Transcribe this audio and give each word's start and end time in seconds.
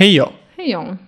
Хей-йо! 0.00 0.30
Хей-йо! 0.56 0.98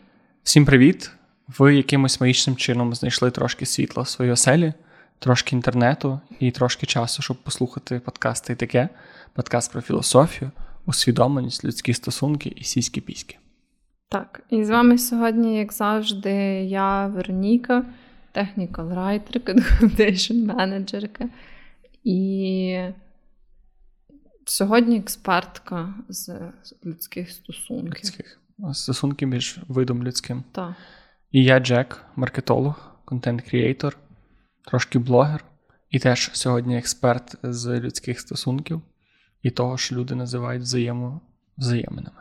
Всім 0.42 0.64
привіт! 0.64 1.10
Ви 1.58 1.76
якимось 1.76 2.20
магічним 2.20 2.56
чином 2.56 2.94
знайшли 2.94 3.30
трошки 3.30 3.66
світла 3.66 4.02
в 4.02 4.08
своїй 4.08 4.30
оселі, 4.30 4.72
трошки 5.18 5.56
інтернету 5.56 6.20
і 6.40 6.50
трошки 6.50 6.86
часу, 6.86 7.22
щоб 7.22 7.36
послухати 7.36 8.00
подкасти 8.00 8.52
і 8.52 8.56
таке. 8.56 8.88
Подкаст 9.32 9.72
про 9.72 9.80
філософію, 9.80 10.50
усвідомленість, 10.86 11.64
людські 11.64 11.94
стосунки 11.94 12.52
і 12.56 12.64
сіські 12.64 13.00
піськи. 13.00 13.38
Так, 14.08 14.42
і 14.50 14.64
з 14.64 14.70
вами 14.70 14.98
сьогодні, 14.98 15.58
як 15.58 15.72
завжди, 15.72 16.32
я 16.64 17.06
Вероніка, 17.06 17.84
технікал 18.32 18.92
райтерка, 18.94 19.54
документейшн 19.54 20.34
менеджерка. 20.34 21.28
І 22.04 22.78
сьогодні 24.44 24.98
експертка 24.98 25.94
з 26.08 26.38
людських 26.84 27.30
стосунків. 27.30 27.94
Людських. 27.94 28.41
Стосунки 28.72 29.26
між 29.26 29.58
видом 29.68 30.04
людським. 30.04 30.44
Так. 30.52 30.72
І 31.30 31.44
я 31.44 31.60
Джек, 31.60 32.04
маркетолог, 32.16 32.90
контент-кріейтор, 33.04 33.96
трошки 34.66 34.98
блогер, 34.98 35.44
і 35.90 35.98
теж 35.98 36.30
сьогодні 36.32 36.78
експерт 36.78 37.36
з 37.42 37.80
людських 37.80 38.20
стосунків 38.20 38.82
і 39.42 39.50
того, 39.50 39.78
що 39.78 39.94
люди 39.94 40.14
називають 40.14 40.62
взаємо... 40.62 41.20
взаєминами. 41.58 42.16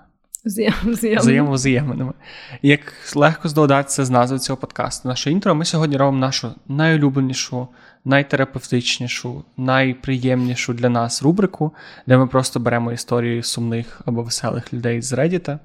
Взаємовзаєминами. 1.17 2.13
Як 2.61 2.93
легко 3.15 3.49
здогадатися 3.49 4.05
з 4.05 4.09
назви 4.09 4.39
цього 4.39 4.57
подкасту, 4.57 5.07
наше 5.07 5.31
інтро, 5.31 5.55
ми 5.55 5.65
сьогодні 5.65 5.97
робимо 5.97 6.17
нашу 6.19 6.55
найулюбленішу, 6.67 7.67
найтерапевтичнішу, 8.05 9.43
найприємнішу 9.57 10.73
для 10.73 10.89
нас 10.89 11.23
рубрику, 11.23 11.73
де 12.07 12.17
ми 12.17 12.27
просто 12.27 12.59
беремо 12.59 12.91
історії 12.91 13.43
сумних 13.43 14.01
або 14.05 14.23
веселих 14.23 14.73
людей 14.73 15.01
з 15.01 15.13
Reddit, 15.13 15.59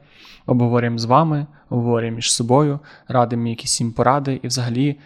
обговорюємо 0.46 0.98
з 0.98 1.04
вами, 1.04 1.46
обговорюємо 1.70 2.16
між 2.16 2.32
собою, 2.32 2.80
радимо 3.08 3.48
якісь 3.48 3.80
їм 3.80 3.92
поради 3.92 4.40
і 4.42 4.46
взагалі. 4.46 4.96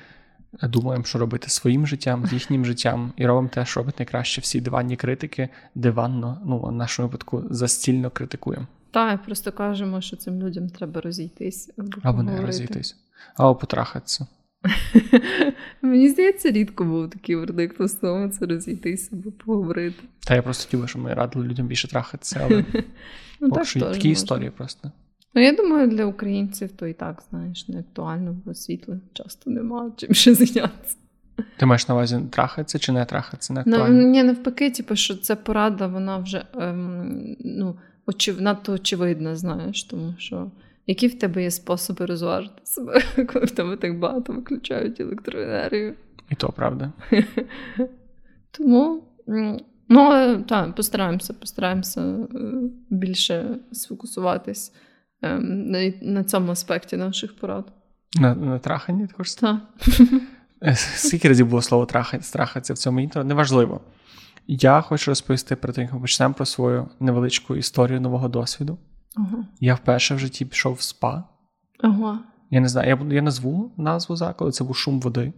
Думаємо, 0.62 1.04
що 1.04 1.18
робити 1.18 1.50
своїм 1.50 1.86
життям, 1.86 2.28
їхнім 2.32 2.64
життям, 2.64 3.12
і 3.16 3.26
робимо 3.26 3.48
те, 3.48 3.66
що 3.66 3.80
робить 3.80 3.98
найкраще 3.98 4.40
всі 4.40 4.60
диванні 4.60 4.96
критики, 4.96 5.48
диванно, 5.74 6.40
ну 6.44 6.58
в 6.58 6.72
нашому 6.72 7.08
випадку 7.08 7.44
застільно 7.50 8.10
критикуємо. 8.10 8.66
Так, 8.90 9.22
просто 9.22 9.52
кажемо, 9.52 10.00
що 10.00 10.16
цим 10.16 10.42
людям 10.42 10.68
треба 10.68 11.00
розійтись. 11.00 11.70
Або, 11.78 11.88
або 12.02 12.22
не 12.22 12.40
розійтись, 12.40 12.96
або 13.36 13.54
потрахатися. 13.54 14.26
Мені 15.82 16.08
здається, 16.08 16.50
рідко 16.50 16.84
був 16.84 17.10
такий 17.10 17.36
вердикт 17.36 17.78
в 17.78 17.82
основному 17.82 18.28
це 18.32 18.46
розійтись 18.46 19.12
або 19.12 19.30
поговорити. 19.30 20.02
Та 20.26 20.34
я 20.34 20.42
просто 20.42 20.64
хотів, 20.64 20.88
щоб 20.88 21.02
ми 21.02 21.14
радили 21.14 21.46
людям 21.46 21.66
більше 21.66 21.88
трахатися, 21.88 22.40
але 22.44 22.64
ну, 23.40 23.50
так 23.50 23.66
що 23.66 23.80
такі 23.80 24.08
історії 24.08 24.50
просто. 24.50 24.92
Ну, 25.34 25.42
я 25.42 25.52
думаю, 25.52 25.88
для 25.88 26.04
українців 26.04 26.70
то 26.76 26.86
і 26.86 26.92
так, 26.92 27.22
знаєш, 27.30 27.68
не 27.68 27.78
актуально, 27.78 28.36
бо 28.44 28.54
світла 28.54 28.96
часто 29.12 29.50
немає 29.50 29.90
чим 29.96 30.14
ще 30.14 30.34
зайнятися. 30.34 30.96
Ти 31.56 31.66
маєш 31.66 31.88
на 31.88 31.94
увазі 31.94 32.20
трахатися 32.30 32.78
чи 32.78 32.92
не 32.92 33.04
трахатися? 33.04 33.52
Не 33.52 33.62
ну, 33.66 33.76
актуально? 33.76 34.02
Ні, 34.02 34.22
навпаки, 34.22 34.70
типу, 34.70 34.96
що 34.96 35.16
ця 35.16 35.36
порада, 35.36 35.86
вона 35.86 36.18
вже 36.18 36.44
ем, 36.54 37.36
ну, 37.40 37.76
очів... 38.06 38.40
надто 38.40 38.72
очевидна, 38.72 39.36
знаєш, 39.36 39.84
тому 39.84 40.14
що 40.18 40.50
які 40.86 41.06
в 41.06 41.18
тебе 41.18 41.42
є 41.42 41.50
способи 41.50 42.06
розважити 42.06 42.60
себе, 42.64 43.02
коли 43.32 43.44
в 43.44 43.50
тебе 43.50 43.76
так 43.76 43.98
багато 43.98 44.32
виключають 44.32 45.00
електроенергію? 45.00 45.94
І 46.30 46.34
то 46.34 46.48
правда. 46.48 46.92
Тому, 48.50 49.02
ну, 49.88 50.42
так, 50.48 50.74
постараємося, 50.74 51.32
постараємося 51.32 52.00
е, 52.00 52.26
більше 52.90 53.58
сфокусуватись 53.72 54.72
ем, 55.22 55.70
на 56.02 56.24
цьому 56.24 56.52
аспекті 56.52 56.96
наших 56.96 57.36
порад. 57.36 57.72
На 58.20 58.34
на 58.34 58.58
траханні 58.58 59.06
також? 59.06 59.34
Так. 59.34 59.60
Е, 60.62 60.74
скільки 60.76 61.28
разів 61.28 61.46
було 61.46 61.62
слово 61.62 61.86
трахатися 62.32 62.74
в 62.74 62.78
цьому 62.78 63.00
інтро? 63.00 63.24
Неважливо. 63.24 63.80
Я 64.46 64.80
хочу 64.80 65.10
розповісти 65.10 65.56
про 65.56 65.72
те, 65.72 65.82
як 65.82 65.92
ми 65.92 66.00
почнемо 66.00 66.34
про 66.34 66.46
свою 66.46 66.88
невеличку 67.00 67.56
історію 67.56 68.00
нового 68.00 68.28
досвіду. 68.28 68.78
Ага. 69.16 69.44
Я 69.60 69.74
вперше 69.74 70.14
в 70.14 70.18
житті 70.18 70.44
пішов 70.44 70.74
в 70.74 70.80
спа. 70.80 71.24
Ага. 71.80 72.18
Я 72.50 72.60
не 72.60 72.68
знаю, 72.68 72.88
я 72.88 73.14
я 73.14 73.22
назву 73.22 73.72
назву 73.76 74.16
закладу, 74.16 74.52
це 74.52 74.64
був 74.64 74.76
шум 74.76 75.00
води. 75.00 75.32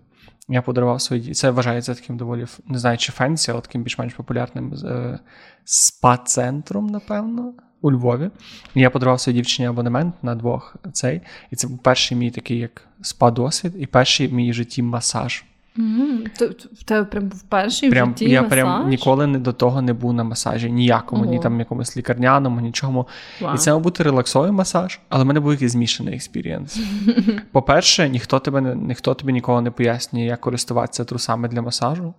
Я 0.48 0.62
подарував 0.62 1.00
свої 1.00 1.34
Це 1.34 1.50
вважається 1.50 1.94
таким 1.94 2.16
доволі, 2.16 2.46
не 2.66 2.78
знаю, 2.78 2.98
чи 2.98 3.12
фенсі, 3.12 3.50
але 3.50 3.60
таким 3.60 3.82
більш-менш 3.82 4.14
популярним 4.14 4.74
е, 4.84 5.18
спа-центром, 5.64 6.90
напевно, 6.90 7.54
у 7.80 7.92
Львові. 7.92 8.30
Я 8.74 8.90
подарував 8.90 9.20
своїй 9.20 9.36
дівчині 9.36 9.68
абонемент 9.68 10.14
на 10.22 10.34
двох 10.34 10.76
цей. 10.92 11.20
І 11.50 11.56
це 11.56 11.68
був 11.68 11.78
перший 11.78 12.18
мій 12.18 12.30
такий 12.30 12.58
як 12.58 12.88
спа-досвід, 13.02 13.72
і 13.76 13.86
перший 13.86 14.28
мій 14.28 14.50
в 14.50 14.54
житті 14.54 14.82
масаж. 14.82 15.44
Mm, 15.78 16.26
в 16.72 16.84
тебе 16.84 17.04
прям 17.04 17.28
був 17.28 17.42
перший 17.42 17.90
прям, 17.90 18.08
в 18.08 18.12
житті 18.12 18.30
Я 18.30 18.42
масаж? 18.42 18.52
прям 18.52 18.88
ніколи 18.88 19.26
не 19.26 19.38
до 19.38 19.52
того 19.52 19.82
не 19.82 19.92
був 19.92 20.12
на 20.12 20.24
масажі, 20.24 20.72
ніякому, 20.72 21.24
ні 21.24 21.40
там 21.40 21.58
якомусь 21.58 21.96
лікарняному, 21.96 22.60
нічому. 22.60 23.06
Wow. 23.40 23.54
І 23.54 23.58
це 23.58 23.72
мав 23.72 23.80
бути 23.80 24.02
релаксовий 24.02 24.50
масаж, 24.50 25.00
але 25.08 25.24
в 25.24 25.26
мене 25.26 25.40
був 25.40 25.52
якийсь 25.52 25.72
змішаний 25.72 26.14
experience. 26.14 26.80
По-перше, 27.52 28.08
ніхто 28.08 28.38
тебе 28.38 28.74
ніхто 28.74 29.14
тобі 29.14 29.32
ніколи 29.32 29.62
не 29.62 29.70
пояснює, 29.70 30.24
як 30.24 30.40
користуватися 30.40 31.04
трусами 31.04 31.48
для 31.48 31.62
масажу. 31.62 32.14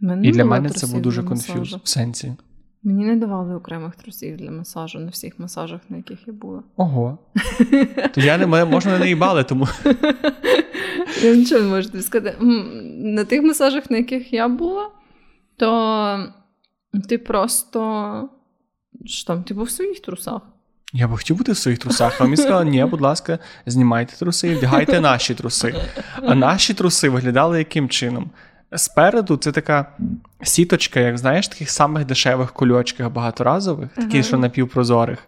Мене 0.00 0.26
І 0.26 0.30
для 0.30 0.44
мене 0.44 0.70
це 0.70 0.86
був 0.86 1.02
дуже 1.02 1.22
confuse 1.22 1.76
в 1.84 1.88
сенсі. 1.88 2.34
Мені 2.84 3.04
не 3.04 3.16
давали 3.16 3.54
окремих 3.54 3.96
трусів 3.96 4.36
для 4.36 4.50
масажу 4.50 4.98
на 4.98 5.10
всіх 5.10 5.38
масажах, 5.38 5.80
на 5.88 5.96
яких 5.96 6.18
я 6.26 6.32
була. 6.32 6.62
Ого. 6.76 7.18
То 8.14 8.20
я 8.20 8.38
не 8.38 8.64
можна 8.64 8.98
не 8.98 9.08
їбали, 9.08 9.44
тому. 9.44 9.68
Я 11.22 11.34
нічого 11.34 11.60
не 11.60 11.68
можу 11.68 11.90
тобі 11.90 12.02
сказати. 12.02 12.36
На 12.40 13.24
тих 13.24 13.42
масажах, 13.42 13.90
на 13.90 13.96
яких 13.96 14.32
я 14.32 14.48
була, 14.48 14.90
то 15.56 16.26
ти 17.08 17.18
просто 17.18 18.28
що 19.04 19.26
там, 19.26 19.42
ти 19.42 19.54
був 19.54 19.64
в 19.64 19.70
своїх 19.70 20.00
трусах. 20.00 20.42
Я 20.92 21.08
би 21.08 21.16
хотів 21.16 21.36
бути 21.36 21.52
в 21.52 21.56
своїх 21.56 21.78
трусах, 21.78 22.16
але 22.18 22.30
мені 22.30 22.42
сказали, 22.42 22.64
ні, 22.64 22.84
будь 22.84 23.00
ласка, 23.00 23.38
знімайте 23.66 24.16
труси 24.16 24.48
і 24.48 24.54
вдягайте 24.54 25.00
наші 25.00 25.34
труси. 25.34 25.74
А 26.22 26.34
наші 26.34 26.74
труси 26.74 27.08
виглядали 27.08 27.58
яким 27.58 27.88
чином? 27.88 28.30
Спереду 28.76 29.36
це 29.36 29.52
така 29.52 29.86
сіточка, 30.42 31.00
як 31.00 31.18
знаєш, 31.18 31.48
таких 31.48 31.70
самих 31.70 32.04
дешевих 32.04 32.52
кульочках 32.52 33.10
багаторазових, 33.10 33.88
такі, 33.94 34.16
ага. 34.16 34.22
що 34.22 34.38
напівпрозорих. 34.38 35.18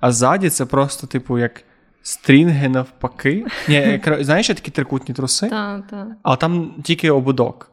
А 0.00 0.12
ззаді 0.12 0.50
це 0.50 0.66
просто, 0.66 1.06
типу, 1.06 1.38
як 1.38 1.64
стрінги 2.02 2.68
навпаки. 2.68 3.44
Ні, 3.68 4.00
Знаєш, 4.20 4.46
такі 4.46 4.70
трикутні 4.70 5.14
труси, 5.14 5.48
так, 5.48 5.86
так. 5.90 6.06
а 6.22 6.36
там 6.36 6.74
тільки 6.82 7.10
ободок. 7.10 7.71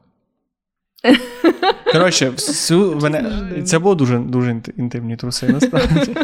Коротше, 1.91 2.29
всю 2.29 2.95
мене 3.01 3.23
це 3.65 3.79
було 3.79 3.95
дуже 3.95 4.17
дуже 4.17 4.61
інтимні 4.77 5.15
труси, 5.15 5.47
насправді. 5.47 6.15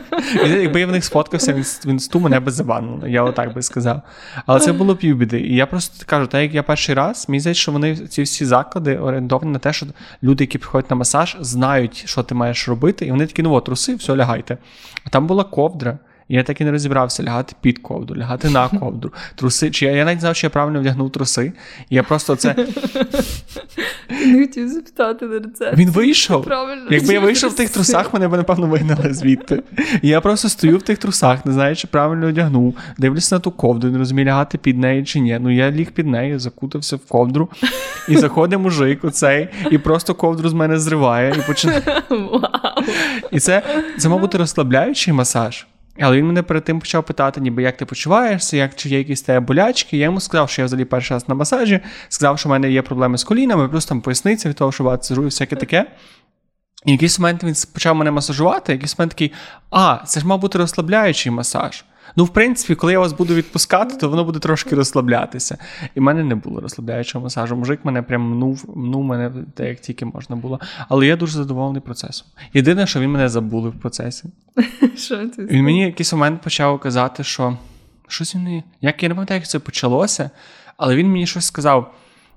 Якби 0.45 0.79
я 0.79 0.87
в 0.87 0.91
них 0.91 1.05
сфоткався, 1.05 1.53
в 1.53 1.87
інсту 1.87 2.19
мене 2.19 2.39
би 2.39 2.51
забанили, 2.51 3.11
я 3.11 3.23
отак 3.23 3.53
би 3.53 3.61
сказав. 3.61 4.01
Але 4.45 4.59
це 4.59 4.73
було 4.73 4.95
півбіди. 4.95 5.39
І 5.39 5.55
я 5.55 5.65
просто 5.65 6.05
кажу, 6.05 6.27
так 6.27 6.41
як 6.41 6.53
я 6.53 6.63
перший 6.63 6.95
раз, 6.95 7.25
мені 7.29 7.39
здається, 7.39 7.61
що 7.61 7.71
вони 7.71 7.95
ці 7.95 8.23
всі 8.23 8.45
заклади 8.45 8.97
орієнтовані 8.97 9.51
на 9.51 9.59
те, 9.59 9.73
що 9.73 9.85
люди, 10.23 10.43
які 10.43 10.57
приходять 10.57 10.89
на 10.89 10.95
масаж, 10.95 11.37
знають, 11.39 12.03
що 12.07 12.23
ти 12.23 12.35
маєш 12.35 12.67
робити, 12.67 13.05
і 13.05 13.11
вони 13.11 13.25
такі, 13.25 13.43
ну 13.43 13.53
от, 13.53 13.65
труси, 13.65 13.95
все, 13.95 14.15
лягайте. 14.15 14.57
А 15.05 15.09
там 15.09 15.27
була 15.27 15.43
ковдра. 15.43 15.97
Я 16.29 16.43
так 16.43 16.61
і 16.61 16.63
не 16.63 16.71
розібрався 16.71 17.23
лягати 17.23 17.55
під 17.61 17.79
ковдру, 17.79 18.15
лягати 18.15 18.49
на 18.49 18.69
ковдру, 18.69 19.13
труси. 19.35 19.71
Чи 19.71 19.85
я, 19.85 19.91
я 19.91 20.05
навіть 20.05 20.19
знав, 20.19 20.35
що 20.35 20.47
я 20.47 20.49
правильно 20.49 20.79
вдягнув 20.79 21.11
труси. 21.11 21.53
І 21.89 21.95
я 21.95 22.03
просто 22.03 22.35
це. 22.35 22.55
Не 24.25 24.41
хотів 24.41 24.69
запитати 24.69 25.25
на 25.25 25.39
рецепт. 25.39 25.77
Він 25.77 25.89
вийшов. 25.89 26.43
Правильно. 26.43 26.87
Якби 26.91 27.13
я 27.13 27.19
вийшов 27.19 27.49
в 27.49 27.55
тих 27.55 27.69
трусах, 27.69 28.13
мене 28.13 28.27
б, 28.27 28.37
напевно, 28.37 28.67
вигнали 28.67 29.13
звідти. 29.13 29.63
І 30.01 30.07
я 30.07 30.21
просто 30.21 30.49
стою 30.49 30.77
в 30.77 30.81
тих 30.81 30.97
трусах, 30.97 31.45
не 31.45 31.53
знаю, 31.53 31.75
чи 31.75 31.87
правильно 31.87 32.27
одягнув, 32.27 32.77
дивлюся 32.97 33.35
на 33.35 33.39
ту 33.39 33.51
ковдру, 33.51 33.89
не 33.89 33.97
розумію, 33.97 34.27
лягати 34.27 34.57
під 34.57 34.77
неї 34.77 35.03
чи 35.03 35.19
ні. 35.19 35.39
Ну 35.41 35.55
я 35.55 35.71
ліг 35.71 35.91
під 35.91 36.07
нею, 36.07 36.39
закутався 36.39 36.95
в 36.95 37.05
ковдру, 37.05 37.49
і 38.09 38.17
заходить 38.17 38.59
мужик 38.59 39.03
оцей, 39.03 39.47
і 39.71 39.77
просто 39.77 40.13
ковдру 40.15 40.49
з 40.49 40.53
мене 40.53 40.79
зриває 40.79 41.35
і 41.39 41.47
починає. 41.47 41.81
Вау. 42.09 42.41
І 43.31 43.39
це, 43.39 43.63
це 43.97 44.09
мав 44.09 44.19
бути 44.19 44.37
розслабляючий 44.37 45.13
масаж. 45.13 45.65
Але 45.99 46.17
він 46.17 46.27
мене 46.27 46.43
перед 46.43 46.63
тим 46.63 46.79
почав 46.79 47.05
питати, 47.05 47.41
ніби 47.41 47.63
як 47.63 47.77
ти 47.77 47.85
почуваєшся, 47.85 48.57
як 48.57 48.75
чи 48.75 48.89
є 48.89 48.97
якісь 48.97 49.21
тебе 49.21 49.39
болячки. 49.39 49.97
Я 49.97 50.03
йому 50.03 50.19
сказав, 50.19 50.49
що 50.49 50.61
я 50.61 50.65
взагалі 50.65 50.85
перший 50.85 51.15
раз 51.15 51.29
на 51.29 51.35
масажі, 51.35 51.79
сказав, 52.09 52.39
що 52.39 52.49
в 52.49 52.51
мене 52.51 52.71
є 52.71 52.81
проблеми 52.81 53.17
з 53.17 53.23
колінами, 53.23 53.69
плюс 53.69 53.85
там 53.85 54.01
поясниця 54.01 54.49
від 54.49 54.55
того, 54.55 54.71
що 54.71 54.83
багато 54.83 55.21
всяке 55.21 55.55
таке. 55.55 55.85
І 56.85 56.91
якийсь 56.91 57.19
момент 57.19 57.43
він 57.43 57.55
почав 57.73 57.95
мене 57.95 58.11
масажувати, 58.11 58.71
якийсь 58.73 58.99
момент 58.99 59.11
такий, 59.11 59.33
а, 59.71 59.97
це 60.05 60.19
ж 60.19 60.27
мав 60.27 60.39
бути 60.39 60.57
розслабляючий 60.57 61.31
масаж. 61.31 61.83
Ну, 62.15 62.23
в 62.23 62.29
принципі, 62.29 62.75
коли 62.75 62.93
я 62.93 62.99
вас 62.99 63.13
буду 63.13 63.35
відпускати, 63.35 63.95
то 63.95 64.09
воно 64.09 64.23
буде 64.23 64.39
трошки 64.39 64.75
розслаблятися. 64.75 65.57
І 65.95 65.99
в 65.99 66.03
мене 66.03 66.23
не 66.23 66.35
було 66.35 66.61
розслабляючого 66.61 67.23
масажу. 67.23 67.55
Мужик 67.55 67.85
мене 67.85 68.01
прям 68.01 68.21
мнув, 68.21 68.73
мнув 68.75 69.03
мене 69.03 69.31
те, 69.53 69.69
як 69.69 69.79
тільки 69.79 70.05
можна 70.05 70.35
було. 70.35 70.59
Але 70.89 71.07
я 71.07 71.15
дуже 71.15 71.33
задоволений 71.33 71.81
процесом. 71.81 72.27
Єдине, 72.53 72.87
що 72.87 72.99
він 72.99 73.11
мене 73.11 73.29
забули 73.29 73.69
в 73.69 73.79
процесі. 73.79 74.23
Що 74.95 75.29
ти? 75.29 75.45
Він 75.45 75.63
мені 75.63 75.81
якийсь 75.81 76.13
момент 76.13 76.41
почав 76.41 76.79
казати, 76.79 77.23
що 77.23 77.57
щось 78.07 78.35
він. 78.35 78.63
Як 78.81 79.03
я 79.03 79.09
не 79.09 79.15
пам'ятаю, 79.15 79.39
як 79.39 79.49
це 79.49 79.59
почалося, 79.59 80.29
але 80.77 80.95
він 80.95 81.11
мені 81.11 81.27
щось 81.27 81.45
сказав: 81.45 81.93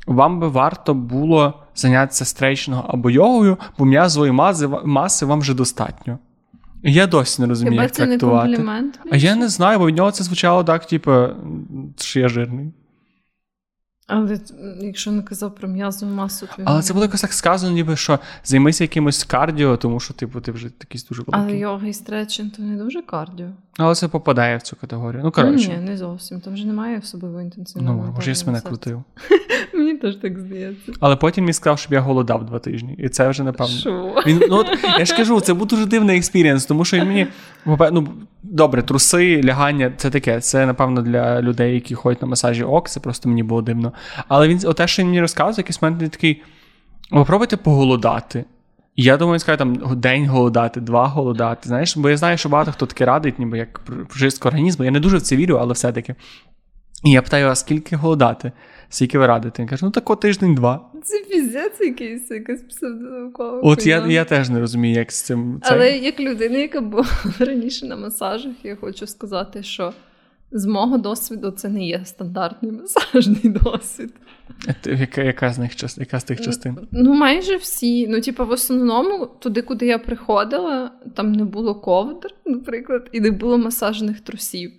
вам 0.06 0.40
би 0.40 0.48
варто 0.48 0.94
було 0.94 1.54
зайнятися 1.74 2.24
стрейчингом 2.24 2.84
або 2.88 3.10
йогою, 3.10 3.56
бо 3.78 3.84
м'язової 3.84 4.32
маси, 4.32 4.68
маси 4.84 5.26
вам 5.26 5.40
вже 5.40 5.54
достатньо. 5.54 6.18
Я 6.82 7.06
досі 7.06 7.42
не 7.42 7.48
розумію, 7.48 7.72
Хіба 7.72 7.82
як 7.82 7.92
це 7.92 8.02
не 8.02 8.08
трактувати. 8.08 8.46
комплімент? 8.48 9.00
А 9.10 9.16
я 9.16 9.36
не 9.36 9.48
знаю, 9.48 9.78
бо 9.78 9.86
від 9.86 9.96
нього 9.96 10.10
це 10.10 10.24
звучало 10.24 10.64
так, 10.64 10.86
типу, 10.86 11.26
що 11.98 12.20
я 12.20 12.28
жирний. 12.28 12.72
Але 14.06 14.38
якщо 14.80 15.12
не 15.12 15.22
казав 15.22 15.54
про 15.54 15.68
м'язову 15.68 16.12
масу, 16.14 16.46
то 16.56 16.62
Але 16.64 16.82
це 16.82 16.92
було 16.92 17.04
якось 17.04 17.20
так 17.20 17.32
сказано, 17.32 17.72
ніби 17.72 17.96
що 17.96 18.18
займися 18.44 18.84
якимось 18.84 19.24
кардіо, 19.24 19.76
тому 19.76 20.00
що, 20.00 20.14
типу, 20.14 20.40
ти 20.40 20.52
вже 20.52 20.70
такий 20.70 21.00
дуже 21.08 21.22
Але 21.26 21.38
великий. 21.42 21.60
йога 21.60 21.86
і 21.86 21.92
стретчинг 21.92 22.52
то 22.52 22.62
не 22.62 22.76
дуже 22.84 23.02
кардіо. 23.02 23.46
Але 23.78 23.94
це 23.94 24.08
попадає 24.08 24.56
в 24.56 24.62
цю 24.62 24.76
категорію. 24.76 25.22
Ну, 25.24 25.30
коротше. 25.30 25.68
Ні, 25.68 25.76
не 25.76 25.96
зовсім. 25.96 26.40
Там 26.40 26.54
вже 26.54 26.66
немає 26.66 26.98
особливо 26.98 27.40
інтенсивного. 27.40 28.04
Ну, 28.06 28.12
може, 28.12 28.30
я 28.30 28.36
мене 28.46 28.60
крутив. 28.60 29.02
Мені 30.02 30.12
теж 30.12 30.22
так 30.22 30.38
здається. 30.38 30.92
Але 31.00 31.16
потім 31.16 31.46
він 31.46 31.52
сказав, 31.52 31.78
щоб 31.78 31.92
я 31.92 32.00
голодав 32.00 32.46
два 32.46 32.58
тижні. 32.58 32.94
І 32.98 33.08
це 33.08 33.28
вже 33.28 33.42
напевно. 33.42 33.74
Що? 33.74 34.22
Він, 34.26 34.42
ну, 34.48 34.56
от, 34.56 34.66
я 34.98 35.04
ж 35.04 35.16
кажу, 35.16 35.40
це 35.40 35.54
був 35.54 35.66
дуже 35.66 35.86
дивний 35.86 36.18
experience, 36.18 36.66
тому 36.66 36.84
що 36.84 36.96
він 36.96 37.06
мені. 37.06 37.26
Ну, 37.92 38.08
добре, 38.42 38.82
труси, 38.82 39.42
лягання 39.44 39.92
це 39.96 40.10
таке. 40.10 40.40
Це, 40.40 40.66
напевно, 40.66 41.02
для 41.02 41.42
людей, 41.42 41.74
які 41.74 41.94
ходять 41.94 42.22
на 42.22 42.28
масажі 42.28 42.64
ок, 42.64 42.88
це 42.88 43.00
просто 43.00 43.28
мені 43.28 43.42
було 43.42 43.62
дивно. 43.62 43.92
Але 44.28 44.48
він, 44.48 44.58
те, 44.58 44.86
що 44.86 45.02
він 45.02 45.08
мені 45.08 45.20
розказує, 45.20 45.56
якийсь 45.56 45.82
момент 45.82 46.02
він 46.02 46.10
такий: 46.10 46.42
попробуйте 47.10 47.56
поголодати. 47.56 48.44
І 48.96 49.02
я 49.02 49.16
думаю, 49.16 49.32
він 49.32 49.40
скаже 49.40 49.58
там 49.58 49.74
день 49.96 50.28
голодати, 50.28 50.80
два 50.80 51.06
голодати. 51.06 51.68
Знаєш, 51.68 51.96
бо 51.96 52.10
я 52.10 52.16
знаю, 52.16 52.38
що 52.38 52.48
багато 52.48 52.72
хто 52.72 52.86
таке 52.86 53.04
радить, 53.04 53.38
ніби 53.38 53.58
як 53.58 53.78
про 53.78 54.18
чистку 54.18 54.48
організму. 54.48 54.84
Я 54.84 54.90
не 54.90 55.00
дуже 55.00 55.16
в 55.16 55.22
це 55.22 55.36
вірю, 55.36 55.58
але 55.60 55.72
все-таки. 55.72 56.14
І 57.04 57.10
я 57.10 57.22
питаю, 57.22 57.48
а 57.48 57.54
скільки 57.54 57.96
голодати? 57.96 58.52
Скільки 58.90 59.18
ви 59.18 59.26
радите? 59.26 59.62
Він 59.62 59.68
каже, 59.68 59.84
ну 59.84 59.90
тако 59.90 60.16
тиждень-два. 60.16 60.90
Це 61.04 61.24
піздець 61.30 61.80
якийсь, 61.80 62.30
якась 62.30 62.62
псевдонаукова. 62.62 63.60
От 63.64 63.86
я, 63.86 64.06
я 64.06 64.24
теж 64.24 64.48
не 64.48 64.60
розумію, 64.60 64.94
як 64.94 65.12
з 65.12 65.22
цим. 65.22 65.60
це. 65.64 65.74
Але 65.74 65.98
як 65.98 66.20
людина, 66.20 66.58
яка 66.58 66.80
була 66.80 67.06
раніше 67.38 67.86
на 67.86 67.96
масажах, 67.96 68.54
я 68.62 68.76
хочу 68.76 69.06
сказати, 69.06 69.62
що 69.62 69.92
з 70.52 70.66
мого 70.66 70.98
досвіду 70.98 71.50
це 71.50 71.68
не 71.68 71.86
є 71.86 72.00
стандартний 72.04 72.72
масажний 72.72 73.48
досвід. 73.64 74.12
Яка, 74.84 75.22
яка 75.22 75.52
з 75.52 75.58
них 75.58 75.98
яка 75.98 76.20
з 76.20 76.24
тих 76.24 76.40
частин? 76.40 76.76
Ну, 76.92 77.14
майже 77.14 77.56
всі. 77.56 78.06
Ну, 78.08 78.20
типу, 78.20 78.46
в 78.46 78.50
основному, 78.50 79.26
туди, 79.26 79.62
куди 79.62 79.86
я 79.86 79.98
приходила, 79.98 80.90
там 81.16 81.32
не 81.32 81.44
було 81.44 81.74
ковдр, 81.74 82.34
наприклад, 82.46 83.08
і 83.12 83.20
не 83.20 83.30
було 83.30 83.58
масажних 83.58 84.20
трусів. 84.20 84.72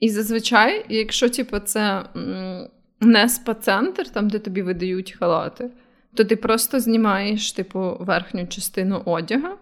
І 0.00 0.08
зазвичай, 0.08 0.86
якщо 0.88 1.28
типу, 1.28 1.58
це 1.58 2.02
м, 2.16 2.68
не 3.00 3.28
спа-центр, 3.28 4.08
там, 4.08 4.28
де 4.28 4.38
тобі 4.38 4.62
видають 4.62 5.16
халати, 5.18 5.70
то 6.14 6.24
ти 6.24 6.36
просто 6.36 6.80
знімаєш 6.80 7.52
типу, 7.52 7.96
верхню 8.00 8.46
частину 8.46 9.02
одяга, 9.04 9.56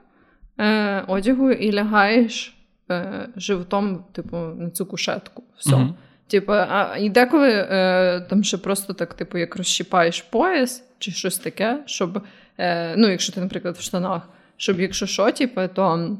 е, 0.59 1.01
одягу 1.01 1.51
і 1.51 1.73
лягаєш 1.73 2.57
е, 2.91 3.29
животом, 3.37 4.05
типу, 4.13 4.37
на 4.37 4.71
цю 4.71 4.87
кушетку. 4.87 5.43
Все. 5.57 5.77
Мгм. 5.77 5.95
Типу, 6.27 6.53
а 6.53 6.97
і 7.01 7.09
деколи 7.09 7.51
е, 7.51 8.27
там 8.31 8.45
ще 8.45 8.59
просто 8.59 8.93
так, 8.93 9.15
типу, 9.15 9.39
як 9.39 9.57
розщіпаєш 9.57 10.23
пояс 10.23 10.85
чи 10.99 11.11
щось 11.11 11.39
таке, 11.39 11.83
щоб, 11.87 12.23
е, 12.59 12.95
ну, 12.97 13.09
якщо 13.09 13.33
ти, 13.33 13.41
наприклад, 13.41 13.77
в 13.77 13.81
штанах, 13.81 14.29
щоб 14.57 14.81
якщо 14.81 15.07
що, 15.07 15.33
типу, 15.33 15.61
то 15.75 16.17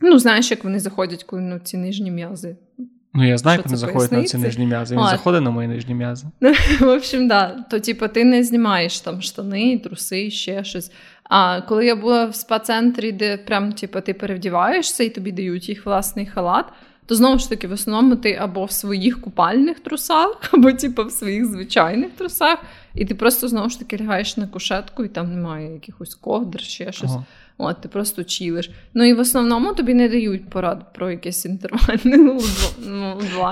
ну, 0.00 0.18
знаєш, 0.18 0.50
як 0.50 0.64
вони 0.64 0.78
заходять, 0.80 1.24
коли 1.24 1.42
ну, 1.42 1.58
ці 1.58 1.76
нижні 1.76 2.10
м'язи. 2.10 2.56
Ну, 3.16 3.28
я 3.28 3.38
знаю, 3.38 3.54
Що 3.54 3.60
як 3.60 3.66
вони 3.66 3.76
заходять 3.76 4.12
на 4.12 4.24
ці 4.24 4.38
нижні 4.38 4.66
м'язи. 4.66 4.94
Він 4.94 5.02
А. 5.02 5.10
заходить 5.10 5.42
на 5.42 5.50
мої 5.50 5.68
нижні 5.68 5.94
м'язи. 5.94 6.26
В 6.80 6.88
общем, 6.88 7.28
да, 7.28 7.64
то 7.70 7.80
типу, 7.80 8.08
ти 8.08 8.24
не 8.24 8.44
знімаєш 8.44 9.00
там 9.00 9.22
штани, 9.22 9.78
труси, 9.78 10.30
ще 10.30 10.64
щось. 10.64 10.92
А 11.24 11.60
коли 11.60 11.86
я 11.86 11.96
була 11.96 12.24
в 12.24 12.34
спа-центрі, 12.34 13.12
де 13.12 13.36
прям 13.36 13.72
типу, 13.72 14.00
ти 14.00 14.14
перевдіваєшся 14.14 15.04
і 15.04 15.08
тобі 15.08 15.32
дають 15.32 15.68
їх 15.68 15.86
власний 15.86 16.26
халат, 16.26 16.66
то 17.06 17.14
знову 17.14 17.38
ж 17.38 17.48
таки, 17.48 17.68
в 17.68 17.72
основному 17.72 18.16
ти 18.16 18.32
або 18.32 18.64
в 18.64 18.70
своїх 18.70 19.20
купальних 19.20 19.80
трусах, 19.80 20.40
або 20.52 20.72
типу, 20.72 21.04
в 21.04 21.12
своїх 21.12 21.46
звичайних 21.46 22.10
трусах, 22.10 22.58
і 22.94 23.04
ти 23.04 23.14
просто 23.14 23.48
знову 23.48 23.68
ж 23.68 23.78
таки 23.78 24.04
лягаєш 24.04 24.36
на 24.36 24.46
кушетку, 24.46 25.04
і 25.04 25.08
там 25.08 25.32
немає 25.34 25.72
якихось 25.72 26.14
ковдр, 26.14 26.60
ще 26.60 26.92
щось. 26.92 27.10
Ага. 27.10 27.24
От, 27.58 27.80
ти 27.80 27.88
просто 27.88 28.24
чілиш. 28.24 28.70
Ну 28.94 29.04
і 29.04 29.12
в 29.12 29.18
основному 29.18 29.74
тобі 29.74 29.94
не 29.94 30.08
дають 30.08 30.50
порад 30.50 30.92
про 30.92 31.10
якесь 31.10 31.44
інтервальне 31.44 32.16
ну. 32.16 32.40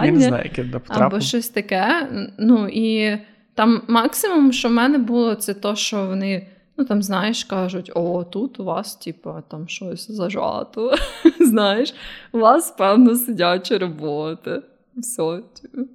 Я 0.05 0.11
не 0.11 0.21
знаю, 0.21 0.45
як 0.45 0.59
я 0.59 0.81
Або 0.89 1.21
щось 1.21 1.49
таке. 1.49 2.09
Ну 2.39 2.69
і 2.69 3.19
там 3.55 3.83
максимум, 3.89 4.53
що 4.53 4.69
в 4.69 4.73
мене 4.73 4.99
було, 4.99 5.35
це 5.35 5.55
то, 5.55 5.77
що 5.77 6.07
вони, 6.07 6.47
ну 6.77 6.85
там, 6.85 7.03
знаєш, 7.03 7.45
кажуть: 7.45 7.91
о, 7.95 8.25
тут 8.25 8.61
у 8.61 8.65
вас, 8.65 8.97
типу, 8.97 9.35
там 9.51 9.69
щось 9.69 10.11
зажато. 10.11 10.95
Знаєш, 11.41 11.95
у 12.33 12.39
вас, 12.39 12.71
певно, 12.71 13.17
сидяча 13.17 13.79
робота. 13.79 14.63
Все. 14.97 15.41
типу. 15.63 15.89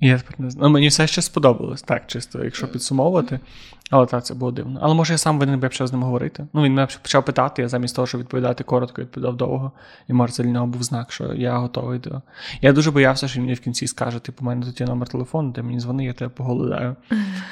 Я 0.00 0.18
тепер 0.18 0.40
не 0.40 0.50
знаю. 0.50 0.68
Ну, 0.68 0.74
мені 0.74 0.88
все 0.88 1.06
ще 1.06 1.22
сподобалось, 1.22 1.82
так, 1.82 2.06
чисто, 2.06 2.44
якщо 2.44 2.68
підсумовувати. 2.68 3.40
Але 3.92 4.06
так, 4.06 4.24
це 4.24 4.34
було 4.34 4.52
дивно. 4.52 4.78
Але 4.82 4.94
може 4.94 5.14
я 5.14 5.18
сам 5.18 5.38
винен 5.38 5.60
би 5.60 5.68
почав 5.68 5.86
з 5.86 5.92
ним 5.92 6.02
говорити. 6.02 6.46
Ну, 6.52 6.62
він 6.62 6.74
мене 6.74 6.88
почав 7.02 7.24
питати, 7.24 7.62
я 7.62 7.68
замість 7.68 7.96
того, 7.96 8.06
щоб 8.06 8.20
відповідати 8.20 8.64
коротко, 8.64 9.02
відповідав 9.02 9.36
довго. 9.36 9.72
І 10.08 10.12
може 10.12 10.32
це 10.32 10.42
для 10.42 10.50
нього 10.50 10.66
був 10.66 10.82
знак, 10.82 11.12
що 11.12 11.34
я 11.34 11.58
готовий 11.58 11.98
до. 11.98 12.22
Я 12.60 12.72
дуже 12.72 12.90
боявся, 12.90 13.28
що 13.28 13.38
він 13.38 13.44
мені 13.44 13.54
в 13.54 13.60
кінці 13.60 13.86
скаже: 13.86 14.18
типу, 14.18 14.44
у 14.44 14.46
мене 14.46 14.66
тут 14.66 14.80
є 14.80 14.86
номер 14.86 15.08
телефону, 15.08 15.52
ти 15.52 15.62
мені 15.62 15.80
дзвони, 15.80 16.04
я 16.04 16.12
тебе 16.12 16.30
поголодаю. 16.36 16.96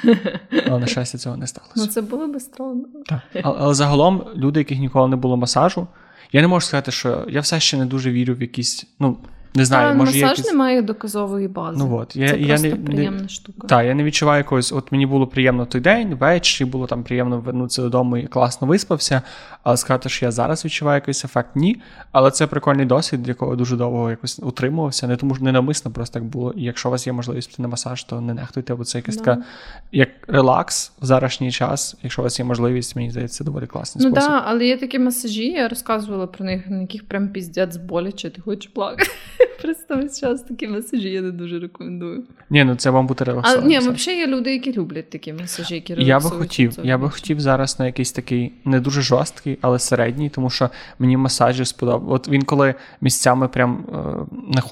Але 0.67 0.79
на 0.79 0.87
щастя, 0.87 1.17
цього 1.17 1.37
не 1.37 1.47
сталося. 1.47 1.73
Ну, 1.75 1.87
це 1.87 2.01
було 2.01 2.27
би 2.27 2.39
странно. 2.39 2.85
Так. 3.05 3.21
Але, 3.43 3.55
але 3.59 3.73
загалом, 3.73 4.23
люди, 4.35 4.59
яких 4.59 4.79
ніколи 4.79 5.07
не 5.07 5.15
було 5.15 5.37
масажу, 5.37 5.87
я 6.31 6.41
не 6.41 6.47
можу 6.47 6.65
сказати, 6.65 6.91
що 6.91 7.25
я 7.29 7.41
все 7.41 7.59
ще 7.59 7.77
не 7.77 7.85
дуже 7.85 8.11
вірю 8.11 8.33
в 8.33 8.41
якісь, 8.41 8.85
ну, 8.99 9.17
не 9.55 9.65
знаю, 9.65 9.87
Та, 9.87 9.93
може 9.93 10.11
масаж 10.11 10.37
якісь... 10.37 10.51
не 10.51 10.57
має 10.57 10.81
доказової 10.81 11.47
бази. 11.47 11.77
Ну 11.79 11.97
от, 11.97 12.15
я, 12.15 12.29
це 12.29 12.39
я 12.39 12.47
просто 12.47 12.67
не, 12.67 12.75
приємна 12.75 13.21
не, 13.21 13.29
штука. 13.29 13.67
Так, 13.67 13.85
я 13.85 13.93
не 13.95 14.03
відчуваю 14.03 14.37
якогось. 14.37 14.71
От 14.71 14.91
мені 14.91 15.05
було 15.05 15.27
приємно 15.27 15.65
той 15.65 15.81
день, 15.81 16.15
ввечері 16.15 16.69
було 16.69 16.87
там 16.87 17.03
приємно 17.03 17.39
вернутися 17.39 17.81
додому 17.81 18.17
і 18.17 18.27
класно 18.27 18.67
виспався. 18.67 19.21
Але 19.63 19.77
сказати, 19.77 20.09
що 20.09 20.25
я 20.25 20.31
зараз 20.31 20.65
відчуваю 20.65 20.95
якийсь 20.97 21.25
ефект, 21.25 21.49
ні. 21.55 21.81
Але 22.11 22.31
це 22.31 22.47
прикольний 22.47 22.85
досвід, 22.85 23.27
якого 23.27 23.55
дуже 23.55 23.75
довго 23.75 24.09
якось 24.09 24.39
утримувався. 24.43 25.07
Не 25.07 25.15
тому 25.15 25.35
що 25.35 25.43
ненавмисно 25.43 25.91
просто 25.91 26.13
так 26.13 26.23
було. 26.23 26.51
І 26.51 26.63
якщо 26.63 26.89
у 26.89 26.91
вас 26.91 27.07
є 27.07 27.13
можливість 27.13 27.49
піти 27.49 27.61
на 27.61 27.67
масаж, 27.67 28.03
то 28.03 28.21
не 28.21 28.33
нехтуйте, 28.33 28.75
бо 28.75 28.83
це 28.83 28.97
якась 28.97 29.15
Да. 29.17 29.23
така 29.23 29.43
як 29.91 30.09
релакс 30.27 30.91
в 31.01 31.05
зарашній 31.05 31.51
час. 31.51 31.95
Якщо 32.03 32.21
у 32.21 32.23
вас 32.23 32.39
є 32.39 32.45
можливість, 32.45 32.95
мені 32.95 33.11
здається, 33.11 33.37
це 33.37 33.43
доволі 33.43 33.65
класний 33.67 34.05
Ну 34.05 34.13
так, 34.13 34.23
спосіб. 34.23 34.39
да, 34.39 34.43
але 34.47 34.65
є 34.65 34.77
такі 34.77 34.99
масажі, 34.99 35.45
я 35.47 35.67
розказувала 35.67 36.27
про 36.27 36.45
них, 36.45 36.69
на 36.69 36.81
яких 36.81 37.07
прям 37.07 37.29
піздець 37.29 37.77
боляче, 37.77 38.29
ти 38.29 38.41
хочеш 38.41 38.71
плакати. 38.71 39.09
Просто 39.61 39.95
весь 39.95 40.19
час 40.19 40.41
такі 40.41 40.67
масажі 40.67 41.09
я 41.09 41.21
не 41.21 41.31
дуже 41.31 41.59
рекомендую. 41.59 42.23
Ні, 42.49 42.63
ну 42.63 42.75
це 42.75 42.89
вам 42.89 43.07
бути 43.07 43.25
А 43.43 43.57
ні, 43.57 43.79
взагалі 43.79 44.19
є 44.19 44.27
люди, 44.27 44.53
які 44.53 44.73
люблять 44.73 45.09
такі 45.09 45.33
масажі, 45.33 45.75
які 45.75 45.95
Я 45.97 46.19
би 46.19 46.29
хотів, 46.29 46.77
я 46.83 46.97
би 46.97 47.09
хотів 47.09 47.39
зараз 47.39 47.79
на 47.79 47.85
якийсь 47.85 48.11
такий 48.11 48.53
не 48.65 48.79
дуже 48.79 49.01
жорсткий, 49.01 49.57
але 49.61 49.79
середній, 49.79 50.29
тому 50.29 50.49
що 50.49 50.69
мені 50.99 51.17
масажі 51.17 51.65
сподобав. 51.65 52.11
От 52.11 52.27
він, 52.27 52.41
коли 52.41 52.75
місцями 53.01 53.47
прям 53.47 53.85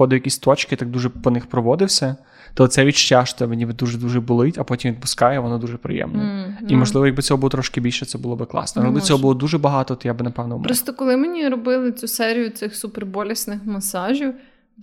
е, 0.10 0.16
якісь 0.16 0.38
точки, 0.38 0.76
так 0.76 0.90
дуже 0.90 1.10
по 1.10 1.32
них 1.32 1.46
проводився, 1.46 2.16
то 2.54 2.68
це 2.68 2.86
відчуття, 2.86 3.26
що 3.26 3.48
мені 3.48 3.66
дуже 3.66 3.98
дуже 3.98 4.20
болить, 4.20 4.58
а 4.58 4.64
потім 4.64 4.92
відпускає, 4.92 5.40
воно 5.40 5.58
дуже 5.58 5.78
приємне. 5.78 6.24
М, 6.24 6.58
І 6.70 6.74
ну. 6.74 6.80
можливо, 6.80 7.06
якби 7.06 7.22
цього 7.22 7.38
було 7.38 7.50
трошки 7.50 7.82
більше, 7.82 8.06
це 8.06 8.18
було 8.18 8.36
б 8.36 8.46
класно. 8.46 8.82
Ну, 8.82 8.88
Але 8.88 8.96
якби 8.96 9.08
цього 9.08 9.20
було 9.20 9.34
дуже 9.34 9.58
багато, 9.58 9.96
то 9.96 10.08
я 10.08 10.14
б 10.14 10.22
напевно 10.22 10.56
вмер. 10.56 10.68
Просто 10.68 10.94
коли 10.94 11.18
мені 11.18 11.48
робили 11.48 11.92
цю 11.92 12.08
серію 12.08 12.50
цих 12.50 12.76
суперболісних 12.76 13.60
масажів, 13.66 14.34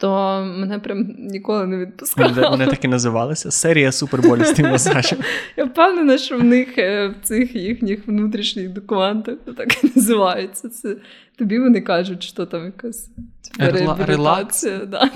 то 0.01 0.41
мене 0.57 0.79
прям 0.79 1.15
ніколи 1.19 1.67
не 1.67 1.79
відпускало. 1.79 2.33
Вони, 2.35 2.49
вони 2.49 2.67
так 2.67 2.85
і 2.85 2.89
називалися. 2.89 3.51
Серія 3.51 3.93
суперболісних 3.93 4.71
масажів. 4.71 5.19
Я 5.57 5.65
впевнена, 5.65 6.19
що 6.19 6.39
в 6.39 6.45
них 6.45 6.79
е, 6.79 7.09
в 7.09 7.15
цих 7.27 7.55
їхніх 7.55 8.07
внутрішніх 8.07 8.69
документах 8.69 9.37
так 9.57 9.85
і 9.85 9.91
називається. 9.97 10.69
Це 10.69 10.97
тобі 11.39 11.59
вони 11.59 11.81
кажуть, 11.81 12.23
що 12.23 12.47
там 12.47 12.65
якась 12.65 13.11
типу, 13.59 13.73
реабілітація. 13.79 14.81
Да. 14.87 15.11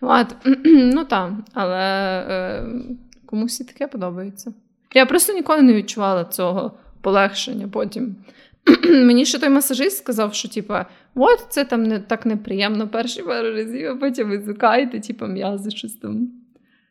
Ну 0.64 1.04
так, 1.04 1.32
але 1.54 1.78
е, 2.28 2.64
комусь 3.26 3.60
і 3.60 3.64
таке 3.64 3.86
подобається. 3.86 4.52
Я 4.94 5.06
просто 5.06 5.32
ніколи 5.32 5.62
не 5.62 5.74
відчувала 5.74 6.24
цього 6.24 6.72
полегшення 7.00 7.68
потім. 7.68 8.16
Мені 8.84 9.24
ще 9.24 9.38
той 9.38 9.48
масажист 9.48 9.98
сказав, 9.98 10.34
що 10.34 10.48
типа, 10.48 10.86
от 11.14 11.46
це 11.48 11.64
там 11.64 11.82
не 11.82 11.98
так 11.98 12.26
неприємно 12.26 12.88
перші 12.88 13.22
пару 13.22 13.52
разів, 13.52 13.90
а 13.90 13.96
потім 13.96 14.30
ви 14.30 14.40
звикаєте, 14.40 15.00
типу, 15.00 15.26
м'язи 15.26 15.70
щось 15.70 15.94
там 15.94 16.30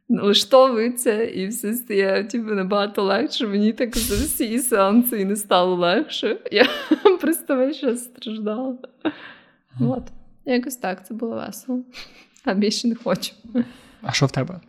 налаштовуються, 0.10 1.24
і 1.24 1.48
все 1.48 1.74
стає 1.74 2.24
типу, 2.24 2.54
набагато 2.54 3.04
легше. 3.04 3.48
Мені 3.48 3.74
так 3.74 3.98
за 3.98 4.16
всі 4.16 4.60
сеанси 4.60 5.22
і 5.22 5.26
не 5.26 5.36
стало 5.36 5.76
легше. 5.76 6.38
Я 6.52 6.68
просто 7.22 7.56
весь 7.56 7.80
час 7.80 8.04
страждала. 8.04 8.78
От. 9.80 10.04
Якось 10.46 10.76
так, 10.76 11.08
це 11.08 11.14
було 11.14 11.36
весело. 11.36 11.80
а 12.46 12.54
більше 12.54 12.88
не 12.88 12.96
хочу. 12.96 13.34
А 14.02 14.12
що 14.12 14.26
в 14.26 14.32
тебе? 14.32 14.60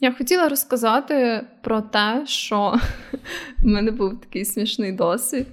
Я 0.00 0.12
хотіла 0.12 0.48
розказати 0.48 1.46
про 1.62 1.80
те, 1.80 2.22
що 2.26 2.78
в 3.58 3.66
мене 3.66 3.90
був 3.90 4.20
такий 4.20 4.44
смішний 4.44 4.92
досвід, 4.92 5.46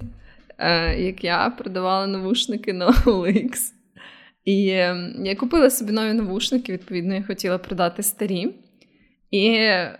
як 0.98 1.24
я 1.24 1.50
продавала 1.50 2.06
навушники 2.06 2.72
на 2.72 2.90
OLX. 2.90 3.58
І 4.44 4.68
ем, 4.68 5.14
я 5.24 5.36
купила 5.36 5.70
собі 5.70 5.92
нові 5.92 6.12
навушники, 6.12 6.72
відповідно, 6.72 7.14
я 7.14 7.22
хотіла 7.22 7.58
продати 7.58 8.02
старі. 8.02 8.54
І 9.30 9.48
е, 9.48 9.98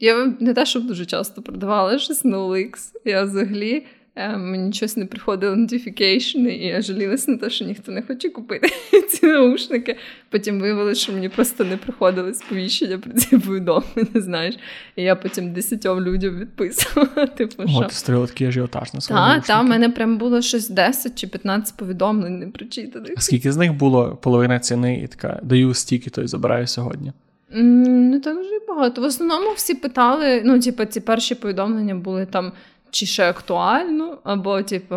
я 0.00 0.36
не 0.40 0.54
те, 0.54 0.66
щоб 0.66 0.86
дуже 0.86 1.06
часто 1.06 1.42
продавала 1.42 1.98
щось 1.98 2.24
на 2.24 2.38
OLX. 2.38 2.72
Я 3.04 3.22
взагалі 3.22 3.74
Е, 3.76 4.01
мені 4.16 4.72
щось 4.72 4.96
не 4.96 5.06
приходило 5.06 5.56
notification, 5.56 6.48
і 6.48 6.66
я 6.66 6.80
жалілася 6.80 7.30
на 7.30 7.36
те, 7.36 7.50
що 7.50 7.64
ніхто 7.64 7.92
не 7.92 8.02
хоче 8.02 8.28
купити 8.28 8.68
ці 9.10 9.26
наушники. 9.26 9.96
Потім 10.30 10.60
виявилося, 10.60 11.00
що 11.00 11.12
мені 11.12 11.28
просто 11.28 11.64
не 11.64 11.76
приходили 11.76 12.34
сповіщення 12.34 12.98
про 12.98 13.12
ці 13.12 13.38
повідомлення, 13.38 14.06
знаєш. 14.14 14.54
І 14.96 15.02
я 15.02 15.16
потім 15.16 15.52
десятьом 15.52 16.00
людям 16.00 16.38
відписувала. 16.38 17.26
Типу, 17.36 17.68
що... 17.68 17.78
О, 17.78 17.84
ти 17.84 17.94
створила 17.94 18.26
такий 18.26 18.46
ажіотаж 18.46 18.94
на 18.94 19.00
Так, 19.00 19.44
та, 19.44 19.60
в 19.60 19.64
мене 19.64 19.88
прям 19.90 20.18
було 20.18 20.42
щось 20.42 20.68
10 20.68 21.18
чи 21.18 21.26
15 21.26 21.76
повідомлень 21.76 22.38
не 22.38 22.46
прочитаних. 22.46 23.12
А 23.16 23.20
скільки 23.20 23.52
з 23.52 23.56
них 23.56 23.72
було 23.72 24.18
половина 24.22 24.58
ціни 24.58 25.00
і 25.04 25.06
така 25.06 25.40
даю 25.42 25.74
стільки, 25.74 26.10
то 26.10 26.22
й 26.22 26.26
забираю 26.26 26.66
сьогодні? 26.66 27.12
Не 27.54 28.20
так 28.20 28.38
вже 28.38 28.58
багато. 28.68 29.02
В 29.02 29.04
основному 29.04 29.52
всі 29.56 29.74
питали, 29.74 30.42
ну, 30.44 30.60
типу, 30.60 30.84
ці 30.84 31.00
перші 31.00 31.34
повідомлення 31.34 31.94
були 31.94 32.26
там 32.26 32.52
чи 32.92 33.06
ще 33.06 33.28
актуально, 33.28 34.18
або, 34.24 34.62
типу, 34.62 34.96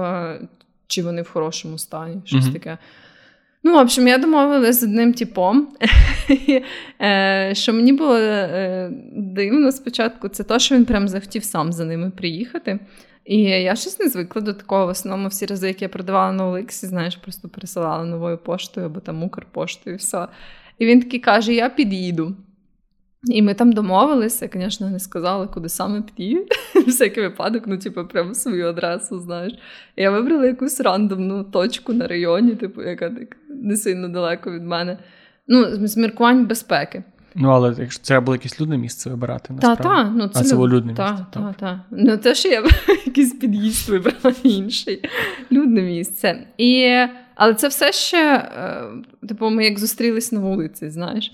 чи 0.88 1.04
вони 1.04 1.22
в 1.22 1.30
хорошому 1.30 1.78
стані, 1.78 2.22
щось 2.26 2.46
mm-hmm. 2.46 2.54
таке. 2.54 2.78
Ну, 3.64 3.74
в 3.74 3.78
общем, 3.78 4.08
я 4.08 4.18
домовилася 4.18 4.80
з 4.80 4.84
одним 4.84 5.14
типом, 5.14 5.68
е, 7.02 7.52
що 7.54 7.74
мені 7.74 7.94
було 7.94 8.16
е, 8.18 8.92
дивно 9.16 9.72
спочатку, 9.72 10.30
це 10.30 10.44
те, 10.44 10.60
що 10.60 10.76
він 10.76 10.86
прям 10.86 11.08
захотів 11.08 11.44
сам 11.44 11.74
за 11.74 11.86
ними 11.86 12.10
приїхати. 12.10 12.80
І 13.26 13.42
я 13.42 13.76
щось 13.76 14.00
не 14.00 14.10
звикла 14.10 14.42
до 14.42 14.54
такого. 14.54 14.86
В 14.86 14.90
основному 14.90 15.30
всі 15.30 15.46
рази, 15.46 15.68
які 15.68 15.86
я 15.86 15.90
продавала 15.90 16.32
на 16.32 16.48
Олексі, 16.48 16.88
знаєш, 16.88 17.16
просто 17.16 17.50
пересилала 17.50 18.06
новою 18.06 18.38
поштою 18.38 18.86
або 18.86 19.00
там 19.00 19.24
Укрпоштою 19.24 19.96
і 19.96 20.00
все. 20.00 20.28
І 20.80 20.86
він 20.86 21.02
такий 21.02 21.20
каже: 21.20 21.54
Я 21.54 21.70
під'їду. 21.70 22.36
І 23.26 23.42
ми 23.42 23.54
там 23.54 23.72
домовилися, 23.72 24.50
звісно, 24.54 24.90
не 24.90 25.00
сказали, 25.00 25.48
куди 25.48 25.70
саме 25.70 26.02
під'їде. 26.02 26.46
Всякий 26.88 27.24
випадок, 27.24 27.64
ну, 27.68 27.78
типу, 27.78 28.06
прямо 28.06 28.34
свою 28.34 28.68
адресу, 28.68 29.20
знаєш. 29.20 29.54
Я 29.98 30.12
вибрала 30.12 30.46
якусь 30.46 30.82
рандомну 30.82 31.44
точку 31.44 31.94
на 31.94 32.08
районі, 32.08 32.56
типу, 32.56 32.84
яка 32.84 33.10
так 33.10 33.38
не 33.50 33.76
сильно 33.76 34.10
далеко 34.10 34.52
від 34.52 34.64
мене. 34.64 34.98
Ну, 35.48 35.88
з 35.88 35.98
міркувань 35.98 36.46
безпеки. 36.46 37.04
Ну, 37.36 37.50
але 37.50 37.76
якщо 37.80 38.04
треба 38.04 38.26
було 38.26 38.36
якесь 38.36 38.62
людне 38.62 38.78
місце 38.78 39.10
вибирати, 39.10 39.54
насправді. 39.54 39.84
Та, 39.84 39.90
та, 39.90 40.10
ну, 40.10 40.28
це 40.28 40.40
а 40.40 40.44
це 40.44 40.56
було 40.56 40.70
людне 40.70 40.94
та, 40.94 41.12
місце. 41.12 41.26
Так, 41.32 41.56
так. 41.60 41.80
Ну, 41.92 42.18
те, 42.18 42.36
що 42.36 42.50
я 42.50 42.64
якийсь 43.06 43.34
під'їзд 43.34 43.90
вибрала 43.90 44.36
інший. 44.44 45.10
Людне 45.52 45.82
місце. 45.82 46.48
І... 46.58 46.98
Але 47.36 47.54
це 47.54 47.68
все 47.68 47.92
ще, 47.92 48.36
е, 48.36 48.84
типу, 49.28 49.50
ми 49.50 49.66
як 49.66 49.80
зустрілись 49.80 50.32
на 50.32 50.40
вулиці, 50.40 50.90
знаєш. 50.90 51.32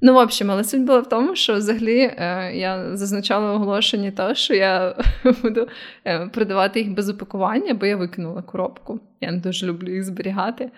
Ну, 0.00 0.14
в 0.14 0.16
общем, 0.16 0.50
але 0.50 0.64
суть 0.64 0.84
була 0.84 1.00
в 1.00 1.08
тому, 1.08 1.36
що 1.36 1.54
взагалі 1.54 1.98
е, 1.98 2.52
я 2.54 2.96
зазначала 2.96 3.52
оголошення 3.52 4.10
те, 4.10 4.34
що 4.34 4.54
я 4.54 4.94
буду 5.42 5.68
е, 6.04 6.26
продавати 6.26 6.80
їх 6.80 6.90
без 6.90 7.08
упакування, 7.08 7.74
бо 7.74 7.86
я 7.86 7.96
викинула 7.96 8.42
коробку. 8.42 9.00
Я 9.20 9.32
не 9.32 9.38
дуже 9.38 9.66
люблю 9.66 9.94
їх 9.94 10.04
зберігати. 10.04 10.70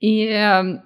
І 0.00 0.20
е, 0.20 0.82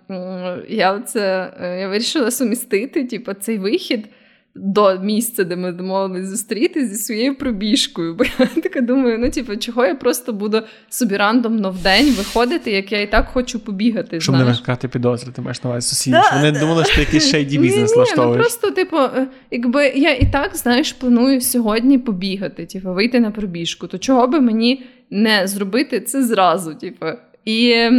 я 0.69 1.01
це 1.01 1.53
е, 1.61 1.81
я 1.81 1.89
вирішила 1.89 2.31
сумістити 2.31 3.05
типу, 3.05 3.35
цей 3.35 3.59
вихід 3.59 4.09
до 4.55 4.99
місця, 4.99 5.45
де 5.45 5.57
ми 5.57 5.73
домовились 5.73 6.29
зустріти 6.29 6.87
зі 6.87 6.95
своєю 6.95 7.35
пробіжкою. 7.35 8.15
Бо 8.19 8.25
я 8.39 8.47
така 8.47 8.81
думаю, 8.81 9.19
ну 9.19 9.31
типу, 9.31 9.57
чого 9.57 9.87
я 9.87 9.95
просто 9.95 10.33
буду 10.33 10.63
собі 10.89 11.17
рандомно 11.17 11.71
в 11.71 11.83
день 11.83 12.13
виходити, 12.13 12.71
як 12.71 12.93
я 12.93 13.01
і 13.01 13.11
так 13.11 13.29
хочу 13.29 13.61
побігати. 13.61 14.21
Щоб 14.21 14.35
знаєш. 14.35 14.47
не 14.47 14.53
викликати 14.53 14.89
підозри, 14.89 15.33
ти 15.33 15.43
маєш 15.43 15.63
на 15.63 15.71
увазі 15.71 15.89
сусідів. 15.89 16.21
Да, 16.31 16.37
Вони 16.37 16.53
да. 16.53 16.61
думали, 16.61 16.85
що 16.85 16.95
ти 16.95 17.01
якийсь 17.01 17.31
шейді 17.31 17.59
бізнес 17.59 17.97
влаштовуєш. 17.97 18.37
Ну 18.37 18.43
просто, 18.43 18.71
типу, 18.71 18.97
е, 18.97 19.27
якби 19.51 19.89
я 19.89 20.15
і 20.15 20.31
так, 20.33 20.57
знаєш, 20.57 20.93
планую 20.93 21.41
сьогодні 21.41 21.99
побігати, 21.99 22.67
типу, 22.67 22.93
вийти 22.93 23.21
на 23.21 23.31
пробіжку, 23.31 23.87
то 23.87 23.99
чого 23.99 24.27
би 24.27 24.41
мені 24.41 24.83
не 25.11 25.47
зробити 25.47 26.01
це 26.01 26.25
зразу? 26.25 26.75
Типу. 26.75 27.07
І 27.45 27.91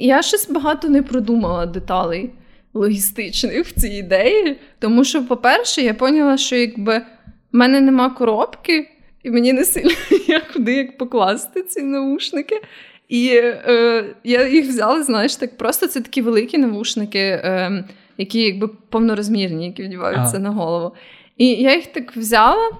я 0.00 0.22
щось 0.22 0.50
багато 0.50 0.88
не 0.88 1.02
продумала 1.02 1.66
деталей 1.66 2.30
логістичних 2.74 3.66
в 3.66 3.80
цій 3.80 3.88
ідеї. 3.88 4.56
Тому 4.78 5.04
що, 5.04 5.26
по-перше, 5.26 5.82
я 5.82 5.94
поняла, 5.94 6.38
що 6.38 6.56
якби 6.56 6.98
в 6.98 7.56
мене 7.56 7.80
нема 7.80 8.10
коробки, 8.10 8.90
і 9.22 9.30
мені 9.30 9.52
не 9.52 9.64
сильно 9.64 9.90
я 10.28 10.40
куди 10.52 10.74
як 10.74 10.98
покласти 10.98 11.62
ці 11.62 11.82
наушники. 11.82 12.60
І 13.08 13.28
е, 13.42 14.04
я 14.24 14.48
їх 14.48 14.68
взяла, 14.68 15.02
знаєш, 15.02 15.36
так 15.36 15.56
просто 15.56 15.86
це 15.86 16.00
такі 16.00 16.22
великі 16.22 16.58
навушники, 16.58 17.18
е, 17.18 17.84
які 18.18 18.40
якби 18.40 18.68
повнорозмірні, 18.68 19.66
які 19.66 19.82
вдіваються 19.82 20.36
ага. 20.36 20.38
на 20.38 20.50
голову. 20.50 20.94
І 21.36 21.46
я 21.46 21.74
їх 21.74 21.86
так 21.86 22.16
взяла. 22.16 22.70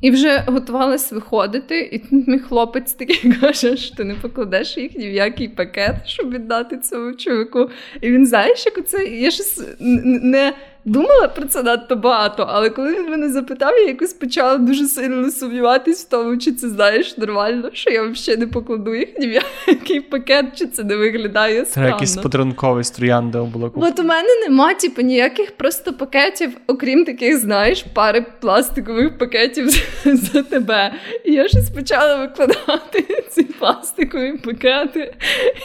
І 0.00 0.10
вже 0.10 0.44
готувалась 0.46 1.12
виходити, 1.12 1.80
і 1.92 1.98
тут 1.98 2.28
мій 2.28 2.38
хлопець 2.38 2.92
такий 2.92 3.32
каже, 3.40 3.76
що 3.76 3.96
ти 3.96 4.04
не 4.04 4.14
покладеш 4.14 4.76
їх 4.76 4.94
ні 4.94 5.08
в 5.08 5.12
який 5.12 5.48
пакет, 5.48 5.96
щоб 6.04 6.30
віддати 6.30 6.78
цьому 6.78 7.14
чоловіку. 7.14 7.70
І 8.00 8.10
він 8.10 8.26
знаєш, 8.26 8.66
як 8.66 8.78
оце 8.78 9.04
я 9.04 9.30
щось 9.30 9.62
не 9.80 10.52
думала 10.86 11.28
про 11.28 11.46
це 11.46 11.62
надто 11.62 11.96
багато, 11.96 12.46
але 12.48 12.70
коли 12.70 12.94
він 12.94 13.10
мене 13.10 13.28
запитав, 13.28 13.78
я 13.78 13.86
якось 13.86 14.12
почала 14.12 14.56
дуже 14.56 14.84
сильно 14.84 15.30
сумніватись 15.30 16.04
в 16.04 16.08
тому, 16.08 16.38
чи 16.38 16.52
це 16.52 16.68
знаєш 16.68 17.18
нормально, 17.18 17.70
що 17.72 17.90
я 17.90 18.02
взагалі 18.02 18.40
не 18.40 18.46
покладу 18.46 18.94
їх 18.94 19.18
ні 19.18 19.26
в 19.28 19.42
який 19.68 20.00
пакет, 20.00 20.46
чи 20.58 20.66
це 20.66 20.84
не 20.84 20.96
виглядає 20.96 21.64
странно. 21.64 21.88
Це 21.88 21.92
якийсь 21.92 22.16
подарунковий 22.16 22.84
строянда 22.84 23.42
було 23.42 23.70
купити. 23.70 23.92
От 23.92 24.00
у 24.00 24.08
мене 24.08 24.28
нема 24.48 24.74
типу, 24.74 25.02
ніяких 25.02 25.56
просто 25.56 25.92
пакетів, 25.92 26.50
окрім 26.66 27.04
таких, 27.04 27.38
знаєш, 27.38 27.82
пари 27.94 28.26
пластикових 28.40 29.18
пакетів 29.18 29.68
за 30.04 30.42
тебе. 30.42 30.92
І 31.24 31.32
я 31.32 31.48
щось 31.48 31.70
почала 31.70 32.16
викладати 32.16 33.24
ці 33.30 33.42
пластикові 33.42 34.32
пакети. 34.32 35.14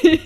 І 0.04 0.18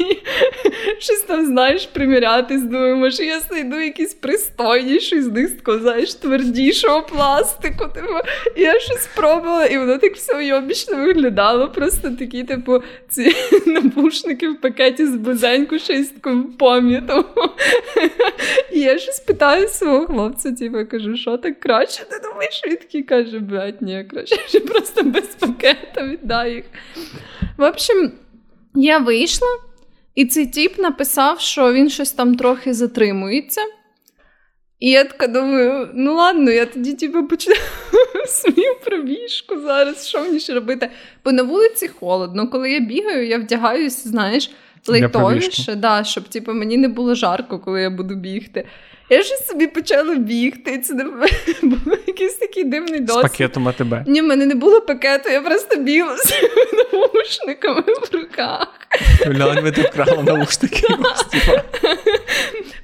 щось 1.00 1.22
там, 1.28 1.46
знаєш, 1.46 1.86
примірятись, 1.86 2.64
думаю, 2.64 2.96
може, 2.96 3.26
я 3.26 3.40
знайду 3.40 3.80
якісь 3.80 4.14
пристойні 4.14 4.85
файніший 4.86 5.22
з 5.22 5.28
них, 5.28 5.52
знаєш, 5.68 6.14
твердішого 6.14 7.02
пластику. 7.02 7.88
Типу, 7.96 8.14
я 8.56 8.80
щось 8.80 9.04
спробувала, 9.04 9.66
і 9.66 9.78
воно 9.78 9.98
так 9.98 10.16
все 10.16 10.46
йобічно 10.46 10.96
виглядало. 10.96 11.70
Просто 11.70 12.12
такі, 12.12 12.44
типу, 12.44 12.84
ці 13.10 13.36
напушники 13.66 14.50
в 14.50 14.62
пакеті 14.62 15.08
з 15.08 15.16
бузеньку 15.16 15.80
щось 15.80 16.14
пам'ятом. 16.60 17.26
І 18.72 18.80
я 18.80 18.98
щось 18.98 19.20
питаю 19.20 19.68
свого 19.68 20.06
хлопця, 20.06 20.52
типу, 20.52 20.78
кажу, 20.92 21.18
що 21.18 21.38
так 21.38 21.60
краще? 21.60 22.04
Ти 22.04 22.20
думаєш, 22.30 22.62
він 22.68 22.78
такий 22.78 23.04
каже, 23.04 23.40
блядь, 23.40 23.82
ні, 23.82 24.06
краще 24.10 24.60
просто 24.60 25.04
без 25.04 25.26
пакета 25.26 26.04
віддай 26.04 26.54
їх. 26.54 26.66
В 27.58 27.70
общем, 27.70 28.12
я 28.76 28.98
вийшла. 28.98 29.48
І 30.16 30.26
цей 30.26 30.48
тіп 30.48 30.80
написав, 30.80 31.40
що 31.40 31.74
він 31.74 31.90
щось 31.90 32.12
там 32.12 32.36
трохи 32.36 32.74
затримується. 32.74 33.62
І 34.86 34.90
я 34.90 35.04
така 35.04 35.28
думаю, 35.28 35.90
ну 35.94 36.16
ладно, 36.16 36.52
я 36.52 36.66
тоді 36.66 36.94
типу, 36.94 37.28
почну 37.28 37.56
свою 38.28 38.76
пробіжку 38.86 39.60
зараз. 39.60 40.08
Що 40.08 40.20
мені 40.20 40.40
ще 40.40 40.54
робити? 40.54 40.90
Бо 41.24 41.32
на 41.32 41.44
вулиці 41.44 41.88
холодно. 41.88 42.48
Коли 42.48 42.72
я 42.72 42.80
бігаю, 42.80 43.28
я 43.28 43.38
вдягаюся, 43.38 44.10
знаєш, 44.10 44.52
лейтовіше, 44.88 45.76
да, 45.76 46.04
щоб 46.04 46.24
типу, 46.24 46.54
мені 46.54 46.78
не 46.78 46.88
було 46.88 47.16
жарко, 47.16 47.60
коли 47.60 47.82
я 47.82 47.90
буду 47.90 48.16
бігти. 48.16 48.68
Я 49.10 49.24
щось 49.24 49.48
собі 49.48 49.68
почала 49.68 50.16
бігти. 50.16 50.78
Це 50.78 50.94
був 51.62 51.80
якийсь 52.08 52.36
такий 52.36 52.64
дивний 52.64 53.00
досвід. 53.00 53.20
З 53.20 53.32
пакетом 53.32 53.68
АТБ. 53.68 53.94
Ні, 54.08 54.22
в 54.22 54.26
мене 54.26 54.46
не 54.46 54.56
було 54.56 54.82
пакету, 54.82 55.30
я 55.30 55.42
просто 55.42 55.76
бігла 55.76 56.18
з 56.18 56.34
наушниками 56.94 57.82
в 57.82 58.16
руках. 58.16 58.68
Ви 59.62 59.72
ти 59.72 59.82
вкрала 59.82 60.24
наушники. 60.24 60.88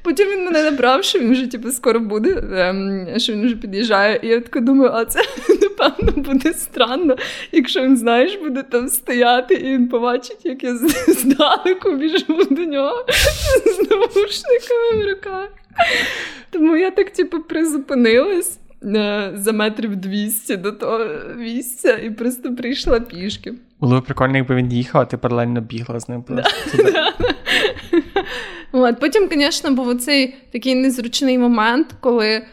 Потім 0.04 0.30
він 0.30 0.46
мене 0.46 0.64
набрав, 0.64 1.04
що 1.04 1.20
він 1.20 1.32
вже 1.32 1.48
типу, 1.48 1.72
скоро 1.72 2.00
буде, 2.00 2.44
ем, 2.54 3.08
що 3.18 3.34
він 3.34 3.46
вже 3.46 3.56
під'їжджає. 3.56 4.20
І 4.24 4.28
я 4.28 4.40
така 4.42 4.60
думаю, 4.60 4.92
а 4.94 5.06
це 5.06 5.20
напевно 5.62 6.12
буде 6.24 6.54
странно, 6.54 7.16
якщо 7.52 7.82
він, 7.82 7.98
знаєш, 7.98 8.36
буде 8.36 8.64
там 8.64 8.88
стояти, 8.88 9.54
і 9.54 9.64
він 9.64 9.88
побачить, 9.88 10.40
як 10.44 10.64
я 10.64 10.76
здалеку 11.08 11.92
біжу 11.92 12.48
до 12.50 12.62
нього 12.62 13.06
з 13.66 13.90
наушниками 13.90 15.04
в 15.04 15.10
руках. 15.10 15.50
Тому 16.50 16.76
я 16.76 16.92
так, 16.92 17.10
типу, 17.10 17.40
призупинилась. 17.40 18.58
Е, 18.84 19.32
за 19.36 19.52
метрів 19.52 19.96
200 19.96 20.58
до 20.58 20.72
того 20.72 21.06
місця 21.38 21.98
і 21.98 22.10
просто 22.10 22.56
прийшла 22.56 23.00
пішки. 23.00 23.54
Було 23.80 24.00
б 24.00 24.06
прикольно, 24.06 24.38
якби 24.38 24.56
він 24.56 24.72
їхав, 24.72 25.02
а 25.02 25.06
ти 25.06 25.18
паралельно 25.18 25.62
бігла 25.62 26.00
з 26.00 26.10
ним. 26.10 26.24
От, 28.72 29.00
Потім, 29.00 29.30
звісно, 29.32 29.72
був 29.72 29.88
оцей 29.88 30.36
такий 30.52 30.76
незручний 30.76 31.38
момент, 31.38 31.88
коли 32.00 32.46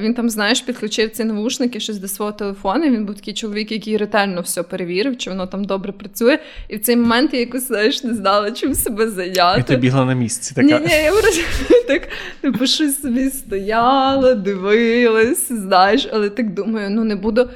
він 0.00 0.14
там, 0.14 0.30
знаєш, 0.30 0.60
підключив 0.60 1.10
ці 1.10 1.24
навушники 1.24 1.80
щось 1.80 1.98
до 1.98 2.08
свого 2.08 2.32
телефону. 2.32 2.84
Він 2.84 3.06
був 3.06 3.14
такий 3.14 3.34
чоловік, 3.34 3.72
який 3.72 3.96
ретельно 3.96 4.40
все 4.40 4.62
перевірив, 4.62 5.18
чи 5.18 5.30
воно 5.30 5.46
там 5.46 5.64
добре 5.64 5.92
працює. 5.92 6.38
І 6.68 6.76
в 6.76 6.80
цей 6.80 6.96
момент 6.96 7.34
я 7.34 7.40
якось 7.40 7.66
знаєш, 7.66 8.04
не 8.04 8.14
знала, 8.14 8.50
чим 8.50 8.74
себе 8.74 9.08
зайняти. 9.08 9.60
І 9.60 9.62
ти 9.62 9.76
бігла 9.76 10.04
на 10.04 10.14
місці. 10.14 10.54
така. 10.54 10.66
Ні, 10.66 10.86
ні, 10.86 10.94
я 11.04 11.12
просто 11.12 11.42
так 11.88 12.08
типу, 12.40 12.66
щось 12.66 13.00
собі 13.00 13.30
стояла, 13.30 14.34
дивилась, 14.34 15.52
знаєш, 15.52 16.08
але 16.12 16.30
так 16.30 16.54
думаю, 16.54 16.90
ну 16.90 17.04
не 17.04 17.16
буду 17.16 17.48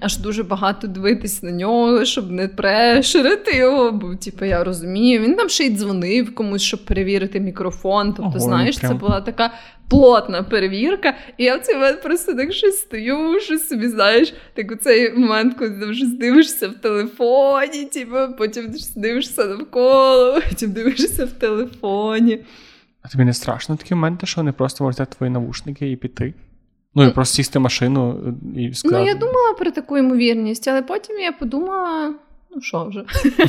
аж 0.00 0.18
дуже 0.18 0.42
багато 0.42 0.86
дивитись 0.86 1.42
на 1.42 1.50
нього, 1.50 2.04
щоб 2.04 2.30
не 2.30 2.48
прешерити 2.48 3.56
його. 3.56 3.92
Бо 3.92 4.14
типу, 4.14 4.44
я 4.44 4.64
розумію, 4.64 5.20
він 5.20 5.34
там 5.34 5.48
ще 5.48 5.64
й 5.64 5.70
дзвонив 5.70 6.34
комусь, 6.34 6.62
щоб 6.62 6.84
перевірити 6.84 7.40
мікрофон. 7.40 8.06
Тобто, 8.06 8.22
Ого, 8.22 8.40
знаєш, 8.40 8.78
прям... 8.78 8.92
це 8.92 8.98
була 8.98 9.20
така 9.20 9.50
плотна 9.88 10.42
перевірка. 10.42 11.14
І 11.38 11.44
я 11.44 11.56
в 11.56 11.60
цей 11.60 11.74
момент 11.74 12.02
просто 12.02 12.34
так 12.34 12.52
щось 12.52 12.76
стою, 12.76 13.40
щось 13.40 13.68
собі, 13.68 13.88
знаєш, 13.88 14.34
так 14.54 14.72
у 14.72 14.76
цей 14.76 15.12
момент, 15.12 15.54
коли 15.58 15.70
ти 15.70 15.86
вже 15.86 16.06
дивишся 16.06 16.68
в 16.68 16.74
телефоні, 16.74 17.84
типу, 17.84 18.16
потім 18.38 18.72
ти 18.72 18.78
дивишся 18.96 19.44
навколо, 19.44 20.40
потім 20.48 20.72
дивишся 20.72 21.24
в 21.24 21.32
телефоні. 21.32 22.44
А 23.02 23.08
тобі 23.08 23.24
не 23.24 23.32
страшно 23.32 23.76
такі 23.76 23.94
моменти, 23.94 24.26
що 24.26 24.40
вони 24.40 24.52
просто 24.52 24.84
можуть 24.84 25.08
твої 25.08 25.32
навушники 25.32 25.90
і 25.90 25.96
піти? 25.96 26.34
Ну 26.94 27.04
і 27.04 27.10
просто 27.10 27.36
сісти 27.36 27.58
машину 27.58 28.34
і 28.56 28.74
сказати. 28.74 29.00
Ну, 29.00 29.08
я 29.08 29.14
думала 29.14 29.54
про 29.58 29.70
таку 29.70 29.98
ймовірність, 29.98 30.68
але 30.68 30.82
потім 30.82 31.18
я 31.18 31.32
подумала, 31.32 32.14
ну 32.54 32.62
що 32.62 32.84
вже? 32.84 33.04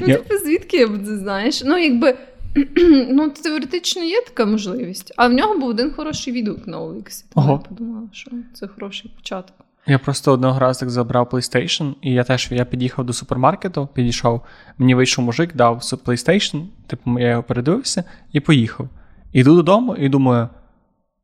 Ну, 0.00 0.06
типу, 0.06 0.38
звідки 0.38 0.76
я 0.76 0.86
буду, 0.86 1.16
знаєш? 1.16 1.62
Ну, 1.64 1.78
якби. 1.78 2.16
Ну, 3.10 3.30
теоретично 3.30 4.02
є 4.02 4.22
така 4.22 4.46
можливість. 4.46 5.12
А 5.16 5.28
в 5.28 5.32
нього 5.32 5.58
був 5.58 5.68
один 5.68 5.90
хороший 5.90 6.32
відгук 6.32 6.66
на 6.66 6.78
OLX. 6.80 7.24
Тому 7.34 7.52
я 7.52 7.58
подумала, 7.58 8.08
що 8.12 8.30
це 8.54 8.68
хороший 8.68 9.10
початок. 9.16 9.56
Я 9.88 9.98
просто 9.98 10.32
одного 10.32 10.58
разу 10.58 10.80
так 10.80 10.90
забрав 10.90 11.28
PlayStation, 11.32 11.94
і 12.02 12.12
я 12.12 12.24
теж 12.24 12.48
я 12.50 12.64
під'їхав 12.64 13.04
до 13.04 13.12
супермаркету, 13.12 13.88
підійшов, 13.94 14.40
мені 14.78 14.94
вийшов 14.94 15.24
мужик, 15.24 15.56
дав 15.56 15.78
PlayStation, 15.78 16.66
типу 16.86 17.18
я 17.18 17.28
його 17.28 17.42
передивився 17.42 18.04
і 18.32 18.40
поїхав. 18.40 18.88
Іду 19.32 19.56
додому 19.56 19.96
і 19.96 20.08
думаю, 20.08 20.48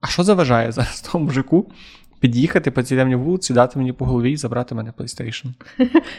а 0.00 0.06
що 0.06 0.22
заважає 0.22 0.72
зараз 0.72 1.00
тому 1.12 1.24
мужику 1.24 1.72
під'їхати 2.23 2.71
по 2.71 2.83
цій 2.83 2.97
темній 2.97 3.14
вулиці, 3.14 3.52
дати 3.52 3.79
мені 3.79 3.93
по 3.93 4.05
голові 4.05 4.33
і 4.33 4.37
забрати 4.37 4.75
мене 4.75 4.93
PlayStation? 4.99 5.47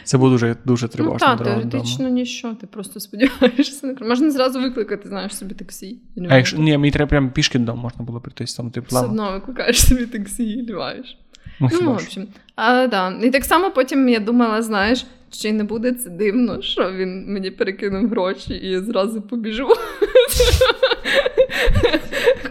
Це 0.04 0.18
було 0.18 0.32
дуже 0.32 0.56
дуже 0.66 0.88
тривожно. 0.88 1.28
Ну, 1.32 1.38
Так, 1.38 1.48
теоретично 1.48 2.10
ніщо, 2.10 2.56
ти 2.62 2.68
просто 2.68 3.00
сподіваєшся. 3.00 3.96
Можна 4.02 4.32
зразу 4.32 4.62
викликати, 4.62 5.10
знаєш, 5.10 5.36
собі 5.36 5.56
таксі. 5.56 5.98
А 6.30 6.38
якщо 6.38 6.58
ні, 6.58 6.78
мені 6.78 6.92
треба 6.92 7.10
прямо 7.10 7.30
пішки 7.30 7.60
додому 7.60 7.82
можна 7.82 8.06
було 8.06 8.20
прийти 8.20 8.46
там 8.46 8.72
типу. 8.72 8.88
Все 8.88 9.06
одно 9.06 9.32
викликаєш 9.32 9.88
собі 9.88 10.06
таксі 10.06 10.44
і 10.44 10.62
ліваєш. 10.62 11.18
Ну, 11.60 11.70
ну 11.82 11.92
в 11.92 11.94
общем. 11.94 12.28
А, 12.56 12.88
да. 12.88 13.20
І 13.24 13.30
так 13.30 13.46
само 13.46 13.72
потім 13.72 14.10
я 14.10 14.20
думала, 14.20 14.62
знаєш, 14.62 15.06
чи 15.32 15.52
не 15.52 15.64
буде 15.64 15.92
це 15.92 16.10
дивно, 16.10 16.62
що 16.62 16.92
він 16.92 17.34
мені 17.34 17.52
перекинув 17.52 18.10
гроші 18.10 18.54
і 18.54 18.68
я 18.70 18.82
зразу 18.82 19.22
побіжу. 19.22 19.68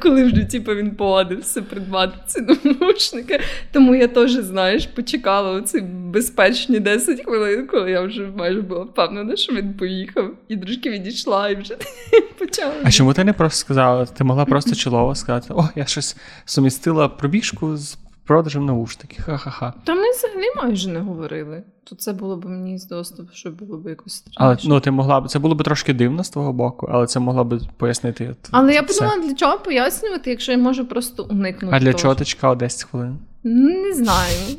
Коли 0.02 0.24
вже 0.24 0.44
типу, 0.44 0.74
він 0.74 0.90
погодився 0.90 1.62
придбати 1.62 2.18
ці 2.26 2.40
навушники. 2.64 3.40
Тому 3.72 3.94
я 3.94 4.08
теж, 4.08 4.32
знаєш, 4.32 4.86
почекала 4.86 5.50
оці 5.50 5.80
безпечні 5.80 6.80
10 6.80 7.24
хвилин, 7.24 7.66
коли 7.66 7.90
я 7.90 8.00
вже 8.00 8.26
майже 8.36 8.60
була 8.60 8.80
впевнена, 8.80 9.36
що 9.36 9.54
він 9.54 9.74
поїхав, 9.74 10.30
і 10.48 10.56
трошки 10.56 10.90
відійшла, 10.90 11.48
і 11.48 11.54
вже 11.54 11.76
почала. 12.38 12.74
А 12.84 12.90
чому 12.90 13.14
ти 13.14 13.24
не 13.24 13.32
просто 13.32 13.58
сказала? 13.58 14.06
Ти 14.06 14.24
могла 14.24 14.44
просто 14.44 14.74
чолово 14.74 15.14
сказати: 15.14 15.46
О, 15.50 15.68
я 15.76 15.86
щось 15.86 16.16
сумістила 16.44 17.08
пробіжку 17.08 17.76
з 17.76 17.96
продажем 18.24 18.66
наушників. 18.66 19.24
Ха-ха-ха. 19.24 19.74
Та 19.84 19.94
ми 19.94 20.10
взагалі 20.10 20.46
майже 20.56 20.88
не 20.88 21.00
говорили. 21.00 21.62
То 21.84 21.96
це 21.96 22.12
було 22.12 22.36
б 22.36 22.44
мені 22.44 22.78
з 22.78 22.86
доступ, 22.86 23.32
що 23.32 23.50
було 23.50 23.76
б 23.78 23.88
якось 23.88 24.12
страшно. 24.12 24.46
Але 24.46 24.56
ну 24.64 24.80
ти 24.80 24.90
могла 24.90 25.20
б 25.20 25.28
це 25.28 25.38
було 25.38 25.54
б 25.54 25.62
трошки 25.62 25.94
дивно 25.94 26.24
з 26.24 26.30
твого 26.30 26.52
боку, 26.52 26.88
але 26.92 27.06
це 27.06 27.20
могла 27.20 27.44
б 27.44 27.60
пояснити. 27.76 28.36
Але 28.50 28.74
я 28.74 28.82
подумала, 28.82 29.18
для 29.22 29.34
чого 29.34 29.58
пояснювати, 29.58 30.30
якщо 30.30 30.52
я 30.52 30.58
можу 30.58 30.86
просто 30.86 31.24
уникнути. 31.24 31.76
А 31.76 31.80
для 31.80 31.92
того. 31.92 32.02
чого 32.02 32.14
ти 32.14 32.24
чекала 32.24 32.54
10 32.54 32.82
хвилин? 32.90 33.18
Не 33.44 33.92
знаю. 33.92 34.38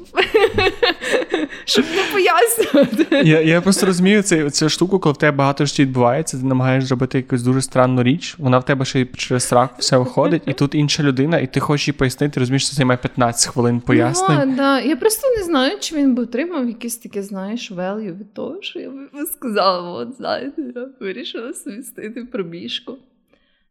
Щоб 1.66 1.86
не 1.86 2.14
пояснювати. 2.14 3.30
Я 3.30 3.42
я 3.42 3.62
просто 3.62 3.86
розумію 3.86 4.24
цю, 4.24 4.50
цю 4.50 4.70
штуку, 4.70 5.00
коли 5.00 5.14
в 5.14 5.18
тебе 5.18 5.38
багато 5.38 5.66
життів 5.66 5.86
відбувається, 5.86 6.38
ти 6.38 6.44
намагаєш 6.44 6.86
зробити 6.86 7.18
якусь 7.18 7.44
дуже 7.44 7.62
странну 7.62 8.04
річ. 8.04 8.36
Вона 8.38 8.60
в 8.60 8.66
тебе 8.66 8.86
ще 8.86 9.00
й 9.00 9.06
через 9.06 9.44
страх 9.44 9.70
все 9.78 9.98
виходить, 9.98 10.44
і 10.46 10.54
тут 10.54 10.76
інша 10.76 11.04
людина, 11.04 11.40
і 11.40 11.48
ти 11.48 11.60
хочеш 11.60 11.88
їй 11.88 11.94
пояснити, 11.94 12.40
розумієш, 12.40 12.66
що 12.66 12.76
займає 12.76 12.98
15 12.98 13.54
хвилин 13.54 13.80
пояснень. 13.80 14.50
Ну, 14.50 14.56
да. 14.56 14.80
Я 14.80 14.96
просто 14.96 15.28
не 15.38 15.44
знаю, 15.44 15.78
чи 15.80 15.96
він 15.96 16.16
би 16.16 16.24
отримав 16.24 16.68
якесь 16.68 16.98
таке, 16.98 17.24
знаєш, 17.24 17.72
value 17.72 18.20
від 18.20 18.34
того, 18.34 18.62
що 18.62 18.80
я 18.80 18.90
би 18.90 19.26
сказала, 19.34 19.92
от 19.92 20.16
знаєте, 20.18 20.62
я 20.76 20.88
вирішила 21.00 21.54
совістити 21.54 22.26
пробіжку 22.32 22.98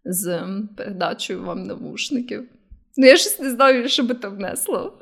з 0.04 0.40
передачею 0.76 1.42
вам 1.42 1.62
навушників. 1.62 2.44
Ну, 2.96 3.06
я 3.06 3.16
щось 3.16 3.38
не 3.38 3.50
знаю, 3.50 3.88
що 3.88 4.02
би 4.02 4.14
то 4.14 4.30
внесло. 4.30 4.92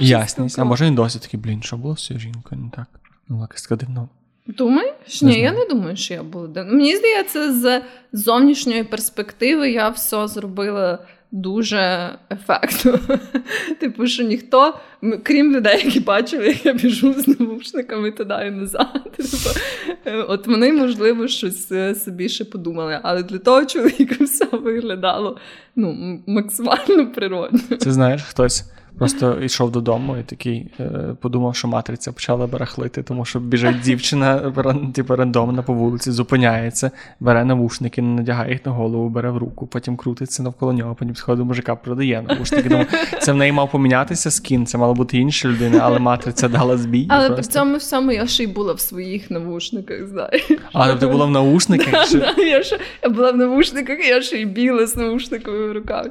Ясність. 0.00 0.58
А 0.58 0.64
може 0.64 0.84
він 0.84 0.94
досі 0.94 1.18
такий, 1.18 1.40
блін, 1.40 1.62
що 1.62 1.76
було 1.76 1.96
з 1.96 2.06
цією 2.06 2.20
жінкою? 2.20 2.60
Не 2.60 2.70
так. 2.76 2.86
Ну, 3.28 3.40
якось 3.40 3.68
дивно. 3.70 4.08
Думаєш? 4.46 5.22
Ні, 5.22 5.40
я 5.40 5.52
не 5.52 5.66
думаю, 5.66 5.96
що 5.96 6.14
я 6.14 6.22
була. 6.22 6.64
Мені 6.64 6.96
здається, 6.96 7.52
з 7.52 7.82
зовнішньої 8.12 8.84
перспективи 8.84 9.70
я 9.70 9.88
все 9.88 10.28
зробила 10.28 10.98
дуже 11.32 12.10
ефектно. 12.30 12.98
Типу, 13.80 14.06
що 14.06 14.22
ніхто, 14.22 14.74
крім 15.22 15.52
людей, 15.52 15.82
які 15.84 16.00
бачили, 16.00 16.46
як 16.46 16.66
я 16.66 16.72
біжу 16.72 17.12
з 17.12 17.40
навушниками 17.40 18.10
туди 18.10 18.34
і 18.46 18.50
назад. 18.50 19.02
Типу, 19.16 19.58
е, 20.04 20.16
от 20.16 20.46
вони, 20.46 20.72
можливо, 20.72 21.28
щось 21.28 21.72
е, 21.72 21.94
собі 21.94 22.28
ще 22.28 22.44
подумали. 22.44 23.00
Але 23.02 23.22
для 23.22 23.38
того 23.38 23.64
чоловіка 23.64 24.24
все 24.24 24.44
виглядало 24.52 25.38
ну, 25.76 26.20
максимально 26.26 27.12
природно. 27.12 27.76
Це 27.78 27.92
знаєш, 27.92 28.22
хтось. 28.22 28.64
Просто 28.98 29.38
йшов 29.42 29.70
додому 29.70 30.16
і 30.16 30.22
такий 30.22 30.66
е, 30.80 31.16
подумав, 31.20 31.56
що 31.56 31.68
матриця 31.68 32.12
почала 32.12 32.46
барахлити, 32.46 33.02
тому 33.02 33.24
що 33.24 33.40
біжить 33.40 33.80
дівчина, 33.80 34.52
типу, 34.94 35.16
рандомно 35.16 35.62
по 35.62 35.72
вулиці, 35.72 36.10
зупиняється, 36.10 36.90
бере 37.20 37.44
навушники, 37.44 38.02
надягає 38.02 38.52
їх 38.52 38.66
на 38.66 38.72
голову, 38.72 39.08
бере 39.08 39.30
в 39.30 39.36
руку, 39.36 39.66
потім 39.66 39.96
крутиться 39.96 40.42
навколо 40.42 40.72
нього, 40.72 40.94
потім 40.94 41.16
сходить 41.16 41.38
до 41.38 41.44
мужика, 41.44 41.76
продає 41.76 42.24
навушники. 42.28 42.68
Думаю, 42.68 42.86
це 43.20 43.32
в 43.32 43.36
неї 43.36 43.52
мав 43.52 43.70
помінятися 43.70 44.30
скін, 44.30 44.66
це 44.66 44.78
мала 44.78 44.94
бути 44.94 45.18
інша 45.18 45.48
людина, 45.48 45.78
але 45.82 45.98
матриця 45.98 46.48
дала 46.48 46.76
збій. 46.76 47.06
Але 47.08 47.26
просто. 47.26 47.42
при 47.42 47.52
цьому 47.52 47.76
всьому 47.76 48.12
я 48.12 48.26
ще 48.26 48.42
й 48.44 48.46
була 48.46 48.72
в 48.72 48.80
своїх 48.80 49.30
навушниках, 49.30 50.06
знаєш. 50.06 50.50
А 50.72 50.86
тобто 50.86 51.06
ти 51.06 51.12
була 51.12 51.26
в 51.26 51.30
навушниках? 51.40 52.12
Я 52.38 52.62
була 53.10 53.32
в 53.32 53.36
навушниках, 53.36 53.98
я 54.08 54.22
ще 54.22 54.36
й 54.36 54.44
біла 54.44 54.86
з 54.86 54.96
навушниками 54.96 55.68
в 55.68 55.72
руках. 55.72 56.06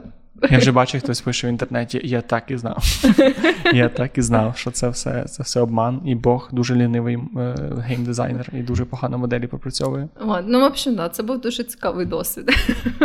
Я 0.51 0.57
вже 0.57 0.71
бачив, 0.71 1.01
хтось 1.01 1.21
пише 1.21 1.47
в 1.47 1.49
інтернеті, 1.49 2.01
я 2.03 2.21
так 2.21 2.51
і 2.51 2.57
знав. 2.57 2.83
Я 3.73 3.89
так 3.89 4.17
і 4.17 4.21
знав, 4.21 4.57
що 4.57 4.71
це 4.71 4.89
все 4.89 5.23
це 5.23 5.43
все 5.43 5.61
обман, 5.61 6.01
і 6.05 6.15
Бог 6.15 6.49
дуже 6.51 6.75
лінивий 6.75 7.17
е, 7.37 7.55
геймдизайнер 7.79 8.49
і 8.53 8.61
дуже 8.61 8.85
погано 8.85 9.17
моделі 9.17 9.47
попрацьовує. 9.47 10.07
О, 10.21 10.41
ну, 10.41 10.59
в 10.59 10.63
общем, 10.63 10.95
да, 10.95 11.09
це 11.09 11.23
був 11.23 11.41
дуже 11.41 11.63
цікавий 11.63 12.05
досвід. 12.05 12.51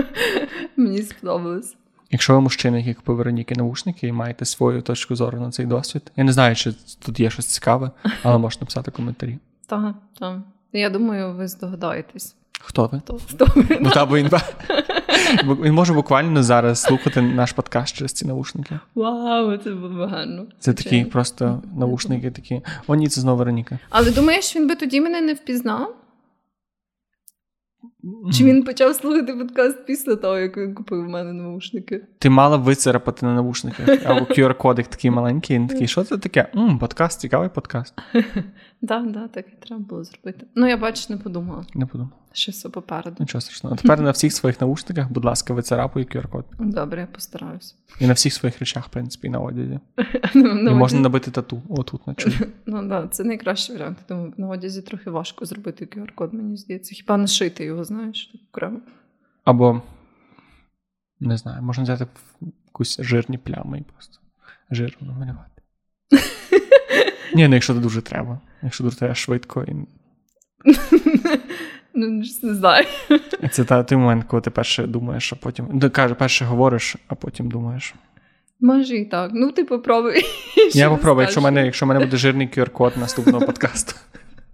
Мені 0.77 1.03
сподобалось. 1.03 1.77
Якщо 2.11 2.35
ви 2.35 2.41
мужчина, 2.41 2.79
який 2.79 2.95
купив 2.95 3.17
Вероніки 3.17 3.55
наушники 3.55 4.09
і 4.09 4.13
маєте 4.13 4.45
свою 4.45 4.83
точку 4.83 5.17
зору 5.17 5.41
на 5.41 5.51
цей 5.51 5.67
досвід, 5.67 6.13
я 6.17 6.25
не 6.25 6.33
знаю, 6.33 6.57
чи 6.57 6.75
тут 7.05 7.21
є 7.21 7.31
щось 7.31 7.47
цікаве, 7.47 7.91
але 8.23 8.39
можете 8.39 8.63
написати 8.65 8.91
коментарі. 8.91 9.39
Так, 9.67 9.95
так. 10.19 10.39
Я 10.73 10.91
думаю, 10.91 11.35
ви 11.35 11.49
здогадаєтесь. 11.49 12.37
Хто 12.61 12.91
ви? 12.93 12.99
Хто, 12.99 13.19
хто 13.29 13.47
ви? 13.57 13.79
Ну, 13.81 13.91
та, 13.91 14.07
бо 14.07 14.17
він, 14.17 14.31
він 15.63 15.75
може 15.75 15.93
буквально 15.93 16.43
зараз 16.43 16.81
слухати 16.83 17.23
наш 17.23 17.53
подкаст 17.53 17.97
через 17.97 18.13
ці 18.13 18.27
наушники. 18.27 18.79
Вау, 18.95 19.57
це 19.57 19.71
було 19.71 20.07
гарно. 20.07 20.47
Це 20.59 20.73
такі 20.73 21.05
просто 21.05 21.63
наушники 21.77 22.31
такі. 22.31 22.61
О, 22.87 22.95
ні, 22.95 23.09
це 23.09 23.21
знову 23.21 23.39
Вероніка. 23.39 23.79
Але 23.91 24.11
думаєш, 24.11 24.57
він 24.57 24.69
би 24.69 24.75
тоді 24.75 25.01
мене 25.01 25.21
не 25.21 25.35
впізнав? 25.35 25.97
Чи 28.33 28.45
він 28.45 28.63
почав 28.63 28.95
слухати 28.95 29.35
подкаст 29.35 29.87
після 29.87 30.17
того, 30.17 30.39
як 30.39 30.57
він 30.57 30.75
купив 30.75 31.05
в 31.05 31.09
мене 31.09 31.33
наушники? 31.33 32.05
Ти 32.19 32.31
мала 32.31 32.57
вицарапати 32.57 33.27
на 33.27 33.35
наушниках. 33.35 33.89
Або 34.05 34.21
QR-кодик 34.21 34.87
такий 34.89 35.11
маленький, 35.11 35.57
він 35.57 35.67
такий, 35.67 35.87
що 35.89 36.05
це 36.05 36.19
таке? 36.19 36.47
М, 36.57 36.79
Подкаст, 36.79 37.21
цікавий 37.21 37.49
подкаст. 37.49 37.95
Так, 38.89 39.13
так, 39.15 39.33
так 39.33 39.47
і 39.53 39.67
треба 39.67 39.83
було 39.89 40.05
зробити. 40.05 40.47
Ну, 40.55 40.67
я 40.67 40.77
бачу, 40.77 41.07
не 41.09 41.17
подумала. 41.17 41.65
Не 41.75 41.87
подумала. 41.87 42.17
Ще 42.35 42.53
все 42.53 42.69
попереду. 42.69 43.17
Нічого 43.21 43.41
страшного. 43.41 43.77
Тепер 43.77 44.01
на 44.01 44.11
всіх 44.11 44.33
своїх 44.33 44.61
наушниках, 44.61 45.13
будь 45.13 45.25
ласка, 45.25 45.55
вицарапуй 45.55 46.05
QR-код. 46.05 46.45
Добре, 46.59 47.01
я 47.01 47.07
постараюсь. 47.07 47.77
І 48.01 48.07
на 48.07 48.13
всіх 48.13 48.33
своїх 48.33 48.59
речах, 48.59 48.87
в 48.87 48.89
принципі, 48.89 49.27
і 49.27 49.31
на 49.31 49.39
одязі. 49.39 49.81
І 50.35 50.71
можна 50.71 51.01
набити 51.01 51.31
тату 51.31 51.63
отут 51.69 52.07
на 52.07 52.15
чолі. 52.15 52.35
Ну 52.67 52.89
так, 52.89 53.15
це 53.15 53.25
найкращий 53.25 53.77
варіант. 53.77 53.99
Тому 54.07 54.33
на 54.37 54.49
одязі 54.49 54.83
трохи 54.83 55.11
важко 55.11 55.45
зробити 55.45 55.85
QR-код, 55.85 56.35
мені 56.35 56.57
здається. 56.57 56.95
Хіба 56.95 57.17
не 57.17 57.27
шити 57.27 57.65
його, 57.65 57.85
знаєш, 57.85 58.35
окремо. 58.53 58.81
Або, 59.45 59.83
не 61.21 61.37
знаю, 61.37 61.63
можна 61.63 61.85
взяти 61.85 62.07
якусь 62.67 63.01
жирні 63.01 63.39
плями 63.39 63.79
і 63.79 63.83
просто 63.83 64.19
жирно 64.71 64.99
намалювати. 65.01 65.63
Ні, 67.35 67.49
ну 67.49 67.55
якщо 67.55 67.75
це 67.75 67.81
дуже 67.81 68.03
треба. 68.03 68.41
Якщо 68.63 68.85
дуже 68.85 68.97
треба 68.97 69.15
швидко 69.15 69.63
і. 69.63 69.75
Ну, 71.95 72.09
не 72.43 72.55
знаю. 72.55 72.87
Це 73.51 73.65
та, 73.65 73.83
той 73.83 73.99
момент, 73.99 74.25
коли 74.29 74.43
ти 74.43 74.51
перше 74.51 74.87
думаєш, 74.87 75.33
а 75.33 75.37
потім. 75.37 75.69
Ну, 75.73 75.91
каже, 75.91 76.15
перше 76.15 76.45
говориш, 76.45 76.97
а 77.09 77.15
потім 77.15 77.49
думаєш. 77.49 77.95
Може 78.61 78.97
і 78.97 79.05
так. 79.05 79.31
Ну, 79.35 79.53
ти 79.53 79.65
попробуй. 79.65 80.23
Я 80.73 80.91
попробую, 80.91 81.23
якщо 81.23 81.41
в 81.41 81.45
мене, 81.45 81.65
якщо 81.65 81.87
мене 81.87 82.01
буде 82.01 82.17
жирний 82.17 82.49
QR-код 82.49 82.93
наступного 82.97 83.41
подкасту. 83.47 83.95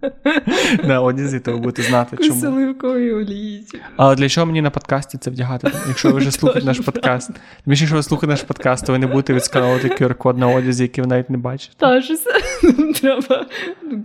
На 0.83 1.01
одязі, 1.01 1.39
то 1.39 1.51
ви 1.51 1.57
будете 1.57 1.81
знати, 1.81 2.17
чому. 2.17 2.47
Оливкової 2.47 3.13
олії. 3.13 3.65
Але 3.95 4.15
для 4.15 4.29
чого 4.29 4.47
мені 4.47 4.61
на 4.61 4.69
подкасті 4.69 5.17
це 5.17 5.31
вдягати? 5.31 5.71
Якщо 5.87 6.11
ви 6.11 6.17
вже 6.19 6.31
слухаєте 6.31 6.65
наш 6.65 6.79
подкаст. 6.79 7.31
Більше, 7.65 7.83
якщо 7.83 7.95
ви 7.95 8.03
слухаєте 8.03 8.31
наш 8.31 8.43
подкаст, 8.43 8.85
то 8.85 8.91
ви 8.91 8.99
не 8.99 9.07
будете 9.07 9.33
відсканувати 9.33 9.87
QR-код 9.87 10.37
на 10.37 10.47
одязі, 10.47 10.83
який 10.83 11.01
ви 11.03 11.07
навіть 11.07 11.29
не 11.29 11.37
бачите. 11.37 11.73
Та, 11.77 12.01
що 12.01 12.17
це 12.17 12.31
треба 13.01 13.45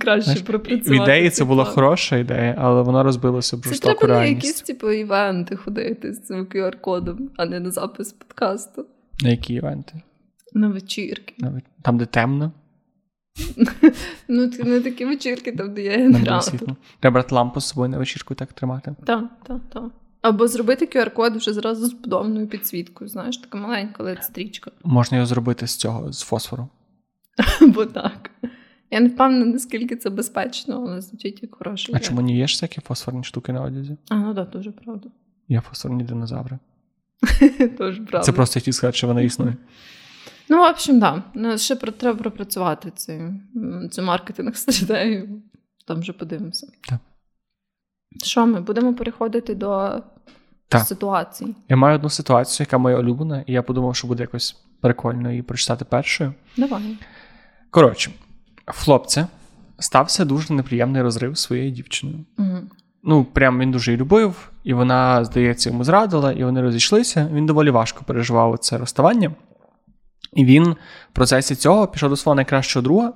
краще 0.01 0.45
пропрацювати. 0.45 0.91
В 0.91 1.03
ідеї 1.03 1.31
це 1.31 1.45
була 1.45 1.65
хороша 1.65 2.17
ідея, 2.17 2.55
але 2.59 2.83
вона 2.83 3.03
розбилася 3.03 3.57
жорстоку 3.57 3.95
Це 3.95 4.07
треба 4.07 4.21
на 4.21 4.25
якісь, 4.25 4.61
типу, 4.61 4.91
івенти 4.91 5.57
ходити 5.57 6.13
з 6.13 6.27
цим 6.27 6.45
QR-кодом, 6.45 7.19
а 7.37 7.47
не 7.47 7.61
на 7.61 7.71
запис 7.71 8.13
подкасту. 8.13 8.87
На 9.23 9.31
які 9.31 9.55
івенти? 9.55 9.95
На 10.55 10.69
вечірки. 10.69 11.35
Там, 11.83 11.99
де 11.99 12.07
темно. 12.07 12.53
Ну, 14.29 14.51
не 14.65 14.81
такі 14.81 15.05
вечірки, 15.05 15.53
там, 15.53 15.75
де 15.75 15.83
є 15.83 15.91
генератор. 15.91 16.61
Треба 17.01 17.15
брати 17.15 17.35
лампу 17.35 17.61
з 17.61 17.67
собою 17.67 17.89
на 17.89 17.99
вечірку 17.99 18.35
так 18.35 18.53
тримати. 18.53 18.95
Так, 19.05 19.25
так, 19.47 19.61
так. 19.73 19.91
Або 20.23 20.49
зробити 20.49 20.85
QR-код 20.87 21.37
вже 21.37 21.53
зразу 21.53 21.87
з 21.87 21.95
подобною 21.95 22.47
підсвіткою, 22.47 23.09
знаєш, 23.09 23.37
така 23.37 23.59
маленька 23.59 24.05
LED 24.05 24.23
стрічка. 24.23 24.71
Можна 24.85 25.17
його 25.17 25.27
зробити 25.27 25.67
з 25.67 25.77
цього, 25.77 26.13
з 26.13 26.23
фосфору. 26.23 26.69
Або 27.61 27.87
так. 27.87 28.31
Я 28.91 29.01
не 29.01 29.09
впевнена, 29.09 29.45
наскільки 29.45 29.97
це 29.97 30.11
безпечно, 30.11 30.85
але 30.89 31.01
звучить 31.01 31.43
як 31.43 31.55
хороша 31.55 31.93
А 31.95 31.99
чому 31.99 32.23
не 32.23 32.33
є 32.33 32.47
ж 32.47 32.55
всякі 32.55 32.81
фосфорні 32.81 33.25
штуки 33.25 33.53
на 33.53 33.63
одязі? 33.63 33.97
А, 34.09 34.15
ну 34.15 34.35
так, 34.35 34.51
дуже 34.51 34.71
правда. 34.71 35.09
Є 35.49 35.61
фосфорні 35.61 36.05
динозаври. 36.05 36.59
Дуже 37.79 38.03
правда. 38.03 38.21
Це 38.21 38.33
просто 38.33 38.61
хотів 38.61 38.75
сказати, 38.75 38.99
що 38.99 39.07
вони 39.07 39.25
існують. 39.25 39.57
Ну, 40.49 40.57
в 40.59 40.71
общем. 40.71 41.01
Да. 41.01 41.23
Ну, 41.35 41.59
ще 41.59 41.77
про, 41.77 41.93
треба 41.93 42.19
пропрацювати 42.19 42.91
цю, 43.91 44.03
маркетинг 44.03 44.57
стратегію. 44.57 45.43
Там 45.87 46.01
вже 46.01 46.13
подивимося. 46.13 46.67
Так. 46.89 46.99
Що 48.25 48.47
ми? 48.47 48.61
Будемо 48.61 48.95
переходити 48.95 49.55
до 49.55 50.03
Так. 50.69 50.83
ситуацій. 50.83 51.55
Я 51.69 51.77
маю 51.77 51.97
одну 51.97 52.11
ситуацію, 52.11 52.65
яка 52.65 52.79
моя 52.79 52.99
улюблена, 52.99 53.45
і 53.47 53.53
я 53.53 53.63
подумав, 53.63 53.97
що 53.97 54.09
буде 54.09 54.23
якось 54.23 54.57
прикольно 54.81 55.31
її 55.31 55.43
прочитати 55.43 55.85
першою. 55.85 56.35
Давай. 56.57 56.97
Коротше, 57.71 58.11
хлопця 58.67 59.29
стався 59.79 60.25
дуже 60.25 60.55
неприємний 60.55 61.03
розрив 61.03 61.39
своєю 61.39 61.71
дівчиною. 61.71 62.25
Угу. 62.39 62.59
Ну, 63.03 63.25
прям 63.25 63.59
він 63.59 63.71
дуже 63.71 63.91
її 63.91 64.01
любив, 64.01 64.51
і 64.65 64.75
вона, 64.75 65.25
здається, 65.25 65.71
йому 65.71 65.85
зрадила, 65.85 66.33
і 66.33 66.45
вони 66.45 66.63
розійшлися. 66.63 67.31
Він 67.33 67.47
доволі 67.47 67.71
важко 67.71 68.05
переживав 68.07 68.59
це 68.59 68.79
розставання. 68.79 69.31
І 70.37 70.45
він 70.45 70.65
в 70.65 70.77
процесі 71.13 71.55
цього 71.55 71.87
пішов 71.87 72.11
до 72.11 72.17
свого 72.17 72.35
найкращого 72.35 72.83
друга, 72.83 73.13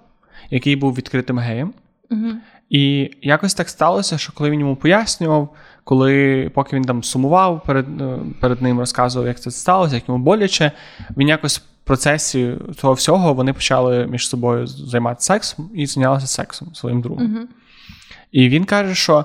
який 0.50 0.76
був 0.76 0.94
відкритим 0.94 1.38
геєм. 1.38 1.72
Угу. 2.10 2.28
І 2.70 3.10
якось 3.22 3.54
так 3.54 3.68
сталося, 3.68 4.18
що 4.18 4.32
коли 4.32 4.50
він 4.50 4.60
йому 4.60 4.76
пояснював, 4.76 5.54
коли 5.84 6.50
поки 6.54 6.76
він 6.76 6.84
там 6.84 7.02
сумував 7.02 7.62
перед, 7.66 8.00
е, 8.00 8.18
перед 8.40 8.62
ним, 8.62 8.78
розказував, 8.78 9.28
як 9.28 9.40
це 9.40 9.50
сталося, 9.50 9.94
як 9.94 10.08
йому 10.08 10.24
боляче, 10.24 10.72
він 11.16 11.28
якось 11.28 11.58
в 11.58 11.62
процесі 11.84 12.54
того 12.80 12.92
всього 12.92 13.34
вони 13.34 13.52
почали 13.52 14.06
між 14.06 14.28
собою 14.28 14.66
займатися 14.66 15.26
сексом 15.26 15.70
і 15.74 15.86
зайнялися 15.86 16.26
сексом 16.26 16.74
своїм 16.74 17.00
другом. 17.00 17.34
Угу. 17.34 17.46
І 18.32 18.48
він 18.48 18.64
каже, 18.64 18.94
що 18.94 19.24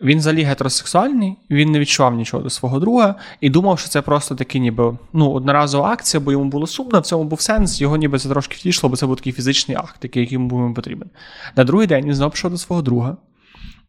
він 0.00 0.18
взагалі 0.18 0.42
гетеросексуальний, 0.42 1.36
він 1.50 1.70
не 1.70 1.78
відчував 1.78 2.14
нічого 2.14 2.42
до 2.42 2.50
свого 2.50 2.80
друга 2.80 3.14
і 3.40 3.50
думав, 3.50 3.78
що 3.78 3.88
це 3.88 4.02
просто 4.02 4.34
такий, 4.34 4.60
ніби 4.60 4.96
ну, 5.12 5.30
одноразова 5.30 5.90
акція, 5.90 6.20
бо 6.20 6.32
йому 6.32 6.44
було 6.44 6.66
сумно, 6.66 7.00
в 7.00 7.06
цьому 7.06 7.24
був 7.24 7.40
сенс, 7.40 7.80
його 7.80 7.96
ніби 7.96 8.18
це 8.18 8.28
трошки 8.28 8.56
втішило, 8.56 8.90
бо 8.90 8.96
це 8.96 9.06
був 9.06 9.16
такий 9.16 9.32
фізичний 9.32 9.76
акт, 9.76 10.04
який 10.04 10.32
йому 10.32 10.48
був 10.48 10.60
йому 10.60 10.74
потрібен. 10.74 11.10
На 11.56 11.64
другий 11.64 11.86
день 11.86 12.04
він 12.04 12.14
знову 12.14 12.30
пішов 12.30 12.50
до 12.50 12.58
свого 12.58 12.82
друга. 12.82 13.16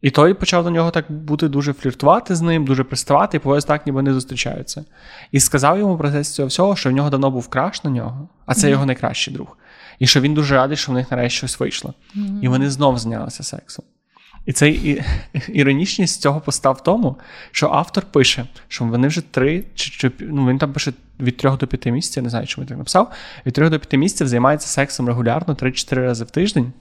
І 0.01 0.09
той 0.09 0.33
почав 0.33 0.63
до 0.63 0.69
нього 0.69 0.91
так 0.91 1.11
бути 1.11 1.47
дуже 1.47 1.73
фліртувати 1.73 2.35
з 2.35 2.41
ним, 2.41 2.65
дуже 2.65 2.83
приставати, 2.83 3.37
і 3.37 3.39
повез 3.39 3.65
так, 3.65 3.85
ніби 3.85 4.01
не 4.01 4.13
зустрічаються. 4.13 4.85
І 5.31 5.39
сказав 5.39 5.79
йому 5.79 5.95
в 5.95 5.97
процесі 5.97 6.33
цього 6.33 6.47
всього, 6.47 6.75
що 6.75 6.89
в 6.89 6.93
нього 6.93 7.09
давно 7.09 7.31
був 7.31 7.47
краш 7.47 7.83
на 7.83 7.89
нього, 7.89 8.29
а 8.45 8.53
це 8.53 8.69
його 8.69 8.85
найкращий 8.85 9.33
друг. 9.33 9.57
І 9.99 10.07
що 10.07 10.21
він 10.21 10.33
дуже 10.33 10.55
радий, 10.55 10.77
що 10.77 10.91
в 10.91 10.95
них 10.95 11.11
нарешті 11.11 11.37
щось 11.37 11.59
вийшло. 11.59 11.93
І 12.41 12.47
вони 12.47 12.69
знов 12.69 12.97
зайнялися 12.97 13.43
сексом. 13.43 13.85
І 14.47 14.53
цей 14.53 15.03
іронічність 15.47 16.21
цього 16.21 16.41
поста 16.41 16.71
в 16.71 16.83
тому, 16.83 17.15
що 17.51 17.69
автор 17.73 18.05
пише, 18.11 18.45
що 18.67 18.85
вони 18.85 19.07
вже 19.07 19.21
три 19.21 19.63
чи, 19.75 19.89
чи 19.89 20.11
ну 20.19 20.47
він 20.47 20.57
там 20.57 20.73
пише 20.73 20.93
від 21.19 21.37
трьох 21.37 21.57
до 21.57 21.67
п'яти 21.67 21.91
місяців, 21.91 22.21
я 22.21 22.23
не 22.23 22.29
знаю, 22.29 22.47
чому 22.47 22.63
він 22.63 22.69
так 22.69 22.77
написав. 22.77 23.11
Від 23.45 23.53
трьох 23.53 23.69
до 23.69 23.79
п'яти 23.79 23.97
місяців 23.97 24.27
займається 24.27 24.67
сексом 24.67 25.07
регулярно 25.07 25.53
3-4 25.53 25.95
рази 25.95 26.23
в 26.23 26.31
тиждень. 26.31 26.73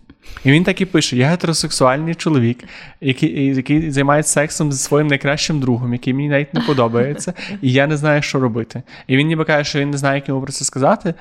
І 0.45 0.51
він 0.53 0.65
так 0.65 0.81
і 0.81 0.85
пише: 0.85 1.17
я 1.17 1.29
гетеросексуальний 1.29 2.15
чоловік, 2.15 2.65
який 3.01 3.57
який 3.57 3.91
займається 3.91 4.33
сексом 4.33 4.73
зі 4.73 4.79
своїм 4.79 5.07
найкращим 5.07 5.61
другом, 5.61 5.93
який 5.93 6.15
мені 6.15 6.29
навіть 6.29 6.55
не 6.55 6.61
подобається, 6.61 7.33
і 7.63 7.73
я 7.73 7.87
не 7.87 7.97
знаю, 7.97 8.23
що 8.23 8.41
робити. 8.41 8.83
І 9.07 9.17
він 9.17 9.27
ніби 9.27 9.45
каже, 9.45 9.71
що 9.71 9.81
він 9.81 9.91
не 9.91 9.99
знає, 9.99 10.15
як 10.17 10.29
йому 10.29 10.43
про 10.43 10.53
це 10.53 10.65
сказати, 10.65 11.15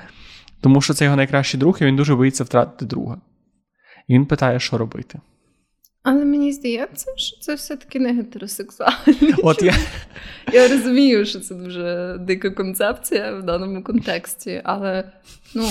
тому 0.60 0.80
що 0.80 0.94
це 0.94 1.04
його 1.04 1.16
найкращий 1.16 1.60
друг, 1.60 1.78
і 1.80 1.84
він 1.84 1.96
дуже 1.96 2.14
боїться 2.14 2.44
втратити 2.44 2.84
друга. 2.84 3.16
І 4.08 4.14
він 4.14 4.26
питає, 4.26 4.60
що 4.60 4.78
робити. 4.78 5.18
Але 6.08 6.24
мені 6.24 6.52
здається, 6.52 7.12
що 7.16 7.36
це 7.40 7.54
все-таки 7.54 8.00
не 8.00 8.12
гетеросексуальний. 8.12 9.34
От 9.42 9.62
я... 9.62 9.74
я 10.52 10.68
розумію, 10.68 11.26
що 11.26 11.40
це 11.40 11.54
дуже 11.54 12.16
дика 12.20 12.50
концепція 12.50 13.34
в 13.34 13.42
даному 13.42 13.82
контексті, 13.82 14.60
але 14.64 15.04
ну. 15.54 15.68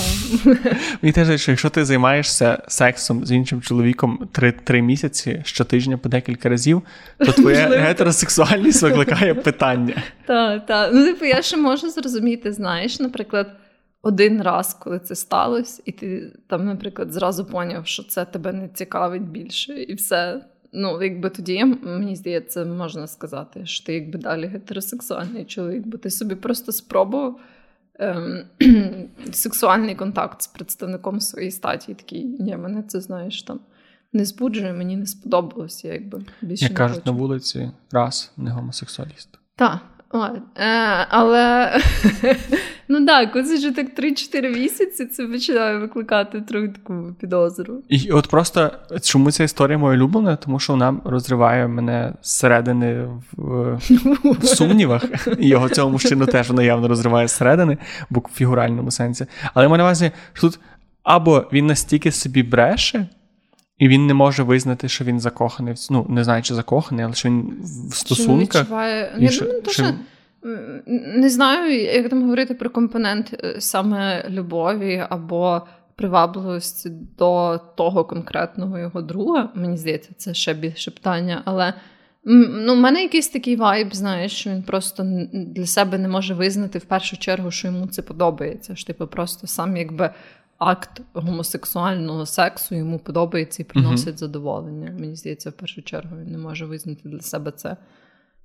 Мені 1.02 1.12
теж, 1.12 1.40
що 1.40 1.52
якщо 1.52 1.70
ти 1.70 1.84
займаєшся 1.84 2.62
сексом 2.68 3.26
з 3.26 3.32
іншим 3.32 3.62
чоловіком 3.62 4.28
три, 4.32 4.52
три 4.52 4.82
місяці 4.82 5.42
щотижня 5.44 5.98
по 5.98 6.08
декілька 6.08 6.48
разів, 6.48 6.82
то 7.18 7.32
твоя 7.32 7.68
гетеросексуальність 7.68 8.82
викликає 8.82 9.34
питання. 9.34 10.02
Так, 10.26 10.66
так. 10.66 10.90
Ну, 10.94 11.04
типу, 11.04 11.24
я 11.24 11.42
ще 11.42 11.56
можу 11.56 11.90
зрозуміти, 11.90 12.52
знаєш, 12.52 13.00
наприклад. 13.00 13.50
Один 14.06 14.42
раз, 14.42 14.74
коли 14.74 14.98
це 14.98 15.14
сталося, 15.14 15.82
і 15.84 15.92
ти 15.92 16.32
там, 16.46 16.64
наприклад, 16.66 17.12
зразу 17.12 17.44
поняв, 17.44 17.86
що 17.86 18.02
це 18.02 18.24
тебе 18.24 18.52
не 18.52 18.68
цікавить 18.68 19.22
більше, 19.22 19.82
і 19.82 19.94
все. 19.94 20.44
Ну, 20.72 21.02
якби 21.02 21.30
тоді, 21.30 21.64
мені 21.64 22.16
здається, 22.16 22.64
можна 22.64 23.06
сказати, 23.06 23.66
що 23.66 23.86
ти 23.86 23.94
якби 23.94 24.18
далі 24.18 24.46
гетеросексуальний 24.46 25.44
чоловік, 25.44 25.86
бо 25.86 25.98
ти 25.98 26.10
собі 26.10 26.34
просто 26.34 26.72
спробував 26.72 27.40
ем, 27.94 28.44
сексуальний 29.32 29.94
контакт 29.94 30.42
з 30.42 30.46
представником 30.46 31.20
своєї 31.20 31.50
статі. 31.50 31.92
І 31.92 31.94
такий, 31.94 32.24
ні, 32.24 32.56
мене 32.56 32.82
це 32.82 33.00
знаєш 33.00 33.42
там 33.42 33.60
не 34.12 34.24
збуджує, 34.24 34.72
мені 34.72 34.96
не 34.96 35.06
сподобалося. 35.06 35.88
якби 35.88 36.22
більше 36.42 36.64
Як 36.64 36.72
не 36.72 36.76
кажуть 36.76 36.96
хочу. 36.98 37.12
на 37.12 37.18
вулиці, 37.18 37.70
раз 37.90 38.32
не 38.36 38.50
гомосексуаліст. 38.50 39.38
Так. 39.56 39.78
Е, 40.24 41.06
але 41.08 41.72
ну 42.88 43.06
так, 43.06 43.32
коли 43.32 43.44
це 43.44 43.54
вже 43.54 43.70
так 43.70 43.86
3-4 43.98 44.54
місяці, 44.58 45.06
це 45.06 45.26
починає 45.26 45.78
викликати 45.78 46.40
трохи 46.40 46.68
таку 46.68 47.14
підозру. 47.20 47.82
І 47.88 48.10
от 48.10 48.28
просто 48.28 48.70
чому 49.02 49.30
ця 49.30 49.44
історія 49.44 49.78
моя 49.78 49.98
улюблена? 49.98 50.36
Тому 50.36 50.58
що 50.58 50.72
вона 50.72 51.00
розриває 51.04 51.68
мене 51.68 52.12
зсередини 52.22 53.08
в, 53.32 53.80
в 54.24 54.44
сумнівах. 54.46 55.04
І 55.38 55.48
його 55.48 55.68
цього 55.68 55.90
мужчину 55.90 56.26
теж 56.26 56.48
вона 56.48 56.62
явно 56.62 56.88
розриває 56.88 57.28
зсередини, 57.28 57.78
бо 58.10 58.20
в 58.20 58.30
фігуральному 58.34 58.90
сенсі. 58.90 59.26
Але 59.54 59.64
я 59.64 59.68
маю 59.68 59.78
на 59.78 59.84
увазі, 59.84 60.10
що 60.32 60.48
тут 60.48 60.60
або 61.02 61.44
він 61.52 61.66
настільки 61.66 62.12
собі 62.12 62.42
бреше. 62.42 63.06
І 63.78 63.88
він 63.88 64.06
не 64.06 64.14
може 64.14 64.42
визнати, 64.42 64.88
що 64.88 65.04
він 65.04 65.20
закоханий. 65.20 65.74
Ну, 65.90 66.06
не 66.08 66.24
знаю, 66.24 66.42
чи 66.42 66.54
закоханий, 66.54 67.04
але 67.04 67.14
що 67.14 67.28
він 67.28 67.54
в 67.90 67.94
стосунках. 67.94 68.62
Відчуває... 68.62 69.12
Я 69.18 69.30
що, 69.30 69.44
думаю, 69.44 69.62
то, 69.62 69.70
що... 69.70 69.84
що... 69.84 69.94
Не 71.16 71.30
знаю, 71.30 71.82
як 71.82 72.08
там 72.08 72.22
говорити 72.22 72.54
про 72.54 72.70
компонент 72.70 73.44
саме 73.58 74.28
любові 74.30 75.06
або 75.10 75.62
привабливості 75.96 76.90
до 77.18 77.60
того 77.76 78.04
конкретного 78.04 78.78
його 78.78 79.02
друга. 79.02 79.48
Мені 79.54 79.76
здається, 79.76 80.10
це 80.16 80.34
ще 80.34 80.54
більше 80.54 80.90
питання. 80.90 81.42
Але 81.44 81.74
ну, 82.24 82.74
в 82.74 82.76
мене 82.76 83.02
якийсь 83.02 83.28
такий 83.28 83.56
вайб, 83.56 83.94
знаєш, 83.94 84.32
що 84.32 84.50
він 84.50 84.62
просто 84.62 85.06
для 85.32 85.66
себе 85.66 85.98
не 85.98 86.08
може 86.08 86.34
визнати 86.34 86.78
в 86.78 86.84
першу 86.84 87.16
чергу, 87.16 87.50
що 87.50 87.68
йому 87.68 87.86
це 87.86 88.02
подобається. 88.02 88.76
Що 88.76 88.86
типу 88.86 89.06
просто 89.06 89.46
сам 89.46 89.76
якби 89.76 90.10
акт 90.58 91.00
гомосексуального 91.14 92.26
сексу 92.26 92.74
йому 92.74 92.98
подобається 92.98 93.62
і 93.62 93.66
приносить 93.66 94.14
uh-huh. 94.14 94.18
задоволення. 94.18 94.94
Мені 94.98 95.16
здається, 95.16 95.50
в 95.50 95.52
першу 95.52 95.82
чергу 95.82 96.16
він 96.16 96.32
не 96.32 96.38
може 96.38 96.66
визнати 96.66 97.00
для 97.04 97.20
себе 97.20 97.50
це. 97.50 97.76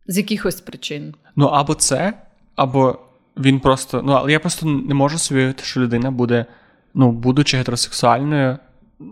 З 0.08 0.18
якихось 0.18 0.62
причин. 0.62 1.16
Ну, 1.36 1.46
або 1.46 1.74
це, 1.74 2.14
або 2.56 3.00
він 3.38 3.60
просто. 3.60 4.02
Ну, 4.06 4.12
але 4.12 4.32
я 4.32 4.40
просто 4.40 4.66
не 4.66 4.94
можу 4.94 5.18
собі 5.18 5.40
уявити, 5.40 5.64
що 5.64 5.80
людина 5.80 6.12
буде, 6.12 6.46
ну, 6.94 7.12
будучи 7.12 7.58
гетеросексуальною, 7.58 8.58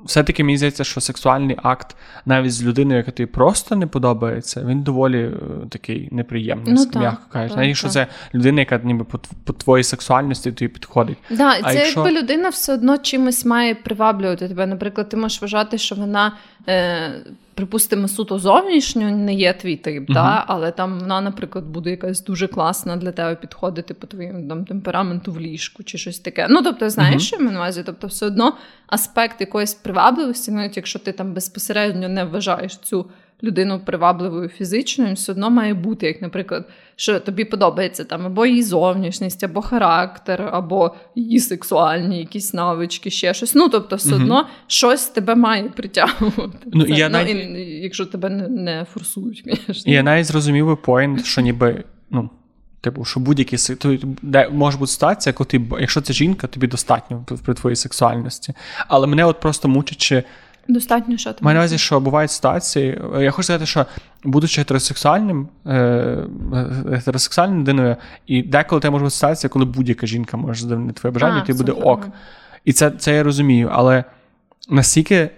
все-таки 0.05 0.43
мені 0.43 0.57
здається, 0.57 0.83
що 0.83 1.01
сексуальний 1.01 1.57
акт 1.63 1.95
навіть 2.25 2.53
з 2.53 2.63
людиною, 2.63 2.97
яка 2.97 3.11
тобі 3.11 3.27
просто 3.27 3.75
не 3.75 3.87
подобається, 3.87 4.63
він 4.67 4.81
доволі 4.81 5.21
е, 5.21 5.31
такий 5.69 6.09
неприємний, 6.11 6.73
Ну, 6.73 6.99
м'яко 6.99 7.21
кажучи. 7.31 7.55
Навіть, 7.55 7.77
що 7.77 7.87
це 7.87 8.07
людина, 8.33 8.59
яка 8.59 8.77
ніби 8.83 9.03
по, 9.03 9.19
по 9.43 9.53
твоїй 9.53 9.83
сексуальності 9.83 10.51
тобі 10.51 10.69
підходить. 10.69 11.17
Да, 11.29 11.59
А 11.63 11.71
це 11.73 11.79
якщо- 11.79 11.99
якби 12.05 12.21
людина 12.21 12.49
все 12.49 12.73
одно 12.73 12.97
чимось 12.97 13.45
має 13.45 13.75
приваблювати 13.75 14.47
тебе. 14.47 14.65
Наприклад, 14.65 15.09
ти 15.09 15.17
можеш 15.17 15.41
вважати, 15.41 15.77
що 15.77 15.95
вона, 15.95 16.31
е, 16.67 17.11
припустимо, 17.55 18.07
суто 18.07 18.39
зовнішньо 18.39 19.11
не 19.11 19.33
є 19.33 19.53
твій 19.53 19.75
тип, 19.75 20.03
Мгм. 20.09 20.13
да? 20.13 20.43
але 20.47 20.71
там 20.71 20.99
вона, 20.99 21.21
наприклад, 21.21 21.65
буде 21.65 21.89
якась 21.89 22.23
дуже 22.23 22.47
класна 22.47 22.95
для 22.95 23.11
тебе 23.11 23.35
підходити 23.35 23.93
по 23.93 24.07
твоєму 24.07 24.47
там, 24.49 24.65
темпераменту 24.65 25.31
в 25.31 25.39
ліжку 25.39 25.83
чи 25.83 25.97
щось 25.97 26.19
таке. 26.19 26.47
Ну, 26.49 26.61
тобто, 26.63 26.89
знаєш, 26.89 27.27
що 27.27 27.35
я 27.35 27.41
маю 27.41 27.53
на 27.53 27.59
увазі? 27.59 27.83
Тобто, 27.85 28.07
все 28.07 28.25
одно 28.25 28.53
аспект 28.87 29.41
якоїсь 29.41 29.73
привабливості, 29.73 30.51
навіть 30.51 30.77
якщо 30.77 30.99
ти 30.99 31.11
там 31.11 31.33
безпосередньо 31.33 32.09
не 32.09 32.23
вважаєш 32.23 32.77
цю 32.77 33.05
людину 33.43 33.79
привабливою 33.85 34.49
фізично, 34.49 35.05
він 35.05 35.13
все 35.13 35.31
одно 35.31 35.49
має 35.49 35.73
бути, 35.73 36.07
як, 36.07 36.21
наприклад, 36.21 36.65
що 36.95 37.19
тобі 37.19 37.45
подобається 37.45 38.03
там 38.03 38.25
або 38.25 38.45
її 38.45 38.63
зовнішність, 38.63 39.43
або 39.43 39.61
характер, 39.61 40.49
або 40.51 40.95
її 41.15 41.39
сексуальні 41.39 42.19
якісь 42.19 42.53
навички, 42.53 43.09
ще 43.09 43.33
щось. 43.33 43.55
Ну, 43.55 43.69
тобто, 43.69 43.95
все 43.95 44.15
одно 44.15 44.47
щось 44.67 45.05
тебе 45.05 45.35
має 45.35 45.63
притягувати. 45.69 46.57
Ну, 46.65 46.83
Це, 46.83 46.89
я 46.89 47.09
ну, 47.09 47.13
навіть- 47.13 47.57
і, 47.57 47.61
якщо 47.83 48.05
тебе 48.05 48.29
не, 48.29 48.47
не 48.47 48.85
форсують, 48.93 49.43
звісно. 49.67 49.91
Я 49.93 50.03
навіть 50.03 50.25
зрозумів 50.25 50.65
би 50.67 50.75
поінт, 50.75 51.25
що 51.25 51.41
ніби, 51.41 51.83
ну, 52.09 52.29
типу, 52.81 53.05
що 53.05 53.19
будь-які 53.19 53.57
де 54.21 54.49
може 54.49 54.77
бути 54.77 54.91
ситуація, 54.91 55.33
коли 55.33 55.47
ти, 55.47 55.61
якщо 55.79 56.01
це 56.01 56.13
жінка, 56.13 56.47
тобі 56.47 56.67
достатньо 56.67 57.23
при- 57.27 57.37
при 57.37 57.53
твоїй 57.53 57.75
сексуальності. 57.75 58.53
Але 58.87 59.07
мене 59.07 59.25
от 59.25 59.39
просто 59.39 59.67
мучить, 59.67 59.97
чи 59.97 60.23
Достатньо 60.69 61.17
що 61.17 61.33
там. 61.33 61.45
Маю 61.45 61.55
на 61.55 61.59
увазі, 61.61 61.77
що 61.77 61.99
бувають 61.99 62.31
ситуації. 62.31 63.01
е, 63.15 63.23
Я 63.23 63.31
хочу 63.31 63.43
сказати, 63.43 63.65
що 63.65 63.85
будучи 64.23 64.61
гетеросексуальним, 64.61 65.47
е, 65.67 66.17
гетеросексуальною 66.91 67.59
людиною, 67.61 67.95
і 68.27 68.41
деколи 68.43 68.81
те 68.81 68.89
може 68.89 69.03
бути 69.03 69.15
ситуація, 69.15 69.49
коли 69.49 69.65
будь-яка 69.65 70.07
жінка 70.07 70.37
може 70.37 70.61
задовольнити 70.61 70.99
твоє 70.99 71.13
бажання, 71.13 71.41
і 71.43 71.45
ти 71.47 71.53
буде 71.53 71.71
ок. 71.71 72.07
І 72.65 72.73
це, 72.73 72.91
це 72.91 73.15
я 73.15 73.23
розумію, 73.23 73.69
але 73.71 74.03
наскільки 74.69 75.29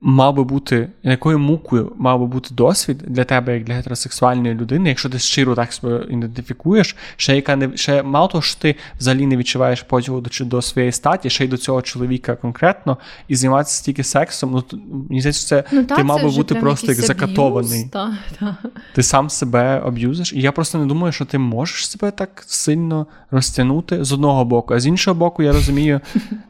мав 0.00 0.34
би 0.34 0.44
бути, 0.44 0.88
якою 1.02 1.38
мукою 1.38 1.92
мав 1.96 2.20
би 2.20 2.26
бути 2.26 2.54
досвід 2.54 2.98
для 2.98 3.24
тебе, 3.24 3.54
як 3.54 3.64
для 3.64 3.74
гетеросексуальної 3.74 4.54
людини, 4.54 4.88
якщо 4.88 5.08
ти 5.08 5.18
щиро 5.18 5.54
так 5.54 5.72
себе 5.72 6.06
ідентифікуєш, 6.10 6.96
ще 7.16 7.36
яка 7.36 7.56
не 7.56 7.76
ще 7.76 8.02
мало 8.02 8.28
того, 8.28 8.42
що 8.42 8.60
ти 8.60 8.76
взагалі 8.98 9.26
не 9.26 9.36
відчуваєш 9.36 9.82
потягу 9.82 10.20
до, 10.20 10.44
до 10.44 10.62
своєї 10.62 10.92
статі, 10.92 11.30
ще 11.30 11.44
й 11.44 11.48
до 11.48 11.56
цього 11.56 11.82
чоловіка 11.82 12.36
конкретно, 12.36 12.98
і 13.28 13.36
займатися 13.36 13.76
стільки 13.76 14.04
сексом, 14.04 14.50
ну 14.50 14.80
мені 15.08 15.20
здається, 15.20 15.46
це 15.46 15.64
Ну, 15.72 15.84
та, 15.84 15.96
ти 15.96 16.04
мав 16.04 16.22
би 16.22 16.30
бути 16.30 16.54
просто 16.54 16.86
як 16.86 16.96
закатований. 16.96 17.88
та, 17.92 18.18
та. 18.40 18.56
Ти 18.94 19.02
сам 19.02 19.30
себе 19.30 19.82
аб'юзиш. 19.86 20.32
І 20.32 20.40
я 20.40 20.52
просто 20.52 20.78
не 20.78 20.86
думаю, 20.86 21.12
що 21.12 21.24
ти 21.24 21.38
можеш 21.38 21.88
себе 21.88 22.10
так 22.10 22.44
сильно 22.46 23.06
розтягнути 23.30 24.04
з 24.04 24.12
одного 24.12 24.44
боку, 24.44 24.74
а 24.74 24.80
з 24.80 24.86
іншого 24.86 25.14
боку, 25.14 25.42
я 25.42 25.52
розумію. 25.52 26.00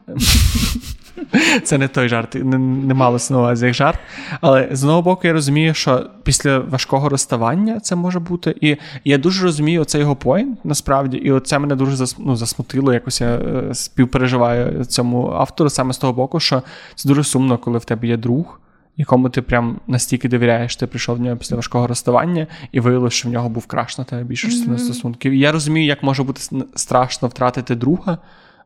Це 1.63 1.77
не 1.77 1.87
той 1.87 2.09
жарт, 2.09 2.35
не, 2.35 2.57
не 2.57 2.93
малося 2.93 3.33
на 3.33 3.39
увазі 3.39 3.65
як 3.65 3.75
жарт. 3.75 3.99
Але 4.41 4.69
з 4.71 4.83
одного 4.83 5.01
боку, 5.01 5.27
я 5.27 5.33
розумію, 5.33 5.73
що 5.73 6.09
після 6.23 6.59
важкого 6.59 7.09
розставання 7.09 7.79
це 7.79 7.95
може 7.95 8.19
бути. 8.19 8.55
І 8.61 8.77
я 9.05 9.17
дуже 9.17 9.43
розумію 9.43 9.85
цей 9.85 10.01
його 10.01 10.15
поінт, 10.15 10.65
насправді, 10.65 11.17
і 11.17 11.39
це 11.39 11.59
мене 11.59 11.75
дуже 11.75 11.95
зас, 11.95 12.15
ну, 12.19 12.35
засмутило. 12.35 12.93
Якось 12.93 13.21
я 13.21 13.27
е, 13.27 13.73
співпереживаю 13.73 14.85
цьому 14.85 15.31
автору 15.31 15.69
саме 15.69 15.93
з 15.93 15.97
того 15.97 16.13
боку, 16.13 16.39
що 16.39 16.61
це 16.95 17.09
дуже 17.09 17.23
сумно, 17.23 17.57
коли 17.57 17.77
в 17.77 17.85
тебе 17.85 18.07
є 18.07 18.17
друг. 18.17 18.59
Якому 18.97 19.29
ти 19.29 19.41
прям 19.41 19.79
настільки 19.87 20.29
довіряєш, 20.29 20.75
ти 20.75 20.87
прийшов 20.87 21.17
до 21.17 21.23
нього 21.23 21.37
після 21.37 21.55
важкого 21.55 21.87
розставання 21.87 22.47
і 22.71 22.79
виявилося, 22.79 23.15
що 23.17 23.29
в 23.29 23.31
нього 23.31 23.49
був 23.49 23.65
краш 23.65 23.97
на 23.97 24.03
тебе 24.03 24.23
більше 24.23 24.47
частина 24.47 24.73
Мгм. 24.73 24.85
стосунків. 24.85 25.31
І 25.31 25.39
я 25.39 25.51
розумію, 25.51 25.85
як 25.85 26.03
може 26.03 26.23
бути 26.23 26.41
страшно 26.75 27.27
втратити 27.27 27.75
друга, 27.75 28.17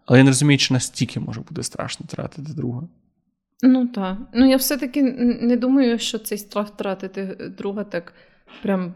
але 0.06 0.20
я 0.20 0.24
не 0.24 0.30
розумію, 0.30 0.58
чи 0.58 0.74
настільки 0.74 1.20
може 1.20 1.42
бути 1.42 1.64
страшно 1.64 2.06
втратити 2.10 2.54
друга. 2.54 2.84
Ну 3.62 3.88
так. 3.88 4.18
Ну 4.34 4.50
я 4.50 4.58
все-таки 4.58 5.02
не 5.42 5.58
думаю, 5.58 6.00
що 6.00 6.20
цей 6.20 6.38
страх 6.38 6.68
втратити 6.68 7.52
друга 7.58 7.84
так 7.84 8.14
прям 8.62 8.94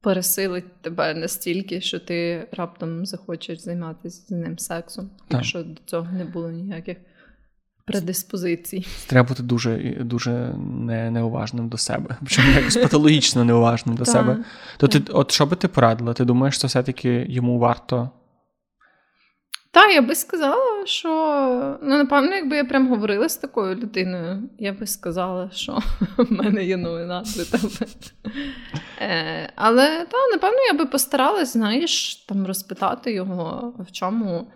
пересилить 0.00 0.82
тебе 0.82 1.14
настільки, 1.14 1.80
що 1.80 1.98
ти 1.98 2.48
раптом 2.52 3.06
захочеш 3.06 3.60
займатися 3.60 4.22
з 4.26 4.30
ним 4.30 4.58
сексом, 4.58 5.10
якщо 5.30 5.62
до 5.62 5.80
цього 5.86 6.12
не 6.12 6.24
було 6.24 6.50
ніяких 6.50 6.96
предиспозицій. 7.84 8.86
Треба 9.06 9.28
бути 9.28 9.42
дуже, 9.42 9.76
дуже 10.00 10.54
не, 10.58 11.10
неуважним 11.10 11.68
до 11.68 11.78
себе. 11.78 12.16
Причому 12.20 12.48
якось 12.48 12.76
патологічно 12.76 13.44
неуважним 13.44 13.96
до 13.96 14.04
себе. 14.04 14.44
То 14.76 14.88
ти, 14.88 15.02
от 15.12 15.30
що 15.30 15.46
би 15.46 15.56
ти 15.56 15.68
порадила? 15.68 16.12
Ти 16.12 16.24
думаєш, 16.24 16.54
що 16.54 16.66
все-таки 16.66 17.26
йому 17.28 17.58
варто. 17.58 18.10
Та, 19.72 19.86
я 19.86 20.02
би 20.02 20.14
сказала, 20.14 20.86
що 20.86 21.08
ну, 21.82 21.98
напевно, 21.98 22.34
якби 22.34 22.56
я 22.56 22.64
прям 22.64 22.88
говорила 22.88 23.28
з 23.28 23.36
такою 23.36 23.74
людиною, 23.74 24.50
я 24.58 24.72
би 24.72 24.86
сказала, 24.86 25.50
що 25.52 25.78
в 26.16 26.32
мене 26.32 26.64
є 26.64 26.76
новина 26.76 27.22
для 27.36 27.44
тебе. 27.44 27.90
Е, 29.00 29.52
але 29.56 30.06
та, 30.10 30.16
напевно, 30.32 30.58
я 30.72 30.78
би 30.78 30.86
постаралась, 30.86 31.52
знаєш, 31.52 32.16
там 32.16 32.46
розпитати 32.46 33.12
його, 33.12 33.74
в 33.78 33.92
чому 33.92 34.52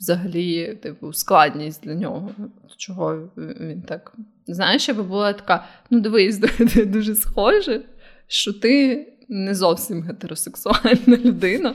взагалі 0.00 0.74
типу, 0.82 1.12
складність 1.12 1.84
для 1.84 1.94
нього, 1.94 2.30
чого 2.76 3.30
він 3.36 3.82
так. 3.82 4.12
Знаєш, 4.46 4.88
я 4.88 4.94
би 4.94 5.02
була 5.02 5.32
така: 5.32 5.64
ну, 5.90 6.00
дивись, 6.00 6.38
дуже 6.86 7.14
схоже, 7.14 7.82
що 8.26 8.52
ти 8.52 9.06
не 9.28 9.54
зовсім 9.54 10.02
гетеросексуальна 10.02 11.16
людина. 11.16 11.74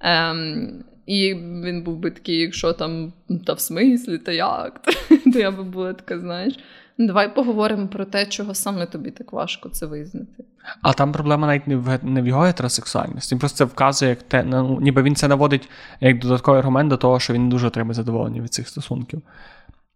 Ем, 0.00 0.84
і 1.08 1.34
він 1.34 1.82
був 1.82 1.96
би 1.96 2.10
такий, 2.10 2.36
якщо 2.36 2.72
там, 2.72 3.12
та 3.46 3.52
в 3.52 3.60
смислі, 3.60 4.18
та 4.18 4.32
як? 4.32 4.80
То 5.32 5.38
я 5.38 5.50
би 5.50 5.62
була 5.62 5.92
така, 5.92 6.18
знаєш. 6.18 6.58
«Ну, 6.98 7.06
Давай 7.06 7.34
поговоримо 7.34 7.88
про 7.88 8.04
те, 8.04 8.26
чого 8.26 8.54
саме 8.54 8.86
тобі 8.86 9.10
так 9.10 9.32
важко 9.32 9.68
це 9.68 9.86
визнати. 9.86 10.44
А 10.82 10.92
там 10.92 11.12
проблема 11.12 11.46
навіть 11.46 11.66
не 11.66 11.76
в, 11.76 11.98
не 12.02 12.22
в 12.22 12.26
його 12.26 12.40
гетеросексуальності. 12.40 13.34
Він 13.34 13.38
просто 13.40 13.56
це 13.58 13.64
вказує, 13.64 14.10
як 14.10 14.22
те, 14.22 14.42
ну, 14.42 14.78
ніби 14.80 15.02
він 15.02 15.14
це 15.14 15.28
наводить 15.28 15.68
як 16.00 16.18
додатковий 16.18 16.58
аргумент 16.58 16.90
до 16.90 16.96
того, 16.96 17.20
що 17.20 17.32
він 17.32 17.48
дуже 17.48 17.70
треба 17.70 17.94
задоволення 17.94 18.42
від 18.42 18.54
цих 18.54 18.68
стосунків. 18.68 19.22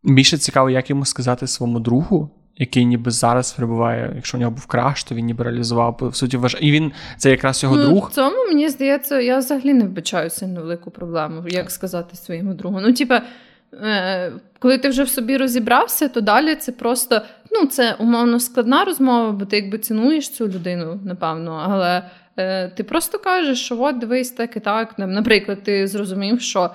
Більше 0.05 0.39
цікаво, 0.39 0.71
як 0.71 0.91
йому 0.91 1.05
сказати 1.05 1.47
своєму 1.47 1.81
другу, 1.81 2.31
який 2.57 2.85
ніби 2.85 3.11
зараз 3.11 3.53
перебуває, 3.53 4.13
якщо 4.15 4.37
у 4.37 4.41
нього 4.41 4.53
був 4.53 4.67
краш, 4.67 5.05
то 5.05 5.15
він 5.15 5.27
ніби 5.27 5.45
реалізував 5.45 5.97
по 5.97 6.13
суті 6.13 6.37
вваж... 6.37 6.57
І 6.61 6.73
він 6.73 6.93
це 7.17 7.31
якраз 7.31 7.63
його 7.63 7.77
ну, 7.77 7.83
друг. 7.83 8.09
В 8.09 8.15
цьому 8.15 8.37
мені 8.49 8.69
здається, 8.69 9.21
я 9.21 9.39
взагалі 9.39 9.75
не 9.75 9.85
вбачаю 9.85 10.31
сильно 10.31 10.61
велику 10.61 10.91
проблему, 10.91 11.45
як 11.49 11.71
сказати 11.71 12.17
своєму 12.17 12.55
другу. 12.55 12.81
Ну, 12.81 12.93
типа, 12.93 13.23
е, 13.73 14.33
коли 14.59 14.79
ти 14.79 14.89
вже 14.89 15.03
в 15.03 15.09
собі 15.09 15.37
розібрався, 15.37 16.09
то 16.09 16.21
далі 16.21 16.55
це 16.55 16.73
просто 16.73 17.23
ну, 17.51 17.67
це 17.67 17.95
умовно 17.99 18.41
складна 18.41 18.85
розмова, 18.85 19.33
бо 19.33 19.45
ти 19.45 19.57
якби 19.57 19.79
цінуєш 19.79 20.29
цю 20.29 20.49
людину, 20.49 21.01
напевно. 21.05 21.61
Але 21.65 22.03
е, 22.37 22.69
ти 22.69 22.85
просто 22.85 23.19
кажеш, 23.19 23.65
що 23.65 23.83
от 23.83 23.99
дивись 23.99 24.31
так 24.31 24.57
і 24.57 24.61
так. 24.61 24.95
Наприклад, 24.99 25.63
ти 25.63 25.87
зрозумів, 25.87 26.41
що 26.41 26.71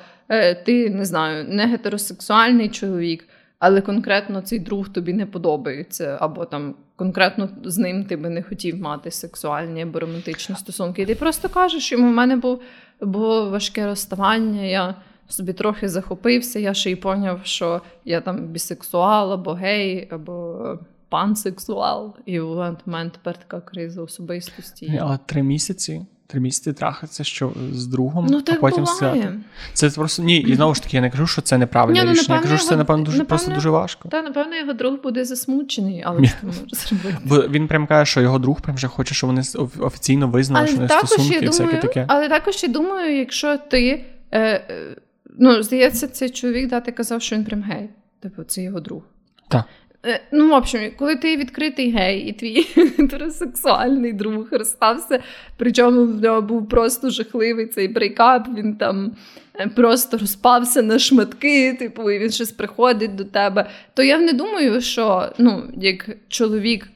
ти 0.66 0.90
не 0.90 1.06
знаю, 1.06 1.46
не 1.50 1.68
гетеросексуальний 1.68 2.70
чоловік. 2.70 3.28
Але 3.60 3.82
конкретно 3.82 4.42
цей 4.42 4.60
друг 4.60 4.90
тобі 4.90 5.14
не 5.14 5.26
подобається, 5.26 6.18
або 6.22 6.46
там 6.46 6.76
конкретно 6.96 7.50
з 7.64 7.78
ним 7.78 8.06
ти 8.06 8.16
би 8.16 8.30
не 8.30 8.44
хотів 8.44 8.82
мати 8.82 9.12
сексуальні 9.12 9.82
або 9.82 10.00
романтичні 10.00 10.56
стосунки. 10.56 11.02
І 11.02 11.06
ти 11.06 11.16
просто 11.16 11.50
кажеш, 11.50 11.92
йому 11.92 12.08
в 12.08 12.14
мене 12.14 12.36
був, 12.36 12.62
було 13.02 13.50
важке 13.50 13.86
розставання, 13.86 14.62
я 14.62 14.96
собі 15.28 15.54
трохи 15.54 15.90
захопився, 15.90 16.60
я 16.60 16.74
ще 16.74 16.92
й 16.92 16.96
поняв, 16.96 17.40
що 17.44 17.82
я 18.06 18.22
там 18.22 18.48
бісексуал, 18.48 19.34
або 19.34 19.54
гей, 19.54 20.08
або 20.12 20.80
пансексуал. 21.10 22.16
І 22.26 22.40
у 22.40 22.76
мене 22.86 23.10
тепер 23.10 23.38
така 23.38 23.62
криза 23.62 24.02
особистості. 24.02 25.00
Але 25.02 25.20
три 25.26 25.44
місяці. 25.44 26.06
Три 26.30 26.40
місяці 26.40 26.74
трахатися 26.74 27.24
що 27.24 27.54
з 27.74 27.88
другом, 27.88 28.28
Ну, 28.30 28.42
а 28.48 28.54
потім 28.54 28.84
буває. 28.84 29.40
Це 29.74 29.90
просто 29.90 30.24
ні, 30.24 30.38
і 30.38 30.56
знову 30.56 30.76
ж 30.76 30.84
таки, 30.84 30.98
я 30.98 31.02
не 31.02 31.10
кажу, 31.10 31.28
що 31.28 31.42
це 31.42 31.58
неправильне 31.58 32.04
ну, 32.04 32.12
рішення. 32.12 32.36
Я 32.36 32.42
кажу, 32.42 32.58
що 32.58 32.68
це 32.68 32.76
напевно 32.76 33.04
дуже 33.04 33.18
напевно, 33.18 33.30
просто 33.30 33.52
дуже 33.52 33.70
важко. 33.70 34.10
Та, 34.10 34.22
напевно, 34.22 34.56
його 34.56 34.74
друг 34.74 35.02
буде 35.04 35.26
засмучений, 35.26 36.04
але 36.06 36.22
Ні. 36.22 36.28
що 36.28 36.38
ти 36.42 36.46
можеш 36.48 36.64
зробити? 36.72 37.18
Бо 37.26 37.42
він 37.42 37.68
прям 37.68 37.88
каже, 37.88 38.12
що 38.12 38.22
його 38.22 38.40
друг 38.40 38.62
прям 38.62 38.76
вже 38.76 38.88
хоче, 38.88 39.16
щоб 39.16 39.30
вони 39.30 39.42
офіційно 39.80 40.28
визнали, 40.28 40.68
що 40.68 40.76
Але 40.78 40.88
вони 40.88 40.90
також, 40.90 41.10
стосунки 41.10 41.36
я 41.36 41.42
і 41.42 41.48
всяке 41.48 41.78
таке. 41.78 42.06
але 42.08 42.30
також 42.30 42.64
я 42.64 42.70
думаю, 42.70 43.18
якщо 43.18 43.58
ти. 43.58 44.06
Е, 44.32 44.42
е, 44.42 44.96
ну, 45.40 45.64
здається, 45.64 46.08
цей 46.08 46.30
чоловік 46.30 46.70
да, 46.70 46.80
ти 46.80 46.92
казав, 46.92 47.22
що 47.22 47.36
він 47.36 47.46
прям 47.46 47.62
гей. 47.62 47.90
Типу, 48.20 48.44
це 48.44 48.62
його 48.62 48.80
друг. 48.80 49.02
Так. 49.48 49.64
Е, 50.06 50.22
ну, 50.32 50.50
в 50.50 50.54
общем, 50.54 50.92
коли 50.98 51.16
ти 51.16 51.38
відкритий 51.38 51.92
гей, 51.92 52.20
і 52.20 52.34
твій 52.34 52.68
гетеросексуальний 52.98 54.14
друг 54.14 54.48
розстався, 54.52 55.20
причому 55.58 56.06
в 56.06 56.22
нього 56.22 56.42
був 56.42 56.70
просто 56.70 57.10
жахливий 57.10 57.68
цей 57.68 57.88
breakup, 57.88 58.48
він 58.58 58.76
там 58.76 59.12
е, 59.60 59.68
просто 59.68 60.18
розпався 60.18 60.82
на 60.82 61.00
шматки, 61.00 61.74
типу, 61.74 62.12
і 62.12 62.20
він 62.20 62.32
щось 62.32 62.52
приходить 62.52 63.16
до 63.16 63.24
тебе. 63.24 63.70
То 63.94 64.04
я 64.04 64.18
не 64.18 64.34
думаю, 64.34 64.82
що 64.82 65.32
ну, 65.38 65.64
як 65.78 66.10
чоловік. 66.28 66.88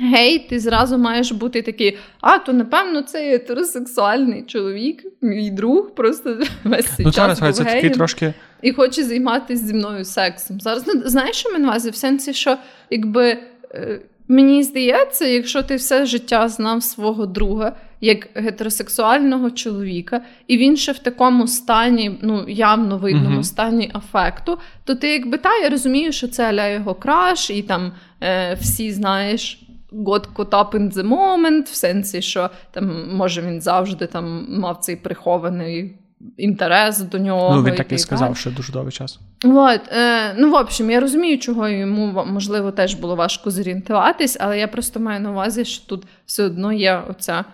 Гей, 0.00 0.38
ти 0.38 0.60
зразу 0.60 0.98
маєш 0.98 1.32
бути 1.32 1.62
такий, 1.62 1.98
а 2.20 2.38
то 2.38 2.52
напевно 2.52 3.02
це 3.02 3.30
гетеросексуальний 3.30 4.42
чоловік, 4.42 5.04
мій 5.22 5.50
друг, 5.50 5.94
просто 5.94 6.38
весь 6.64 6.86
цей 6.86 7.06
ну, 7.06 7.12
час 7.12 7.38
зараз 7.38 7.58
був 7.58 7.66
це 7.66 7.72
геєм. 7.72 7.92
трошки. 7.92 8.34
І 8.62 8.72
хоче 8.72 9.04
займатися 9.04 9.66
зі 9.66 9.74
мною 9.74 10.04
сексом. 10.04 10.60
Зараз 10.60 10.84
ну, 10.86 11.02
знаєш, 11.04 11.36
що 11.36 11.52
ми 11.52 11.58
на 11.58 11.68
увазі? 11.68 11.90
В 11.90 11.96
сенсі, 11.96 12.34
що 12.34 12.56
якби 12.90 13.38
е, 13.74 14.00
мені 14.28 14.62
здається, 14.62 15.26
якщо 15.26 15.62
ти 15.62 15.76
все 15.76 16.06
життя 16.06 16.48
знав 16.48 16.82
свого 16.82 17.26
друга 17.26 17.76
як 18.00 18.28
гетеросексуального 18.34 19.50
чоловіка, 19.50 20.20
і 20.46 20.58
він 20.58 20.76
ще 20.76 20.92
в 20.92 20.98
такому 20.98 21.46
стані, 21.46 22.18
ну 22.22 22.44
явно 22.48 22.98
видному 22.98 23.30
Мгм. 23.30 23.44
стані 23.44 23.90
афекту, 23.94 24.58
то 24.84 24.94
ти 24.94 25.12
якби 25.12 25.38
та 25.38 25.56
я 25.56 25.68
розумію, 25.68 26.12
що 26.12 26.28
це 26.28 26.44
аля 26.44 26.68
його 26.68 26.94
краш, 26.94 27.50
і 27.50 27.62
там 27.62 27.92
е, 28.22 28.54
всі 28.60 28.92
знаєш. 28.92 29.67
God 29.92 30.26
caught 30.34 30.50
up 30.50 30.74
in 30.74 30.92
the 30.92 31.02
moment, 31.02 31.62
в 31.62 31.74
сенсі, 31.74 32.22
що 32.22 32.50
там 32.70 33.16
може 33.16 33.42
він 33.42 33.60
завжди 33.60 34.06
там 34.06 34.46
мав 34.48 34.78
цей 34.78 34.96
прихований 34.96 35.94
інтерес 36.36 37.00
до 37.00 37.18
нього. 37.18 37.56
Ну, 37.56 37.62
він 37.62 37.74
так 37.74 37.86
і 37.86 37.90
так 37.90 38.00
сказав, 38.00 38.36
що 38.36 38.50
дуже 38.50 38.72
довгий 38.72 38.92
час. 38.92 39.20
От, 39.44 39.80
е, 39.92 40.34
ну, 40.38 40.50
в 40.50 40.54
общем, 40.54 40.90
я 40.90 41.00
розумію, 41.00 41.38
чого 41.38 41.68
йому 41.68 42.24
можливо 42.26 42.70
теж 42.70 42.94
було 42.94 43.16
важко 43.16 43.50
зорієнтуватись, 43.50 44.36
але 44.40 44.58
я 44.58 44.68
просто 44.68 45.00
маю 45.00 45.20
на 45.20 45.30
увазі, 45.30 45.64
що 45.64 45.86
тут 45.86 46.06
все 46.26 46.44
одно 46.44 46.72
є 46.72 47.02
оця 47.10 47.44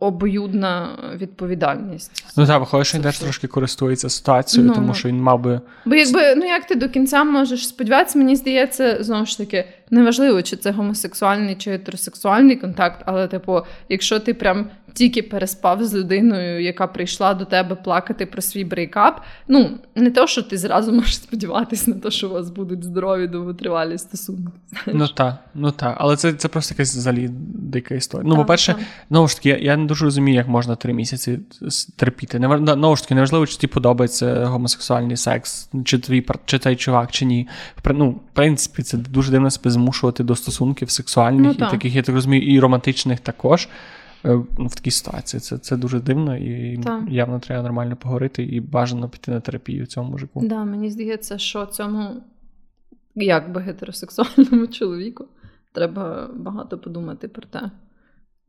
обоюдна 0.00 0.88
відповідальність. 1.16 2.24
Ну 2.36 2.46
так, 2.46 2.60
виходить, 2.60 2.86
що 2.86 2.98
він 2.98 3.02
теж 3.04 3.18
трошки 3.18 3.46
користується 3.46 4.08
ситуацією, 4.08 4.68
Ну, 4.68 4.74
тому 4.74 4.86
ну. 4.86 4.94
що 4.94 5.08
він 5.08 5.20
мав 5.20 5.40
би. 5.40 5.60
Бо 5.84 5.94
якби 5.94 6.34
ну 6.34 6.46
як 6.46 6.66
ти 6.66 6.74
до 6.74 6.88
кінця 6.88 7.24
можеш 7.24 7.68
сподіватися, 7.68 8.18
мені 8.18 8.36
здається, 8.36 9.04
знову 9.04 9.26
ж 9.26 9.38
таки, 9.38 9.64
неважливо, 9.90 10.42
чи 10.42 10.56
це 10.56 10.70
гомосексуальний 10.70 11.54
чи 11.54 11.70
гетеросексуальний 11.70 12.56
контакт, 12.56 13.02
але 13.06 13.28
типу, 13.28 13.60
якщо 13.88 14.20
ти 14.20 14.34
прям 14.34 14.66
тільки 14.94 15.22
переспав 15.22 15.84
з 15.84 15.94
людиною, 15.94 16.62
яка 16.62 16.86
прийшла 16.86 17.34
до 17.34 17.44
тебе 17.44 17.74
плакати 17.74 18.26
про 18.26 18.42
свій 18.42 18.64
breakup, 18.64 19.20
ну 19.48 19.70
не 19.94 20.10
то, 20.10 20.26
що 20.26 20.42
ти 20.42 20.58
зразу 20.58 20.92
можеш 20.92 21.14
сподіватися 21.16 21.90
на 21.90 21.96
те, 21.96 22.10
що 22.10 22.28
у 22.28 22.32
вас 22.32 22.50
будуть 22.50 22.84
здорові 22.84 23.26
довготривалі 23.26 23.98
стосунки. 23.98 24.52
знаєш. 24.70 25.00
Ну 25.00 25.08
так, 25.08 25.36
ну 25.54 25.70
так. 25.70 25.96
Але 25.98 26.16
це, 26.16 26.32
це 26.32 26.48
просто 26.48 26.74
якась 26.74 26.96
взагалі 26.96 27.30
дика 27.54 27.94
історія. 27.94 28.28
Ну, 28.28 28.36
по-перше, 28.36 28.74
знову 29.10 29.28
ж 29.28 29.36
таки, 29.36 29.48
я, 29.48 29.56
я 29.56 29.76
не 29.76 29.86
дуже 29.86 30.04
розумію, 30.04 30.36
як 30.36 30.48
можна 30.48 30.76
три 30.76 30.92
місяці 30.92 31.38
терпіти. 31.96 32.38
Знову 32.66 32.96
ж 32.96 33.02
таки, 33.02 33.14
неважливо, 33.14 33.46
чи 33.46 33.56
тобі 33.56 33.72
подобається 33.72 34.44
гомосексуальний 34.44 35.16
секс, 35.16 35.70
чи 35.84 35.98
твій 35.98 36.26
чи 36.44 36.58
цей 36.58 36.76
чувак, 36.76 37.10
чи 37.10 37.24
ні. 37.24 37.48
Ну, 37.84 38.10
в 38.10 38.20
принципі, 38.32 38.82
це 38.82 38.96
дуже 38.96 39.30
дивно 39.30 39.50
себе 39.50 39.70
змушувати 39.70 40.24
до 40.24 40.36
стосунків 40.36 40.90
сексуальних 40.90 41.44
Ну, 41.44 41.50
і 41.50 41.54
так. 41.54 41.70
таких, 41.70 41.94
я 41.94 42.02
так 42.02 42.14
розумію, 42.14 42.54
і 42.54 42.60
романтичних 42.60 43.20
також. 43.20 43.68
Е, 44.24 44.44
ну, 44.58 44.66
В 44.66 44.74
такій 44.74 44.90
ситуації. 44.90 45.40
Це, 45.40 45.58
це 45.58 45.76
дуже 45.76 46.00
дивно, 46.00 46.36
і 46.36 46.78
Так. 46.78 47.02
явно 47.08 47.40
треба 47.40 47.62
нормально 47.62 47.96
поговорити 47.96 48.42
і 48.44 48.60
бажано 48.60 49.08
піти 49.08 49.30
на 49.30 49.40
терапію 49.40 49.86
цьому 49.86 50.10
мужику. 50.10 50.46
Да, 50.46 50.64
мені 50.64 50.90
здається, 50.90 51.38
що 51.38 51.66
цьому 51.66 52.22
якби 53.14 53.60
гетеросексуальному 53.60 54.66
чоловіку 54.72 55.26
треба 55.72 56.30
багато 56.34 56.78
подумати 56.78 57.28
про 57.28 57.42
те, 57.42 57.70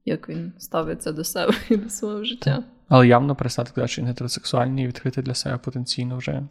як 0.05 0.29
він 0.29 0.53
ставиться 0.57 1.11
до 1.11 1.23
себе 1.23 1.53
і 1.69 1.77
до 1.77 1.89
свого 1.89 2.23
життя. 2.23 2.63
Але 2.87 3.07
явно 3.07 3.35
перестати 3.35 3.71
казати, 3.75 3.91
що 3.91 4.01
він 4.01 4.07
гетеросексуальний 4.07 4.83
і 4.83 4.87
відкрити 4.87 5.21
для 5.21 5.33
себе 5.33 5.57
потенційно 5.57 6.17
вже 6.17 6.43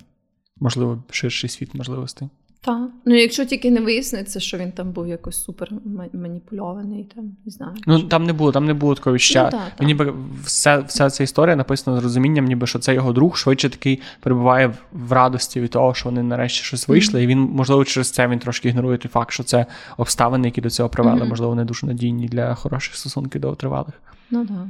можливо 0.57 1.05
ширший 1.11 1.51
світ 1.51 1.75
можливостей. 1.75 2.29
Так. 2.65 2.91
Ну, 3.05 3.15
якщо 3.15 3.45
тільки 3.45 3.71
не 3.71 3.81
виясниться, 3.81 4.41
що 4.41 4.59
він 4.59 4.73
там 4.73 4.93
був 4.93 5.09
якось 5.09 5.45
супер 5.45 5.71
маніпульований, 6.13 7.05
там, 7.15 7.37
не 7.45 7.53
знаю. 7.53 7.73
Ну 7.87 7.99
що- 7.99 8.09
там 8.09 8.25
не 8.25 8.33
було, 8.33 8.53
там 8.53 8.65
не 8.65 8.75
було 8.75 8.95
такого 8.95 9.15
відчуття. 9.17 9.45
Ну, 9.53 9.59
так, 9.59 9.71
так. 9.71 9.81
Мені 9.81 10.13
вся, 10.45 10.79
вся 10.79 11.11
ця 11.11 11.25
історія 11.25 11.57
написана 11.57 12.01
з 12.01 12.03
розумінням, 12.03 12.45
ніби 12.45 12.67
що 12.67 12.79
це 12.79 12.95
його 12.95 13.13
друг 13.13 13.37
швидше 13.37 13.71
такий 13.71 14.03
перебуває 14.21 14.67
в, 14.67 14.75
в 14.93 15.13
радості 15.13 15.61
від 15.61 15.71
того, 15.71 15.95
що 15.95 16.09
вони 16.09 16.23
нарешті 16.23 16.65
щось 16.65 16.89
вийшли. 16.89 17.23
І 17.23 17.27
він, 17.27 17.39
можливо, 17.39 17.85
через 17.85 18.11
це 18.11 18.29
він 18.29 18.39
трошки 18.39 18.69
ігнорує 18.69 18.99
той 18.99 19.09
факт, 19.11 19.31
що 19.33 19.43
це 19.43 19.67
обставини, 19.97 20.49
які 20.49 20.61
до 20.61 20.71
цього 20.71 20.89
привели, 20.89 21.17
Мгм. 21.17 21.29
можливо, 21.29 21.55
не 21.55 21.65
дуже 21.65 21.87
надійні 21.87 22.29
для 22.29 22.55
хороших 22.55 22.95
стосунків 22.97 23.41
довготривалих. 23.41 23.95
Ну 24.31 24.47
так, 24.47 24.67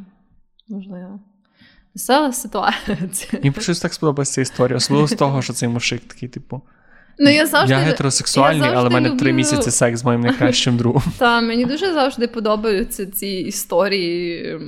можливо. 0.69 1.21
Весела 1.95 2.33
ситуація. 2.33 3.41
Мені 3.43 3.55
щось 3.59 3.81
так 3.81 3.95
сподобається 3.95 4.35
ця 4.35 4.41
історія, 4.41 4.77
особливо 4.77 5.09
з 5.09 5.13
того, 5.15 5.43
що 5.43 5.53
цей 5.53 5.69
мужик 5.69 6.03
такий, 6.09 6.29
типу. 6.29 6.63
Ну, 7.19 7.31
я 7.31 7.47
завжди, 7.47 7.75
я 7.75 7.81
гетеросексуальний, 7.81 8.69
я 8.69 8.75
але 8.79 8.89
в 8.89 8.93
мене 8.93 9.09
мене 9.09 9.21
три 9.21 9.33
місяці 9.33 9.71
секс 9.71 10.01
з 10.01 10.05
моїм 10.05 10.21
найкращим 10.21 10.77
другом. 10.77 11.03
Та 11.19 11.41
мені 11.41 11.65
дуже 11.65 11.93
завжди 11.93 12.27
подобаються 12.27 13.07
ці 13.07 13.27
історії 13.27 14.59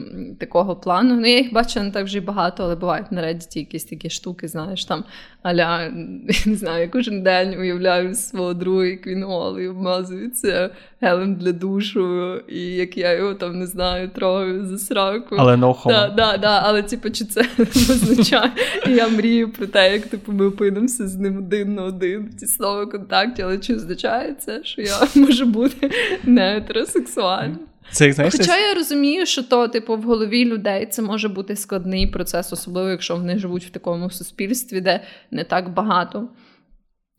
такого 0.40 0.76
плану. 0.76 1.14
Ну, 1.14 1.26
я 1.26 1.38
їх 1.38 1.52
бачу 1.52 1.80
не 1.80 1.90
так 1.90 2.04
вже 2.04 2.20
багато, 2.20 2.64
але 2.64 2.76
бувають 2.76 3.12
на 3.12 3.22
Reddit 3.22 3.58
якісь 3.58 3.84
такі 3.84 4.10
штуки, 4.10 4.48
знаєш, 4.48 4.84
там 4.84 5.04
аля, 5.42 5.90
не 6.46 6.56
знаю, 6.56 6.82
я 6.82 6.88
кожен 6.88 7.22
день 7.22 7.54
уявляю 7.60 8.14
свого 8.14 8.54
друга, 8.54 8.86
як 8.86 9.06
він 9.06 9.24
голий 9.24 9.68
обмазується 9.68 10.70
гелем 11.00 11.34
для 11.34 11.52
душу, 11.52 12.36
і 12.36 12.60
як 12.60 12.96
я 12.96 13.12
його 13.12 13.34
там 13.34 13.58
не 13.58 13.66
знаю, 13.66 14.08
трогаю 14.08 14.66
за 14.66 14.78
сраку. 14.78 15.36
Але 15.38 15.54
no 15.56 15.82
homo. 15.82 15.88
Да, 15.88 16.08
да, 16.08 16.36
да, 16.36 16.62
але 16.64 16.82
типу, 16.82 17.10
чи 17.10 17.24
це 17.24 17.40
означає? 17.58 18.52
І 18.86 18.90
я 18.90 19.08
мрію 19.08 19.52
про 19.52 19.66
те, 19.66 19.92
як 19.92 20.06
типу, 20.06 20.32
ми 20.32 20.46
опинимося 20.46 21.08
з 21.08 21.16
ним 21.16 21.38
один 21.38 21.74
на 21.74 21.82
один 21.82 22.30
в 22.32 22.40
тісному 22.40 22.90
контакті, 22.90 23.42
але 23.42 23.58
чи 23.58 23.74
означає 23.74 24.34
це, 24.34 24.64
що 24.64 24.82
я 24.82 24.96
можу 25.14 25.46
бути 25.46 25.90
не 26.24 26.54
гетеросексуальним? 26.54 27.58
Це 27.90 28.12
знаєш, 28.12 28.34
Хоча 28.38 28.58
я 28.58 28.74
розумію, 28.74 29.26
що 29.26 29.42
то, 29.42 29.68
типу, 29.68 29.96
в 29.96 30.02
голові 30.02 30.44
людей 30.44 30.86
це 30.86 31.02
може 31.02 31.28
бути 31.28 31.56
складний 31.56 32.06
процес, 32.06 32.52
особливо 32.52 32.88
якщо 32.88 33.16
вони 33.16 33.38
живуть 33.38 33.64
в 33.64 33.70
такому 33.70 34.10
суспільстві, 34.10 34.80
де 34.80 35.00
не 35.30 35.44
так 35.44 35.74
багато 35.74 36.28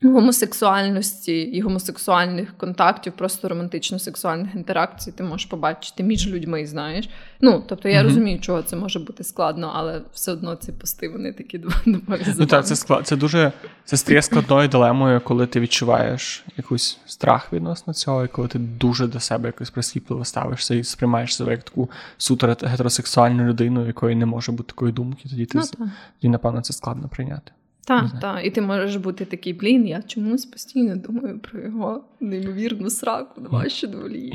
гомосексуальності 0.03 1.41
і 1.41 1.61
гомосексуальних 1.61 2.57
контактів, 2.57 3.13
просто 3.13 3.47
романтично-сексуальних 3.47 4.55
інтеракцій 4.55 5.11
ти 5.11 5.23
можеш 5.23 5.45
побачити 5.45 6.03
між 6.03 6.27
людьми, 6.27 6.67
знаєш. 6.67 7.09
Ну, 7.41 7.63
тобто 7.67 7.89
я 7.89 7.99
Мгм. 7.99 8.07
розумію, 8.07 8.39
чого 8.39 8.61
це 8.61 8.75
може 8.75 8.99
бути 8.99 9.23
складно, 9.23 9.71
але 9.75 10.01
все 10.13 10.31
одно 10.31 10.55
ці 10.55 10.71
пости 10.71 11.09
вони 11.09 11.33
такі 11.33 11.57
доволі 11.57 12.01
Ну 12.37 12.45
так, 12.45 12.65
це 12.67 12.75
склад. 12.75 13.07
Це 13.07 13.15
дуже 13.15 13.51
це 13.85 13.97
стає 13.97 14.21
складною 14.21 14.67
дилемою, 14.67 15.21
коли 15.21 15.47
ти 15.47 15.59
відчуваєш 15.59 16.45
якийсь 16.57 16.97
страх 17.05 17.53
відносно 17.53 17.93
цього, 17.93 18.25
і 18.25 18.27
коли 18.27 18.47
ти 18.47 18.59
дуже 18.59 19.07
до 19.07 19.19
себе 19.19 19.47
якось 19.49 19.69
прискіпливо 19.69 20.25
ставишся 20.25 20.75
і 20.75 20.83
сприймаєш 20.83 21.35
себе 21.35 21.51
як 21.51 21.63
таку 21.63 21.89
суто 22.17 22.47
гетеросексуальну 22.63 23.43
людину, 23.43 23.87
якої 23.87 24.15
не 24.15 24.25
може 24.25 24.51
бути 24.51 24.67
такої 24.67 24.93
думки, 24.93 25.29
тоді 25.29 25.45
ти 25.45 25.57
Ну, 25.57 25.63
так. 25.63 25.87
тоді, 26.21 26.29
напевно, 26.29 26.61
це 26.61 26.73
складно 26.73 27.07
прийняти. 27.07 27.51
Так, 27.87 28.05
так. 28.21 28.45
І 28.45 28.49
ти 28.49 28.61
можеш 28.61 28.95
бути 28.95 29.25
такий, 29.25 29.53
блін, 29.53 29.87
я 29.87 30.01
чомусь 30.01 30.45
постійно 30.45 30.95
думаю 30.95 31.39
про 31.39 31.61
його 31.61 32.03
неймовірну 32.19 32.89
сраку 32.89 33.41
на 33.41 33.49
ваші 33.49 33.87
дволі. 33.87 34.33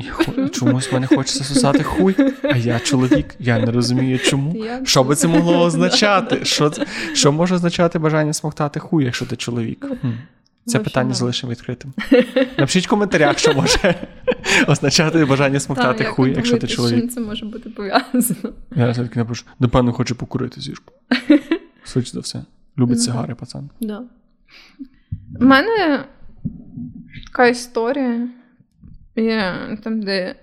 Чомусь 0.51 0.91
мене 0.91 1.07
хочеться 1.07 1.43
сосати 1.53 1.83
хуй, 1.83 2.15
а 2.43 2.57
я 2.57 2.79
чоловік, 2.79 3.35
я 3.39 3.59
не 3.59 3.71
розумію, 3.71 4.19
чому. 4.19 4.65
Я 4.65 4.85
Що 4.85 5.03
би 5.03 5.15
це 5.15 5.27
могло 5.27 5.59
означати? 5.65 6.45
Що, 6.45 6.71
що 7.13 7.31
може 7.31 7.55
означати 7.55 7.99
бажання 7.99 8.33
смоктати 8.33 8.79
хуй, 8.79 9.05
якщо 9.05 9.25
ти 9.25 9.35
чоловік? 9.35 9.85
Хм. 10.01 10.07
Це 10.65 10.77
Вообще, 10.77 10.79
питання 10.79 11.09
да. 11.09 11.15
залишимо 11.15 11.51
відкритим. 11.51 11.93
Напишіть 12.57 12.85
в 12.87 12.89
коментарях, 12.89 13.39
що 13.39 13.53
може 13.53 13.95
означати 14.67 15.25
бажання 15.25 15.59
смоктати 15.59 16.03
як 16.03 16.13
хуй, 16.13 16.29
ви 16.29 16.35
якщо 16.35 16.57
ти 16.57 16.67
чоловік. 16.67 16.99
чим 16.99 17.09
це 17.09 17.21
може 17.21 17.45
бути 17.45 17.69
пов'язано. 17.69 18.53
Я 18.75 18.91
все-таки 18.91 19.19
напишу, 19.19 19.45
напевно, 19.59 19.93
хоче 19.93 20.15
покурити 20.15 20.61
зірку. 20.61 20.93
Швидше 21.83 22.11
за 22.11 22.19
все. 22.19 22.43
Любить 22.77 22.97
Ну, 22.97 23.03
сигари, 23.03 23.35
пацан. 23.35 23.69
Да. 23.81 24.03
У 25.41 25.45
мене 25.45 26.05
така 27.25 27.47
історія 27.47 28.29
є 29.15 29.53
там, 29.83 30.01
де 30.01 30.35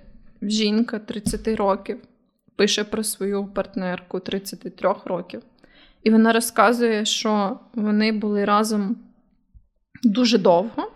жінка 0.43 0.99
30 0.99 1.49
років 1.49 1.99
пише 2.57 2.85
про 2.85 3.05
свою 3.05 3.47
партнерку 3.47 4.21
33 4.21 4.95
років. 5.05 5.43
І 6.03 6.11
вона 6.11 6.33
розказує, 6.33 7.05
що 7.05 7.59
вони 7.75 8.13
були 8.13 8.45
разом 8.45 8.97
дуже 10.03 10.39
довго. 10.39 10.93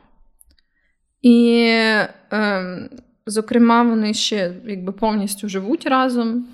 І, 1.22 1.68
ем, 2.30 2.88
зокрема, 3.26 3.82
вони 3.82 4.14
ще 4.14 4.54
якби 4.64 4.92
повністю 4.92 5.48
живуть 5.48 5.86
разом 5.86 6.46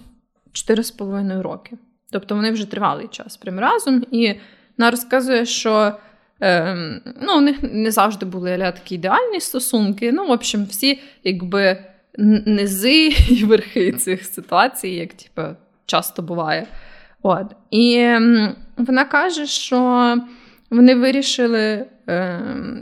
4,5 0.53 1.43
роки. 1.43 1.77
Тобто 2.11 2.35
вони 2.35 2.51
вже 2.51 2.71
тривалий 2.71 3.09
час 3.09 3.37
прям 3.37 3.59
разом. 3.59 4.05
І 4.11 4.35
вона 4.81 4.91
розказує, 4.91 5.47
що 5.47 5.93
Ем, 6.43 7.01
ну, 7.23 7.39
У 7.39 7.41
них 7.41 7.57
не 7.63 7.91
завжди 7.91 8.27
були 8.27 8.53
аля, 8.53 8.73
такі 8.73 8.95
ідеальні 8.95 9.41
стосунки. 9.41 10.13
Ну, 10.13 10.27
в 10.27 10.31
общем, 10.31 10.65
всі 10.65 11.01
якби 11.25 11.85
низи 12.47 13.07
і 13.29 13.45
верхи 13.45 13.93
цих 13.93 14.25
ситуацій, 14.25 14.89
як 14.89 15.13
типу, 15.15 15.43
часто 15.87 16.23
буває. 16.23 16.67
От. 17.23 17.47
І 17.71 17.95
ем, 17.99 18.57
вона 18.77 19.05
каже, 19.05 19.47
що 19.47 20.17
вони 20.71 20.95
вирішили 20.95 21.87
е, 22.09 22.41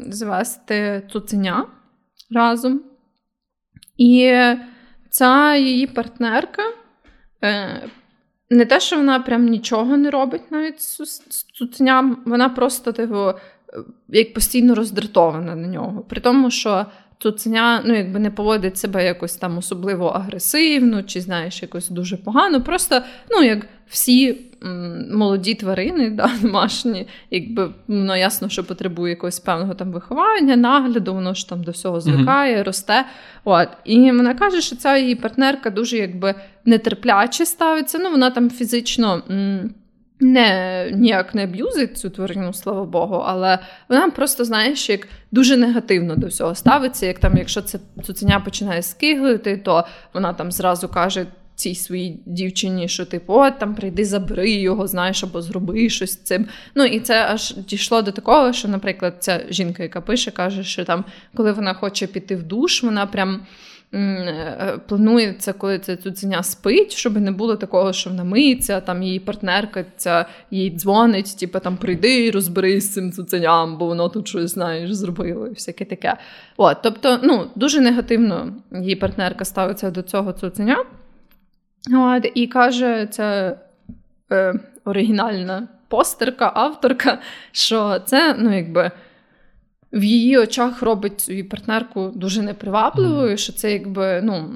звести 0.09 1.03
цуценя 1.13 1.67
разом. 2.31 2.81
І 3.97 4.33
ця 5.11 5.57
її 5.57 5.87
партнерка. 5.87 6.63
Е, 7.45 7.83
не 8.51 8.67
те, 8.67 8.81
що 8.81 8.97
вона 8.97 9.21
прям 9.21 9.47
нічого 9.47 9.97
не 9.97 10.11
робить 10.11 10.51
навіть 10.51 10.81
з 10.81 11.47
цуценям, 11.53 12.23
вона 12.27 12.49
просто 12.49 12.93
типу, 12.93 13.33
як 14.09 14.35
постійно 14.35 14.75
роздратована 14.75 15.57
на 15.57 15.69
нього. 15.69 16.05
При 16.09 16.21
тому, 16.21 16.51
що 16.51 16.87
цуценя 17.19 17.83
ну, 17.85 17.97
якби 17.97 18.19
не 18.19 18.31
поводить 18.31 18.79
себе 18.79 19.05
якось 19.05 19.37
там 19.37 19.59
особливо 19.59 20.07
агресивно, 20.07 21.03
чи 21.03 21.21
знаєш, 21.21 21.63
якось 21.63 21.89
дуже 21.89 22.17
погано. 22.17 22.63
Просто, 22.63 23.03
ну, 23.31 23.43
як 23.43 23.67
всі 23.89 24.48
молоді 25.11 25.55
тварини, 25.55 26.11
да, 26.11 26.31
домашні, 26.43 27.07
якби 27.31 27.71
воно 27.89 28.17
ясно, 28.17 28.49
що 28.49 28.65
потребує 28.65 29.11
якогось 29.11 29.41
певного 29.41 29.75
там 29.75 29.93
виховання, 29.93 30.57
нагляду, 30.57 31.15
воно 31.15 31.35
ж 31.35 31.49
там 31.49 31.63
до 31.65 31.71
всього 31.71 32.01
звикає, 32.01 32.57
mm-hmm. 32.57 32.65
росте. 32.65 33.05
От. 33.45 33.69
І 33.85 34.13
вона 34.13 34.35
каже, 34.35 34.61
що 34.61 34.77
ця 34.77 34.97
її 34.97 35.15
партнерка 35.15 35.71
дуже 35.71 35.97
якби 35.97 36.35
нетерпляче 36.65 37.47
ставиться. 37.47 37.99
Ну, 37.99 38.11
вона 38.11 38.31
там 38.31 38.51
фізично. 38.51 39.23
М- 39.31 39.75
не 40.21 40.91
ніяк 40.95 41.35
не 41.35 41.45
аб'юзить 41.45 41.99
цю 41.99 42.11
тварину, 42.11 42.53
слава 42.53 42.85
Богу, 42.85 43.15
але 43.27 43.59
вона 43.89 44.11
просто, 44.11 44.45
знаєш, 44.45 44.91
як 44.91 45.09
дуже 45.31 45.57
негативно 45.57 46.17
до 46.17 46.27
всього 46.27 46.55
ставиться. 46.55 47.07
Як 47.07 47.19
там, 47.19 47.37
якщо 47.37 47.63
це 47.63 47.79
цуценя 48.05 48.41
починає 48.41 48.83
скиглити, 48.83 49.57
то 49.57 49.85
вона 50.15 50.33
там 50.33 50.53
зразу 50.53 50.89
каже 50.89 51.27
цій 51.59 51.75
своїй 51.75 52.21
дівчині, 52.27 52.89
що 52.89 53.07
типу, 53.07 53.33
от 53.35 53.59
там 53.59 53.75
прийди, 53.75 54.05
забери 54.05 54.51
його, 54.51 54.87
знаєш, 54.87 55.25
або 55.25 55.43
зроби 55.43 55.91
щось 55.91 56.17
цим. 56.17 56.47
Ну 56.75 56.85
і 56.85 57.01
це 57.01 57.25
аж 57.25 57.55
дійшло 57.57 58.03
до 58.03 58.13
такого, 58.13 58.53
що, 58.53 58.69
наприклад, 58.69 59.15
ця 59.19 59.41
жінка, 59.51 59.83
яка 59.83 60.01
пише, 60.01 60.31
каже, 60.31 60.65
що 60.65 60.85
там, 60.85 61.05
коли 61.37 61.53
вона 61.53 61.75
хоче 61.75 62.07
піти 62.07 62.37
в 62.37 62.43
душ, 62.43 62.83
вона 62.83 63.07
прям. 63.07 63.47
Е, 63.95 64.79
планується, 64.89 65.53
коли 65.53 65.79
це 65.79 65.97
цуценя 65.97 66.43
спить, 66.43 66.93
щоб 66.93 67.17
не 67.17 67.31
було 67.31 67.57
такого, 67.57 67.93
що 67.93 68.11
вона 68.11 68.25
миється, 68.25 68.81
там 68.81 69.03
її 69.03 69.21
партнерка 69.21 69.85
ця 69.97 70.27
їй 70.51 70.71
дзвонить, 70.71 71.39
типу 71.39 71.59
там 71.59 71.77
прийди 71.77 72.31
розберись 72.31 72.85
з 72.85 72.93
цим 72.93 73.13
цуценям, 73.13 73.79
бо 73.79 73.87
воно 73.87 74.09
тут 74.09 74.29
щось 74.29 74.51
знаєш, 74.51 74.95
зробило 74.95 75.47
і 75.47 75.51
всяке 75.51 75.85
таке. 75.85 76.17
От, 76.57 76.77
Тобто, 76.83 77.19
ну, 77.23 77.47
дуже 77.55 77.81
негативно 77.81 78.53
її 78.73 78.97
партнерка 78.97 79.45
ставиться 79.45 79.91
до 79.91 80.03
цього 80.03 80.33
цуценя. 80.33 80.85
От, 81.93 82.33
І 82.35 82.47
каже, 82.47 83.09
це 83.11 83.57
е, 84.33 84.55
оригінальна 84.85 85.69
постерка, 85.89 86.53
авторка, 86.55 87.19
що 87.53 87.99
це, 88.07 88.37
ну, 88.39 88.57
якби 88.57 88.91
в 89.93 90.05
її 90.05 90.39
очах 90.39 90.83
робить 90.83 91.21
свою 91.21 91.49
партнерку 91.49 92.13
дуже 92.15 92.43
непривабливою, 92.43 93.37
що 93.37 93.53
це 93.53 93.73
якби 93.73 94.21
ну, 94.23 94.51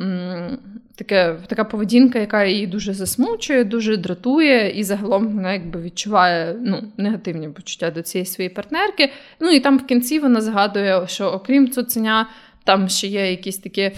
таке, 0.95 1.37
така 1.47 1.65
поведінка, 1.65 2.19
яка 2.19 2.45
її 2.45 2.67
дуже 2.67 2.95
засмучує, 2.95 3.65
дуже 3.65 3.97
дратує, 3.97 4.71
і 4.71 4.85
загалом 4.85 5.29
вона 5.29 5.53
якби 5.53 5.83
відчуває 5.83 6.57
ну, 6.61 6.83
негативні 6.97 7.49
почуття 7.49 7.91
до 7.91 8.03
цієї 8.03 8.27
своєї 8.27 8.55
партнерки. 8.55 9.13
Ну 9.41 9.51
і 9.51 9.61
там 9.61 9.79
в 9.79 9.87
кінці 9.87 10.19
вона 10.19 10.41
згадує, 10.41 11.07
що 11.07 11.27
окрім 11.27 11.71
цуценя, 11.71 12.29
там 12.65 12.89
ще 12.89 13.07
є 13.07 13.31
якісь 13.31 13.59
такі. 13.59 13.93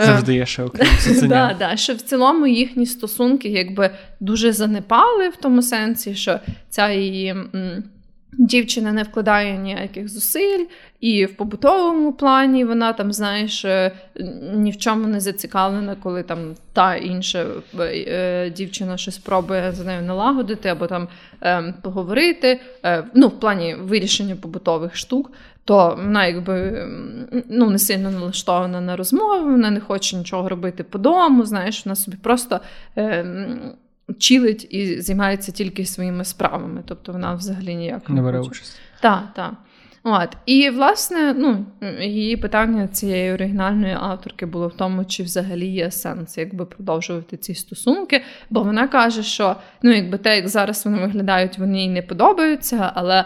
Е, 0.00 0.04
Завжди 0.04 0.34
є 0.34 0.46
ще 0.46 0.62
окрім. 0.62 0.88
Да, 1.22 1.56
да, 1.58 1.76
що 1.76 1.94
в 1.94 2.00
цілому 2.00 2.46
їхні 2.46 2.86
стосунки 2.86 3.48
якби 3.48 3.90
дуже 4.20 4.52
занепали 4.52 5.28
в 5.28 5.36
тому 5.36 5.62
сенсі, 5.62 6.14
що 6.14 6.40
ця 6.70 6.90
її. 6.90 7.36
Дівчина 8.32 8.92
не 8.92 9.02
вкладає 9.02 9.58
ніяких 9.58 10.08
зусиль, 10.08 10.64
і 11.00 11.24
в 11.24 11.36
побутовому 11.36 12.12
плані 12.12 12.64
вона 12.64 12.92
там, 12.92 13.12
знаєш, 13.12 13.64
е, 13.64 13.92
ні 14.54 14.70
в 14.70 14.76
чому 14.76 15.06
не 15.06 15.20
зацікавлена, 15.20 15.96
коли 16.02 16.22
там 16.22 16.54
та 16.72 16.96
інша 16.96 17.46
е, 17.80 18.50
дівчина 18.50 18.96
щось 18.96 19.14
спробує 19.14 19.72
з 19.72 19.84
нею 19.84 20.02
налагодити 20.02 20.68
або 20.68 20.86
там 20.86 21.08
ем, 21.40 21.74
поговорити. 21.82 22.60
Е, 22.84 23.04
ну, 23.14 23.28
в 23.28 23.40
плані 23.40 23.74
вирішення 23.74 24.36
побутових 24.36 24.96
штук, 24.96 25.32
то 25.64 25.98
вона 26.02 26.26
якби 26.26 26.86
ну, 27.48 27.70
не 27.70 27.78
сильно 27.78 28.10
налаштована 28.10 28.80
на 28.80 28.96
розмову, 28.96 29.50
вона 29.50 29.70
не 29.70 29.80
хоче 29.80 30.16
нічого 30.16 30.48
робити 30.48 30.84
по 30.84 30.98
дому, 30.98 31.44
знаєш, 31.44 31.86
вона 31.86 31.96
собі 31.96 32.16
просто. 32.16 32.60
Чилить 34.18 34.66
і 34.70 35.00
займається 35.00 35.52
тільки 35.52 35.86
своїми 35.86 36.24
справами. 36.24 36.82
Тобто 36.86 37.12
вона 37.12 37.34
взагалі 37.34 37.74
ніяк 37.74 38.10
не 38.10 38.22
бере 38.22 38.40
участь. 38.40 38.78
Так, 39.00 39.22
так. 39.34 39.52
От. 40.02 40.36
І, 40.46 40.70
власне, 40.70 41.34
ну, 41.38 41.66
її 42.00 42.36
питання 42.36 42.88
цієї 42.88 43.32
оригінальної 43.32 43.96
авторки 44.00 44.46
було 44.46 44.68
в 44.68 44.76
тому, 44.76 45.04
чи 45.04 45.22
взагалі 45.22 45.66
є 45.66 45.90
сенс 45.90 46.38
якби 46.38 46.64
продовжувати 46.66 47.36
ці 47.36 47.54
стосунки. 47.54 48.22
Бо 48.50 48.62
вона 48.62 48.88
каже, 48.88 49.22
що 49.22 49.56
ну, 49.82 49.92
якби 49.92 50.18
те, 50.18 50.36
як 50.36 50.48
зараз 50.48 50.84
вони 50.84 50.98
виглядають, 50.98 51.58
вони 51.58 51.82
їй 51.82 51.88
не 51.88 52.02
подобаються, 52.02 52.92
але 52.94 53.24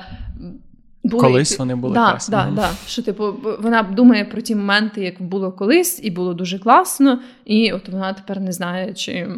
були, 1.04 1.22
колись 1.22 1.58
вони 1.58 1.74
були 1.74 1.94
да, 1.94 2.10
класні. 2.10 2.32
Да, 2.32 2.50
да. 2.54 2.70
Що, 2.86 3.02
типу, 3.02 3.34
вона 3.60 3.82
думає 3.82 4.24
про 4.24 4.40
ті 4.40 4.54
моменти, 4.54 5.04
як 5.04 5.22
було 5.22 5.52
колись, 5.52 6.00
і 6.02 6.10
було 6.10 6.34
дуже 6.34 6.58
класно, 6.58 7.20
і 7.44 7.72
от 7.72 7.88
вона 7.88 8.12
тепер 8.12 8.40
не 8.40 8.52
знає, 8.52 8.94
чи 8.94 9.28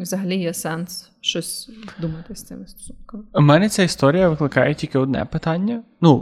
взагалі 0.00 0.36
є 0.36 0.54
сенс 0.54 1.10
щось 1.20 1.70
думати 1.98 2.34
з 2.34 2.42
цими 2.42 2.66
стосунками. 2.66 3.22
У 3.32 3.40
мене 3.40 3.68
ця 3.68 3.82
історія 3.82 4.28
викликає 4.28 4.74
тільки 4.74 4.98
одне 4.98 5.24
питання. 5.24 5.82
Ну, 6.00 6.16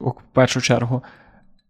в 0.00 0.14
першу 0.32 0.60
чергу. 0.60 1.02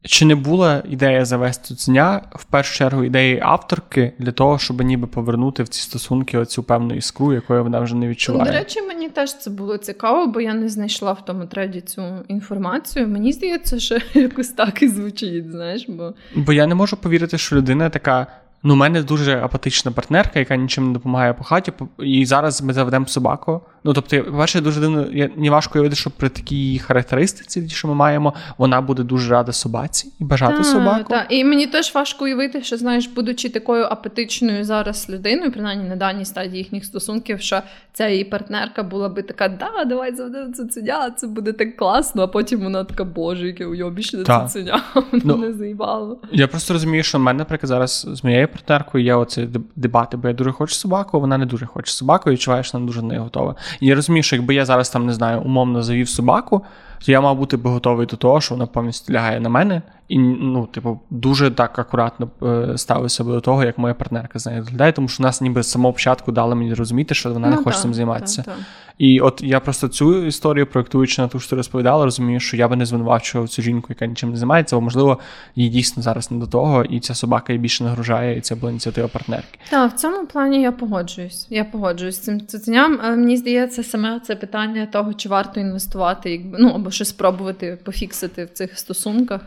Чи 0.05 0.24
не 0.24 0.34
була 0.34 0.82
ідея 0.90 1.24
завести 1.24 1.74
дня 1.74 2.22
в 2.32 2.44
першу 2.44 2.74
чергу 2.74 3.05
ідеї 3.05 3.40
авторки 3.42 4.12
для 4.18 4.32
того, 4.32 4.59
щоб 4.59 4.82
ніби 4.82 5.07
повернути 5.07 5.62
в 5.62 5.68
ці 5.68 5.80
стосунки 5.80 6.38
оцю 6.38 6.62
певну 6.62 6.94
іскру, 6.94 7.32
якої 7.32 7.62
вона 7.62 7.80
вже 7.80 7.94
не 7.94 8.09
відчуває? 8.09 8.44
До 8.44 8.59
речі, 8.59 8.82
мені 8.82 9.09
теж 9.09 9.38
це 9.38 9.50
було 9.50 9.78
цікаво, 9.78 10.26
бо 10.26 10.40
я 10.40 10.55
не 10.55 10.68
знайшла 10.68 11.12
в 11.12 11.24
тому 11.24 11.46
треді 11.46 11.80
цю 11.80 12.03
інформацію. 12.28 13.09
Мені 13.09 13.32
здається, 13.32 13.80
що 13.80 13.98
якось 14.20 14.48
так 14.48 14.82
і 14.82 14.88
звучить. 14.88 15.50
Знаєш, 15.50 15.84
бо 15.88 16.14
бо 16.34 16.53
я 16.53 16.66
не 16.66 16.74
можу 16.74 16.96
повірити, 16.96 17.38
що 17.38 17.57
людина 17.57 17.90
така. 17.90 18.26
Ну, 18.64 18.74
у 18.74 18.76
мене 18.76 19.02
дуже 19.02 19.40
апатична 19.40 19.90
партнерка, 19.90 20.38
яка 20.38 20.56
нічим 20.56 20.86
не 20.86 20.92
допомагає 20.92 21.32
по 21.32 21.44
хаті, 21.44 21.72
і 21.98 22.26
зараз 22.26 22.62
ми 22.62 22.72
заведемо 22.72 23.06
собаку. 23.06 23.60
Ну, 23.84 23.92
тобто, 23.92 24.24
по-перше, 24.24 24.60
дуже 24.60 24.80
дивно, 24.80 25.06
я 25.12 25.30
не 25.36 25.50
важко 25.50 25.78
уявити, 25.78 25.96
що 25.96 26.10
при 26.10 26.28
такій 26.28 26.78
характеристиці, 26.78 27.68
що 27.68 27.88
ми 27.88 27.94
маємо, 27.94 28.34
вона 28.58 28.80
буде 28.80 29.02
дуже 29.02 29.30
рада 29.30 29.52
собаці 29.52 30.12
і 30.20 30.24
бажати 30.24 30.56
та, 30.56 30.64
собаку. 30.64 31.08
Так, 31.08 31.26
і 31.28 31.44
мені 31.44 31.66
теж 31.66 31.94
важко 31.94 32.24
уявити, 32.24 32.62
що 32.62 32.76
знаєш, 32.76 33.06
будучи 33.06 33.48
такою 33.48 33.84
апатичною 33.84 34.64
зараз 34.64 35.10
людиною, 35.10 35.52
принаймні 35.52 35.88
на 35.88 35.96
даній 35.96 36.24
стадії 36.24 36.58
їхніх 36.58 36.84
стосунків, 36.84 37.40
що 37.40 37.62
ця 37.92 38.08
її 38.08 38.24
партнерка 38.24 38.82
була 38.82 39.08
би 39.08 39.22
така, 39.22 39.48
да, 39.48 39.84
давай 39.84 40.14
заведемо 40.14 40.52
цуценя, 40.52 41.10
це 41.10 41.26
буде 41.26 41.52
так 41.52 41.76
класно. 41.76 42.22
А 42.22 42.26
потім 42.26 42.60
вона 42.60 42.84
така, 42.84 43.04
боже, 43.04 43.46
яке 43.46 43.66
уйобічне 43.66 44.24
цуценя. 44.24 44.82
Ну, 45.24 45.36
не 45.36 45.52
заїбало. 45.52 46.18
Я 46.32 46.48
просто 46.48 46.72
розумію, 46.72 47.02
що 47.02 47.18
в 47.18 47.20
мене, 47.20 47.38
наприклад, 47.38 47.68
зараз 47.68 48.08
з 48.12 48.24
моєю 48.24 48.48
партнеркою 48.53 49.05
є 49.05 49.14
оці 49.14 49.48
дебати, 49.76 50.16
бо 50.16 50.28
я 50.28 50.34
дуже 50.34 50.53
хочу 50.53 50.74
собаку, 50.74 51.20
вона 51.20 51.38
не 51.38 51.46
дуже 51.46 51.66
хоче 51.66 51.92
собаку, 51.92 52.30
і 52.30 52.32
відчуває, 52.32 52.62
що 52.62 52.78
вона 52.78 52.86
дуже 52.86 53.03
не 53.03 53.18
готова. 53.18 53.55
І 53.80 53.86
я 53.86 53.94
розумію, 53.94 54.22
що 54.22 54.36
якби 54.36 54.55
я 54.55 54.64
зараз 54.64 54.90
там 54.90 55.07
не 55.07 55.12
знаю, 55.12 55.40
умовно 55.40 55.82
завів 55.82 56.09
собаку, 56.09 56.64
то 57.07 57.12
я 57.12 57.20
мав 57.20 57.36
бути 57.36 57.57
би 57.57 57.70
готовий 57.70 58.07
до 58.07 58.16
того, 58.16 58.40
що 58.40 58.55
вона 58.55 58.66
повністю 58.66 59.12
лягає 59.12 59.40
на 59.40 59.48
мене, 59.48 59.82
і 60.09 60.18
ну, 60.18 60.66
типу, 60.66 61.00
дуже 61.11 61.50
так 61.50 61.78
акуратно 61.78 62.28
е, 62.42 62.78
ставив 62.78 63.11
себе 63.11 63.32
до 63.32 63.40
того, 63.40 63.64
як 63.64 63.78
моя 63.78 63.94
партнерка 63.94 64.38
з 64.38 64.46
нею 64.46 64.62
доглядає, 64.62 64.92
тому 64.92 65.09
що 65.09 65.22
нас 65.22 65.40
ніби 65.40 65.62
з 65.62 65.70
самого 65.70 65.92
початку 65.92 66.32
дали 66.32 66.55
мені 66.55 66.74
розуміти, 66.74 67.14
що 67.14 67.32
вона 67.32 67.48
ну, 67.48 67.57
не 67.57 67.62
хоче 67.62 67.78
цим 67.78 67.94
займатися. 67.94 68.42
Так, 68.42 68.55
так. 68.55 68.64
І 68.98 69.20
от 69.20 69.42
я 69.44 69.61
просто 69.61 69.88
цю 69.88 70.26
історію, 70.26 70.66
проєктуючи 70.66 71.22
на 71.22 71.28
ту, 71.28 71.40
що 71.40 71.50
ти 71.50 71.57
розповідала, 71.57 72.05
розумію, 72.05 72.40
що 72.40 72.57
я 72.57 72.68
би 72.68 72.76
не 72.76 72.86
звинувачував 72.86 73.48
цю 73.48 73.62
жінку, 73.62 73.86
яка 73.88 74.07
нічим 74.07 74.30
не 74.30 74.36
займається, 74.36 74.76
бо 74.76 74.82
можливо 74.82 75.18
їй 75.57 75.68
дійсно 75.68 76.03
зараз 76.03 76.30
не 76.30 76.38
до 76.38 76.46
того, 76.46 76.84
і 76.84 77.00
ця 77.00 77.14
собака 77.14 77.53
їй 77.53 77.59
більше 77.59 77.84
нагружає, 77.84 78.38
і 78.38 78.40
це 78.40 78.55
була 78.55 78.70
ініціатива 78.70 79.09
партнерки. 79.09 79.59
Так, 79.70 79.92
в 79.92 79.94
цьому 79.94 80.26
плані 80.26 80.62
я 80.62 80.72
погоджуюсь. 80.72 81.46
Я 81.50 81.64
погоджуюсь 81.64 82.16
з 82.16 82.20
цим 82.20 82.46
цуценям. 82.46 82.98
Але 83.03 83.16
мені 83.16 83.36
здається, 83.36 83.82
саме 83.82 84.20
це 84.20 84.36
питання 84.36 84.86
того, 84.86 85.14
чи 85.14 85.28
варто 85.28 85.61
інвестувати, 85.61 86.30
якби 86.30 86.59
ну 86.61 86.68
або 86.68 86.90
щось 86.93 87.09
спробувати 87.09 87.78
пофіксити 87.84 88.45
в 88.45 88.51
цих 88.51 88.78
стосунках. 88.78 89.40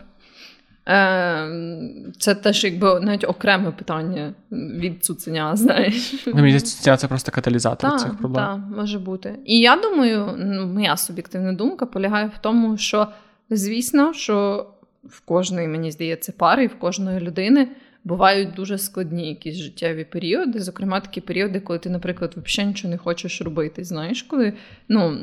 Е, 0.87 2.11
Це 2.19 2.35
теж 2.35 2.63
якби 2.63 2.99
навіть 2.99 3.23
окреме 3.23 3.71
питання 3.71 4.33
від 4.51 5.05
цуценя, 5.05 5.55
знаєш. 5.55 6.25
Ну, 6.27 6.33
мені 6.33 6.59
цуценя 6.59 6.97
це 6.97 7.07
просто 7.07 7.31
каталізатор 7.31 7.91
та, 7.91 7.97
цих 7.97 8.17
проблем. 8.17 8.45
Так, 8.45 8.77
може 8.77 8.99
бути. 8.99 9.35
І 9.45 9.59
я 9.59 9.75
думаю, 9.75 10.37
моя 10.73 10.97
суб'єктивна 10.97 11.53
думка 11.53 11.85
полягає 11.85 12.27
в 12.27 12.37
тому, 12.41 12.77
що 12.77 13.07
звісно, 13.49 14.13
що 14.13 14.67
в 15.03 15.19
кожної, 15.19 15.67
мені 15.67 15.91
здається, 15.91 16.31
пари, 16.37 16.67
в 16.67 16.79
кожної 16.79 17.19
людини 17.19 17.67
бувають 18.05 18.53
дуже 18.53 18.77
складні 18.77 19.29
якісь 19.29 19.55
життєві 19.55 20.03
періоди. 20.03 20.59
Зокрема, 20.59 20.99
такі 20.99 21.21
періоди, 21.21 21.59
коли 21.59 21.79
ти, 21.79 21.89
наприклад, 21.89 22.35
взагалі 22.45 22.69
нічого 22.69 22.91
не 22.91 22.97
хочеш 22.97 23.41
робити. 23.41 23.83
Знаєш, 23.83 24.23
коли 24.23 24.53
ну, 24.89 25.17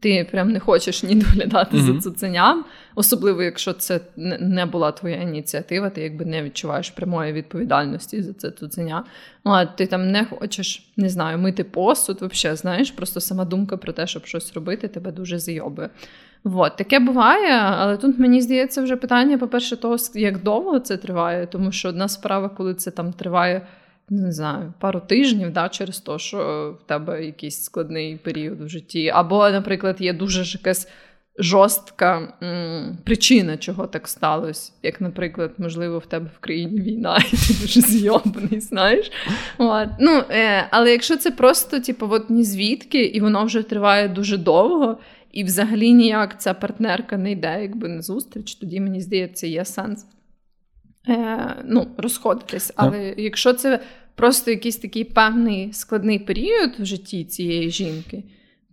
ти 0.00 0.28
прям 0.30 0.52
не 0.52 0.60
хочеш 0.60 1.02
ні 1.02 1.14
доглядати 1.14 1.76
mm-hmm. 1.76 1.94
за 1.94 2.00
цуценям, 2.00 2.64
особливо 2.94 3.42
якщо 3.42 3.72
це 3.72 4.00
не 4.40 4.66
була 4.66 4.92
твоя 4.92 5.16
ініціатива, 5.16 5.90
ти 5.90 6.02
якби 6.02 6.24
не 6.24 6.42
відчуваєш 6.42 6.90
прямої 6.90 7.32
відповідальності 7.32 8.22
за 8.22 8.32
це 8.32 8.50
цуценя. 8.50 9.04
Ну, 9.44 9.52
а 9.52 9.66
ти 9.66 9.86
там 9.86 10.10
не 10.10 10.24
хочеш, 10.24 10.92
не 10.96 11.08
знаю, 11.08 11.38
мити 11.38 11.64
посуд, 11.64 12.18
взагалі, 12.22 12.56
знаєш, 12.56 12.90
просто 12.90 13.20
сама 13.20 13.44
думка 13.44 13.76
про 13.76 13.92
те, 13.92 14.06
щоб 14.06 14.26
щось 14.26 14.52
робити, 14.52 14.88
тебе 14.88 15.12
дуже 15.12 15.38
зайобує. 15.38 15.90
Вот, 16.44 16.76
таке 16.76 16.98
буває, 16.98 17.52
але 17.52 17.96
тут 17.96 18.18
мені 18.18 18.40
здається 18.40 18.82
вже 18.82 18.96
питання, 18.96 19.38
по-перше, 19.38 19.76
того, 19.76 19.96
як 20.14 20.42
довго 20.42 20.78
це 20.80 20.96
триває, 20.96 21.46
тому 21.46 21.72
що 21.72 21.88
одна 21.88 22.08
справа, 22.08 22.48
коли 22.48 22.74
це 22.74 22.90
там 22.90 23.12
триває, 23.12 23.66
не 24.08 24.32
знаю, 24.32 24.72
пару 24.80 25.00
тижнів, 25.00 25.52
да, 25.52 25.68
через 25.68 26.00
те, 26.00 26.18
що 26.18 26.38
в 26.80 26.86
тебе 26.86 27.24
якийсь 27.24 27.62
складний 27.62 28.16
період 28.16 28.60
в 28.60 28.68
житті. 28.68 29.08
Або, 29.08 29.50
наприклад, 29.50 29.96
є 30.00 30.12
дуже 30.12 30.44
ж 30.44 30.58
якась 30.58 30.88
жорстка 31.38 32.34
м- 32.42 32.98
причина, 33.04 33.56
чого 33.56 33.86
так 33.86 34.08
сталося. 34.08 34.72
Як, 34.82 35.00
наприклад, 35.00 35.50
можливо, 35.58 35.98
в 35.98 36.06
тебе 36.06 36.30
в 36.36 36.38
країні 36.38 36.80
війна, 36.80 37.18
і 37.32 37.36
ти 37.36 37.54
дуже 37.60 37.80
зйобаний, 37.80 38.60
знаєш. 38.60 39.12
От. 39.58 39.88
Ну, 40.00 40.22
е, 40.30 40.66
Але 40.70 40.92
якщо 40.92 41.16
це 41.16 41.30
просто, 41.30 41.80
типу, 41.80 42.08
от 42.10 42.30
ні 42.30 42.44
звідки, 42.44 43.04
і 43.04 43.20
воно 43.20 43.44
вже 43.44 43.62
триває 43.62 44.08
дуже 44.08 44.36
довго. 44.38 44.98
І 45.32 45.44
взагалі 45.44 45.92
ніяк 45.92 46.40
ця 46.40 46.54
партнерка 46.54 47.16
не 47.16 47.32
йде, 47.32 47.62
якби 47.62 47.88
на 47.88 48.02
зустріч, 48.02 48.54
тоді 48.54 48.80
мені 48.80 49.00
здається, 49.00 49.46
є 49.46 49.64
сенс 49.64 50.06
е, 51.08 51.56
ну, 51.64 51.88
розходитись. 51.96 52.72
Але 52.76 52.98
yeah. 52.98 53.20
якщо 53.20 53.52
це 53.52 53.80
просто 54.14 54.50
якийсь 54.50 54.76
такий 54.76 55.04
певний 55.04 55.72
складний 55.72 56.18
період 56.18 56.70
в 56.78 56.84
житті 56.84 57.24
цієї 57.24 57.70
жінки, 57.70 58.24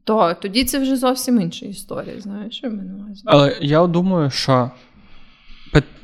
то 0.04 0.36
тоді 0.42 0.66
це 0.66 0.80
вже 0.80 0.96
зовсім 0.96 1.42
інша 1.42 1.66
історія. 1.66 2.22
Знаєш, 2.22 2.58
що 2.58 2.72
Але 3.26 3.58
я 3.62 3.88
думаю, 3.88 4.30
що 4.30 4.72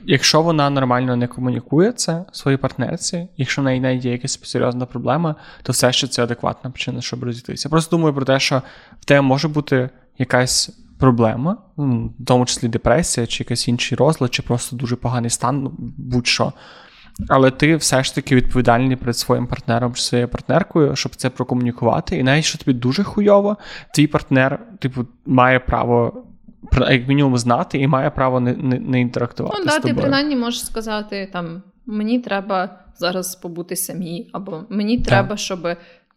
якщо 0.06 0.42
вона 0.42 0.70
нормально 0.70 1.16
не 1.16 1.28
комунікує 1.28 1.92
це 1.92 2.26
своїй 2.32 2.58
партнерці, 2.58 3.28
якщо 3.38 3.62
в 3.62 3.66
неї 3.66 3.80
не 3.80 3.96
є 3.96 4.12
якась 4.12 4.40
серйозна 4.44 4.86
проблема, 4.86 5.36
то 5.64 5.72
все 5.72 5.92
ще 5.92 6.08
це 6.08 6.24
адекватна 6.24 6.70
причина, 6.70 7.02
щоб 7.02 7.24
розійтися. 7.24 7.68
Я 7.68 7.70
просто 7.70 7.98
думаю 7.98 8.16
про 8.16 8.26
те, 8.26 8.40
що 8.40 8.62
в 9.02 9.06
тебе 9.06 9.22
може 9.22 9.48
бути 9.48 9.90
якась 10.18 10.70
проблема, 11.00 11.58
ну, 11.78 12.14
в 12.20 12.26
тому 12.26 12.46
числі 12.46 12.68
депресія, 12.68 13.28
чи 13.28 13.44
якийсь 13.44 13.68
інший 13.68 13.98
розлад, 13.98 14.34
чи 14.34 14.42
просто 14.42 14.76
дуже 14.76 14.96
поганий 14.96 15.30
стан, 15.30 15.64
ну, 15.64 15.72
будь-що. 15.98 16.54
Але 17.30 17.52
ти 17.52 17.76
все 17.76 18.04
ж 18.04 18.16
таки 18.16 18.36
відповідальний 18.36 18.96
перед 18.96 19.18
своїм 19.18 19.48
партнером 19.48 19.94
чи 19.94 20.02
своєю 20.02 20.28
партнеркою, 20.28 20.96
щоб 20.96 21.16
це 21.16 21.30
прокомунікувати. 21.30 22.18
І 22.18 22.24
навіть 22.24 22.46
що 22.46 22.58
тобі 22.58 22.74
дуже 22.74 23.04
хуйово, 23.04 23.58
твій 23.94 24.08
партнер, 24.08 24.60
типу, 24.80 25.06
має 25.26 25.60
право. 25.60 26.24
Як 26.90 27.08
мінімум 27.08 27.38
знати 27.38 27.78
і 27.78 27.88
має 27.88 28.10
право 28.10 28.40
не 28.40 28.54
не, 28.54 28.80
не 28.80 29.02
інтерактувати. 29.02 29.56
Ну, 29.60 29.66
да, 29.66 29.72
з 29.72 29.76
тобою. 29.76 29.96
ти 29.96 30.02
принаймні 30.02 30.36
можеш 30.36 30.66
сказати, 30.66 31.30
там 31.34 31.62
мені 31.86 32.20
треба 32.20 32.80
зараз 32.98 33.36
побути 33.36 33.76
самі, 33.76 34.30
або 34.34 34.64
мені 34.70 34.98
так. 34.98 35.08
треба, 35.08 35.38
щоб 35.38 35.68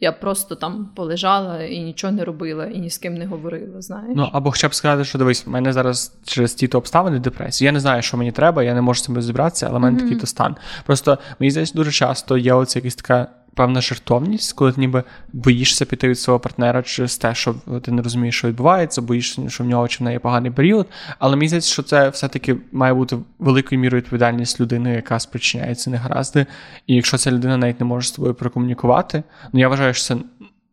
я 0.01 0.13
просто 0.13 0.55
там 0.55 0.89
полежала 0.95 1.63
і 1.63 1.79
нічого 1.79 2.13
не 2.13 2.25
робила, 2.25 2.67
і 2.67 2.79
ні 2.79 2.91
з 2.91 2.99
ким 2.99 3.15
не 3.15 3.27
говорила. 3.27 3.83
знаєш. 3.83 4.13
Ну 4.17 4.29
або 4.33 4.51
хоча 4.51 4.69
б 4.69 4.75
сказати, 4.75 5.05
що 5.05 5.19
дивись, 5.19 5.47
в 5.47 5.51
мене 5.51 5.73
зараз 5.73 6.19
через 6.25 6.55
ті 6.55 6.69
то 6.69 6.79
обставини 6.79 7.19
депресія. 7.19 7.69
Я 7.69 7.73
не 7.73 7.81
знаю, 7.81 8.03
що 8.03 8.17
мені 8.17 8.33
треба, 8.33 8.63
я 8.63 8.75
не 8.75 8.81
можу 8.81 9.01
з 9.01 9.05
цим 9.05 9.15
розібратися, 9.15 9.67
але 9.71 9.79
в 9.79 9.83
мене 9.83 9.99
mm-hmm. 9.99 10.03
такий 10.03 10.17
то 10.17 10.27
стан. 10.27 10.57
Просто 10.87 11.19
мені 11.39 11.51
здається, 11.51 11.75
дуже 11.75 11.93
часто 11.93 12.39
є 12.39 12.53
оце 12.53 12.79
якась 12.79 12.95
така 12.95 13.27
певна 13.59 13.81
жертовність, 13.81 14.53
коли 14.53 14.73
ти 14.73 14.81
ніби 14.81 15.03
боїшся 15.33 15.85
піти 15.85 16.09
від 16.09 16.19
свого 16.19 16.41
партнера 16.41 16.83
через 16.83 17.17
те, 17.17 17.35
що 17.35 17.55
ти 17.83 17.93
не 17.93 18.03
розумієш, 18.03 18.39
що 18.39 18.49
відбувається, 18.49 19.03
боїшся, 19.03 19.49
що 19.49 19.65
в 19.65 19.67
нього 19.67 19.89
чи 19.89 19.99
в 19.99 20.03
неї 20.03 20.19
поганий 20.19 20.51
період. 20.51 20.87
Але 21.19 21.47
здається, 21.47 21.73
що 21.73 21.83
це 21.83 22.09
все-таки 22.09 22.57
має 22.73 22.95
бути 22.95 23.17
великою 23.39 23.81
мірою 23.81 24.03
відповідальність 24.03 24.61
людини, 24.61 24.95
яка 24.95 25.19
спричиняє 25.19 25.75
ці 25.75 25.91
негаразди. 25.91 26.47
І 26.87 26.95
якщо 26.95 27.19
ця 27.19 27.31
людина 27.31 27.57
навіть 27.57 27.81
не 27.81 27.87
може 27.87 28.09
з 28.09 28.11
тобою 28.11 28.35
прокомунікувати, 28.35 29.23
ну 29.53 29.61
я 29.61 29.69
вважаю, 29.69 29.95
що 29.95 30.05
це 30.05 30.17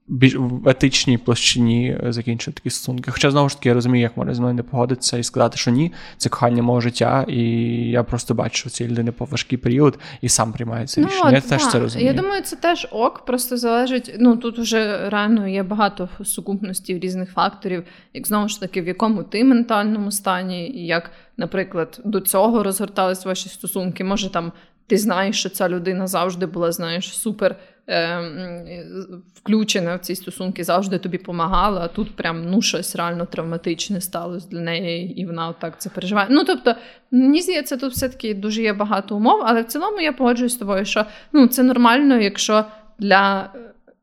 більш 0.08 0.36
в 0.36 0.70
етичній 0.70 1.18
площині 1.18 1.98
е, 2.04 2.12
закінчити 2.12 2.52
такі 2.52 2.70
стосунки. 2.70 3.12
Хоча 3.12 3.32
знову 3.32 3.50
ж 3.50 3.56
таки 3.56 3.70
я 3.70 3.76
розумію, 3.76 4.02
як 4.02 4.18
можна 4.18 4.34
з 4.34 4.40
мною 4.40 4.54
не 4.54 4.64
погодитися 4.64 5.18
і 5.18 5.24
сказати, 5.24 5.58
що 5.58 5.72
ні, 5.72 5.94
це 6.18 6.30
кохання 6.30 6.64
мого 6.64 6.82
життя, 6.82 7.26
і 7.28 7.42
я 7.90 8.04
просто 8.04 8.34
бачу 8.34 8.56
що 8.56 8.70
цієї 8.70 8.92
людини 8.92 9.12
по 9.12 9.26
важкий 9.26 9.58
період 9.58 10.00
і 10.22 10.30
сам 10.30 10.54
приймаю 10.54 10.88
це 10.88 11.02
ну, 11.02 11.08
рішення. 11.08 11.32
Я 11.32 11.42
теж 11.42 11.68
це 11.68 11.80
розумію. 11.80 12.08
Я 12.08 12.22
думаю, 12.22 12.42
це 12.42 12.56
теж 12.56 12.88
ок, 12.92 13.26
просто 13.26 13.58
залежить. 13.58 14.16
Ну 14.20 14.38
тут 14.38 14.60
вже 14.60 15.10
реально 15.10 15.48
є 15.48 15.64
багато 15.64 16.10
сукупностей 16.24 17.00
різних 17.00 17.32
факторів, 17.32 17.84
як 18.14 18.28
знову 18.28 18.48
ж 18.48 18.60
таки, 18.60 18.82
в 18.82 18.88
якому 18.88 19.24
ти 19.24 19.44
ментальному 19.44 20.12
стані, 20.12 20.70
і 20.70 20.86
як, 20.86 21.12
наприклад, 21.38 22.02
до 22.06 22.22
цього 22.22 22.64
розгортались 22.64 23.26
ваші 23.26 23.50
стосунки. 23.50 24.04
Може 24.04 24.32
там 24.32 24.52
ти 24.88 24.98
знаєш, 24.98 25.40
що 25.40 25.50
ця 25.50 25.70
людина 25.70 26.08
завжди 26.08 26.46
була, 26.46 26.72
знаєш, 26.72 27.18
супер. 27.18 27.56
Е, 27.90 28.86
включена 29.34 29.96
в 29.96 30.00
ці 30.00 30.16
стосунки, 30.16 30.64
завжди 30.64 31.00
тобі 31.00 31.18
допомагала, 31.18 31.82
а 31.82 31.88
тут 31.88 32.16
прям 32.16 32.50
ну 32.50 32.62
щось 32.62 32.96
реально 32.96 33.26
травматичне 33.26 34.02
сталося 34.02 34.48
для 34.52 34.60
неї, 34.60 35.22
і 35.22 35.26
вона 35.26 35.48
отак 35.48 35.82
це 35.82 35.90
переживає. 35.90 36.28
Ну 36.32 36.44
тобто, 36.44 36.76
мені 37.12 37.42
здається, 37.42 37.78
тут 37.78 37.94
все-таки 37.94 38.34
дуже 38.34 38.62
є 38.62 38.74
багато 38.74 39.16
умов, 39.16 39.42
але 39.44 39.62
в 39.62 39.66
цілому 39.66 40.00
я 40.00 40.14
погоджуюсь 40.14 40.54
з 40.54 40.58
тобою, 40.58 40.86
що 40.86 41.06
ну 41.34 41.48
це 41.48 41.64
нормально, 41.64 42.18
якщо 42.18 42.66
для 43.00 43.54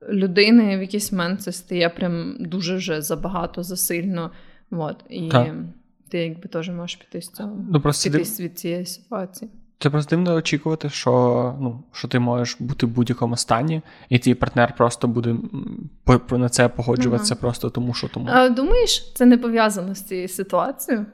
людини 0.08 0.78
в 0.78 0.80
якийсь 0.80 1.12
момент 1.12 1.42
це 1.42 1.52
стає 1.52 1.88
прям 1.88 2.36
дуже 2.40 2.76
вже 2.76 3.02
забагато, 3.02 3.62
засильно. 3.62 4.30
От, 4.70 4.96
і 5.08 5.28
так. 5.28 5.54
ти 6.08 6.18
якби 6.18 6.48
теж 6.48 6.70
можеш 6.70 6.96
піти 6.96 7.22
з 7.22 7.28
цього 7.28 7.58
ну, 7.70 7.80
просто 7.80 8.10
піти 8.10 8.42
від 8.42 8.58
цієї 8.58 8.86
ситуації. 8.86 9.50
Це 9.82 9.90
просто 9.90 10.16
дивно 10.16 10.34
очікувати, 10.34 10.90
що 10.90 11.54
ну, 11.60 11.82
що 11.92 12.08
ти 12.08 12.18
можеш 12.18 12.56
бути 12.60 12.86
в 12.86 12.88
будь-якому 12.88 13.36
стані, 13.36 13.82
і 14.08 14.18
твій 14.18 14.34
партнер 14.34 14.76
просто 14.76 15.08
буде 15.08 15.36
на 16.30 16.48
це 16.48 16.68
погоджуватися 16.68 17.34
ага. 17.34 17.40
просто 17.40 17.70
тому, 17.70 17.94
що 17.94 18.08
тому. 18.08 18.28
А, 18.32 18.48
Думаєш, 18.48 19.12
це 19.14 19.26
не 19.26 19.38
пов'язано 19.38 19.94
з 19.94 20.02
цією 20.02 20.28
ситуацією? 20.28 21.06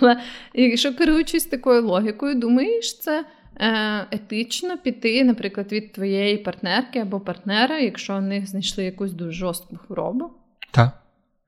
Але 0.00 0.20
якщо 0.54 0.96
керуючись 0.96 1.44
такою 1.44 1.86
логікою, 1.86 2.34
думаєш, 2.34 2.98
це 2.98 3.24
е, 3.56 4.06
етично 4.10 4.78
піти, 4.78 5.24
наприклад, 5.24 5.72
від 5.72 5.92
твоєї 5.92 6.38
партнерки 6.38 6.98
або 6.98 7.20
партнера, 7.20 7.78
якщо 7.78 8.12
вони 8.12 8.46
знайшли 8.46 8.84
якусь 8.84 9.12
дуже 9.12 9.32
жорстку 9.32 9.76
хворобу? 9.76 10.30
Так. 10.70 10.90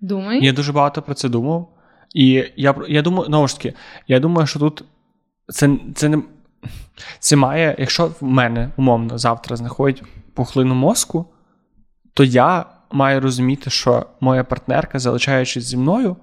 Думаєш? 0.01 0.45
Я 0.45 0.53
дуже 0.53 0.73
багато 0.73 1.03
про 1.03 1.15
це 1.15 1.29
думав. 1.29 1.69
І 2.15 2.45
я 2.57 2.75
я 2.89 3.03
думаю, 3.03 3.27
знову 3.27 3.49
ж 3.49 3.57
таки, 3.57 3.75
я 4.09 4.21
думаю, 4.21 4.47
що 4.47 4.59
тут 4.59 4.85
це 5.49 5.79
це 5.95 6.09
не 6.09 6.23
це 7.19 7.37
має, 7.37 7.77
якщо 7.79 8.07
в 8.07 8.25
мене 8.25 8.71
умовно 8.77 9.19
завтра 9.19 9.57
знаходять 9.57 10.03
пухлину 10.35 10.75
мозку, 10.75 11.27
то 12.15 12.25
я 12.25 12.65
маю 12.91 13.21
розуміти, 13.21 13.71
що 13.71 14.07
моя 14.21 14.45
партнерка, 14.45 14.99
залишаючись 14.99 15.65
зі 15.65 15.77
мною, 15.77 16.17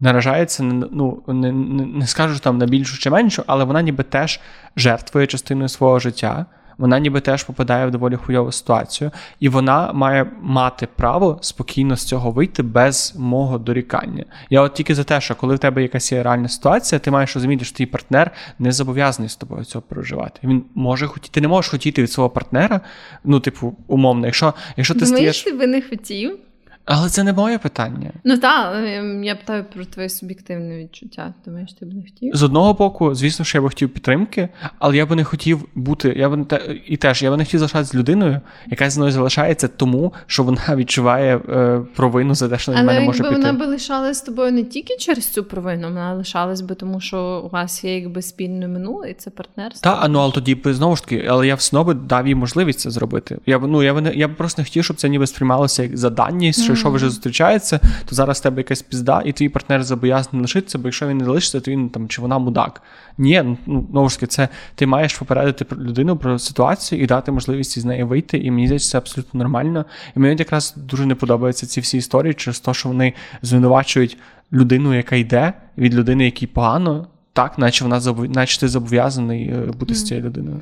наражається 0.00 0.62
ну, 0.62 1.22
не, 1.28 1.52
не, 1.52 1.86
не 1.86 2.06
скажу 2.06 2.38
там 2.38 2.58
на 2.58 2.66
більшу 2.66 2.98
чи 2.98 3.10
меншу, 3.10 3.42
але 3.46 3.64
вона 3.64 3.82
ніби 3.82 4.04
теж 4.04 4.40
жертвує 4.76 5.26
частиною 5.26 5.68
свого 5.68 5.98
життя 5.98 6.46
вона 6.78 6.98
ніби 6.98 7.20
теж 7.20 7.44
попадає 7.44 7.86
в 7.86 7.90
доволі 7.90 8.16
хуйову 8.16 8.52
ситуацію, 8.52 9.10
і 9.40 9.48
вона 9.48 9.92
має 9.92 10.26
мати 10.42 10.88
право 10.96 11.38
спокійно 11.40 11.96
з 11.96 12.04
цього 12.04 12.30
вийти 12.30 12.62
без 12.62 13.14
мого 13.18 13.58
дорікання. 13.58 14.24
Я 14.50 14.60
от 14.60 14.74
тільки 14.74 14.94
за 14.94 15.04
те, 15.04 15.20
що 15.20 15.34
коли 15.34 15.54
в 15.54 15.58
тебе 15.58 15.82
якась 15.82 16.12
є 16.12 16.22
реальна 16.22 16.48
ситуація, 16.48 16.98
ти 16.98 17.10
маєш 17.10 17.34
розуміти, 17.34 17.64
що 17.64 17.76
твій 17.76 17.86
партнер 17.86 18.30
не 18.58 18.72
зобов'язаний 18.72 19.28
з 19.28 19.36
тобою 19.36 19.64
цього 19.64 19.82
проживати. 19.88 20.40
Він 20.44 20.64
може 20.74 21.06
хотіти, 21.06 21.34
ти 21.34 21.40
не 21.40 21.48
можеш 21.48 21.70
хотіти 21.70 22.02
від 22.02 22.12
свого 22.12 22.30
партнера, 22.30 22.80
ну, 23.24 23.40
типу, 23.40 23.76
умовно, 23.86 24.26
якщо 24.26 24.54
якщо 24.76 24.94
ти 24.94 25.04
Думаєш, 25.04 25.38
стаєш... 25.38 25.42
ти 25.42 25.52
би 25.52 25.66
не 25.66 25.82
хотів? 25.82 26.38
Але 26.84 27.08
це 27.08 27.22
не 27.22 27.32
моє 27.32 27.58
питання. 27.58 28.10
Ну 28.24 28.38
так, 28.38 28.84
я 29.22 29.36
питаю 29.36 29.64
про 29.74 29.84
твоє 29.84 30.08
суб'єктивне 30.08 30.78
відчуття. 30.78 31.34
Думаєш, 31.46 31.72
ти 31.72 31.86
б 31.86 31.94
не 31.94 32.02
хотів? 32.02 32.36
З 32.36 32.42
одного 32.42 32.74
боку, 32.74 33.14
звісно, 33.14 33.44
що 33.44 33.58
я 33.58 33.62
би 33.62 33.68
хотів 33.68 33.90
підтримки, 33.90 34.48
але 34.78 34.96
я 34.96 35.06
би 35.06 35.16
не 35.16 35.24
хотів 35.24 35.68
бути. 35.74 36.14
Я 36.16 36.28
б 36.28 36.36
не 36.36 36.44
те, 36.44 36.76
і 36.86 36.96
теж 36.96 37.22
я 37.22 37.30
би 37.30 37.36
не 37.36 37.44
хотів 37.44 37.60
залишатися 37.60 37.90
з 37.90 37.94
людиною, 37.94 38.40
яка 38.66 38.90
зі 38.90 38.98
мною 38.98 39.12
залишається 39.12 39.68
тому, 39.68 40.12
що 40.26 40.42
вона 40.42 40.62
відчуває 40.76 41.36
е, 41.36 41.80
провину 41.96 42.34
за 42.34 42.48
те, 42.48 42.58
що 42.58 42.72
на 42.72 42.82
мене 42.82 43.00
може 43.00 43.18
піти. 43.18 43.34
Але 43.34 43.46
вона 43.46 43.52
би 43.58 43.66
лишалась 43.66 44.18
з 44.18 44.22
тобою 44.22 44.52
не 44.52 44.64
тільки 44.64 44.96
через 44.96 45.26
цю 45.26 45.44
провину, 45.44 45.88
вона 45.88 46.14
лишалась 46.14 46.60
би, 46.60 46.74
тому 46.74 47.00
що 47.00 47.42
у 47.44 47.48
вас 47.48 47.84
є 47.84 47.94
якби 47.94 48.22
спільне 48.22 48.68
минуле, 48.68 49.10
і 49.10 49.14
це 49.14 49.30
партнерство. 49.30 49.90
Так, 49.90 50.06
ну 50.10 50.18
але 50.18 50.32
тоді 50.32 50.54
б 50.54 50.74
знову 50.74 50.96
ж 50.96 51.02
таки, 51.02 51.26
але 51.28 51.46
я 51.46 51.54
все 51.54 51.78
одно 51.78 51.94
дав 51.94 52.26
їй 52.26 52.34
можливість 52.34 52.80
це 52.80 52.90
зробити. 52.90 53.38
Я 53.46 53.58
б 53.58 53.66
ну 53.66 53.82
я 53.82 53.94
б 53.94 54.00
не 54.00 54.14
я 54.14 54.28
б 54.28 54.36
просто 54.36 54.62
не 54.62 54.66
хотів, 54.66 54.84
щоб 54.84 54.96
це 54.96 55.08
ніби 55.08 55.26
сприймалося 55.26 55.82
як 55.82 55.96
заданність, 55.96 56.64
що 56.64 56.73
якщо 56.74 56.90
ви 56.90 56.96
вже 56.96 57.10
зустрічається, 57.10 57.80
то 58.04 58.14
зараз 58.14 58.38
в 58.38 58.42
тебе 58.42 58.56
якась 58.56 58.82
пізда, 58.82 59.22
і 59.24 59.32
твій 59.32 59.48
партнер 59.48 59.84
зобов'язаний 59.84 60.42
лишитися, 60.42 60.78
бо 60.78 60.88
якщо 60.88 61.08
він 61.08 61.18
не 61.18 61.24
лишиться, 61.24 61.60
то 61.60 61.70
він 61.70 61.88
там 61.88 62.08
чи 62.08 62.22
вона 62.22 62.38
мудак. 62.38 62.82
Ні, 63.18 63.42
ну, 63.44 63.58
ну 63.66 63.86
знову 63.90 64.08
ж 64.08 64.16
таки, 64.16 64.26
це 64.26 64.48
ти 64.74 64.86
маєш 64.86 65.14
попередити 65.14 65.66
людину 65.76 66.16
про 66.16 66.38
ситуацію 66.38 67.02
і 67.02 67.06
дати 67.06 67.32
можливість 67.32 67.76
із 67.76 67.84
неї 67.84 68.04
вийти. 68.04 68.38
І 68.38 68.50
мені 68.50 68.66
здається, 68.66 68.90
це 68.90 68.98
абсолютно 68.98 69.38
нормально. 69.38 69.84
І 70.16 70.20
мені 70.20 70.36
якраз 70.38 70.74
дуже 70.76 71.06
не 71.06 71.14
подобаються 71.14 71.66
ці 71.66 71.80
всі 71.80 71.98
історії 71.98 72.34
через 72.34 72.60
те, 72.60 72.74
що 72.74 72.88
вони 72.88 73.12
звинувачують 73.42 74.18
людину, 74.52 74.94
яка 74.94 75.16
йде 75.16 75.52
від 75.78 75.94
людини, 75.94 76.24
якій 76.24 76.46
погано, 76.46 77.06
так, 77.32 77.58
наче 77.58 77.84
вона 77.84 78.00
наче 78.28 78.60
ти 78.60 78.68
зобов'язаний 78.68 79.48
е, 79.48 79.72
бути 79.78 79.94
з 79.94 80.04
цією 80.04 80.26
людиною. 80.26 80.60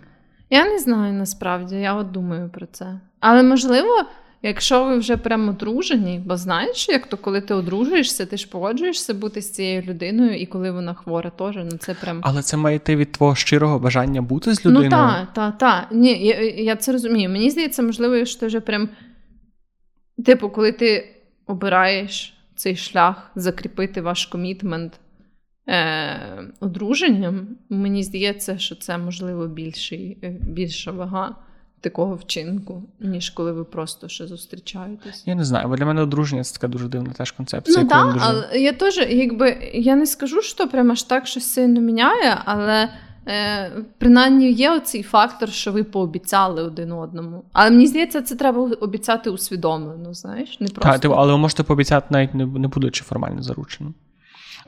Я 0.50 0.64
не 0.64 0.78
знаю 0.78 1.12
насправді, 1.12 1.76
я 1.76 1.94
от 1.94 2.10
думаю 2.10 2.48
про 2.48 2.66
це. 2.66 3.00
Але 3.20 3.42
можливо. 3.42 4.04
Якщо 4.44 4.84
ви 4.84 4.98
вже 4.98 5.16
прямо 5.16 5.50
одружені, 5.50 6.22
бо 6.26 6.36
знаєш, 6.36 6.88
як 6.88 7.06
то 7.06 7.16
коли 7.16 7.40
ти 7.40 7.54
одружуєшся, 7.54 8.26
ти 8.26 8.36
ж 8.36 8.48
погоджуєшся 8.48 9.14
бути 9.14 9.42
з 9.42 9.50
цією 9.50 9.82
людиною, 9.82 10.40
і 10.40 10.46
коли 10.46 10.70
вона 10.70 10.94
хвора, 10.94 11.30
теж 11.30 11.56
ну 11.56 11.70
це 11.78 11.94
прям. 11.94 12.20
Але 12.22 12.42
це 12.42 12.56
має 12.56 12.76
йти 12.76 12.96
від 12.96 13.12
твого 13.12 13.34
щирого 13.34 13.78
бажання 13.78 14.22
бути 14.22 14.54
з 14.54 14.66
людиною? 14.66 14.90
Ну 14.90 14.96
так, 14.96 15.32
так, 15.32 15.58
так. 15.58 15.88
Ні, 15.92 16.26
я, 16.26 16.40
я 16.50 16.76
це 16.76 16.92
розумію. 16.92 17.30
Мені 17.30 17.50
здається, 17.50 17.82
можливо, 17.82 18.24
що 18.24 18.40
ти 18.40 18.46
вже 18.46 18.60
прям. 18.60 18.88
Типу, 20.24 20.50
коли 20.50 20.72
ти 20.72 21.16
обираєш 21.46 22.34
цей 22.56 22.76
шлях 22.76 23.30
закріпити 23.34 24.00
ваш 24.00 24.26
комітмент 24.26 25.00
е, 25.68 26.20
одруженням, 26.60 27.48
мені 27.68 28.02
здається, 28.02 28.58
що 28.58 28.74
це 28.74 28.98
можливо 28.98 29.46
більший, 29.46 30.18
е, 30.22 30.36
більша 30.40 30.90
вага 30.90 31.36
такого 31.82 32.14
вчинку, 32.14 32.82
ніж 33.00 33.30
коли 33.30 33.52
ви 33.52 33.64
просто 33.64 34.08
ще 34.08 34.26
зустрічаєтесь. 34.26 35.22
Я 35.26 35.34
не 35.34 35.44
знаю, 35.44 35.68
бо 35.68 35.76
для 35.76 35.84
мене 35.84 36.02
одруження 36.02 36.44
це 36.44 36.54
така 36.54 36.68
дуже 36.68 36.88
дивна 36.88 37.12
теж 37.12 37.30
концепція. 37.30 37.82
Ну 37.82 37.88
так, 37.88 38.12
дуже... 38.12 38.26
але 38.28 38.60
я 38.60 38.72
теж, 38.72 39.06
якби 39.10 39.70
я 39.74 39.96
не 39.96 40.06
скажу, 40.06 40.42
що 40.42 40.68
прямо 40.68 40.92
аж 40.92 41.02
так 41.02 41.26
щось 41.26 41.52
сильно 41.52 41.80
міняє, 41.80 42.38
але. 42.44 42.88
Е, 43.28 43.70
Принаймні 43.98 44.52
є 44.52 44.70
оцей 44.70 45.02
фактор, 45.02 45.48
що 45.48 45.72
ви 45.72 45.84
пообіцяли 45.84 46.62
один 46.62 46.92
одному. 46.92 47.44
Але 47.52 47.70
мені 47.70 47.86
здається, 47.86 48.22
це 48.22 48.34
треба 48.34 48.70
обіцяти 48.80 49.30
усвідомлено, 49.30 50.14
знаєш? 50.14 50.60
не 50.60 50.68
просто. 50.68 51.08
Так, 51.08 51.12
але 51.18 51.32
ви 51.32 51.38
можете 51.38 51.62
пообіцяти 51.62 52.06
навіть 52.10 52.34
не, 52.34 52.46
не 52.46 52.68
будучи 52.68 53.04
формально 53.04 53.42
зарученим. 53.42 53.94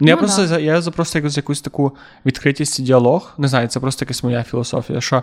Ну, 0.01 0.09
Я 0.09 0.15
ну, 0.15 0.19
просто 0.19 0.47
да. 0.47 0.59
я 0.59 0.81
за 0.81 0.91
просто 0.91 1.19
якусь, 1.19 1.37
якусь 1.37 1.61
таку 1.61 1.97
відкритість 2.27 2.81
і 2.81 2.83
діалог. 2.83 3.35
Не 3.39 3.49
знаю, 3.49 3.69
це 3.69 3.81
просто 3.81 4.05
якась 4.05 4.23
моя 4.23 4.43
філософія. 4.43 5.01
що 5.01 5.23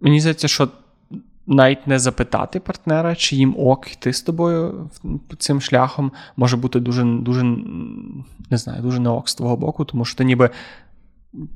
Мені 0.00 0.20
здається, 0.20 0.48
що 0.48 0.68
навіть 1.46 1.86
не 1.86 1.98
запитати 1.98 2.60
партнера, 2.60 3.14
чи 3.14 3.36
їм 3.36 3.54
ок 3.58 3.92
йти 3.92 4.12
з 4.12 4.22
тобою 4.22 4.90
цим 5.38 5.60
шляхом, 5.60 6.12
може 6.36 6.56
бути 6.56 6.80
дуже 6.80 7.04
дуже 7.04 7.44
не 8.50 8.56
знаю, 8.56 8.82
дуже 8.82 9.00
не 9.00 9.08
ок 9.10 9.28
з 9.28 9.34
твого 9.34 9.56
боку, 9.56 9.84
тому 9.84 10.04
що 10.04 10.18
ти 10.18 10.24
ніби 10.24 10.50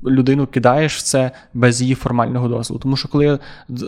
людину 0.05 0.47
кидаєш 0.47 0.97
в 0.97 1.01
це 1.01 1.31
без 1.53 1.81
її 1.81 1.95
формального 1.95 2.47
дозволу. 2.47 2.79
Тому 2.79 2.97
що 2.97 3.07
коли 3.07 3.25
я 3.25 3.39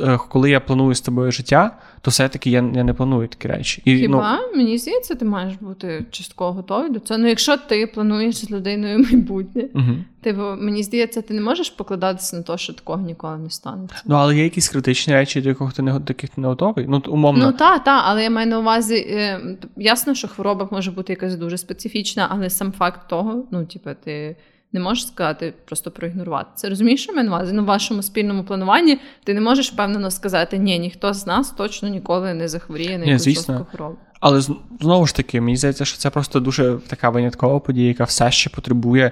е, 0.04 0.20
коли 0.30 0.50
я 0.50 0.60
планую 0.60 0.96
з 0.96 1.02
тобою 1.02 1.32
життя, 1.32 1.78
то 2.02 2.12
все-таки 2.12 2.50
я 2.50 2.72
я 2.76 2.84
не 2.84 2.94
планую 2.94 3.28
такі 3.28 3.48
речі. 3.48 3.82
І, 3.86 3.98
Хіба 3.98 4.40
ну, 4.42 4.58
мені 4.58 4.78
здається, 4.78 5.16
ти 5.16 5.26
маєш 5.26 5.54
бути 5.62 6.06
частково 6.12 6.52
готовий 6.52 6.92
до 6.92 7.00
цього. 7.00 7.18
Ну, 7.18 7.28
якщо 7.28 7.58
ти 7.58 7.88
плануєш 7.88 8.36
з 8.36 8.52
людиною 8.52 9.00
майбутнє, 9.00 9.64
угу. 9.74 9.96
ти 10.22 10.34
мені 10.34 10.84
здається, 10.84 11.22
ти 11.22 11.34
не 11.34 11.42
можеш 11.42 11.70
покладатися 11.70 12.36
на 12.36 12.44
те, 12.44 12.58
що 12.58 12.74
такого 12.74 13.02
ніколи 13.02 13.38
не 13.38 13.50
станеться. 13.50 14.02
Ну 14.06 14.16
але 14.16 14.36
є 14.36 14.44
якісь 14.44 14.70
критичні 14.70 15.14
речі, 15.14 15.42
до 15.42 15.50
яких 15.50 15.74
ти 15.74 15.82
не 15.82 16.00
таких 16.00 16.38
не 16.38 16.48
готовий. 16.48 16.86
Ну 16.90 17.02
умовно. 17.08 17.46
Ну 17.46 17.52
так, 17.52 17.84
так, 17.84 18.04
але 18.06 18.24
я 18.24 18.30
маю 18.30 18.48
на 18.48 18.60
увазі. 18.60 18.96
Е, 18.96 19.42
ясно, 19.78 20.16
що 20.16 20.28
хвороба 20.28 20.68
може 20.72 20.92
бути 20.92 21.14
якась 21.14 21.36
дуже 21.36 21.58
специфічна, 21.58 22.28
але 22.32 22.50
сам 22.50 22.72
факт 22.72 23.10
того, 23.10 23.44
ну 23.52 23.66
типу, 23.66 23.90
ти 24.04 24.36
не 24.74 24.80
можеш 24.80 25.08
сказати, 25.08 25.54
просто 25.66 25.92
проігнорувати. 25.92 26.50
Це 26.56 26.70
розумієш, 26.70 27.04
що 27.04 27.14
мене 27.14 27.44
Ну, 27.54 27.64
в 27.64 27.66
вашому 27.66 28.04
спільному 28.04 28.44
плануванні 28.44 29.00
ти 29.24 29.34
не 29.34 29.42
можеш 29.42 29.72
впевнено 29.72 30.12
сказати, 30.12 30.58
ні, 30.58 30.80
ніхто 30.80 31.14
з 31.14 31.28
нас 31.28 31.52
точно 31.52 31.90
ніколи 31.90 32.34
не 32.34 32.48
захворіє 32.48 32.98
на 32.98 33.06
якусь 33.06 33.24
жорстку 33.24 33.68
хворобу. 33.72 33.98
Але 34.20 34.42
знову 34.82 35.08
ж 35.08 35.16
таки, 35.16 35.42
мені 35.42 35.58
здається, 35.58 35.86
що 35.86 35.98
це 35.98 36.10
просто 36.10 36.40
дуже 36.40 36.78
така 36.88 37.10
виняткова 37.10 37.60
подія, 37.60 37.88
яка 37.88 38.04
все 38.04 38.32
ще 38.32 38.50
потребує. 38.50 39.12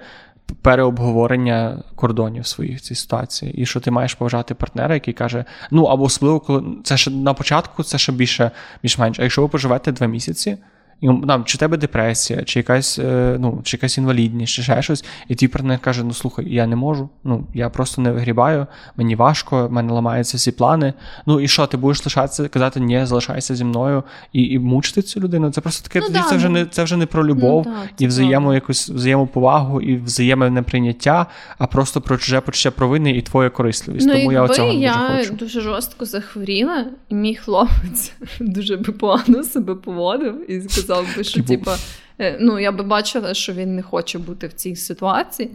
Переобговорення 0.62 1.84
кордонів 1.95 2.47
своїх 2.47 2.78
в 2.78 2.82
цій 2.82 2.95
ситуації, 2.95 3.53
і 3.53 3.66
що 3.66 3.80
ти 3.80 3.91
маєш 3.91 4.14
поважати 4.14 4.53
партнера, 4.53 4.93
який 4.93 5.14
каже: 5.14 5.45
ну 5.72 5.84
або 5.84 6.03
особливо, 6.03 6.39
коли 6.39 6.64
це 6.84 6.97
ще 6.97 7.12
на 7.12 7.34
початку, 7.34 7.84
це 7.84 7.97
ще 7.97 8.12
більше 8.12 8.51
більш-менш. 8.84 9.20
А 9.20 9.24
якщо 9.24 9.41
ви 9.41 9.47
поживете 9.47 9.91
два 9.91 10.07
місяці, 10.07 10.57
і 11.01 11.07
там, 11.27 11.45
чи 11.45 11.57
в 11.57 11.59
тебе 11.59 11.77
депресія, 11.77 12.43
чи 12.43 12.59
якась 12.59 12.99
е, 12.99 13.37
ну, 13.39 13.59
чи 13.63 13.77
якась 13.77 13.97
інвалідність, 13.97 14.53
чи 14.53 14.63
ще 14.63 14.81
щось, 14.81 15.05
і 15.27 15.35
твій 15.35 15.47
партнер 15.47 15.79
каже: 15.79 16.03
Ну 16.03 16.13
слухай, 16.13 16.53
я 16.53 16.67
не 16.67 16.75
можу, 16.75 17.09
ну 17.23 17.47
я 17.53 17.69
просто 17.69 18.01
не 18.01 18.11
вигрібаю, 18.11 18.67
мені 18.97 19.15
важко, 19.15 19.67
в 19.67 19.71
мене 19.71 19.93
ламаються 19.93 20.37
всі 20.37 20.51
плани. 20.51 20.93
Ну 21.25 21.39
і 21.39 21.47
що, 21.47 21.67
ти 21.67 21.77
будеш 21.77 22.05
лишатися, 22.05 22.47
казати, 22.47 22.79
ні, 22.79 23.05
залишайся 23.05 23.55
зі 23.55 23.63
мною 23.63 24.03
і 24.33 24.43
і 24.43 24.59
мучити 24.59 25.01
цю 25.01 25.19
людину? 25.19 25.51
Це 25.51 25.61
просто 25.61 25.87
таке 25.87 25.99
ну, 25.99 26.05
тоді 26.05 26.19
да, 26.19 26.29
це 26.29 26.35
вже 26.35 26.49
не 26.49 26.65
це 26.65 26.83
вже 26.83 26.97
не 26.97 27.05
про 27.05 27.27
любов 27.27 27.63
ну, 27.67 27.73
да, 27.73 28.03
і 28.03 28.07
взаємо 28.07 28.53
якусь 28.53 28.89
взаємоповагу, 28.89 29.81
і 29.81 29.97
взаємонеприйняття, 29.97 31.25
а 31.57 31.67
просто 31.67 32.01
про 32.01 32.17
чуже 32.17 32.41
почуття 32.41 32.71
провини 32.71 33.11
і 33.11 33.21
твоя 33.21 33.49
корисливість. 33.49 34.07
Ну, 34.07 34.13
Тому 34.13 34.31
я 34.31 34.41
оцього 34.41 34.71
я 34.71 34.93
дуже 34.93 35.17
хочу. 35.17 35.33
дуже 35.33 35.61
жорстко 35.61 36.05
захворіла, 36.05 36.85
і 37.09 37.15
мій 37.15 37.35
хлопець 37.35 38.13
дуже 38.39 38.77
погано 38.77 39.43
себе 39.43 39.75
поводив 39.75 40.51
і 40.51 40.61
сказав 40.61 40.90
сказав 40.91 41.17
би, 41.17 41.23
що 41.23 41.43
типа, 41.43 41.77
е, 42.19 42.37
ну 42.39 42.59
я 42.59 42.71
би 42.71 42.83
бачила, 42.83 43.33
що 43.33 43.53
він 43.53 43.75
не 43.75 43.81
хоче 43.81 44.19
бути 44.19 44.47
в 44.47 44.53
цій 44.53 44.75
ситуації. 44.75 45.51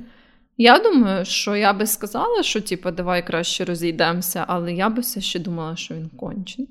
Я 0.58 0.78
думаю, 0.78 1.24
що 1.24 1.56
я 1.56 1.72
би 1.72 1.86
сказала, 1.86 2.42
що 2.42 2.60
типу, 2.60 2.90
давай 2.90 3.26
краще 3.26 3.64
розійдемося, 3.64 4.44
але 4.48 4.72
я 4.72 4.88
би 4.88 5.00
все 5.00 5.20
ще 5.20 5.38
думала, 5.38 5.76
що 5.76 5.94
він 5.94 6.08
кончений. 6.08 6.68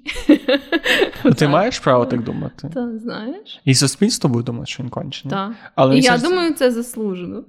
Ти 1.38 1.47
маєш 1.47 1.80
право 1.80 2.05
так 2.05 2.24
думати? 2.24 2.70
Так, 2.74 2.99
знаєш. 2.99 3.61
І 3.66 3.76
суспільство 3.76 4.30
буде 4.30 4.45
думати, 4.45 4.66
що 4.66 4.84
він 4.84 4.89
кончений. 4.89 5.32
Так. 5.32 5.51
Але 5.76 5.97
І 5.97 6.01
я 6.01 6.16
все... 6.16 6.30
думаю, 6.30 6.53
це 6.53 6.72
заслужено. 6.72 7.43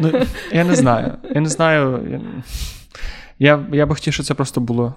Ну, 0.00 0.12
Я 0.52 0.64
не 0.64 0.74
знаю. 0.74 1.16
Я 1.34 1.40
не 1.40 1.48
знаю. 1.48 2.20
Я 3.38 3.66
я 3.72 3.86
би 3.86 3.94
хотів, 3.94 4.12
щоб 4.12 4.26
це 4.26 4.34
просто 4.34 4.60
було. 4.60 4.94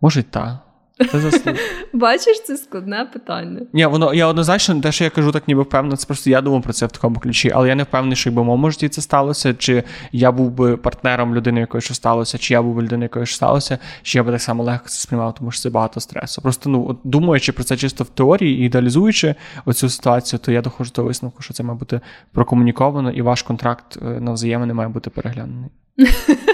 Може, 0.00 0.22
так. 0.22 0.67
Це 1.10 1.20
заслуг. 1.20 1.54
Бачиш, 1.92 2.42
це 2.44 2.56
складне 2.56 3.08
питання. 3.12 3.60
Ні, 3.72 3.86
воно 3.86 4.14
я 4.14 4.26
однозначно, 4.26 4.80
те, 4.80 4.92
що 4.92 5.04
я 5.04 5.10
кажу, 5.10 5.32
так 5.32 5.48
ніби 5.48 5.62
впевнено, 5.62 5.96
це 5.96 6.06
просто 6.06 6.30
я 6.30 6.40
думав 6.40 6.62
про 6.62 6.72
це 6.72 6.86
в 6.86 6.92
такому 6.92 7.20
ключі, 7.20 7.50
але 7.54 7.68
я 7.68 7.74
не 7.74 7.82
впевнений, 7.82 8.16
що 8.16 8.30
якби 8.30 8.42
в 8.42 8.44
моєму 8.44 8.70
житті 8.70 8.88
це 8.88 9.02
сталося, 9.02 9.54
чи 9.54 9.84
я 10.12 10.32
був 10.32 10.50
би 10.50 10.76
партнером 10.76 11.34
людини, 11.34 11.60
якої 11.60 11.82
що 11.82 11.94
сталося, 11.94 12.38
чи 12.38 12.54
я 12.54 12.62
був 12.62 12.74
би 12.74 12.82
людиною, 12.82 13.04
якої 13.04 13.26
що 13.26 13.36
сталося, 13.36 13.78
чи 14.02 14.18
я 14.18 14.24
би 14.24 14.32
так 14.32 14.42
само 14.42 14.64
легко 14.64 14.88
це 14.88 15.00
сприймав, 15.00 15.34
тому 15.34 15.50
що 15.50 15.62
це 15.62 15.70
багато 15.70 16.00
стресу. 16.00 16.42
Просто 16.42 16.70
ну, 16.70 16.86
от 16.88 16.98
думаючи 17.04 17.52
про 17.52 17.64
це 17.64 17.76
чисто 17.76 18.04
в 18.04 18.08
теорії 18.08 18.62
і 18.62 18.66
ідеалізуючи 18.66 19.34
оцю 19.64 19.88
ситуацію, 19.88 20.40
то 20.40 20.52
я 20.52 20.62
доходжу 20.62 20.92
до 20.96 21.04
висновку, 21.04 21.42
що 21.42 21.54
це 21.54 21.62
має 21.62 21.78
бути 21.78 22.00
прокомуніковано, 22.32 23.10
і 23.10 23.22
ваш 23.22 23.42
контракт 23.42 23.98
е, 24.02 24.04
на 24.04 24.32
взаємини 24.32 24.74
має 24.74 24.88
бути 24.88 25.10
переглянений. 25.10 25.70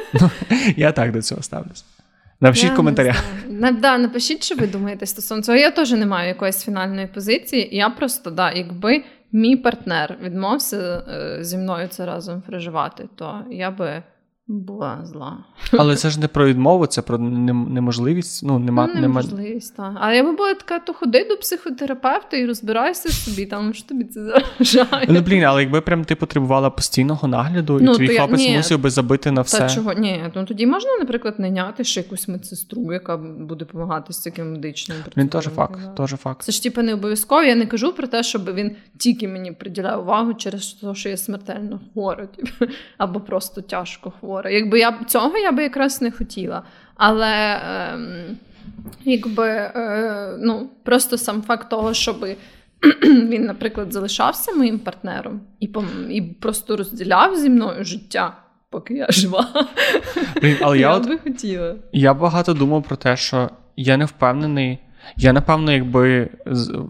Я 0.76 0.92
так 0.92 1.12
до 1.12 1.22
цього 1.22 1.42
ставлюся. 1.42 1.84
Напишіть 2.44 2.70
я 2.70 2.76
коментаря. 2.76 3.14
На, 3.48 3.72
да, 3.72 3.98
Напишіть, 3.98 4.44
що 4.44 4.54
ви 4.54 4.66
думаєте 4.66 5.06
стосовно 5.06 5.42
цього. 5.42 5.58
Я 5.58 5.70
теж 5.70 5.92
не 5.92 6.06
маю 6.06 6.28
якоїсь 6.28 6.64
фінальної 6.64 7.06
позиції. 7.06 7.68
Я 7.72 7.90
просто, 7.90 8.30
да, 8.30 8.52
якби 8.52 9.04
мій 9.32 9.56
партнер 9.56 10.18
відмовився 10.22 11.02
е, 11.08 11.44
зі 11.44 11.56
мною 11.56 11.88
це 11.88 12.06
разом 12.06 12.40
переживати, 12.40 13.08
то 13.16 13.44
я 13.50 13.70
би 13.70 14.02
була 14.46 15.00
зла. 15.04 15.38
Але 15.72 15.96
це 15.96 16.10
ж 16.10 16.20
не 16.20 16.28
про 16.28 16.46
відмову, 16.46 16.86
це 16.86 17.02
про 17.02 17.18
неможливість. 17.18 18.42
Ну, 18.42 18.58
нема, 18.58 18.90
ну, 18.94 19.00
неможливість, 19.00 19.78
нема... 19.78 19.92
так. 19.92 20.02
А 20.04 20.12
я 20.12 20.24
би 20.24 20.32
була 20.32 20.54
така, 20.54 20.78
то 20.78 20.92
ходи 20.92 21.26
до 21.28 21.36
психотерапевта 21.36 22.36
і 22.36 22.46
розбирайся 22.46 23.08
собі, 23.08 23.46
там 23.46 23.74
що 23.74 23.88
тобі 23.88 24.04
це 24.04 24.20
заважає. 24.24 25.06
Ну, 25.08 25.20
блін, 25.20 25.44
але 25.44 25.62
якби 25.62 25.80
прям 25.80 26.04
ти 26.04 26.14
потребувала 26.14 26.70
постійного 26.70 27.28
нагляду, 27.28 27.78
ну, 27.82 27.92
і 27.92 27.96
твій 27.96 28.08
хлопець 28.08 28.40
я... 28.40 28.56
мусив 28.56 28.78
би 28.78 28.90
забити 28.90 29.30
на 29.30 29.40
все. 29.40 29.58
Та 29.58 29.68
чого? 29.68 29.92
Ні, 29.92 30.24
ну 30.34 30.44
тоді 30.44 30.66
можна, 30.66 30.90
наприклад, 30.98 31.34
найняти 31.38 31.84
ще 31.84 32.00
якусь 32.00 32.28
медсестру, 32.28 32.92
яка 32.92 33.16
буде 33.16 33.64
допомагати 33.64 34.12
з 34.12 34.18
таким 34.18 34.52
медичним 34.52 34.98
Він 35.16 35.28
теж 35.28 35.44
факт, 35.44 35.96
теж 35.96 36.10
факт. 36.10 36.42
Це 36.42 36.52
ж 36.52 36.62
типу 36.62 36.82
не 36.82 36.94
обов'язково. 36.94 37.42
Я 37.42 37.54
не 37.54 37.66
кажу 37.66 37.92
про 37.92 38.06
те, 38.06 38.22
щоб 38.22 38.54
він 38.54 38.76
тільки 38.98 39.28
мені 39.28 39.52
приділяв 39.52 40.00
увагу 40.00 40.34
через 40.34 40.72
те, 40.72 40.94
що 40.94 41.08
я 41.08 41.16
смертельно 41.16 41.80
хвора, 41.92 42.26
типу, 42.26 42.72
або 42.98 43.20
просто 43.20 43.60
тяжко 43.60 44.12
хвора 44.20 44.33
хвора. 44.34 44.50
Якби 44.50 44.78
я 44.78 44.98
цього 45.06 45.38
я 45.38 45.52
би 45.52 45.62
якраз 45.62 46.02
не 46.02 46.10
хотіла. 46.10 46.62
Але 46.96 47.54
е, 47.54 47.98
якби 49.04 49.48
е, 49.48 50.36
ну, 50.40 50.70
просто 50.82 51.18
сам 51.18 51.42
факт 51.42 51.70
того, 51.70 51.94
щоб 51.94 52.26
він, 53.02 53.44
наприклад, 53.44 53.92
залишався 53.92 54.52
моїм 54.52 54.78
партнером 54.78 55.40
і 55.60 55.70
і 56.10 56.22
просто 56.22 56.76
розділяв 56.76 57.36
зі 57.36 57.50
мною 57.50 57.84
життя. 57.84 58.36
Поки 58.70 58.94
я 58.94 59.06
жива, 59.10 59.66
але 60.62 60.78
я, 60.78 60.88
я 60.90 60.96
от, 60.96 61.08
би 61.08 61.18
хотіла. 61.18 61.74
Я 61.92 62.14
багато 62.14 62.54
думав 62.54 62.82
про 62.82 62.96
те, 62.96 63.16
що 63.16 63.50
я 63.76 63.96
не 63.96 64.04
впевнений. 64.04 64.78
Я, 65.16 65.32
напевно, 65.32 65.72
якби 65.72 66.28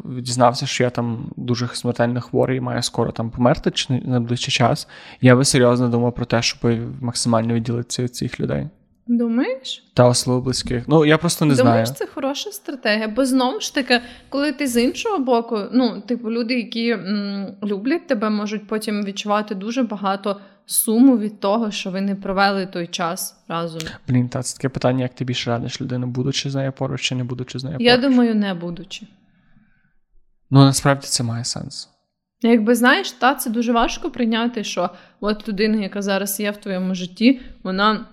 дізнався, 0.04 0.66
що 0.66 0.84
я 0.84 0.90
там 0.90 1.30
дуже 1.36 1.68
смертельно 1.72 2.20
хворий 2.20 2.58
і 2.58 2.60
маю 2.60 2.82
скоро 2.82 3.12
там 3.12 3.30
померти 3.30 3.70
чи 3.70 3.92
на 3.92 4.00
найближчий 4.00 4.52
час, 4.52 4.88
я 5.20 5.36
би 5.36 5.44
серйозно 5.44 5.88
думав 5.88 6.14
про 6.14 6.24
те, 6.26 6.42
щоб 6.42 6.60
максимально 7.00 7.54
відділитися 7.54 8.02
від 8.02 8.14
цих 8.14 8.40
людей. 8.40 8.68
Думаєш? 9.06 9.84
Та 9.94 10.08
особливо 10.08 10.42
близьких. 10.44 10.84
Ну 10.88 11.04
я 11.04 11.18
просто 11.18 11.44
не 11.44 11.54
Думаєш, 11.54 11.88
знаю. 11.88 11.98
це 11.98 12.06
хороша 12.14 12.50
стратегія. 12.50 13.08
Бо 13.08 13.24
знову 13.24 13.60
ж 13.60 13.74
таки, 13.74 14.00
коли 14.28 14.52
ти 14.52 14.66
з 14.66 14.82
іншого 14.82 15.18
боку, 15.18 15.58
ну, 15.72 16.00
типу, 16.06 16.30
люди, 16.30 16.54
які 16.54 16.88
м, 16.90 17.46
люблять 17.64 18.06
тебе, 18.06 18.30
можуть 18.30 18.66
потім 18.66 19.04
відчувати 19.04 19.54
дуже 19.54 19.82
багато 19.82 20.40
суму 20.66 21.18
від 21.18 21.40
того, 21.40 21.70
що 21.70 21.90
ви 21.90 22.00
не 22.00 22.14
провели 22.14 22.66
той 22.66 22.86
час 22.86 23.44
разом. 23.48 23.82
Блін, 24.08 24.28
та 24.28 24.42
це 24.42 24.56
таке 24.56 24.68
питання, 24.68 25.02
як 25.02 25.14
ти 25.14 25.24
більше 25.24 25.50
радиш 25.50 25.80
людину, 25.80 26.06
будучи 26.06 26.50
з 26.50 26.54
нею 26.54 26.72
поруч 26.72 27.00
чи 27.00 27.14
не 27.14 27.24
будучи 27.24 27.58
з 27.58 27.64
нею 27.64 27.76
поруч? 27.76 27.86
Я 27.86 27.96
думаю, 27.96 28.34
не 28.34 28.54
будучи. 28.54 29.06
Ну 30.50 30.64
насправді 30.64 31.06
це 31.06 31.24
має 31.24 31.44
сенс. 31.44 31.88
Якби 32.42 32.74
знаєш, 32.74 33.12
та 33.12 33.34
це 33.34 33.50
дуже 33.50 33.72
важко 33.72 34.10
прийняти, 34.10 34.64
що 34.64 34.90
от 35.20 35.48
людина, 35.48 35.82
яка 35.82 36.02
зараз 36.02 36.40
є 36.40 36.50
в 36.50 36.56
твоєму 36.56 36.94
житті, 36.94 37.40
вона 37.62 38.06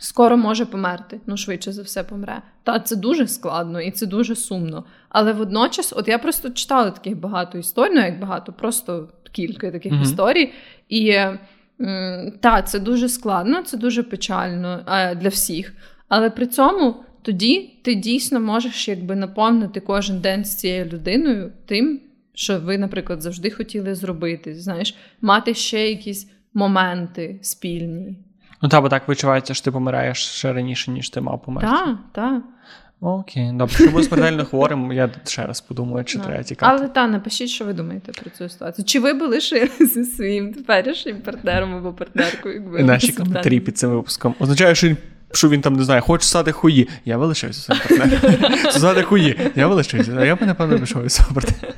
скоро 0.00 0.36
може 0.36 0.66
померти. 0.66 1.20
Ну, 1.26 1.36
швидше 1.36 1.72
за 1.72 1.82
все 1.82 2.04
помре. 2.04 2.42
Та 2.62 2.80
це 2.80 2.96
дуже 2.96 3.26
складно 3.26 3.80
і 3.80 3.90
це 3.90 4.06
дуже 4.06 4.36
сумно. 4.36 4.84
Але 5.08 5.32
водночас, 5.32 5.92
от 5.96 6.08
я 6.08 6.18
просто 6.18 6.50
читала 6.50 6.90
таких 6.90 7.20
багато 7.20 7.58
історій, 7.58 7.92
ну 7.94 8.00
як 8.00 8.20
багато, 8.20 8.52
просто 8.52 9.08
кілька 9.32 9.70
таких 9.70 9.92
mm-hmm. 9.92 10.02
історій. 10.02 10.52
І 10.88 11.18
так, 12.40 12.68
це 12.68 12.78
дуже 12.78 13.08
складно, 13.08 13.62
це 13.62 13.76
дуже 13.76 14.02
печально 14.02 14.80
для 15.20 15.28
всіх. 15.28 15.72
Але 16.08 16.30
при 16.30 16.46
цьому 16.46 16.96
тоді 17.22 17.80
ти 17.84 17.94
дійсно 17.94 18.40
можеш 18.40 18.88
якби 18.88 19.16
наповнити 19.16 19.80
кожен 19.80 20.20
день 20.20 20.44
з 20.44 20.56
цією 20.56 20.84
людиною 20.84 21.52
тим, 21.66 22.00
що 22.34 22.60
ви, 22.60 22.78
наприклад, 22.78 23.22
завжди 23.22 23.50
хотіли 23.50 23.94
зробити. 23.94 24.54
Знаєш, 24.54 24.96
мати 25.20 25.54
ще 25.54 25.88
якісь 25.88 26.30
моменти 26.54 27.38
спільні. 27.42 28.16
Ну 28.62 28.68
так, 28.68 28.82
бо 28.82 28.88
так 28.88 29.08
відчувається, 29.08 29.54
що 29.54 29.64
ти 29.64 29.70
помираєш 29.70 30.18
ще 30.18 30.52
раніше, 30.52 30.90
ніж 30.90 31.10
ти 31.10 31.20
мав 31.20 31.42
померти. 31.42 31.70
Так, 31.70 31.98
так. 32.12 32.42
Окей, 33.00 33.50
добре, 33.52 33.74
якщо 33.78 33.90
буду 33.90 34.04
смертельно 34.04 34.44
хворим, 34.44 34.92
я 34.92 35.10
ще 35.24 35.46
раз 35.46 35.60
подумаю, 35.60 36.04
чи 36.04 36.18
треба 36.18 36.42
тікати. 36.42 36.76
Але 36.76 36.88
та, 36.88 37.06
напишіть, 37.06 37.48
що 37.48 37.64
ви 37.64 37.72
думаєте 37.72 38.12
про 38.12 38.30
цю 38.30 38.48
ситуацію. 38.48 38.84
Чи 38.84 39.00
ви 39.00 39.12
би 39.12 39.26
лишилися 39.26 39.86
зі 39.94 40.04
своїм 40.04 40.54
теперішнім 40.54 41.20
партнером 41.20 41.74
або 41.74 41.92
партнеркою? 41.92 42.54
Якби 42.54 42.82
Наші 42.82 43.12
коментарі 43.12 43.60
під 43.60 43.78
цим 43.78 43.90
випуском. 43.90 44.34
Означає, 44.40 44.74
що 44.74 44.88
він. 44.88 44.96
Що 45.32 45.48
він 45.48 45.60
там 45.60 45.72
не 45.72 45.84
знає, 45.84 46.00
хоче 46.00 46.26
сати 46.26 46.52
хуї. 46.52 46.88
Я 47.04 47.16
вилишаюся 47.16 47.60
своїм 47.60 47.82
партнером. 47.88 48.58
Сати 48.70 49.02
хуї. 49.02 49.40
Я 49.56 49.66
вилишаюся. 49.66 50.16
А 50.18 50.24
я 50.24 50.36
б, 50.36 50.38
напевно, 50.42 50.78
пішов 50.78 51.04
із 51.04 51.12
свого 51.12 51.34
партнера. 51.34 51.74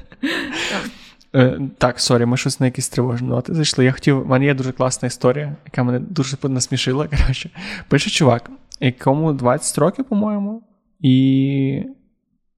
Е, 1.34 1.60
так, 1.78 2.00
сорі, 2.00 2.26
ми 2.26 2.36
щось 2.36 2.60
на 2.60 2.66
якісь 2.66 2.88
тривожні 2.88 3.28
ноти 3.28 3.54
зайшли. 3.54 3.84
Я 3.84 3.92
хотів, 3.92 4.22
в 4.22 4.26
мене 4.28 4.44
є 4.44 4.54
дуже 4.54 4.72
класна 4.72 5.06
історія, 5.06 5.56
яка 5.66 5.82
мене 5.82 5.98
дуже 5.98 6.36
насмішила. 6.42 7.08
коротше. 7.08 7.50
Пише 7.88 8.10
чувак, 8.10 8.50
якому 8.80 9.32
20 9.32 9.78
років, 9.78 10.04
по-моєму, 10.04 10.62
і. 11.01 11.82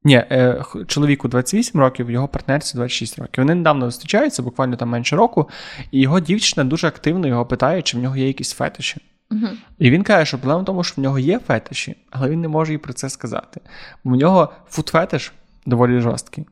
Ні, 0.05 0.15
е, 0.15 0.65
чоловіку 0.87 1.29
28 1.29 1.81
років, 1.81 2.11
його 2.11 2.29
партнерці 2.29 2.77
26 2.77 3.19
років. 3.19 3.45
Вони 3.45 3.55
недавно 3.55 3.87
зустрічаються, 3.87 4.43
буквально 4.43 4.77
там 4.77 4.89
менше 4.89 5.17
року, 5.17 5.49
і 5.91 6.01
його 6.01 6.21
дівчина 6.21 6.65
дуже 6.65 6.87
активно 6.87 7.29
його 7.29 7.47
питає, 7.47 7.83
чи 7.83 7.99
в 7.99 8.01
нього 8.01 8.17
є 8.17 8.27
якісь 8.27 8.53
фетиші. 8.53 9.01
uh 9.31 9.53
І 9.79 9.91
він 9.91 10.03
каже, 10.03 10.27
що 10.27 10.39
проблема 10.39 10.63
в 10.63 10.65
тому, 10.65 10.85
що 10.85 10.95
в 10.97 11.05
нього 11.05 11.19
є 11.19 11.39
фетиші, 11.39 11.97
але 12.11 12.31
він 12.31 12.41
не 12.41 12.49
може 12.49 12.73
їй 12.73 12.79
про 12.79 12.93
це 12.93 13.11
сказати. 13.11 13.61
Бо 14.05 14.15
в 14.15 14.17
нього 14.17 14.53
фут-фетиш 14.71 15.33
доволі 15.67 16.01
жорсткий, 16.01 16.47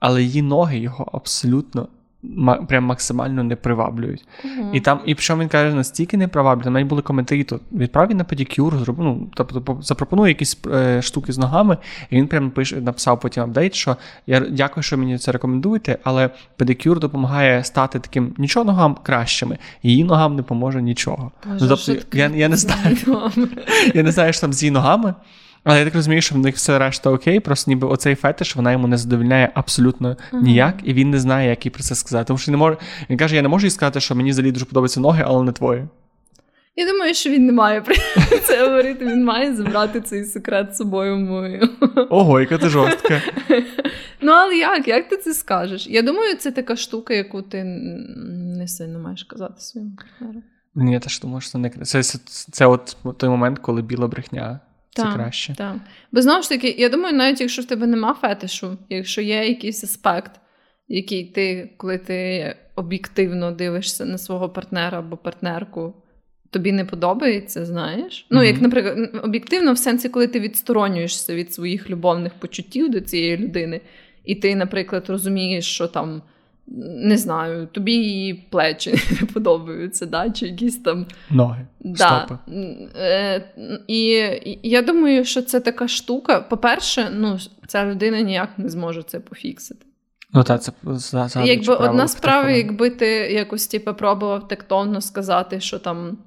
але 0.00 0.22
її 0.22 0.42
ноги 0.42 0.78
його 0.78 1.10
абсолютно 1.12 1.88
прям 2.68 2.84
максимально 2.84 3.42
не 3.42 3.56
приваблюють. 3.56 4.24
Uh-huh. 4.44 4.72
І 4.72 4.80
там, 4.80 5.00
і 5.06 5.16
що 5.18 5.38
він 5.38 5.48
каже, 5.48 5.74
настільки 5.74 6.16
не 6.16 6.28
приваблюють, 6.28 6.74
навіть 6.74 6.86
були 6.86 7.02
коментарі, 7.02 7.44
то 7.44 7.60
відправ 7.72 8.14
на 8.14 8.24
педикюр, 8.24 8.78
зроб, 8.78 8.96
ну, 8.98 9.28
тобто 9.34 9.78
запропонує 9.82 10.30
якісь 10.30 10.58
е, 10.66 11.02
штуки 11.02 11.32
з 11.32 11.38
ногами, 11.38 11.76
і 12.10 12.16
він 12.16 12.26
прям 12.26 12.50
пише, 12.50 12.76
написав 12.76 13.20
потім 13.20 13.42
апдейт, 13.42 13.74
що 13.74 13.96
я 14.26 14.40
дякую, 14.40 14.84
що 14.84 14.98
мені 14.98 15.18
це 15.18 15.32
рекомендуєте, 15.32 15.98
але 16.04 16.30
педикюр 16.56 17.00
допомагає 17.00 17.64
стати 17.64 17.98
таким 17.98 18.34
нічого 18.38 18.64
ногам 18.64 18.96
кращими, 19.02 19.58
її 19.82 20.04
ногам 20.04 20.36
не 20.36 20.42
поможе 20.42 20.82
нічого. 20.82 21.30
Боже, 21.46 21.64
ну, 21.64 21.76
тобто, 21.86 22.18
я, 22.18 22.30
я 22.34 22.48
не 22.48 22.56
знаю, 22.56 22.96
я 23.94 24.02
не 24.02 24.12
знаю, 24.12 24.32
що 24.32 24.40
там 24.40 24.52
з 24.52 24.62
її 24.62 24.70
ногами. 24.70 25.14
Але 25.64 25.78
я 25.78 25.84
так 25.84 25.94
розумію, 25.94 26.22
що 26.22 26.34
в 26.34 26.38
них 26.38 26.54
все 26.54 26.78
решта 26.78 27.10
окей, 27.10 27.40
просто 27.40 27.70
ніби 27.70 27.88
оцей 27.88 28.14
фетиш 28.14 28.56
вона 28.56 28.72
йому 28.72 28.86
не 28.86 28.96
задовільняє 28.96 29.50
абсолютно 29.54 30.16
ніяк, 30.32 30.74
і 30.84 30.92
він 30.94 31.10
не 31.10 31.18
знає, 31.18 31.48
як 31.48 31.66
їй 31.66 31.70
про 31.70 31.82
це 31.82 31.94
сказати. 31.94 32.24
Тому 32.26 32.38
що 32.38 32.50
не 32.50 32.56
може. 32.56 32.76
Він 33.10 33.18
каже: 33.18 33.36
я 33.36 33.42
не 33.42 33.48
можу 33.48 33.66
їй 33.66 33.70
сказати, 33.70 34.00
що 34.00 34.14
мені 34.14 34.30
взагалі 34.30 34.52
дуже 34.52 34.64
подобаються 34.64 35.00
ноги, 35.00 35.24
але 35.26 35.44
не 35.44 35.52
твої. 35.52 35.88
Я 36.76 36.86
думаю, 36.86 37.14
що 37.14 37.30
він 37.30 37.46
не 37.46 37.52
має 37.52 37.80
про 37.80 37.94
це 38.42 38.62
говорити. 38.68 39.06
Він 39.06 39.24
має 39.24 39.56
забрати 39.56 40.00
цей 40.00 40.24
секрет 40.24 40.74
з 40.74 40.76
собою 40.76 41.16
мою. 41.16 41.68
Ого, 42.10 42.40
яка 42.40 42.58
ти 42.58 42.68
жорстка. 42.68 43.22
Ну, 44.20 44.32
але 44.32 44.56
як? 44.56 44.88
Як 44.88 45.08
ти 45.08 45.16
це 45.16 45.34
скажеш? 45.34 45.86
Я 45.86 46.02
думаю, 46.02 46.36
це 46.36 46.50
така 46.50 46.76
штука, 46.76 47.14
яку 47.14 47.42
ти 47.42 47.64
не 48.58 48.68
сильно 48.68 48.98
маєш 48.98 49.24
казати 49.24 49.54
своєму 49.58 49.92
партнеру. 49.96 50.42
Ні, 50.74 50.92
я 50.92 51.00
теж 51.00 51.20
думаю, 51.20 51.40
що 51.40 51.50
це 51.50 51.58
не 51.58 51.70
це, 51.70 52.02
це, 52.02 52.18
це 52.52 52.66
от 52.66 52.96
той 53.16 53.28
момент, 53.28 53.58
коли 53.58 53.82
біла 53.82 54.08
брехня 54.08 54.60
це 54.94 55.02
так, 55.02 55.14
краще. 55.14 55.54
Так. 55.54 55.76
Бо 56.12 56.22
знову 56.22 56.42
ж 56.42 56.48
таки, 56.48 56.74
я 56.78 56.88
думаю, 56.88 57.16
навіть 57.16 57.40
якщо 57.40 57.62
в 57.62 57.64
тебе 57.64 57.86
нема 57.86 58.14
фетишу, 58.14 58.78
якщо 58.88 59.20
є 59.20 59.48
якийсь 59.48 59.84
аспект, 59.84 60.40
який 60.88 61.24
ти, 61.24 61.70
коли 61.76 61.98
ти 61.98 62.56
об'єктивно 62.74 63.52
дивишся 63.52 64.04
на 64.04 64.18
свого 64.18 64.48
партнера 64.48 64.98
або 64.98 65.16
партнерку, 65.16 65.94
тобі 66.50 66.72
не 66.72 66.84
подобається, 66.84 67.66
знаєш. 67.66 68.22
Mm-hmm. 68.22 68.26
Ну, 68.30 68.42
як, 68.42 68.60
наприклад, 68.60 69.10
об'єктивно, 69.22 69.72
в 69.72 69.78
сенсі, 69.78 70.08
коли 70.08 70.26
ти 70.26 70.40
відсторонюєшся 70.40 71.34
від 71.34 71.52
своїх 71.52 71.90
любовних 71.90 72.34
почуттів 72.34 72.90
до 72.90 73.00
цієї 73.00 73.36
людини, 73.36 73.80
і 74.24 74.34
ти, 74.34 74.54
наприклад, 74.54 75.04
розумієш, 75.08 75.66
що 75.66 75.88
там 75.88 76.22
не 76.66 77.18
знаю, 77.18 77.66
тобі 77.66 77.92
її 77.92 78.34
плечі 78.34 78.94
не 79.20 79.26
подобаються, 79.34 80.06
да? 80.06 80.30
чи 80.30 80.46
якісь 80.46 80.78
там 80.78 81.06
ноги. 81.30 81.66
Да. 81.80 82.26
Стопи. 82.26 82.38
Е, 82.96 83.42
І 83.88 83.98
я 84.62 84.82
думаю, 84.82 85.24
що 85.24 85.42
це 85.42 85.60
така 85.60 85.88
штука. 85.88 86.40
По-перше, 86.40 87.08
ну, 87.14 87.38
ця 87.66 87.86
людина 87.86 88.20
ніяк 88.20 88.48
не 88.56 88.68
зможе 88.68 89.02
це 89.02 89.20
пофіксити. 89.20 89.86
Ну, 90.32 90.42
так, 90.42 90.62
це 90.62 90.72
за, 90.84 91.28
за 91.28 91.42
Якби 91.42 91.74
одна 91.74 92.08
справа, 92.08 92.50
якби 92.50 92.90
ти 92.90 93.06
якось 93.16 93.66
типу, 93.66 93.94
пробував 93.94 94.48
тектовно 94.48 95.00
сказати, 95.00 95.60
що 95.60 95.78
там. 95.78 96.18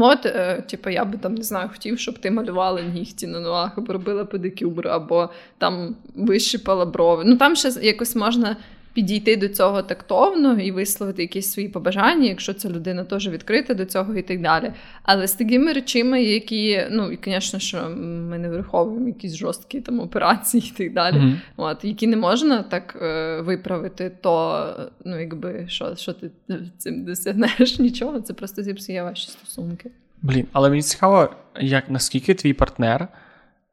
От, 0.00 0.26
е, 0.26 0.62
типу, 0.68 0.90
я 0.90 1.04
би 1.04 1.18
там 1.18 1.34
не 1.34 1.42
знаю, 1.42 1.68
хотів, 1.72 1.98
щоб 1.98 2.18
ти 2.18 2.30
малювала 2.30 2.82
нігті 2.82 3.26
на 3.26 3.40
ногах, 3.40 3.78
або 3.78 3.92
робила 3.92 4.24
педикюр, 4.24 4.88
або 4.88 5.30
там 5.58 5.96
вищипала 6.14 6.84
брови. 6.86 7.22
Ну 7.26 7.36
там 7.36 7.56
ще 7.56 7.68
якось 7.82 8.16
можна 8.16 8.56
підійти 8.94 9.36
до 9.36 9.48
цього 9.48 9.82
тактовно 9.82 10.60
і 10.60 10.72
висловити 10.72 11.22
якісь 11.22 11.52
свої 11.52 11.68
побажання, 11.68 12.28
якщо 12.28 12.54
ця 12.54 12.70
людина 12.70 13.04
теж 13.04 13.28
відкрита 13.28 13.74
до 13.74 13.84
цього 13.84 14.14
і 14.14 14.22
так 14.22 14.42
далі. 14.42 14.72
Але 15.02 15.28
з 15.28 15.32
такими 15.32 15.72
речами, 15.72 16.22
які, 16.22 16.82
ну 16.90 17.12
і, 17.12 17.18
звісно, 17.24 17.58
що 17.58 17.88
ми 18.30 18.38
не 18.38 18.48
враховуємо 18.48 19.06
якісь 19.06 19.36
жорсткі 19.36 19.80
там 19.80 20.00
операції 20.00 20.72
і 20.74 20.78
так 20.78 20.92
далі, 20.92 21.16
mm-hmm. 21.16 21.36
от, 21.56 21.84
які 21.84 22.06
не 22.06 22.16
можна 22.16 22.62
так 22.62 22.98
е, 23.02 23.40
виправити, 23.40 24.12
то 24.20 24.66
ну, 25.04 25.20
якби 25.20 25.64
що 25.68 25.96
що 25.96 26.12
ти 26.12 26.30
цим 26.78 27.04
досягнеш 27.04 27.78
нічого, 27.78 28.20
це 28.20 28.34
просто 28.34 28.62
зіпсує 28.62 29.02
ваші 29.02 29.30
стосунки. 29.30 29.90
Блін, 30.22 30.46
але 30.52 30.70
мені 30.70 30.82
цікаво, 30.82 31.34
як 31.60 31.90
наскільки 31.90 32.34
твій 32.34 32.52
партнер 32.52 33.08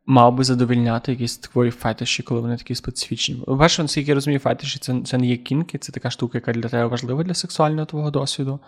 мав 0.05 0.35
би 0.35 0.43
задовільняти 0.43 1.11
якісь 1.11 1.37
твої 1.37 1.71
фетиші, 1.71 2.23
коли 2.23 2.41
вони 2.41 2.57
такі 2.57 2.75
специфічні. 2.75 3.43
Перше, 3.59 3.81
наскільки 3.81 4.07
я 4.11 4.15
розумію, 4.15 4.39
фетиші 4.39 4.79
це, 4.79 5.01
це 5.05 5.17
не 5.17 5.27
є 5.27 5.37
кінки, 5.37 5.77
це 5.77 5.91
така 5.91 6.09
штука, 6.09 6.37
яка 6.37 6.53
для 6.53 6.69
тебе 6.69 6.85
важлива 6.85 7.23
для 7.23 7.33
сексуального 7.33 7.85
твого 7.85 8.11
досвіду. 8.11 8.59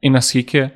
І 0.00 0.10
наскільки 0.10 0.70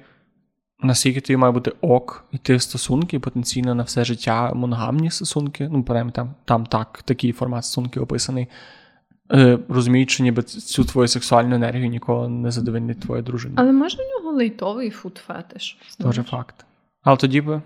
наскільки 0.83 1.21
тобі 1.21 1.37
має 1.37 1.53
бути 1.53 1.73
ок 1.81 2.25
йти 2.33 2.57
в 2.57 2.63
стосунки, 2.63 3.19
потенційно 3.19 3.75
на 3.75 3.83
все 3.83 4.05
життя 4.05 4.55
моногамні 4.55 5.11
стосунки, 5.11 5.69
ну, 5.73 5.83
принаймні 5.83 6.13
там 6.13 6.35
там 6.45 6.67
так, 6.67 7.03
такий 7.03 7.33
формат 7.33 7.65
стосунки 7.65 8.01
описаний. 8.01 8.47
Е, 9.33 9.59
Розуміють, 9.69 10.11
що 10.11 10.23
ніби 10.23 10.43
цю 10.43 10.85
твою 10.85 11.09
сексуальну 11.09 11.55
енергію 11.55 11.89
ніколи 11.89 12.29
не 12.29 12.51
задовольнить 12.51 13.01
твоя 13.01 13.23
дружина. 13.23 13.55
Але 13.57 13.73
може 13.73 13.97
в 13.97 14.01
нього 14.01 14.37
лайтовий 14.37 14.91
фут-фетиш? 14.91 15.77
Дуже 15.99 16.23
факт. 16.23 16.65
Але 17.03 17.17
тоді 17.17 17.41
би. 17.41 17.63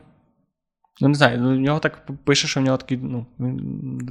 Ну, 1.01 1.09
не 1.09 1.15
знаю, 1.15 1.41
ну, 1.41 1.57
в 1.57 1.61
нього 1.61 1.79
так 1.79 2.07
пише, 2.25 2.49
що 2.49 2.61
в 2.61 2.63
нього 2.63 2.77
такий 2.77 2.99
ну, 3.03 3.27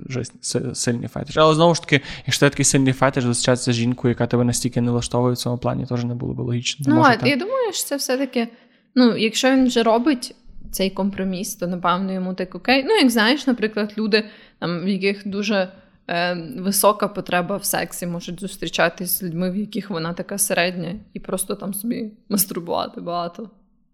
жесть, 0.10 0.34
сильний 0.76 1.08
фетиш. 1.08 1.38
Але 1.38 1.56
знову 1.56 1.76
ж 1.76 1.82
таки, 1.82 2.02
якщо 2.26 2.46
ти 2.46 2.50
такий 2.50 2.66
сильний 2.66 2.94
фетиш, 2.94 3.24
зустрічатися 3.24 3.74
з 3.74 3.76
жінкою, 3.76 4.12
яка 4.12 4.28
тебе 4.28 4.44
настільки 4.44 4.82
не 4.82 4.92
влаштовує 4.92 5.34
в 5.34 5.38
цьому 5.38 5.58
плані, 5.58 5.86
теж 5.86 6.04
не 6.04 6.16
було 6.16 6.34
б 6.34 6.40
логічно. 6.40 6.86
Ну, 6.90 7.02
а, 7.02 7.28
я 7.28 7.36
думаю, 7.36 7.74
що 7.74 7.86
це 7.86 7.96
все-таки, 7.96 8.48
ну, 8.96 9.18
якщо 9.18 9.52
він 9.52 9.68
вже 9.68 9.84
робить 9.84 10.36
цей 10.72 10.90
компроміс, 10.90 11.56
то 11.56 11.68
напевно 11.68 12.14
йому 12.14 12.34
так 12.34 12.56
окей. 12.56 12.84
Ну, 12.88 12.96
як 12.96 13.10
знаєш, 13.10 13.48
наприклад, 13.48 13.94
люди, 13.98 14.26
там, 14.60 14.86
в 14.86 14.88
яких 14.88 15.28
дуже 15.28 15.72
е, 16.08 16.34
висока 16.58 17.08
потреба 17.08 17.58
в 17.58 17.66
сексі, 17.66 18.08
можуть 18.08 18.40
зустрічатись 18.40 19.20
з 19.20 19.24
людьми, 19.24 19.52
в 19.52 19.56
яких 19.56 19.90
вона 19.90 20.14
така 20.14 20.38
середня, 20.38 20.96
і 21.14 21.20
просто 21.20 21.56
там 21.56 21.74
собі 21.74 22.12
мастурбувати 22.30 23.02
багато. 23.02 23.50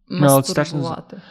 Мастурбувати. 0.10 1.16
Ну, 1.16 1.22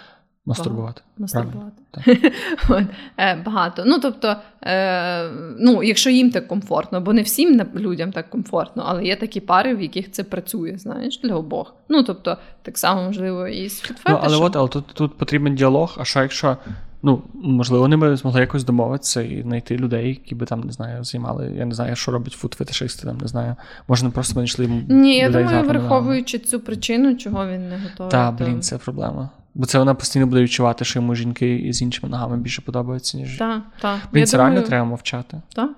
Мастурбувати. 0.49 1.03
Мастурбувати. 1.18 1.82
От, 2.68 2.84
е, 3.18 3.42
Багато. 3.46 3.82
Ну, 3.86 3.99
тобто, 3.99 4.36
е, 4.62 5.30
ну, 5.59 5.82
якщо 5.82 6.11
їм 6.11 6.30
так 6.30 6.49
комфортно, 6.49 7.01
бо 7.01 7.12
не 7.12 7.22
всім 7.22 7.62
людям 7.76 8.12
так 8.12 8.30
комфортно, 8.30 8.84
але 8.86 9.05
є 9.05 9.16
такі 9.16 9.40
пари, 9.40 9.74
в 9.74 9.82
яких 9.82 10.12
це 10.12 10.24
працює, 10.24 10.74
знаєш, 10.78 11.20
для 11.20 11.34
обох. 11.34 11.74
Ну, 11.88 12.03
тобто, 12.03 12.36
так 12.62 12.78
само, 12.78 13.03
можливо, 13.03 13.49
і 13.49 13.68
з 13.68 13.90
Ну, 14.09 14.18
Але 14.22 14.36
от, 14.36 14.57
але 14.57 14.68
тут 14.68 14.86
тут 14.86 15.18
потрібен 15.18 15.55
діалог, 15.55 15.96
а 16.01 16.05
що 16.05 16.22
якщо. 16.22 16.57
Ну, 17.03 17.22
можливо, 17.34 17.82
вони 17.82 17.96
би 17.96 18.16
змогли 18.16 18.40
якось 18.40 18.64
домовитися 18.64 19.22
і 19.22 19.42
знайти 19.42 19.76
людей, 19.76 20.09
які 20.09 20.34
би 20.34 20.46
там 20.46 20.61
не 20.61 20.72
знаю, 20.72 21.05
займали. 21.05 21.53
Я 21.57 21.64
не 21.64 21.74
знаю, 21.74 21.96
що 21.96 22.12
робить 22.12 22.38
фуд-фетишисти, 22.42 23.05
там 23.05 23.18
не 23.18 23.28
знаю. 23.28 23.57
Можна 23.88 24.11
просто 24.11 24.32
знайшли. 24.32 24.66
Ні, 24.88 25.16
я 25.16 25.30
думаю, 25.30 25.68
враховуючи 25.68 26.38
цю 26.38 26.61
причину, 26.61 27.16
чого 27.16 27.46
він 27.46 27.68
не 27.68 27.78
готовий. 27.78 28.11
Так, 28.11 28.34
блін, 28.34 28.62
це 28.62 28.78
проблема. 28.78 29.28
Бо 29.59 29.67
це 29.67 29.79
вона 29.79 29.95
постійно 29.95 30.27
буде 30.27 30.43
відчувати, 30.43 30.85
що 30.85 30.99
йому 30.99 31.15
жінки 31.15 31.69
з 31.73 31.83
іншими 31.83 32.11
ногами 32.11 32.37
більше 32.37 32.63
подобаються, 32.63 33.19
ніж. 33.19 33.39
Так, 33.39 33.63
так. 33.81 33.99
Він 34.15 34.27
це 34.27 34.37
думаю... 34.37 34.53
реально 34.55 34.69
треба 34.69 34.85
мовчати. 34.85 35.43
Так. 35.55 35.71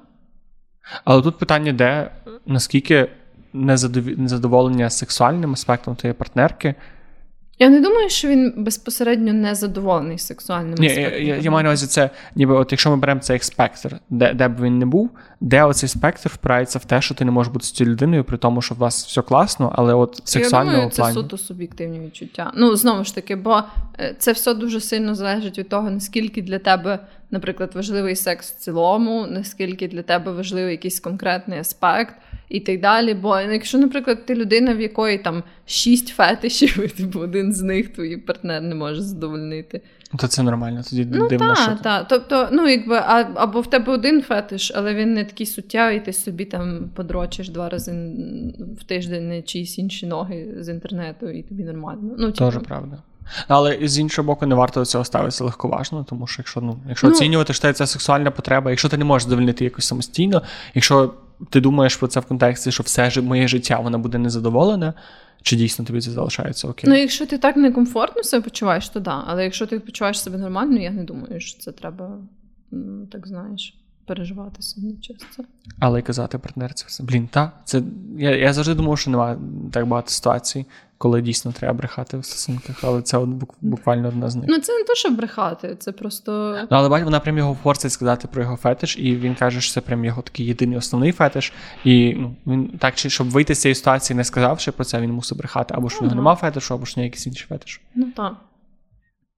Але 1.04 1.22
тут 1.22 1.38
питання, 1.38 1.72
де 1.72 2.10
наскільки 2.46 3.10
незадоволення 3.52 4.90
сексуальним 4.90 5.52
аспектом 5.52 5.96
твоєї 5.96 6.14
партнерки 6.14 6.74
я 7.60 7.68
не 7.68 7.80
думаю, 7.80 8.08
що 8.08 8.28
він 8.28 8.52
безпосередньо 8.56 9.32
не 9.32 9.54
задоволений 9.54 10.18
сексуальним 10.18 10.74
Ні, 10.78 10.86
Я, 10.86 11.18
я, 11.18 11.36
я 11.36 11.50
маю 11.50 11.64
на 11.64 11.70
увазі 11.70 11.86
це, 11.86 12.10
ніби 12.34 12.54
от 12.54 12.72
якщо 12.72 12.90
ми 12.90 12.96
беремо 12.96 13.20
цей 13.20 13.38
спектр, 13.38 13.96
де 14.10 14.34
де 14.34 14.48
б 14.48 14.62
він 14.62 14.78
не 14.78 14.86
був, 14.86 15.10
де 15.40 15.64
оцей 15.64 15.88
спектр 15.88 16.28
впирається 16.28 16.78
в 16.78 16.84
те, 16.84 17.02
що 17.02 17.14
ти 17.14 17.24
не 17.24 17.30
можеш 17.30 17.52
бути 17.52 17.66
з 17.66 17.72
цією 17.72 17.92
людиною, 17.92 18.24
при 18.24 18.38
тому, 18.38 18.62
що 18.62 18.74
у 18.74 18.78
вас 18.78 19.06
все 19.06 19.22
класно, 19.22 19.72
але 19.76 19.94
от 19.94 20.22
сексуального 20.24 20.76
Я 20.76 20.82
думаю, 20.82 20.96
плані... 20.96 21.14
це 21.14 21.20
суто 21.20 21.38
суб'єктивні 21.38 22.00
відчуття. 22.00 22.52
Ну, 22.56 22.76
знову 22.76 23.04
ж 23.04 23.14
таки, 23.14 23.36
бо 23.36 23.62
е, 23.98 24.14
це 24.18 24.32
все 24.32 24.54
дуже 24.54 24.80
сильно 24.80 25.14
залежить 25.14 25.58
від 25.58 25.68
того, 25.68 25.90
наскільки 25.90 26.42
для 26.42 26.58
тебе, 26.58 26.98
наприклад, 27.30 27.70
важливий 27.74 28.16
секс 28.16 28.52
в 28.52 28.56
цілому, 28.56 29.26
наскільки 29.30 29.88
для 29.88 30.02
тебе 30.02 30.32
важливий 30.32 30.70
якийсь 30.70 31.00
конкретний 31.00 31.58
аспект 31.58 32.14
і 32.50 32.60
так 32.60 32.80
далі. 32.80 33.14
Бо 33.14 33.40
якщо, 33.40 33.78
наприклад, 33.78 34.26
ти 34.26 34.34
людина, 34.34 34.74
в 34.74 34.80
якої 34.80 35.18
там 35.18 35.42
шість 35.66 36.08
фетишів, 36.08 36.84
і 36.84 36.88
типу 36.88 37.20
один 37.20 37.52
з 37.52 37.62
них 37.62 37.88
твій 37.88 38.16
партнер 38.16 38.62
не 38.62 38.74
може 38.74 39.02
задовольнити. 39.02 39.80
То 40.18 40.26
це 40.26 40.42
нормально, 40.42 40.82
тоді 40.90 41.08
ну, 41.12 41.28
дивно. 41.28 41.54
Так, 41.54 41.58
що 41.58 41.76
так. 41.82 42.06
Тобто, 42.08 42.48
ну, 42.52 42.68
якби, 42.68 42.96
а, 42.96 43.28
або 43.34 43.60
в 43.60 43.66
тебе 43.66 43.92
один 43.92 44.22
фетиш, 44.22 44.72
але 44.74 44.94
він 44.94 45.14
не 45.14 45.24
такий 45.24 45.46
суттєвий, 45.46 46.00
ти 46.00 46.12
собі 46.12 46.44
там 46.44 46.90
подрочиш 46.94 47.48
два 47.48 47.68
рази 47.68 47.92
в 48.80 48.84
тиждень 48.84 49.28
на 49.28 49.42
чиїсь 49.42 49.78
інші 49.78 50.06
ноги 50.06 50.48
з 50.60 50.68
інтернету, 50.68 51.28
і 51.28 51.42
тобі 51.42 51.64
нормально. 51.64 52.14
Ну, 52.18 52.32
Тоже 52.32 52.58
типу. 52.58 52.68
правда. 52.68 53.02
Але 53.48 53.78
з 53.82 53.98
іншого 53.98 54.26
боку, 54.26 54.46
не 54.46 54.54
варто 54.54 54.80
до 54.80 54.86
цього 54.86 55.04
ставитися 55.04 55.44
легковажно, 55.44 56.06
тому 56.08 56.26
що 56.26 56.40
якщо 56.40 56.60
ну, 56.60 56.78
якщо 56.88 57.06
ну, 57.06 57.12
оцінювати, 57.12 57.52
що 57.52 57.72
це 57.72 57.86
сексуальна 57.86 58.30
потреба, 58.30 58.70
якщо 58.70 58.88
ти 58.88 58.96
не 58.96 59.04
можеш 59.04 59.24
задовольнити 59.24 59.64
якось 59.64 59.84
самостійно, 59.84 60.42
якщо 60.74 61.14
ти 61.50 61.60
думаєш 61.60 61.96
про 61.96 62.08
це 62.08 62.20
в 62.20 62.26
контексті, 62.26 62.72
що 62.72 62.82
все 62.82 63.10
ж 63.10 63.22
моє 63.22 63.48
життя 63.48 63.78
вона 63.78 63.98
буде 63.98 64.18
незадоволене, 64.18 64.92
чи 65.42 65.56
дійсно 65.56 65.84
тобі 65.84 66.00
це 66.00 66.10
залишається 66.10 66.68
окей? 66.68 66.90
Ну, 66.90 66.96
якщо 66.96 67.26
ти 67.26 67.38
так 67.38 67.56
некомфортно 67.56 68.22
себе 68.22 68.42
почуваєш, 68.42 68.88
то 68.88 69.00
да. 69.00 69.24
Але 69.26 69.44
якщо 69.44 69.66
ти 69.66 69.80
почуваєш 69.80 70.22
себе 70.22 70.38
нормально, 70.38 70.80
я 70.80 70.90
не 70.90 71.04
думаю, 71.04 71.40
що 71.40 71.60
це 71.60 71.72
треба, 71.72 72.18
так 73.12 73.26
знаєш, 73.26 73.74
переживати 74.06 74.62
сьогодні 74.62 74.96
через 75.00 75.22
це. 75.36 75.44
Але 75.78 75.98
й 75.98 76.02
казати 76.02 76.38
партнерці, 76.38 77.02
блін, 77.02 77.28
та 77.32 77.52
це 77.64 77.82
я 78.18 78.36
я 78.36 78.52
завжди 78.52 78.74
думав, 78.74 78.98
що 78.98 79.10
немає 79.10 79.38
так 79.72 79.86
багато 79.86 80.10
ситуацій, 80.10 80.66
коли 81.00 81.22
дійсно 81.22 81.52
треба 81.52 81.74
брехати 81.74 82.18
в 82.18 82.24
стосунках, 82.24 82.84
але 82.84 83.02
це 83.02 83.18
от 83.18 83.28
буквально 83.60 84.08
одна 84.08 84.30
з 84.30 84.36
них. 84.36 84.44
Ну 84.48 84.58
це 84.58 84.78
не 84.78 84.84
то, 84.84 84.94
що 84.94 85.10
брехати, 85.10 85.76
це 85.78 85.92
просто. 85.92 86.58
Ну, 86.60 86.66
але 86.70 86.88
бать, 86.88 87.04
вона 87.04 87.20
прям 87.20 87.38
його 87.38 87.58
форсить 87.62 87.92
сказати 87.92 88.28
про 88.32 88.42
його 88.42 88.56
фетиш, 88.56 88.98
і 88.98 89.16
він 89.16 89.34
каже, 89.34 89.60
що 89.60 89.74
це 89.74 89.80
прям 89.80 90.04
його 90.04 90.22
такий 90.22 90.46
єдиний 90.46 90.78
основний 90.78 91.12
фетиш. 91.12 91.52
І 91.84 92.14
ну, 92.14 92.36
він 92.46 92.68
так, 92.78 92.98
щоб 92.98 93.30
вийти 93.30 93.54
з 93.54 93.60
цієї 93.60 93.74
ситуації, 93.74 94.16
не 94.16 94.24
сказавши 94.24 94.72
про 94.72 94.84
це, 94.84 95.00
він 95.00 95.12
мусив 95.12 95.38
брехати, 95.38 95.74
або 95.74 95.90
що 95.90 96.00
в 96.00 96.02
нього 96.02 96.14
немає 96.14 96.36
фетишу, 96.36 96.74
або 96.74 96.86
що 96.86 97.00
якийсь 97.00 97.26
інший 97.26 97.46
фетиш. 97.48 97.80
Ну 97.94 98.12
так. 98.16 98.36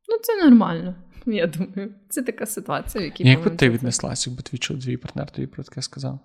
Ну, 0.09 0.19
це 0.23 0.45
нормально. 0.45 0.95
Я 1.27 1.47
думаю, 1.47 1.95
це 2.09 2.23
така 2.23 2.47
ситуація, 2.47 3.03
в 3.03 3.05
якій. 3.05 3.29
Як 3.29 3.45
би 3.45 3.51
ти 3.51 3.71
віднеслась, 3.71 4.27
якби 4.27 4.43
твій 4.43 4.59
чоловік, 4.59 4.85
твій 4.85 4.97
партнер 4.97 5.31
тобі 5.31 5.47
про 5.47 5.65
таке 5.65 5.83
сказав? 5.83 6.19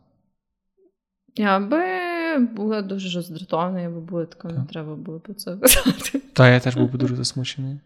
Я 1.36 1.60
би 1.60 2.07
була 2.40 2.82
дуже 2.82 3.16
роздратована, 3.16 3.82
я 3.82 3.90
би 3.90 4.00
була 4.00 4.26
така, 4.26 4.48
не 4.48 4.66
треба 4.70 4.96
було 4.96 5.20
про 5.20 5.34
це 5.34 5.58
казати. 5.58 6.22
Та 6.34 6.50
я 6.50 6.60
теж 6.60 6.76
був 6.76 6.92
би 6.92 6.98
дуже 6.98 7.16
засмучений. 7.16 7.80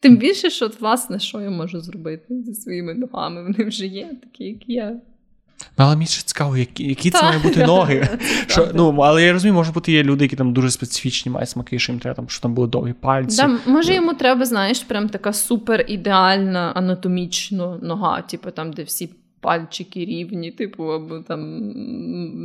Тим 0.00 0.16
більше, 0.16 0.50
що, 0.50 0.70
власне, 0.80 1.18
що 1.18 1.40
я 1.40 1.50
можу 1.50 1.80
зробити 1.80 2.42
зі 2.42 2.54
своїми 2.54 2.94
ногами? 2.94 3.42
Вони 3.42 3.68
вже 3.68 3.86
є, 3.86 4.10
такі, 4.22 4.44
як 4.44 4.68
є. 4.68 5.00
Але 5.76 5.94
мені 5.94 6.06
ще 6.06 6.22
цікаво, 6.22 6.56
які 6.56 6.88
які 6.88 7.10
це 7.10 7.22
мають 7.22 7.42
бути 7.42 7.66
ноги. 7.66 8.08
Що, 8.46 8.68
ну, 8.74 9.00
Але 9.00 9.22
я 9.22 9.32
розумію, 9.32 9.54
може 9.54 9.72
бути 9.72 9.92
є 9.92 10.02
люди, 10.02 10.24
які 10.24 10.36
там 10.36 10.52
дуже 10.52 10.70
специфічні 10.70 11.32
мають 11.32 11.48
смаки, 11.48 11.78
що 11.78 11.92
їм 11.92 12.00
треба, 12.00 12.14
там, 12.14 12.28
що 12.28 12.42
там 12.42 12.54
були 12.54 12.68
довгі 12.68 12.92
пальці. 12.92 13.36
Да, 13.36 13.58
може, 13.66 13.94
йому 13.94 14.14
треба, 14.14 14.44
знаєш, 14.44 14.80
прям 14.80 15.08
така 15.08 15.32
супер 15.32 15.84
ідеальна 15.88 16.72
анатомічна 16.74 17.78
нога, 17.82 18.22
типу 18.22 18.50
там, 18.50 18.72
де 18.72 18.82
всі 18.82 19.10
пальчики 19.46 20.04
рівні, 20.04 20.50
типу, 20.50 20.84
або 20.84 21.18
там 21.18 21.60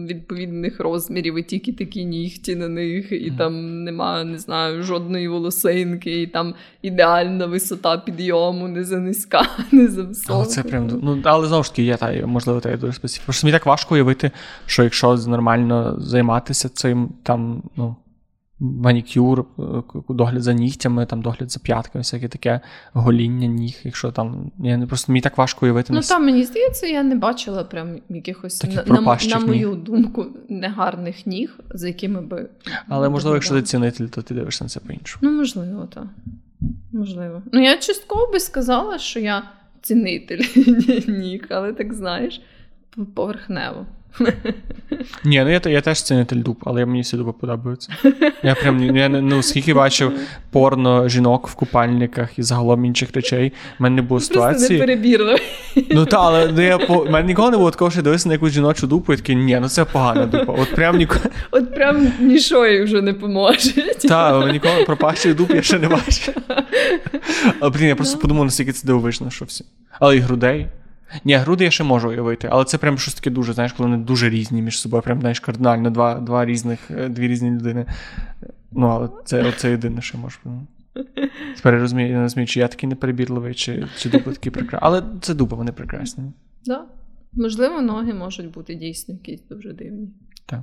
відповідних 0.08 0.80
розмірів, 0.80 1.40
і 1.40 1.44
тільки 1.44 1.74
такі 1.74 2.06
нігті 2.06 2.56
на 2.56 2.68
них, 2.68 3.12
і 3.12 3.32
mm. 3.32 3.38
там 3.38 3.84
немає, 3.84 4.26
не 4.26 4.38
знаю, 4.38 4.84
жодної 4.84 5.28
волосинки, 5.28 6.22
і 6.22 6.28
там 6.28 6.54
ідеальна 6.82 7.46
висота 7.46 7.98
підйому, 7.98 8.68
не 8.68 8.84
за 8.84 9.00
низька, 9.00 9.48
не 9.72 9.88
за 9.88 10.04
висока. 10.04 10.34
Але 10.34 10.46
це 10.46 10.64
прям, 10.64 11.00
ну, 11.04 11.22
але 11.24 11.48
знову 11.48 11.64
ж 11.64 11.70
таки, 11.70 11.84
є 11.84 11.98
та, 11.98 12.28
можливо, 12.28 12.60
та 12.60 12.78
дуже 12.78 12.94
специфічно. 12.94 13.26
Просто 13.26 13.48
мені 13.48 13.58
так 13.58 13.66
важко 13.66 13.96
уявити, 13.96 14.32
що 14.66 14.84
якщо 14.84 15.16
нормально 15.16 15.96
займатися 16.00 16.70
цим, 16.70 17.10
там, 17.24 17.64
ну 17.76 17.96
манікюр, 18.62 19.40
е, 19.40 19.64
догляд 20.10 20.44
за 20.44 20.54
нігтями, 20.54 21.06
там 21.06 21.22
догляд 21.22 21.52
за 21.52 21.60
п'ятками, 21.60 22.02
всяке 22.02 22.28
таке 22.28 22.60
гоління 22.94 23.48
ніг. 23.48 23.80
Якщо 23.84 24.12
там 24.12 24.52
я 24.60 24.78
не 24.78 24.88
просто 24.88 25.12
мені 25.12 25.22
так 25.22 25.38
важко 25.38 25.66
уявити. 25.66 25.94
Ну 25.94 26.02
там 26.02 26.26
мені 26.26 26.44
здається, 26.44 26.88
я 26.88 27.04
не 27.04 27.16
бачила 27.16 27.64
прям 27.64 28.00
якихось 28.10 28.64
на, 28.64 28.84
на, 29.02 29.18
на 29.30 29.40
мою 29.40 29.76
думку 29.76 30.26
негарних 30.50 31.28
ніг, 31.28 31.60
за 31.70 31.88
якими 31.88 32.22
би. 32.22 32.50
Але 32.88 33.10
можливо, 33.10 33.36
якщо 33.36 33.56
ти 33.56 33.62
цінитель, 33.62 34.06
то 34.06 34.22
ти 34.22 34.34
дивишся 34.34 34.64
на 34.64 34.70
це 34.70 34.80
по-іншому. 34.80 35.20
Ну, 35.22 35.38
можливо, 35.38 35.88
так. 35.94 36.06
Можливо. 36.92 37.42
Ну, 37.52 37.64
я 37.64 37.78
частково 37.78 38.32
би 38.32 38.40
сказала, 38.40 38.98
що 38.98 39.20
я 39.20 39.44
цінитель 39.82 40.44
ніг, 41.08 41.46
але 41.50 41.74
так 41.74 41.94
знаєш, 41.94 42.42
поверхнево. 43.16 43.86
Ні, 45.24 45.44
ну 45.44 45.50
я 45.50 45.62
я 45.66 45.82
теж 45.82 46.02
цінитель 46.02 46.38
дуб, 46.38 46.58
але 46.66 46.86
мені 46.86 47.02
всі 47.02 47.18
дуби 47.18 47.34
подобаються. 47.34 47.92
Я 48.44 48.56
прям 48.56 48.98
я, 48.98 49.10
ну, 49.10 49.44
скільки 49.44 49.74
бачив 49.74 50.12
порно 50.52 51.10
жінок 51.10 51.48
в 51.48 51.56
купальниках 51.56 52.40
і 52.40 52.44
загалом 52.44 52.86
інших 52.86 53.10
речей. 53.14 53.54
У 53.80 53.84
мене 53.84 53.96
не 53.96 54.02
було 54.02 54.20
ситуації. 54.20 54.80
Просто 54.80 54.86
не. 54.86 54.96
Ну 55.92 56.06
так, 56.06 56.20
але 56.24 56.52
ну, 56.56 56.62
я 56.62 56.78
по 56.78 57.06
мене 57.06 57.28
ніколи 57.28 57.52
не 57.52 57.58
було 57.58 57.72
такого, 57.72 57.92
що 57.92 58.02
дивився 58.02 58.30
на 58.30 58.34
якусь 58.34 58.54
жіночу 58.54 58.88
дупу 58.88 59.14
і 59.14 59.18
такий, 59.18 59.36
ні, 59.36 59.60
ну 59.62 59.70
це 59.70 59.86
погана 59.86 60.26
дупа. 60.26 60.54
От 60.54 60.76
прям 60.76 60.98
ніколи. 60.98 61.22
От 61.52 61.76
прям 61.76 62.12
нічого 62.20 62.68
їй 62.68 62.84
вже 62.84 63.02
не 63.02 63.14
поможе. 63.14 63.72
Так, 64.02 64.34
але 64.34 64.52
ніколи 64.52 64.84
пропащий 64.86 65.34
дуб 65.34 65.52
я 65.56 65.62
ще 65.62 65.80
не 65.80 65.88
бачив. 65.88 66.34
Але 67.60 67.72
блін, 67.72 67.88
я 67.88 67.96
просто 67.96 68.20
подумав, 68.20 68.46
наскільки 68.46 68.72
це 68.72 68.88
дивовижно, 68.88 69.30
що 69.30 69.46
всі. 69.46 69.66
Але 70.00 70.18
і 70.18 70.20
грудей. 70.20 70.68
Ні, 71.26 71.36
груди 71.36 71.64
я 71.64 71.72
ще 71.72 71.84
можу 71.84 72.10
уявити, 72.10 72.48
але 72.52 72.66
це 72.66 72.78
прям 72.78 72.98
щось 72.98 73.14
таке 73.14 73.30
дуже, 73.30 73.54
знаєш, 73.54 73.74
коли 73.74 73.90
вони 73.90 74.04
дуже 74.04 74.30
різні 74.30 74.62
між 74.62 74.80
собою, 74.80 75.04
прям 75.04 75.20
знаєш, 75.20 75.40
кардинально 75.40 75.90
два 75.90 76.20
два 76.20 76.46
різних, 76.46 76.92
е, 76.92 77.10
дві 77.10 77.28
різні 77.28 77.52
людини. 77.52 77.86
Ну, 78.72 78.88
але 78.88 79.10
це 79.26 79.44
оце 79.44 79.72
єдине, 79.72 80.02
що 80.02 80.18
можу. 80.18 80.38
Тепер 81.56 81.74
я 81.74 81.80
розумію, 81.80 82.10
я 82.10 82.16
не 82.16 82.22
розумію, 82.22 82.48
чи 82.48 82.60
я 82.60 82.68
такий 82.68 82.90
неперебірливий, 82.90 83.54
чи 83.54 83.88
чи 83.98 84.10
дуби 84.10 84.32
такі 84.32 84.50
прекрасні. 84.50 84.80
Але 84.82 85.04
це 85.22 85.34
дуба, 85.34 85.58
вони 85.58 85.72
прекрасні. 85.72 86.24
Так. 86.24 86.34
Да. 86.66 86.86
Можливо, 87.34 87.82
ноги 87.82 88.14
можуть 88.14 88.52
бути 88.52 88.76
дійсно 88.76 89.14
якісь 89.14 89.42
дуже 89.50 89.74
дивні. 89.74 90.10
Так. 90.46 90.62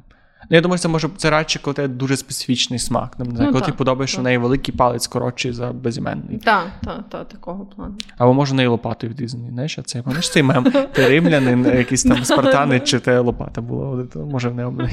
Ну, 0.50 0.54
Я 0.54 0.60
думаю, 0.60 0.78
це 0.78 0.88
може 0.88 1.08
це 1.16 1.30
радше, 1.30 1.58
коли 1.58 1.74
тебе 1.74 1.88
дуже 1.88 2.16
специфічний 2.16 2.78
смак. 2.78 3.14
Знаю, 3.16 3.32
ну, 3.34 3.52
коли 3.52 3.60
тобі 3.60 3.76
подобається, 3.76 4.12
що 4.12 4.20
в 4.20 4.24
неї 4.24 4.38
великий 4.38 4.74
палець 4.74 5.06
коротший 5.06 5.52
за 5.52 5.72
безіменний. 5.72 6.38
Так, 6.38 6.66
так, 6.84 7.08
так, 7.08 7.28
такого 7.28 7.66
плану. 7.66 7.94
Або 8.18 8.34
може 8.34 8.54
неї 8.54 8.68
лопатою 8.68 9.12
відрізаний. 9.12 9.50
Знаєш, 9.50 9.78
а 9.78 9.82
це 9.82 10.02
пам'ятаєш 10.02 10.30
цей 10.30 10.42
мем? 10.42 10.64
Ти 10.92 11.08
римлянин, 11.08 11.64
якийсь 11.64 12.02
там 12.02 12.24
спартанець, 12.24 12.84
чи 12.84 13.00
те 13.00 13.18
лопата 13.18 13.60
була. 13.60 14.06
Може 14.14 14.48
в 14.48 14.54
неї 14.54 14.90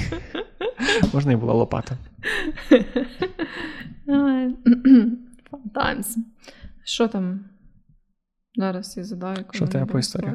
Можна 1.13 1.31
і 1.31 1.35
була 1.35 1.53
лопата. 1.53 1.97
Fun 4.07 5.71
times. 5.73 6.15
Що 6.83 7.07
там? 7.07 7.39
Зараз 8.55 8.97
я 8.97 9.03
задаю. 9.03 9.45
Що 9.51 9.67
тебе 9.67 9.85
по 9.85 9.99
історії? 9.99 10.33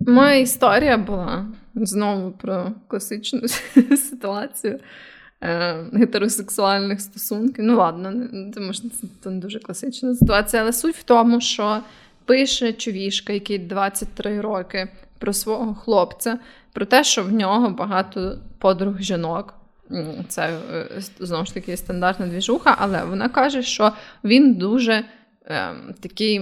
Моя 0.00 0.34
історія 0.34 0.98
була 0.98 1.46
знову 1.74 2.30
про 2.30 2.72
класичну 2.88 3.40
ситуацію 4.10 4.80
е, 5.40 5.84
гетеросексуальних 5.92 7.00
стосунків. 7.00 7.64
Ну, 7.64 7.76
ладно, 7.76 8.28
тому 8.54 8.72
що 8.72 8.82
це 9.22 9.30
не 9.30 9.40
дуже 9.40 9.58
класична 9.58 10.14
ситуація, 10.14 10.62
але 10.62 10.72
суть 10.72 10.96
в 10.96 11.02
тому, 11.02 11.40
що 11.40 11.80
пише 12.24 12.72
човішка, 12.72 13.32
який 13.32 13.58
23 13.58 14.40
роки, 14.40 14.88
про 15.18 15.32
свого 15.32 15.74
хлопця, 15.74 16.38
про 16.72 16.86
те, 16.86 17.04
що 17.04 17.24
в 17.24 17.32
нього 17.32 17.70
багато 17.70 18.38
подруг 18.58 19.00
жінок. 19.00 19.54
Це 20.28 20.58
е, 20.72 20.88
знову 21.20 21.46
ж 21.46 21.54
таки 21.54 21.76
стандартна 21.76 22.26
двіжуха, 22.26 22.76
але 22.78 23.04
вона 23.04 23.28
каже, 23.28 23.62
що 23.62 23.92
він 24.24 24.54
дуже 24.54 25.04
е, 25.46 25.74
такий 26.00 26.40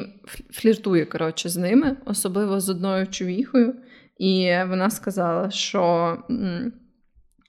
фліртує 0.50 1.04
коротше, 1.04 1.48
з 1.48 1.56
ними, 1.56 1.96
особливо 2.04 2.60
з 2.60 2.68
одною 2.68 3.06
човіхою. 3.06 3.74
І 4.20 4.54
вона 4.68 4.90
сказала, 4.90 5.50
що 5.50 6.16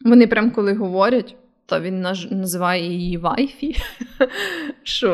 вони 0.06 0.28
прям 0.28 0.52
коли 0.52 0.74
говорять, 0.74 1.36
то 1.66 1.82
він 1.82 2.02
називає 2.32 2.94
її 2.94 3.18
вайфі, 3.18 3.76
що 4.84 5.12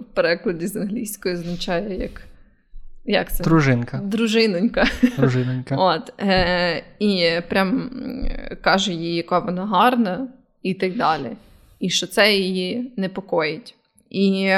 в 0.00 0.14
перекладі 0.14 0.66
з 0.66 0.76
англійської 0.76 1.34
означає 1.34 1.98
як. 1.98 2.22
Як 3.04 3.32
це? 3.32 3.44
Дружинка. 3.44 4.00
Дружинонька. 4.04 4.86
Дружинонька. 5.16 5.76
От, 5.78 6.12
е, 6.20 6.84
І 6.98 7.40
прям 7.48 7.90
каже 8.60 8.92
їй, 8.92 9.14
яка 9.14 9.38
вона 9.38 9.66
гарна, 9.66 10.28
і 10.62 10.74
так 10.74 10.96
далі. 10.96 11.30
І 11.80 11.90
що 11.90 12.06
це 12.06 12.34
її 12.34 12.92
непокоїть. 12.96 13.74
І 14.10 14.52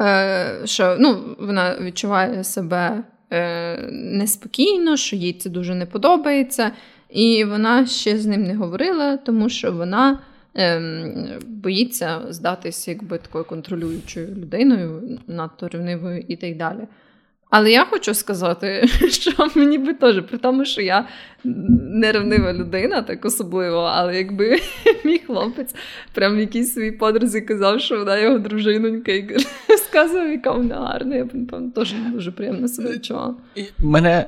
е, 0.00 0.62
що 0.64 0.96
ну, 1.00 1.36
вона 1.38 1.78
відчуває 1.80 2.44
себе 2.44 3.04
е, 3.34 3.88
неспокійно, 3.92 4.96
що 4.96 5.16
їй 5.16 5.32
це 5.32 5.50
дуже 5.50 5.74
не 5.74 5.86
подобається. 5.86 6.70
І 7.10 7.44
вона 7.44 7.86
ще 7.86 8.18
з 8.18 8.26
ним 8.26 8.42
не 8.42 8.54
говорила, 8.54 9.16
тому 9.16 9.48
що 9.48 9.72
вона 9.72 10.18
е, 10.56 10.80
боїться 11.46 12.20
здатись 12.28 12.88
якби 12.88 13.18
такою 13.18 13.44
контролюючою 13.44 14.26
людиною, 14.26 15.18
надто 15.26 15.68
рівнивою 15.68 16.24
і 16.28 16.36
так 16.36 16.56
далі. 16.56 16.80
Але 17.56 17.70
я 17.70 17.84
хочу 17.84 18.14
сказати, 18.14 18.88
що 19.10 19.32
мені 19.54 19.78
би 19.78 19.94
теж, 19.94 20.22
при 20.22 20.38
тому, 20.38 20.64
що 20.64 20.80
я 20.82 21.08
неревнива 21.44 22.52
людина, 22.52 23.02
так 23.02 23.24
особливо, 23.24 23.78
але 23.78 24.16
якби 24.16 24.60
мій 25.04 25.18
хлопець 25.18 25.74
прям 26.14 26.36
в 26.36 26.38
якійсь 26.38 26.72
своїй 26.72 26.92
подрузі 26.92 27.40
казав, 27.40 27.80
що 27.80 27.98
вона 27.98 28.18
його 28.18 28.38
дружинонька, 28.38 29.12
і 29.12 29.36
сказав, 29.88 30.28
яка 30.28 30.52
вона 30.52 30.74
гарна, 30.74 31.16
я 31.16 31.24
б 31.24 31.34
напевно 31.34 31.70
теж 31.70 31.94
дуже 32.12 32.32
приємно 32.32 32.68
себе 32.68 32.92
відчувала. 32.92 33.34
Мене 33.78 34.24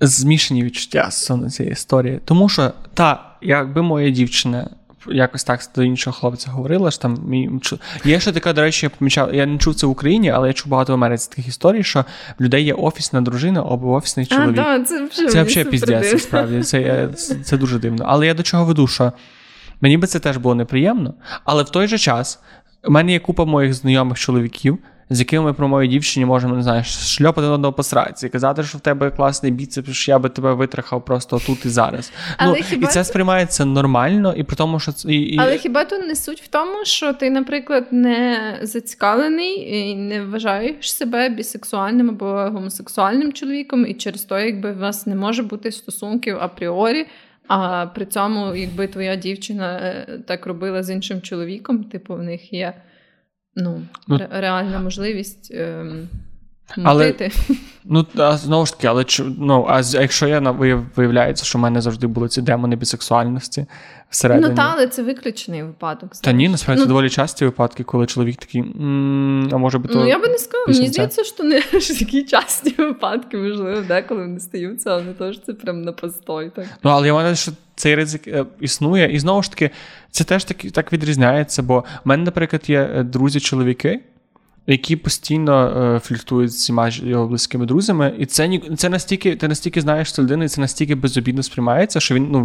змішані 0.00 0.64
відчуття 0.64 1.10
з 1.10 1.32
цієї 1.50 1.72
історії, 1.72 2.20
тому 2.24 2.48
що 2.48 2.72
та, 2.94 3.36
якби 3.42 3.82
моя 3.82 4.10
дівчина 4.10 4.70
якось 5.08 5.44
так 5.44 5.60
до 5.74 5.82
іншого 5.82 6.16
хлопця 6.16 6.50
говорила, 6.50 6.90
що 6.90 7.02
там 7.02 7.18
мій 7.26 7.50
є 8.04 8.20
ще 8.20 8.32
така, 8.32 8.52
до 8.52 8.60
речі, 8.60 8.86
я 8.86 8.90
помічав, 8.90 9.34
я 9.34 9.46
не 9.46 9.58
чув 9.58 9.74
це 9.74 9.86
в 9.86 9.90
Україні, 9.90 10.30
але 10.30 10.48
я 10.48 10.52
чув 10.52 10.68
багато 10.68 10.92
в 10.92 10.94
Америці 10.94 11.28
таких 11.30 11.48
історій, 11.48 11.82
що 11.82 12.04
в 12.38 12.42
людей 12.42 12.64
є 12.64 12.74
офісна 12.74 13.20
дружина 13.20 13.60
або 13.60 13.92
офісний 13.92 14.26
чоловік. 14.26 14.58
А, 14.58 14.78
да, 14.78 14.84
Це 14.84 15.08
це 15.08 15.42
взагалі 15.42 15.70
піздець, 15.70 16.22
справді. 16.22 16.62
Це, 16.62 17.08
це, 17.16 17.34
це 17.34 17.56
дуже 17.56 17.78
дивно. 17.78 18.04
Але 18.08 18.26
я 18.26 18.34
до 18.34 18.42
чого 18.42 18.64
веду, 18.64 18.86
що 18.86 19.12
мені 19.80 19.96
би 19.96 20.06
це 20.06 20.20
теж 20.20 20.36
було 20.36 20.54
неприємно, 20.54 21.14
але 21.44 21.62
в 21.62 21.70
той 21.70 21.88
же 21.88 21.98
час 21.98 22.40
у 22.84 22.90
мене 22.90 23.12
є 23.12 23.18
купа 23.18 23.44
моїх 23.44 23.74
знайомих 23.74 24.18
чоловіків 24.18 24.78
з 25.10 25.18
якими 25.18 25.44
ми 25.44 25.52
про 25.52 25.68
мою 25.68 25.88
дівчині 25.88 26.26
можемо 26.26 26.56
не 26.56 26.62
знаю, 26.62 26.84
шльопати 26.84 27.46
одного 27.46 27.72
по 27.72 27.82
сраці, 27.82 28.28
казати, 28.28 28.62
що 28.62 28.78
в 28.78 28.80
тебе 28.80 29.10
класний 29.10 29.52
біцепс, 29.52 29.92
що 29.92 30.12
я 30.12 30.18
би 30.18 30.28
тебе 30.28 30.54
витрахав 30.54 31.04
просто 31.04 31.40
тут 31.46 31.66
і 31.66 31.68
зараз. 31.68 32.12
Але 32.36 32.58
ну, 32.58 32.64
хіба 32.64 32.88
І 32.88 32.92
це 32.92 33.04
сприймається 33.04 33.64
нормально, 33.64 34.34
і 34.36 34.42
при 34.42 34.56
тому, 34.56 34.80
що 34.80 34.92
це. 34.92 35.12
І, 35.12 35.34
і... 35.34 35.38
Але 35.38 35.58
хіба 35.58 35.84
то 35.84 35.98
не 35.98 36.16
суть 36.16 36.42
в 36.42 36.48
тому, 36.48 36.84
що 36.84 37.12
ти, 37.12 37.30
наприклад, 37.30 37.86
не 37.90 38.58
зацікавлений 38.62 39.78
і 39.78 39.96
не 39.96 40.24
вважаєш 40.24 40.94
себе 40.94 41.28
бісексуальним 41.28 42.10
або 42.10 42.26
гомосексуальним 42.26 43.32
чоловіком, 43.32 43.86
і 43.86 43.94
через 43.94 44.24
то, 44.24 44.38
якби 44.38 44.72
у 44.72 44.78
вас 44.78 45.06
не 45.06 45.14
може 45.14 45.42
бути 45.42 45.72
стосунків 45.72 46.36
апріорі. 46.40 47.06
А 47.48 47.86
при 47.86 48.06
цьому, 48.06 48.54
якби 48.54 48.86
твоя 48.86 49.16
дівчина 49.16 49.78
е, 49.78 50.18
так 50.26 50.46
робила 50.46 50.82
з 50.82 50.90
іншим 50.90 51.20
чоловіком, 51.20 51.84
типу, 51.84 52.14
в 52.14 52.22
них 52.22 52.52
є 52.52 52.74
ну, 53.56 53.82
ну 54.08 54.20
реальна 54.30 54.78
можливість. 54.78 55.52
Ем... 55.54 56.08
Але, 56.82 57.14
ну, 57.84 58.06
а 58.16 58.36
знову 58.36 58.66
ж 58.66 58.72
таки, 58.72 58.86
але 58.86 59.04
ну, 59.38 59.66
а 59.68 59.80
якщо 59.80 60.26
я 60.26 60.40
виявляється, 60.96 61.44
що 61.44 61.58
в 61.58 61.62
мене 61.62 61.80
завжди 61.80 62.06
були 62.06 62.28
ці 62.28 62.42
демони 62.42 62.76
бісексуальності 62.76 63.66
всередині. 64.10 64.48
Ну, 64.48 64.56
та, 64.56 64.72
але 64.72 64.86
це 64.86 65.02
виключений 65.02 65.62
випадок. 65.62 66.12
Та 66.22 66.32
ні, 66.32 66.48
насправді 66.48 66.82
ну, 66.82 66.88
доволі 66.88 67.10
часті 67.10 67.44
випадки, 67.44 67.84
коли 67.84 68.06
чоловік 68.06 68.36
такий, 68.36 68.60
м-м, 68.60 69.48
а 69.52 69.56
може 69.56 69.78
би 69.78 69.88
то. 69.88 69.94
Ну, 69.94 70.08
я 70.08 70.18
би 70.18 70.28
не 70.28 70.38
сказала, 70.38 70.66
мені 70.68 70.88
здається, 70.88 71.24
що 71.24 71.44
не 71.44 71.60
такі 71.98 72.24
часті 72.24 72.74
випадки, 72.78 73.36
можливо, 73.36 73.80
деколи 73.80 74.20
вони 74.20 74.40
стаються, 74.40 74.90
але 74.90 75.02
не 75.02 75.12
то, 75.12 75.32
що 75.32 75.42
це 75.42 75.52
прям 75.52 75.82
на 75.82 75.92
постой. 75.92 76.50
Так. 76.56 76.66
Ну, 76.82 76.90
але 76.90 77.06
я 77.06 77.14
маю, 77.14 77.36
що 77.36 77.52
цей 77.74 77.94
ризик 77.94 78.28
е, 78.28 78.44
існує, 78.60 79.14
і 79.14 79.18
знову 79.18 79.42
ж 79.42 79.50
таки, 79.50 79.70
це 80.10 80.24
теж 80.24 80.44
так, 80.44 80.56
так 80.56 80.92
відрізняється, 80.92 81.62
бо 81.62 81.78
в 82.04 82.08
мене, 82.08 82.24
наприклад, 82.24 82.62
є 82.70 82.90
е, 82.94 83.02
друзі-чоловіки 83.02 84.00
які 84.66 84.96
постійно 84.96 85.82
е, 85.96 85.98
фліртують 85.98 86.52
з 86.52 86.56
всіма 86.56 86.88
його 86.88 87.26
близькими 87.26 87.66
друзями, 87.66 88.14
і 88.18 88.26
це 88.26 88.60
це 88.76 88.88
настільки, 88.88 89.36
ти 89.36 89.48
настільки 89.48 89.80
знаєш 89.80 90.12
цю 90.12 90.22
людину, 90.22 90.44
і 90.44 90.48
це 90.48 90.60
настільки 90.60 90.94
безобідно 90.94 91.42
сприймається, 91.42 92.00
що 92.00 92.14
він 92.14 92.28
ну 92.30 92.44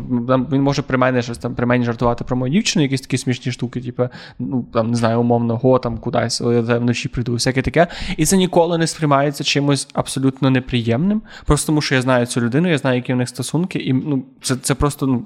він 0.52 0.62
може 0.62 0.82
при 0.82 0.98
мене 0.98 1.22
щось 1.22 1.38
там 1.38 1.56
при 1.56 1.66
мені 1.66 1.86
жартувати 1.86 2.24
про 2.24 2.38
мою 2.38 2.54
дівчину, 2.54 2.84
якісь 2.84 3.02
такі 3.02 3.18
смішні 3.18 3.52
штуки, 3.52 3.82
типу, 3.82 4.10
ну 4.40 4.66
там 4.74 4.92
не 4.92 4.96
знаю, 4.96 5.20
умовно, 5.20 5.58
го 5.58 5.80
там 5.80 5.98
кудись, 5.98 6.42
я 6.42 6.62
вночі 6.62 7.10
прийду, 7.10 7.34
всяке 7.34 7.62
таке. 7.62 7.88
І 8.18 8.26
це 8.26 8.38
ніколи 8.38 8.78
не 8.78 8.88
сприймається 8.88 9.44
чимось 9.44 9.88
абсолютно 9.94 10.50
неприємним. 10.50 11.22
Просто 11.46 11.68
тому, 11.68 11.82
що 11.82 11.96
я 11.96 12.02
знаю 12.02 12.26
цю 12.26 12.42
людину, 12.42 12.70
я 12.70 12.78
знаю, 12.78 12.96
які 12.96 13.14
в 13.14 13.16
них 13.16 13.30
стосунки, 13.30 13.80
і 13.80 13.94
ну 13.94 14.24
це 14.42 14.56
це 14.56 14.76
просто 14.76 15.08
ну 15.08 15.26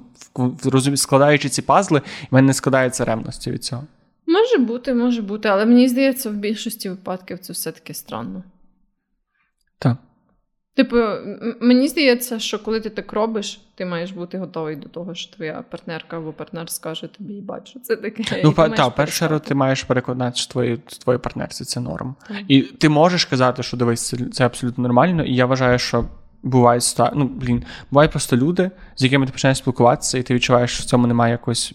розумі, 0.64 0.96
складаючи 0.96 1.48
ці 1.48 1.62
пазли, 1.62 1.98
в 2.30 2.34
мене 2.34 2.46
не 2.46 2.54
складається 2.54 3.04
ревності 3.04 3.50
від 3.50 3.64
цього. 3.64 3.82
Може 4.26 4.58
бути, 4.58 4.94
може 4.94 5.22
бути, 5.22 5.48
але 5.48 5.66
мені 5.66 5.88
здається, 5.88 6.30
в 6.30 6.34
більшості 6.34 6.88
випадків 6.88 7.38
це 7.38 7.52
все-таки 7.52 7.94
странно. 7.94 8.42
Так. 9.78 9.96
Типу, 10.76 10.96
мені 11.60 11.88
здається, 11.88 12.38
що 12.38 12.58
коли 12.58 12.80
ти 12.80 12.90
так 12.90 13.12
робиш, 13.12 13.60
ти 13.74 13.84
маєш 13.86 14.10
бути 14.10 14.38
готовий 14.38 14.76
до 14.76 14.88
того, 14.88 15.14
що 15.14 15.36
твоя 15.36 15.64
партнерка 15.70 16.16
або 16.16 16.32
партнер 16.32 16.70
скаже 16.70 17.06
тобі, 17.06 17.40
бачу, 17.40 17.80
це 17.80 17.96
таке. 17.96 18.40
Ну, 18.44 18.52
так, 18.52 18.94
перше, 18.94 19.40
ти 19.44 19.54
маєш 19.54 19.84
переконати, 19.84 20.36
що 20.36 20.52
твої, 20.52 20.76
твої 20.76 21.18
партнерці 21.18 21.64
це 21.64 21.80
норм. 21.80 22.14
Так. 22.28 22.36
І 22.48 22.62
ти 22.62 22.88
можеш 22.88 23.24
казати, 23.24 23.62
що 23.62 23.76
дивись, 23.76 24.08
це, 24.08 24.16
це 24.16 24.46
абсолютно 24.46 24.82
нормально, 24.82 25.24
і 25.24 25.34
я 25.34 25.46
вважаю, 25.46 25.78
що. 25.78 26.04
Бувають 26.42 26.96
ну, 27.14 27.24
блін, 27.24 27.64
бувають 27.90 28.10
просто 28.10 28.36
люди, 28.36 28.70
з 28.96 29.04
якими 29.04 29.26
ти 29.26 29.32
починаєш 29.32 29.58
спілкуватися, 29.58 30.18
і 30.18 30.22
ти 30.22 30.34
відчуваєш, 30.34 30.70
що 30.70 30.82
в 30.82 30.86
цьому 30.86 31.06
немає 31.06 31.32
якогось 31.32 31.74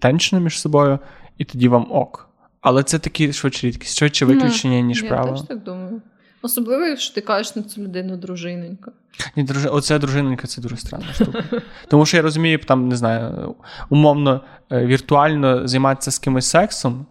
теншну 0.00 0.40
між 0.40 0.60
собою, 0.60 0.98
і 1.40 1.44
тоді 1.44 1.68
вам 1.68 1.86
ок. 1.90 2.28
Але 2.60 2.82
це 2.82 2.98
такі 2.98 3.32
швидше 3.32 3.66
рідкість, 3.66 3.98
швидше 3.98 4.24
виключення, 4.24 4.80
ніж 4.80 5.02
правило. 5.02 5.36
Я 5.36 5.36
теж 5.36 5.48
так 5.48 5.62
думаю. 5.62 6.02
Особливо, 6.42 6.84
якщо 6.84 7.14
ти 7.14 7.20
кажеш 7.20 7.56
на 7.56 7.62
цю 7.62 7.82
людину 7.82 8.16
дружиненька. 8.16 8.92
Ні, 9.36 9.42
друж... 9.42 9.66
Оце 9.66 9.98
дружиненька 9.98 10.46
це 10.46 10.60
дуже 10.60 10.76
странна 10.76 11.12
штука. 11.12 11.44
Тому 11.88 12.06
що 12.06 12.16
я 12.16 12.22
розумію, 12.22 12.58
там, 12.58 12.88
не 12.88 12.96
знаю, 12.96 13.54
умовно, 13.88 14.40
е, 14.72 14.86
віртуально 14.86 15.68
займатися 15.68 16.10
з 16.10 16.18
кимось 16.18 16.46
сексом. 16.46 17.06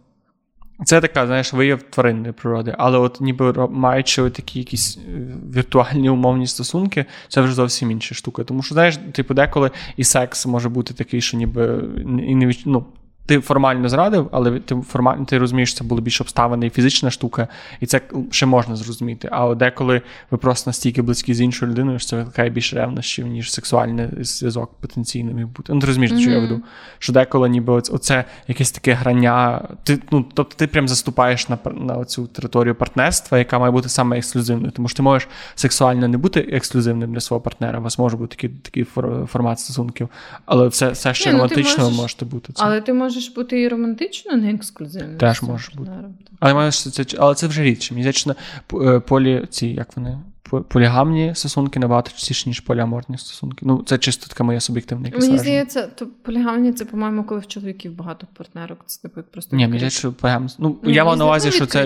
Це 0.86 1.02
така, 1.02 1.28
знаєш, 1.28 1.54
вияв 1.54 1.82
тваринної 1.82 2.34
природи, 2.34 2.76
але 2.78 2.98
от 2.98 3.22
ніби 3.22 3.68
маючи 3.68 4.30
такі 4.30 4.60
якісь 4.60 4.98
е, 4.98 5.12
віртуальні 5.56 6.10
умовні 6.10 6.48
стосунки, 6.48 7.06
це 7.28 7.42
вже 7.42 7.54
зовсім 7.54 7.92
інша 7.92 8.16
штука. 8.16 8.44
Тому 8.44 8.64
що, 8.64 8.74
знаєш, 8.74 8.98
типу, 8.98 9.34
деколи 9.34 9.72
і 9.98 10.04
секс 10.04 10.46
може 10.46 10.70
бути 10.70 10.94
такий, 10.94 11.22
що 11.22 11.38
ніби 11.38 11.84
і 12.06 12.36
не 12.36 12.54
ну, 12.66 12.86
ти 13.30 13.40
формально 13.40 13.90
зрадив, 13.90 14.30
але 14.32 14.60
ти 14.60 14.76
формально 14.76 15.26
ти 15.26 15.38
розумієш, 15.38 15.70
що 15.70 15.78
це 15.78 15.84
було 15.84 16.02
більш 16.02 16.22
обставини 16.22 16.68
і 16.68 16.70
фізична 16.70 17.12
штука, 17.12 17.48
і 17.80 17.86
це 17.86 18.02
ще 18.32 18.46
можна 18.46 18.76
зрозуміти. 18.76 19.30
А 19.32 19.56
деколи 19.56 20.02
ви 20.32 20.38
просто 20.38 20.70
настільки 20.70 21.02
близькі 21.02 21.34
з 21.34 21.42
іншою 21.42 21.72
людиною, 21.72 22.00
що 22.00 22.10
це 22.10 22.16
викликає 22.16 22.50
більше 22.50 22.76
ревнощів, 22.76 23.28
ніж 23.28 23.52
сексуальний 23.52 24.08
зв'язок 24.20 24.72
потенційно 24.82 25.34
міг 25.34 25.48
бути. 25.48 25.74
Ну, 25.74 25.80
ти 25.80 25.88
розумієш, 25.88 26.14
mm-hmm. 26.14 26.22
що 26.22 26.32
я 26.32 26.40
веду? 26.40 26.62
Що 27.00 27.14
деколи 27.14 27.50
ніби 27.50 27.74
оце 27.74 28.26
якесь 28.48 28.72
таке 28.72 28.94
грання. 28.94 29.68
Ти, 29.84 30.00
ну, 30.12 30.26
Тобто 30.34 30.56
ти 30.56 30.68
прям 30.68 30.88
заступаєш 30.88 31.50
на 31.50 31.58
на 31.74 32.06
цю 32.06 32.28
територію 32.28 32.76
партнерства, 32.76 33.38
яка 33.38 33.60
має 33.60 33.72
бути 33.72 33.90
саме 33.90 34.18
ексклюзивною. 34.18 34.72
Тому 34.72 34.88
що 34.88 34.98
ти 34.98 35.04
можеш 35.04 35.28
сексуально 35.56 36.08
не 36.08 36.18
бути 36.18 36.40
ексклюзивним 36.40 37.14
для 37.14 37.20
свого 37.20 37.42
партнера. 37.42 37.80
У 37.80 37.82
вас 37.82 38.00
може 38.00 38.18
бути 38.18 38.36
такий 38.36 38.50
такий 38.50 38.84
формат 39.28 39.60
стосунків, 39.60 40.10
але 40.46 40.68
все 40.68 40.90
все 40.90 41.14
ще 41.14 41.32
романтично 41.32 41.76
ну, 41.78 41.84
можеш, 41.84 42.02
можете 42.02 42.26
бути. 42.26 42.54
Це. 42.54 42.64
Але 42.66 42.82
ти 42.82 42.94
можеш 42.94 43.19
можеш 43.20 43.36
бути 43.36 43.62
і 43.62 43.68
романтично, 43.68 44.36
не 44.36 44.54
ексклюзивним. 44.54 45.18
Теж 45.18 45.42
може 45.42 45.72
бути. 45.76 45.92
Але 46.40 46.54
маєш 46.54 46.92
це, 46.92 47.06
але 47.18 47.36
це 47.36 47.48
вже 47.48 47.64
рідше. 47.64 47.94
Мені 47.94 48.04
здається, 48.04 48.36
е, 48.74 49.00
полі 49.00 49.46
ці, 49.50 49.68
як 49.68 49.98
вони, 49.98 50.20
полігамні 50.68 51.36
стосунки 51.36 51.80
набагато 51.80 52.12
частіше, 52.12 52.50
ніж 52.50 52.60
поліаморні 52.60 53.18
стосунки. 53.18 53.66
Ну, 53.66 53.84
це 53.86 53.98
чисто 53.98 54.28
така 54.28 54.44
моя 54.44 54.60
суб'єктивна 54.60 55.08
якась 55.08 55.26
Мені 55.26 55.38
здається, 55.38 55.88
то 55.88 56.08
полігамні 56.08 56.74
це, 56.74 56.86
по-моєму, 56.86 57.24
коли 57.24 57.40
в 57.40 57.48
чоловіків 57.48 57.96
багато 57.96 58.28
партнерок. 58.34 58.80
Це 58.86 59.02
типу 59.02 59.22
просто. 59.32 59.56
Ні, 59.56 59.68
мені 59.68 59.78
здається, 59.78 60.00
що 60.00 60.14
полігамні. 60.14 60.50
Ну, 60.60 60.78
ну 60.84 60.92
я 60.92 61.06
мав 61.06 61.18
на 61.18 61.26
увазі, 61.26 61.52
що 61.52 61.66
це 61.66 61.86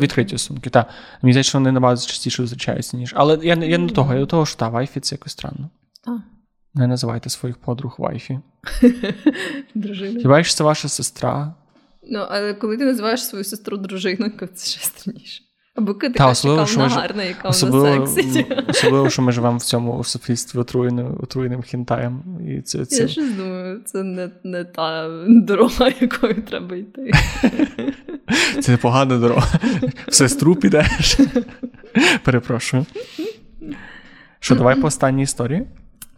відкриті 0.00 0.28
стосунки. 0.28 0.70
Так. 0.70 0.88
Мені 1.22 1.32
здається, 1.32 1.48
що 1.48 1.58
вони 1.58 1.72
набагато 1.72 2.06
частіше 2.06 2.42
зустрічаються, 2.42 2.96
ніж. 2.96 3.12
Але 3.16 3.38
я, 3.42 3.54
я 3.54 3.78
не 3.78 3.86
до 3.86 3.94
того, 3.94 4.14
я 4.14 4.20
до 4.20 4.26
того, 4.26 4.46
що 4.46 4.58
та, 4.58 4.68
wifey 4.68 5.00
це 5.00 5.14
якось 5.14 5.32
странно. 5.32 5.70
Так. 6.04 6.20
Не 6.74 6.86
називайте 6.86 7.30
своїх 7.30 7.58
подруг 7.58 7.94
wifey. 7.98 8.40
Дружина. 9.74 10.20
Хіба 10.20 10.42
що 10.42 10.54
це 10.54 10.64
ваша 10.64 10.88
сестра? 10.88 11.54
Ну, 12.10 12.18
але 12.30 12.54
коли 12.54 12.76
ти 12.76 12.84
називаєш 12.84 13.24
свою 13.24 13.44
сестру 13.44 13.76
дружиною, 13.76 14.32
це 14.54 14.66
ще 14.66 14.80
странніше. 14.80 15.42
Або 15.74 15.94
коли 15.94 16.12
ти 16.12 16.18
кажеш, 16.18 16.44
яка 16.44 16.64
вона 16.64 16.88
гарна, 16.88 17.22
яка 17.22 17.50
вона 17.50 18.06
сексі. 18.06 18.46
Особливо, 18.68 19.10
що 19.10 19.22
ми 19.22 19.32
живемо 19.32 19.56
в 19.56 19.62
цьому 19.62 20.04
суспільстві 20.04 20.58
отруєним 20.58 21.62
хінтаєм. 21.62 22.22
І 22.48 22.62
це, 22.62 22.84
це... 22.84 23.02
Я 23.02 23.08
щось 23.08 23.32
думаю, 23.32 23.80
це 23.84 24.02
не 24.02 24.30
не 24.44 24.64
та 24.64 25.08
дорога, 25.26 25.88
якою 26.00 26.42
треба 26.42 26.76
йти. 26.76 27.10
Це 28.62 28.76
погана 28.76 29.18
дорога. 29.18 29.58
В 30.08 30.14
сестру 30.14 30.56
підеш. 30.56 31.18
Перепрошую. 32.24 32.86
Що, 34.40 34.54
давай 34.54 34.80
по 34.80 34.86
останній 34.86 35.22
історії? 35.22 35.66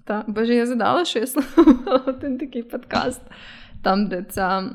Так, 0.07 0.31
боже, 0.31 0.55
я 0.55 0.67
задала, 0.67 1.05
що 1.05 1.19
я 1.19 1.27
слухала 1.27 1.97
один 2.07 2.39
такий 2.39 2.63
подкаст, 2.63 3.23
там, 3.83 4.09
де 4.09 4.23
ця 4.23 4.71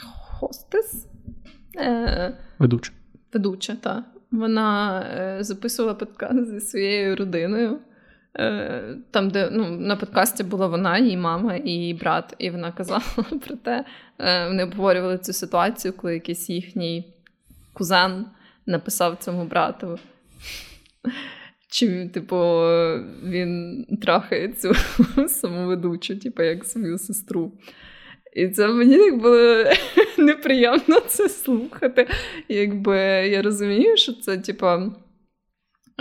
хостес. 0.00 1.06
Е, 1.78 2.36
Ведуча. 2.58 2.92
Ведуча, 3.32 3.76
так. 3.80 4.04
Вона 4.30 5.00
е, 5.00 5.44
записувала 5.44 5.94
подкаст 5.94 6.46
зі 6.46 6.60
своєю 6.60 7.16
родиною. 7.16 7.78
Е, 8.38 8.96
там, 9.10 9.30
де 9.30 9.48
ну, 9.52 9.70
на 9.70 9.96
подкасті 9.96 10.44
була 10.44 10.66
вона, 10.66 10.98
її 10.98 11.16
мама 11.16 11.54
і 11.56 11.70
її 11.70 11.94
брат, 11.94 12.34
і 12.38 12.50
вона 12.50 12.72
казала 12.72 13.02
про 13.46 13.56
те, 13.56 13.84
е, 14.18 14.48
вони 14.48 14.64
обговорювали 14.64 15.18
цю 15.18 15.32
ситуацію, 15.32 15.94
коли 15.96 16.14
якийсь 16.14 16.50
їхній 16.50 17.14
кузен 17.72 18.26
написав 18.66 19.16
цьому 19.16 19.44
брату. 19.44 19.98
Чи, 21.72 22.08
типу, 22.08 22.36
він 23.24 23.84
трахає 24.02 24.48
цю 24.48 24.72
самоведучу, 25.28 26.16
типу, 26.18 26.42
як 26.42 26.64
свою 26.64 26.98
сестру. 26.98 27.52
І 28.36 28.48
це 28.48 28.68
мені 28.68 28.96
так 28.96 29.20
було 29.20 29.64
неприємно 30.18 31.00
це 31.06 31.28
слухати. 31.28 32.06
Якби 32.48 32.98
я 33.28 33.42
розумію, 33.42 33.96
що 33.96 34.12
це, 34.12 34.38
типу, 34.38 34.66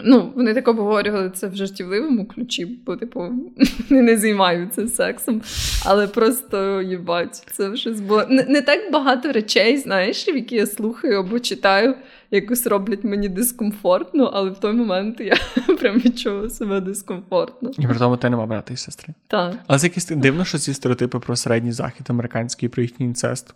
ну, 0.04 0.34
вони 0.36 0.54
так 0.54 0.68
обговорювали 0.68 1.30
це 1.30 1.48
в 1.48 1.56
жартівливому 1.56 2.26
ключі, 2.26 2.66
бо, 2.86 2.96
типу, 2.96 3.20
вони 3.90 4.02
не 4.02 4.18
займаються 4.18 4.88
сексом. 4.88 5.42
Але 5.86 6.08
просто 6.08 6.82
їбать, 6.82 7.44
це 7.52 7.76
щось 7.76 8.02
було. 8.02 8.26
Не, 8.30 8.44
не 8.44 8.62
так 8.62 8.92
багато 8.92 9.32
речей, 9.32 9.78
знаєш, 9.78 10.28
які 10.28 10.56
я 10.56 10.68
слухаю 10.68 11.20
або 11.20 11.40
читаю 11.40 11.96
якось 12.32 12.68
роблять 12.68 13.04
мені 13.04 13.30
дискомфортно, 13.30 14.32
але 14.34 14.50
в 14.50 14.58
той 14.60 14.74
момент 14.74 15.20
я 15.20 15.36
прям 15.80 15.98
відчула 15.98 16.50
себе 16.50 16.82
дискомфортно. 16.82 17.72
І 17.80 17.88
при 17.88 17.96
тому 17.96 18.18
ти 18.18 18.30
нема 18.30 18.46
брата 18.46 18.74
і 18.74 18.78
сестри. 18.78 19.14
Так. 19.28 19.56
Але 19.68 19.80
це 19.80 19.88
якесь 19.88 20.06
дивно, 20.06 20.46
що 20.46 20.58
ці 20.58 20.74
стереотипи 20.74 21.20
про 21.20 21.36
середній 21.36 21.72
захід 21.72 22.06
американський 22.10 22.70
про 22.70 22.82
їхній 22.82 23.06
інцест. 23.06 23.56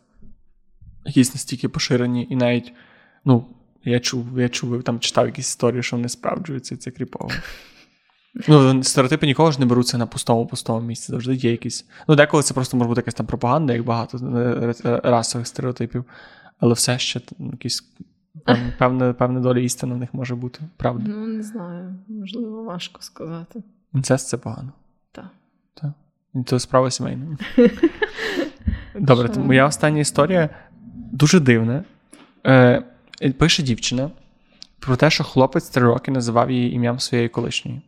Якісь 1.06 1.34
настільки 1.34 1.70
поширені, 1.70 2.28
і 2.30 2.36
навіть, 2.36 2.74
ну, 3.26 3.46
я 3.86 4.00
чув, 4.00 4.40
я 4.40 4.50
чув, 4.50 4.84
там 4.84 5.00
читав 5.00 5.26
якісь 5.26 5.48
історії, 5.48 5.84
що 5.84 5.96
вони 5.96 6.10
справджуються, 6.10 6.76
і 6.76 6.78
це 6.78 6.92
кріпово. 6.92 7.30
Ну, 8.48 8.84
стереотипи 8.84 9.26
ніколи 9.26 9.52
ж 9.52 9.60
не 9.60 9.66
беруться 9.66 9.98
на 9.98 10.08
пустому 10.08 10.48
пустому 10.48 10.88
місці. 10.88 11.12
Завжди 11.12 11.36
є 11.36 11.52
якісь. 11.52 11.86
Ну, 12.08 12.16
деколи 12.16 12.44
це 12.44 12.54
просто 12.54 12.78
може 12.78 12.88
бути 12.88 13.00
якась 13.00 13.14
там 13.14 13.26
пропаганда, 13.26 13.74
як 13.74 13.84
багато 13.84 14.18
е, 14.18 14.74
е, 14.86 15.02
расових 15.04 15.48
стереотипів, 15.48 16.06
але 16.60 16.74
все 16.74 17.00
ще 17.00 17.22
якісь 17.40 17.84
Певна 18.78 19.14
певна 19.20 19.40
доля 19.40 19.60
істини 19.60 19.96
в 19.96 19.98
них 19.98 20.14
може 20.14 20.36
бути, 20.36 20.60
правда? 20.78 21.04
Ну, 21.08 21.28
не 21.28 21.44
знаю, 21.44 21.96
можливо, 22.08 22.64
важко 22.64 23.02
сказати. 23.02 23.64
Інцест 23.94 24.28
це 24.28 24.38
погано. 24.38 24.72
Так. 25.12 25.30
Так. 25.74 25.92
Це 26.46 26.60
справа 26.60 26.92
сімейна. 26.92 27.38
Добре, 28.96 29.30
то 29.30 29.40
моя 29.40 29.66
остання 29.66 30.00
історія 30.00 30.50
дуже 31.12 31.40
дивна. 31.40 31.84
Е, 32.46 32.84
Пише 33.38 33.64
дівчина 33.64 34.12
про 34.80 34.96
те, 34.96 35.10
що 35.10 35.24
хлопець 35.24 35.70
три 35.70 35.84
роки 35.84 36.12
називав 36.12 36.52
її 36.52 36.74
ім'ям 36.74 37.00
своєї 37.00 37.30
колишньої. 37.30 37.82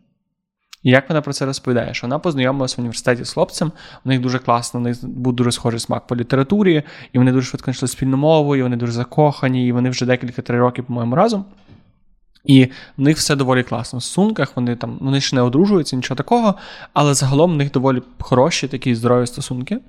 І 0.83 0.89
як 0.89 1.09
вона 1.09 1.21
про 1.21 1.33
це 1.33 1.45
розповідає? 1.45 1.93
Що 1.93 2.07
вона 2.07 2.19
познайомилася 2.19 2.75
в 2.77 2.79
університеті 2.79 3.23
з 3.23 3.33
хлопцем, 3.33 3.71
у 4.05 4.09
них 4.09 4.21
дуже 4.21 4.39
класно, 4.39 4.79
у 4.79 4.83
них 4.83 5.05
був 5.05 5.33
дуже 5.33 5.51
схожий 5.51 5.79
смак 5.79 6.07
по 6.07 6.15
літературі, 6.15 6.83
і 7.13 7.17
вони 7.17 7.31
дуже 7.31 7.47
швидко 7.47 7.65
знайшли 7.65 7.87
спільну 7.87 8.17
мову, 8.17 8.55
і 8.55 8.63
вони 8.63 8.75
дуже 8.75 8.91
закохані, 8.91 9.67
і 9.67 9.71
вони 9.71 9.89
вже 9.89 10.05
декілька 10.05 10.41
три 10.41 10.59
роки, 10.59 10.83
по-моєму, 10.83 11.15
разом. 11.15 11.45
І 12.45 12.65
в 12.97 13.01
них 13.01 13.17
все 13.17 13.35
доволі 13.35 13.63
класно. 13.63 13.99
В 13.99 14.03
стосунках 14.03 14.51
вони 14.55 14.75
там 14.75 14.97
вони 15.01 15.21
ще 15.21 15.35
не 15.35 15.41
одружуються, 15.41 15.95
нічого 15.95 16.15
такого, 16.15 16.55
але 16.93 17.13
загалом 17.13 17.53
в 17.53 17.55
них 17.55 17.71
доволі 17.71 18.01
хороші 18.19 18.67
такі 18.67 18.95
здорові 18.95 19.27
стосунки. 19.27 19.79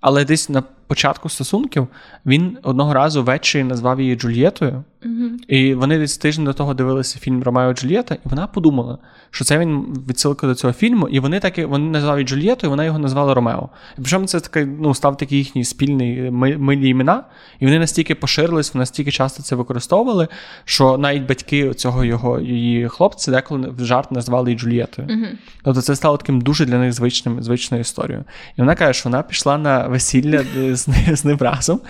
Але 0.00 0.24
десь 0.24 0.48
на 0.48 0.62
початку 0.86 1.28
стосунків 1.28 1.88
він 2.26 2.58
одного 2.62 2.94
разу 2.94 3.24
ввечері 3.24 3.64
назвав 3.64 4.00
її 4.00 4.16
Джульєтою, 4.16 4.84
mm-hmm. 5.06 5.30
і 5.48 5.74
вони 5.74 5.98
десь 5.98 6.18
тиждень 6.18 6.44
до 6.44 6.52
того 6.52 6.74
дивилися 6.74 7.18
фільм 7.18 7.42
Ромео 7.42 7.70
і 7.70 7.74
Джульєта, 7.74 8.14
і 8.14 8.18
вона 8.24 8.46
подумала, 8.46 8.98
що 9.30 9.44
це 9.44 9.58
він 9.58 10.04
відсилка 10.08 10.46
до 10.46 10.54
цього 10.54 10.72
фільму, 10.72 11.08
і 11.08 11.20
вони 11.20 11.40
так 11.40 11.58
вони 11.58 11.90
назвали 11.90 12.24
Джульєтою, 12.24 12.70
вона 12.70 12.84
його 12.84 12.98
назвала 12.98 13.34
Ромео. 13.34 13.68
І 13.98 14.00
причому 14.00 14.26
це 14.26 14.40
такий, 14.40 14.66
ну, 14.66 14.94
став 14.94 15.16
такий 15.16 15.38
їхній 15.38 15.64
спільний 15.64 16.30
милі 16.30 16.88
імена, 16.88 17.24
і 17.60 17.64
вони 17.64 17.78
настільки 17.78 18.14
поширились, 18.14 18.74
вони 18.74 18.82
настільки 18.82 19.10
часто 19.10 19.42
це 19.42 19.56
використовували, 19.56 20.28
що 20.64 20.98
навіть 20.98 21.22
батьки 21.22 21.74
цього 21.74 22.04
його 22.04 22.40
її 22.40 22.88
хлопця 22.88 23.30
деколи 23.30 23.68
в 23.78 23.84
жарт 23.84 24.12
назвали 24.12 24.50
її 24.50 24.58
Джульєтою. 24.58 25.08
Mm-hmm. 25.08 25.36
Тобто 25.64 25.82
це 25.82 25.96
стало 25.96 26.16
таким 26.16 26.40
дуже 26.40 26.66
для 26.66 26.78
них 26.78 26.92
звичним 26.92 27.42
звичною 27.42 27.80
історією. 27.80 28.24
І 28.56 28.60
вона 28.60 28.74
каже, 28.74 28.92
що 28.92 29.08
вона 29.08 29.22
пішла 29.22 29.58
на 29.58 29.86
весілля 29.88 30.44
з, 30.76 30.88
з 31.12 31.24
ним 31.24 31.38
разом 31.40 31.80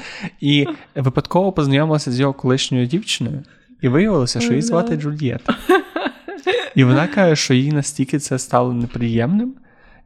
і 0.41 0.67
випадково 0.95 1.53
познайомилася 1.53 2.13
з 2.13 2.21
його 2.21 2.33
колишньою 2.33 2.87
дівчиною, 2.87 3.43
і 3.81 3.89
виявилося, 3.89 4.41
що 4.41 4.51
її 4.51 4.63
звати 4.63 4.97
Джульєта. 4.97 5.57
І 6.75 6.85
вона 6.85 7.07
каже, 7.07 7.37
що 7.37 7.55
їй 7.55 7.73
настільки 7.73 8.19
це 8.19 8.39
стало 8.39 8.73
неприємним, 8.73 9.55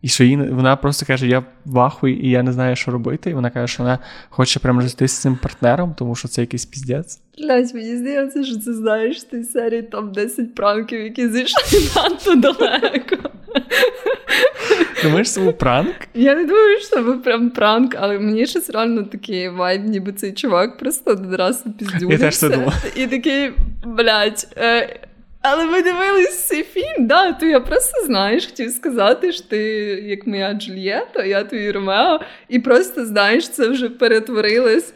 і 0.03 0.09
що 0.09 0.25
їй, 0.25 0.37
вона 0.37 0.77
просто 0.77 1.07
каже, 1.07 1.27
я 1.27 1.45
в 1.65 2.09
і 2.09 2.31
я 2.31 2.43
не 2.43 2.53
знаю, 2.53 2.77
що 2.77 2.91
робити. 2.91 3.31
І 3.31 3.35
вона 3.35 3.51
каже, 3.51 3.73
що 3.73 3.83
вона 3.83 3.99
хоче 4.29 4.61
прямо 4.61 4.81
жити 4.81 5.09
з 5.09 5.13
цим 5.13 5.37
партнером, 5.43 5.95
тому 5.99 6.15
що 6.15 6.29
це 6.29 6.41
якийсь 6.41 6.67
піздець. 6.67 7.21
Блять, 7.39 7.75
мені 7.75 7.97
здається, 7.97 8.45
що 8.45 8.59
це 8.59 8.75
знаєш 8.75 9.23
ти 9.23 9.45
серії 9.45 9.83
топ 9.83 10.15
10 10.15 10.55
пранків, 10.55 11.01
які 11.01 11.29
зійшли 11.29 11.81
надто 11.97 12.35
далеко. 12.35 13.17
Думаєш, 15.03 15.33
це 15.33 15.41
був 15.41 15.59
пранк? 15.59 15.95
Я 16.15 16.35
не 16.35 16.45
думаю, 16.45 16.79
що 16.79 16.89
це 16.89 17.03
був 17.03 17.23
прям 17.23 17.51
пранк, 17.51 17.95
але 17.99 18.19
мені 18.19 18.47
щось 18.47 18.71
реально 18.71 19.03
такий 19.03 19.49
вайб, 19.49 19.85
ніби 19.85 20.13
цей 20.13 20.33
чувак 20.33 20.79
просто 20.79 21.11
один 21.11 21.37
раз. 21.37 21.65
Я 22.09 22.19
теж 22.19 22.39
це 22.39 22.49
думав. 22.49 22.75
І 22.97 23.07
такий, 23.07 23.53
блядь, 23.85 24.49
е, 24.57 25.01
але 25.43 25.67
ми 25.67 25.83
дивились 25.83 26.47
цей 26.47 26.63
фільм, 26.63 27.07
да, 27.07 27.33
то 27.33 27.47
я 27.47 27.61
просто 27.61 28.07
знаєш, 28.07 28.47
хотів 28.47 28.71
сказати, 28.71 29.33
що 29.33 29.45
ти 29.45 29.59
як 30.07 30.27
моя 30.27 30.55
Джульєта, 30.55 31.25
я 31.25 31.45
твій 31.45 31.71
Ромео, 31.71 32.21
і 32.49 32.59
просто 32.59 33.07
знаєш, 33.07 33.49
це 33.49 33.69
вже 33.69 33.89
перетворилось 33.89 34.93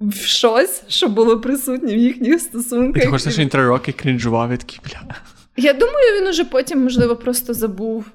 в 0.00 0.14
щось, 0.14 0.82
що 0.88 1.08
було 1.08 1.40
присутнє 1.40 1.94
в 1.94 1.98
їхніх 1.98 2.40
стосунках. 2.40 3.02
І 3.02 3.06
ти 3.06 3.10
хочеш, 3.12 3.32
що 3.32 3.42
він 3.42 3.48
три 3.48 3.66
роки 3.66 3.92
крінжував 3.92 4.52
і 4.52 4.56
такий, 4.56 4.80
бля. 4.84 5.14
Я 5.56 5.72
думаю, 5.72 6.20
він 6.20 6.28
уже 6.28 6.44
потім, 6.44 6.82
можливо, 6.82 7.16
просто 7.16 7.54
забув 7.54 8.10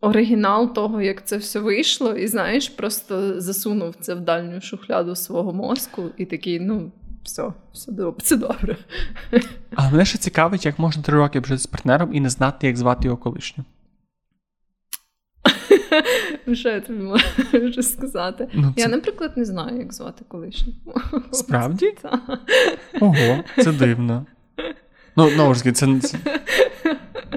оригінал 0.00 0.74
того, 0.74 1.00
як 1.00 1.26
це 1.26 1.36
все 1.36 1.60
вийшло, 1.60 2.16
і 2.16 2.26
знаєш, 2.26 2.68
просто 2.68 3.40
засунув 3.40 3.94
це 4.00 4.14
в 4.14 4.20
дальню 4.20 4.60
шухляду 4.60 5.16
свого 5.16 5.52
мозку 5.52 6.02
і 6.16 6.24
такий, 6.24 6.60
ну. 6.60 6.92
Все, 7.22 7.52
все 7.72 7.92
добре, 7.92 8.14
все 8.18 8.36
добре. 8.36 8.76
Але 9.74 9.90
мене 9.90 10.04
ще 10.04 10.18
цікавить, 10.18 10.66
як 10.66 10.78
можна 10.78 11.02
три 11.02 11.18
роки 11.18 11.42
жити 11.44 11.58
з 11.58 11.66
партнером 11.66 12.14
і 12.14 12.20
не 12.20 12.30
знати, 12.30 12.66
як 12.66 12.76
звати 12.76 13.04
його 13.04 13.16
колишню. 13.16 13.64
Що 16.52 16.68
я 16.68 16.80
тобі 16.80 17.02
можу 17.52 17.82
сказати? 17.82 18.48
Ну, 18.52 18.72
це... 18.76 18.82
Я, 18.82 18.88
наприклад, 18.88 19.32
не 19.36 19.44
знаю, 19.44 19.78
як 19.78 19.94
звати 19.94 20.24
колишню. 20.28 20.72
Справді? 21.32 21.94
Ого, 23.00 23.44
це 23.62 23.72
дивно. 23.72 24.26
Ну, 25.16 25.30
знову 25.30 25.54
ж 25.54 25.64
таки, 25.64 25.72
це. 25.72 26.18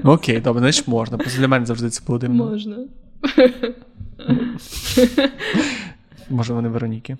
Окей, 0.04 0.40
добре, 0.40 0.60
значить 0.60 0.88
можна. 0.88 1.18
Просто 1.18 1.40
для 1.40 1.48
мене 1.48 1.66
завжди 1.66 1.90
це 1.90 2.02
було 2.06 2.18
дивно. 2.18 2.44
Можна. 2.44 2.76
Може, 6.30 6.54
вони 6.54 6.68
Вероніки. 6.68 7.16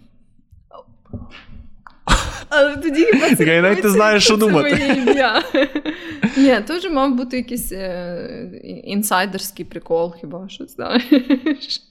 Але 2.55 2.77
тоді 2.77 3.07
я 3.53 3.63
навіть 3.63 3.85
не 3.85 3.91
знаю, 3.91 4.21
що 4.21 4.37
думати. 4.37 4.95
ім'я. 4.97 5.43
Ні, 6.37 6.59
вже 6.75 6.91
мав 6.91 7.15
бути 7.15 7.37
якийсь 7.37 7.73
е, 7.73 8.51
інсайдерський 8.85 9.65
прикол, 9.65 10.15
хіба 10.21 10.49
що 10.49 10.67
знаєш. 10.67 11.83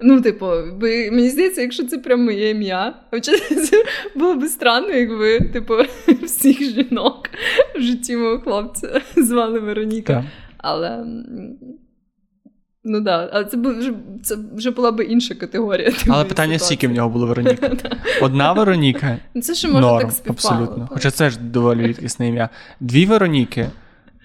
Ну, 0.00 0.20
типу, 0.20 0.46
мені 0.82 1.28
здається, 1.28 1.60
якщо 1.60 1.86
це 1.86 1.98
прям 1.98 2.24
моє 2.24 2.50
ім'я, 2.50 2.94
це 3.22 3.82
було 4.14 4.34
б 4.34 4.44
странно, 4.44 4.88
якби 4.88 5.40
типу, 5.40 5.74
всіх 6.22 6.62
жінок 6.62 7.30
в 7.74 7.80
житті 7.80 8.16
мого 8.16 8.40
хлопця 8.40 9.00
звали 9.16 9.58
Вероніка. 9.60 10.24
Але 10.58 11.04
Ну 12.84 13.00
да, 13.00 13.30
але 13.32 13.44
це 13.44 13.56
б 13.56 13.78
вже 13.78 13.92
це 14.22 14.36
вже 14.54 14.70
була 14.70 14.92
б 14.92 15.04
інша 15.04 15.34
категорія. 15.34 15.92
Але 16.08 16.24
питання, 16.24 16.58
скільки 16.58 16.88
в 16.88 16.92
нього 16.92 17.08
було 17.08 17.26
Вероніка? 17.26 17.76
Одна 18.22 18.52
Вероніка. 18.52 19.18
Це 19.42 19.54
ще 19.54 19.68
може 19.68 19.80
норм, 19.80 20.04
так 20.04 20.12
співпало. 20.12 20.62
Абсолютно. 20.62 20.88
Хоча 20.90 21.10
це 21.10 21.30
ж 21.30 21.38
доволі 21.40 21.86
рідкісне 21.86 22.28
ім'я. 22.28 22.48
Дві 22.80 23.06
Вероніки. 23.06 23.70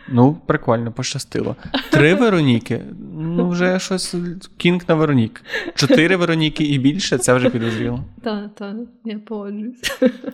Ну, 0.10 0.38
прикольно, 0.46 0.92
пощастило. 0.92 1.56
Три 1.92 2.16
Вероніки, 2.16 2.82
ну 3.14 3.50
вже 3.50 3.80
щось 3.80 4.16
кінг 4.58 4.82
на 4.88 4.96
Веронік. 4.96 5.42
Чотири 5.76 6.16
Вероніки 6.16 6.64
і 6.64 6.78
більше 6.78 7.18
це 7.18 7.34
вже 7.34 7.50
підозріло. 7.50 8.04
Так, 8.24 8.56
так, 8.56 8.76
я 9.06 9.20
погоджуюсь. 9.20 9.82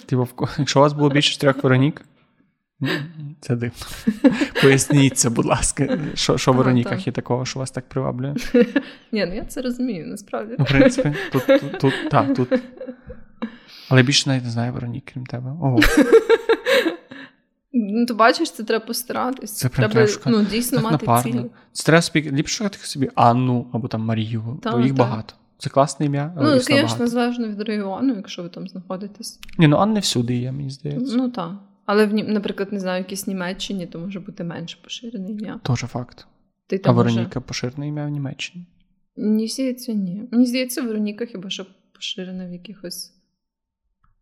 Типу, 0.05 0.27
якщо 0.57 0.79
у 0.79 0.81
вас 0.81 0.93
було 0.93 1.09
більше 1.09 1.33
чотирьох 1.33 1.63
Веронік, 1.63 2.01
це 3.41 3.55
дивно. 3.55 3.75
Поясніть 4.61 5.17
це, 5.17 5.29
будь 5.29 5.45
ласка, 5.45 5.99
що 6.13 6.37
що 6.37 6.51
в 6.51 6.55
Вероніках 6.55 7.07
є 7.07 7.13
такого, 7.13 7.45
що 7.45 7.59
вас 7.59 7.71
так 7.71 7.89
приваблює? 7.89 8.35
Ні, 9.11 9.25
ну 9.25 9.35
я 9.35 9.45
це 9.45 9.61
розумію, 9.61 10.07
насправді. 10.07 10.55
Ну, 10.59 10.65
в 10.65 10.67
принципі, 10.67 11.13
тут, 11.31 11.43
тут, 11.47 11.79
тут, 11.79 11.93
так, 12.11 12.33
тут. 12.35 12.49
Але 13.89 14.03
більше 14.03 14.29
навіть 14.29 14.43
не 14.43 14.49
знаю 14.49 14.73
Веронік, 14.73 15.03
крім 15.13 15.25
тебе. 15.25 15.51
Ого. 15.61 15.79
Ну, 17.73 18.05
ти 18.05 18.13
бачиш, 18.13 18.51
це 18.51 18.63
треба 18.63 18.85
постаратись. 18.85 19.53
Це 19.53 19.69
треба, 19.69 19.93
треба 19.93 20.11
ну, 20.25 20.41
дійсно 20.45 20.81
так 20.81 20.91
мати 20.91 21.05
напарно. 21.05 21.31
ціль. 21.41 21.49
Це 21.71 21.83
треба 21.85 22.01
собі 22.01 22.31
ліпше 22.31 22.55
шукати 22.55 22.77
собі 22.77 23.09
Анну 23.15 23.67
або 23.73 23.87
там 23.87 24.01
Марію, 24.01 24.59
Так, 24.63 24.73
бо 24.73 24.79
їх 24.79 24.87
так. 24.87 24.97
багато. 24.97 25.33
Це 25.57 25.69
класне 25.69 26.05
ім'я, 26.05 26.33
але 26.37 26.49
Ну, 26.49 26.59
звісно, 26.59 26.75
багато. 26.83 27.07
залежно 27.07 27.47
від 27.47 27.61
регіону, 27.61 28.13
якщо 28.15 28.43
ви 28.43 28.49
там 28.49 28.67
знаходитесь. 28.67 29.39
Ні, 29.57 29.67
ну 29.67 29.77
Анна 29.77 29.99
всюди 29.99 30.35
є, 30.35 30.51
мені 30.51 30.69
здається. 30.69 31.15
Ну 31.17 31.29
так. 31.29 31.51
Але, 31.91 32.05
в, 32.05 32.13
наприклад, 32.13 32.73
не 32.73 32.79
знаю, 32.79 33.03
в 33.03 33.05
якійсь 33.05 33.27
Німеччині, 33.27 33.87
то 33.87 33.99
може 33.99 34.19
бути 34.19 34.43
менш 34.43 34.75
поширене 34.75 35.31
ім'я. 35.31 35.59
Тоже 35.63 35.87
факт. 35.87 36.27
Ти 36.67 36.75
А 36.75 36.79
там 36.79 36.95
Вероніка 36.95 37.41
поширене 37.41 37.87
ім'я 37.87 38.05
в 38.05 38.09
Німеччині. 38.09 38.65
Мені 39.17 39.47
здається, 39.47 39.93
ні. 39.93 40.23
Мені 40.31 40.45
здається, 40.45 40.81
Вероніка 40.81 41.25
хіба 41.25 41.49
що 41.49 41.65
поширена 41.93 42.47
в 42.47 42.51
якихось 42.51 43.13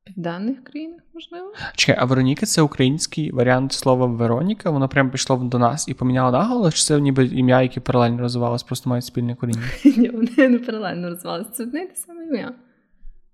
південних 0.04 0.64
країнах, 0.64 1.02
можливо. 1.14 1.54
Чекай, 1.76 1.96
а 2.00 2.06
Вероніка 2.06 2.46
це 2.46 2.62
український 2.62 3.32
варіант 3.32 3.74
слова 3.74 4.06
Вероніка, 4.06 4.70
воно 4.70 4.90
прямо 4.90 5.10
пішло 5.10 5.38
до 5.38 5.60
нас 5.60 5.88
і 5.88 5.94
поміняло 5.94 6.32
наголос, 6.32 6.74
чи 6.74 6.84
це 6.84 7.02
ніби 7.02 7.26
ім'я, 7.26 7.62
яке 7.62 7.80
паралельно 7.80 8.22
розвивалось, 8.22 8.64
просто 8.64 8.90
мають 8.90 9.06
спільне 9.06 9.36
коріння? 9.36 9.62
Ні, 9.98 10.10
вони 10.10 10.50
не 10.50 10.60
паралельно 10.60 11.10
розвивалися. 11.10 11.50
Це 11.50 11.64
одне 11.64 11.80
й 11.80 11.88
те 11.88 11.96
саме 11.96 12.24
ім'я. 12.24 12.54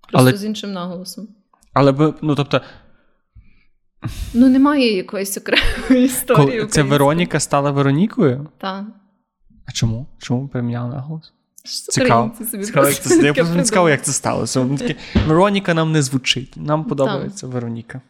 Просто 0.00 0.18
Але- 0.28 0.32
з 0.32 0.44
іншим 0.44 0.72
наголосом. 0.72 1.28
Але 1.72 2.14
ну 2.22 2.34
тобто, 2.34 2.60
Ну, 4.34 4.48
немає 4.48 4.96
якоїсь 4.96 5.38
окремої 5.38 6.04
історії. 6.04 6.46
коли 6.46 6.66
це. 6.66 6.82
Вероніка 6.82 7.40
стала 7.40 7.70
Веронікою? 7.70 8.48
Так. 8.58 8.84
А 9.68 9.72
чому? 9.72 10.06
Чому 10.18 10.48
поміняли 10.48 10.94
наголос? 10.94 11.32
Цікаво. 11.88 12.32
собі 12.50 12.64
Цікаво, 12.64 12.86
як 12.86 12.96
це, 12.96 13.16
я 13.26 13.34
цікаво, 13.64 13.90
як 13.90 14.02
це 14.02 14.12
сталося. 14.12 14.60
Вони 14.60 14.78
такі, 14.78 14.96
Вероніка 15.26 15.74
нам 15.74 15.92
не 15.92 16.02
звучить. 16.02 16.52
Нам 16.56 16.84
подобається 16.84 17.46
Вероніка. 17.46 18.00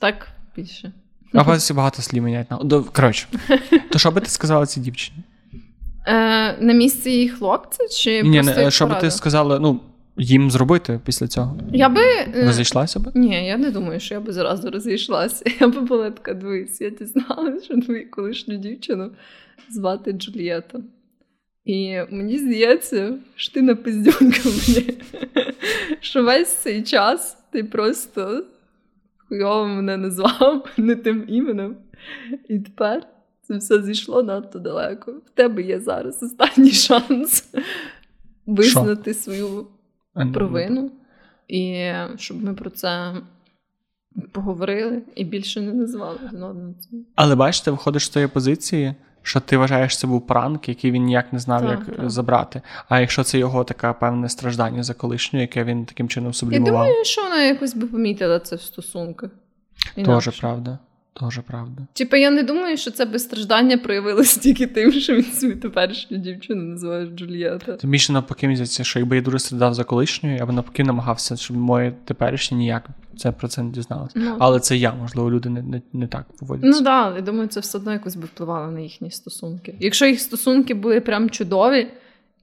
Так, 0.00 0.28
більше. 0.56 0.92
А 1.34 1.42
багато 1.74 2.02
слів 2.02 2.22
міняють. 2.22 2.50
на- 2.50 2.82
Коротше, 2.92 3.26
то 3.90 3.98
що 3.98 4.10
би 4.10 4.20
ти 4.20 4.30
сказала 4.30 4.66
цій 4.66 4.80
дівчині? 4.80 5.18
Е, 6.06 6.12
на 6.60 6.72
місці 6.72 7.10
її 7.10 7.28
хлопця 7.28 7.88
чи 7.88 8.22
Ні, 8.22 8.40
просто 8.42 8.60
не, 8.60 8.70
що 8.70 8.86
би 8.86 8.94
ти 8.94 9.10
сказала, 9.10 9.58
ну, 9.58 9.80
їм 10.16 10.50
зробити 10.50 11.00
після 11.04 11.28
цього? 11.28 11.58
Я 11.72 11.88
би. 11.88 12.00
е, 12.02 12.42
Розійшлася 12.46 13.00
би? 13.00 13.12
Ні, 13.14 13.46
я 13.46 13.56
не 13.56 13.70
думаю, 13.70 14.00
що 14.00 14.14
я 14.14 14.20
би 14.20 14.32
зразу 14.32 14.70
розійшлася. 14.70 15.44
Я 15.60 15.68
би 15.68 15.80
була 15.80 16.10
така, 16.10 16.34
дивись, 16.34 16.80
я 16.80 16.90
дізналася, 16.90 17.64
що 17.64 17.80
твою 17.80 18.10
колишню 18.10 18.56
дівчину 18.56 19.10
звати 19.70 20.12
Джульєта. 20.12 20.80
І 21.64 21.98
мені 22.10 22.38
здається, 22.38 23.14
що 23.34 23.52
ти 23.52 23.62
напиздюнка 23.62 24.40
мені, 24.44 24.94
що 26.00 26.22
весь 26.24 26.56
цей 26.56 26.82
час 26.82 27.36
ти 27.52 27.64
просто 27.64 28.44
хуйово 29.28 29.66
мене 29.66 29.96
назвав 29.96 30.68
не 30.76 30.96
тим 30.96 31.24
іменем. 31.28 31.76
І 32.48 32.58
тепер 32.58 33.02
це 33.42 33.56
все 33.56 33.82
зійшло 33.82 34.22
надто 34.22 34.58
далеко. 34.58 35.12
В 35.12 35.30
тебе 35.34 35.62
є 35.62 35.80
зараз 35.80 36.22
останній 36.22 36.70
шанс 36.70 37.48
визнати 38.46 39.14
свою 39.14 39.46
А, 39.46 39.50
ну, 39.50 39.66
провину, 40.32 40.90
і 41.48 41.90
щоб 42.16 42.42
ми 42.42 42.54
про 42.54 42.70
це 42.70 43.12
поговорили 44.32 45.02
і 45.16 45.24
більше 45.24 45.60
не 45.60 45.72
називали 45.72 46.18
один 46.28 46.42
одного. 46.42 46.74
Але 47.14 47.34
бачите, 47.34 47.70
виходиш 47.70 48.04
з 48.06 48.08
тої 48.08 48.26
позиції, 48.26 48.94
що 49.22 49.40
ти 49.40 49.56
вважаєш, 49.56 49.98
це 49.98 50.06
був 50.06 50.26
пранк, 50.26 50.68
який 50.68 50.90
він 50.90 51.02
ніяк 51.04 51.32
не 51.32 51.38
знав, 51.38 51.60
Так, 51.62 51.70
як 51.70 51.96
так. 51.96 52.10
забрати. 52.10 52.62
А 52.88 53.00
якщо 53.00 53.22
це 53.22 53.38
його 53.38 53.64
таке 53.64 53.92
певне 53.92 54.28
страждання 54.28 54.82
за 54.82 54.94
колишню, 54.94 55.40
яке 55.40 55.64
він 55.64 55.84
таким 55.84 56.08
чином 56.08 56.28
Я 56.28 56.32
сублімував, 56.32 56.72
думаю, 56.72 57.04
що 57.04 57.22
вона 57.22 57.42
якось 57.42 57.74
би 57.74 57.86
помітила 57.86 58.40
це 58.40 58.56
в 58.56 58.60
стосунках. 58.60 59.30
Інакше. 59.96 60.30
теж 60.30 60.40
правда. 60.40 60.78
Тоже 61.20 61.42
правда. 61.42 61.86
Типа, 61.92 62.16
я 62.16 62.30
не 62.30 62.42
думаю, 62.42 62.76
що 62.76 62.90
це 62.90 63.04
би 63.04 63.18
страждання 63.18 63.78
проявилось 63.78 64.36
тільки 64.36 64.66
тим, 64.66 64.92
що 64.92 65.14
він 65.14 65.24
свою 65.24 65.60
теперішню 65.60 66.18
дівчину 66.18 66.62
називає 66.62 67.06
Джульєта. 67.06 67.72
Тим 67.76 67.90
більше 67.90 68.12
навпаки, 68.12 68.46
мені 68.46 68.56
здається, 68.56 68.84
що 68.84 68.98
якби 68.98 69.16
я 69.16 69.22
дуже 69.22 69.38
страдав 69.38 69.74
за 69.74 69.84
колишньою, 69.84 70.36
я 70.36 70.46
б 70.46 70.52
навпаки 70.52 70.84
намагався, 70.84 71.36
щоб 71.36 71.56
моє 71.56 71.92
теперішнє 72.04 72.56
ніяк 72.58 72.88
це 73.16 73.32
про 73.32 73.48
це 73.48 73.62
не 73.62 73.70
дізналося. 73.70 74.12
Ну, 74.14 74.36
Але 74.38 74.60
це 74.60 74.76
я, 74.76 74.94
можливо, 74.94 75.30
люди 75.30 75.48
не, 75.48 75.62
не, 75.62 75.82
не 75.92 76.06
так 76.06 76.26
поводяться. 76.40 76.78
ну 76.78 76.84
да, 76.84 77.14
я 77.16 77.20
думаю, 77.20 77.48
це 77.48 77.60
все 77.60 77.78
одно 77.78 77.92
якось 77.92 78.16
би 78.16 78.24
впливало 78.24 78.70
на 78.70 78.80
їхні 78.80 79.10
стосунки. 79.10 79.74
Якщо 79.80 80.06
їх 80.06 80.20
стосунки 80.20 80.74
були 80.74 81.00
прям 81.00 81.30
чудові, 81.30 81.88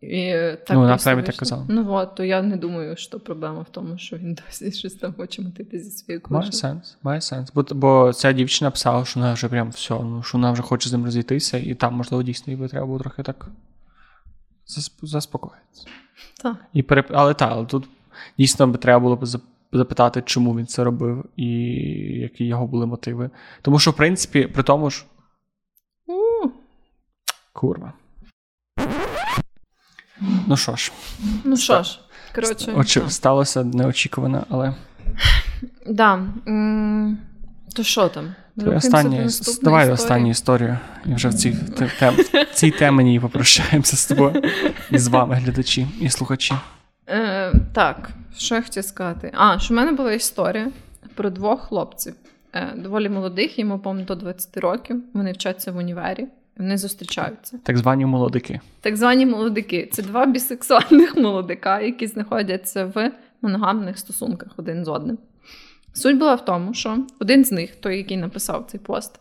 І 0.02 0.32
так 0.66 0.70
Ну, 0.70 0.80
вона 0.80 0.98
прямо 0.98 1.22
так 1.22 1.36
казала. 1.36 1.66
Ну 1.70 1.94
от, 1.94 2.16
то 2.16 2.24
я 2.24 2.42
не 2.42 2.58
думаю, 2.58 2.98
що 2.98 3.20
проблема 3.20 3.62
в 3.62 3.70
тому, 3.72 3.98
що 3.98 4.18
він 4.18 4.34
досі 4.48 4.72
щось 4.72 4.94
там 4.94 5.14
хоче 5.14 5.42
мотити 5.42 5.80
зі 5.80 5.92
своєю 5.92 6.22
Має 6.30 6.52
сенс, 6.52 6.98
має 7.04 7.22
сенс. 7.22 7.52
Бо, 7.54 7.66
бо 7.72 8.14
ця 8.14 8.32
дівчина 8.32 8.72
писала, 8.72 9.06
що 9.06 9.20
вона 9.20 9.34
вже 9.34 9.48
прям 9.48 9.70
все, 9.70 9.94
ну, 9.94 10.24
що 10.24 10.38
вона 10.38 10.52
вже 10.52 10.62
хоче 10.62 10.90
з 10.90 10.92
ним 10.92 11.06
розійтися, 11.06 11.58
і 11.58 11.76
там, 11.76 11.94
можливо, 11.94 12.24
дійсно 12.24 12.54
їй 12.54 12.68
треба 12.68 12.86
було 12.86 13.00
трохи 13.00 13.24
так 13.24 13.48
засп- 14.68 15.06
заспокоїтися. 15.06 15.88
Так. 16.44 16.56
І 16.74 16.84
переп... 16.84 17.08
Але 17.14 17.34
так, 17.34 17.50
але 17.52 17.66
тут 17.66 17.90
дійсно 18.38 18.68
би 18.68 18.78
треба 18.78 19.00
було 19.00 19.16
б 19.16 19.26
запитати, 19.74 20.24
чому 20.26 20.58
він 20.58 20.68
це 20.68 20.84
робив 20.84 21.26
і 21.36 21.48
які 22.20 22.46
його 22.46 22.68
були 22.68 22.86
мотиви. 22.86 23.30
Тому 23.62 23.80
що, 23.80 23.92
в 23.92 23.96
принципі, 23.96 24.48
при 24.48 24.64
тому 24.64 24.90
ж, 24.90 25.06
курва. 27.54 27.94
Ну 30.48 30.58
що 30.58 30.76
ж, 30.76 30.92
Ну 31.44 31.58
що 31.58 31.84
ж, 31.84 32.00
коротше. 32.36 32.72
очі... 32.76 33.02
сталося 33.08 33.64
неочікувано, 33.64 34.46
але 34.50 34.74
Да. 35.88 36.20
То 37.76 37.84
що 37.84 38.08
там? 38.08 38.36
Твоя 38.60 38.78
остання, 38.78 39.24
іс- 39.24 39.64
давай 39.64 39.92
останню 39.92 40.30
історію. 40.30 40.78
І 41.06 41.14
вже 41.14 41.30
в 41.30 41.34
цій, 41.34 41.52
те- 41.78 41.92
тем, 42.00 42.14
в 42.52 42.54
цій 42.54 42.72
темі 42.72 43.20
попрощаємося 43.20 43.98
з 43.98 44.06
тобою 44.06 44.44
і 44.92 44.98
з 44.98 45.08
вами, 45.08 45.36
глядачі 45.36 45.88
і 46.02 46.10
слухачі. 46.10 46.54
Е, 47.08 47.54
так, 47.74 48.10
що 48.38 48.56
я 48.56 48.62
хотіла 48.62 48.84
сказати? 48.84 49.32
А, 49.38 49.60
що 49.60 49.74
в 49.74 49.78
мене 49.78 49.92
була 49.92 50.14
історія 50.14 50.68
про 51.16 51.30
двох 51.30 51.62
хлопців, 51.62 52.14
е, 52.54 52.74
доволі 52.76 53.10
молодих, 53.10 53.60
йому, 53.60 53.80
по-моєму, 53.80 54.08
до 54.08 54.16
20 54.16 54.58
років. 54.58 55.04
Вони 55.14 55.32
вчаться 55.32 55.72
в 55.72 55.78
універі, 55.78 56.28
вони 56.62 56.78
зустрічаються. 56.78 57.60
Так 57.64 57.78
звані 57.78 58.06
молодики. 58.06 58.60
Так 58.82 58.98
звані 58.98 59.26
молодики. 59.26 59.90
Це 59.92 60.02
два 60.02 60.26
бісексуальних 60.26 61.16
молодика, 61.16 61.82
які 61.82 62.08
знаходяться 62.08 62.86
в 62.86 63.12
моногамних 63.42 63.98
стосунках 63.98 64.52
один 64.58 64.86
з 64.86 64.88
одним. 64.88 65.18
Суть 65.94 66.18
була 66.18 66.36
в 66.36 66.46
тому, 66.46 66.74
що 66.74 66.98
один 67.20 67.46
з 67.46 67.52
них, 67.52 67.76
той, 67.76 67.98
який 67.98 68.18
написав 68.18 68.66
цей 68.72 68.80
пост, 68.80 69.20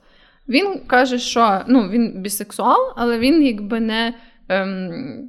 він 0.48 0.80
каже, 0.86 1.18
що 1.18 1.60
ну, 1.68 1.88
він 1.88 2.22
бісексуал, 2.22 2.92
але 2.96 3.18
він 3.18 3.42
якби 3.42 3.80
не. 3.80 4.14
Ем, 4.48 5.28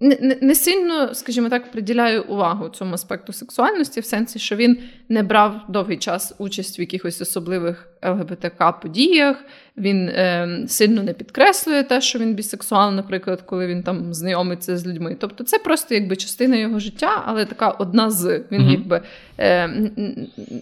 не, 0.00 0.38
не, 0.40 0.54
сильно, 0.54 1.14
скажімо 1.14 1.48
так, 1.48 1.70
приділяє 1.70 2.20
увагу 2.20 2.68
цьому 2.68 2.94
аспекту 2.94 3.32
сексуальності, 3.32 4.00
в 4.00 4.04
сенсі, 4.04 4.38
що 4.38 4.56
він 4.56 4.78
не 5.08 5.22
брав 5.22 5.60
довгий 5.68 5.96
час 5.96 6.34
участь 6.38 6.78
в 6.78 6.80
якихось 6.80 7.20
особливих 7.20 7.88
ЛГБТК-подіях, 8.02 9.36
він 9.76 10.08
е, 10.08 10.64
сильно 10.68 11.02
не 11.02 11.12
підкреслює 11.12 11.82
те, 11.82 12.00
що 12.00 12.18
він 12.18 12.34
бісексуал, 12.34 12.94
наприклад, 12.94 13.42
коли 13.42 13.66
він 13.66 13.82
там 13.82 14.14
знайомиться 14.14 14.76
з 14.76 14.86
людьми. 14.86 15.16
Тобто 15.20 15.44
це 15.44 15.58
просто 15.58 15.94
якби 15.94 16.16
частина 16.16 16.56
його 16.56 16.78
життя, 16.78 17.22
але 17.26 17.44
така 17.44 17.70
одна 17.70 18.10
з. 18.10 18.44
Він 18.52 18.60
Мгм. 18.60 18.70
якби 18.70 19.02
е, 19.38 19.68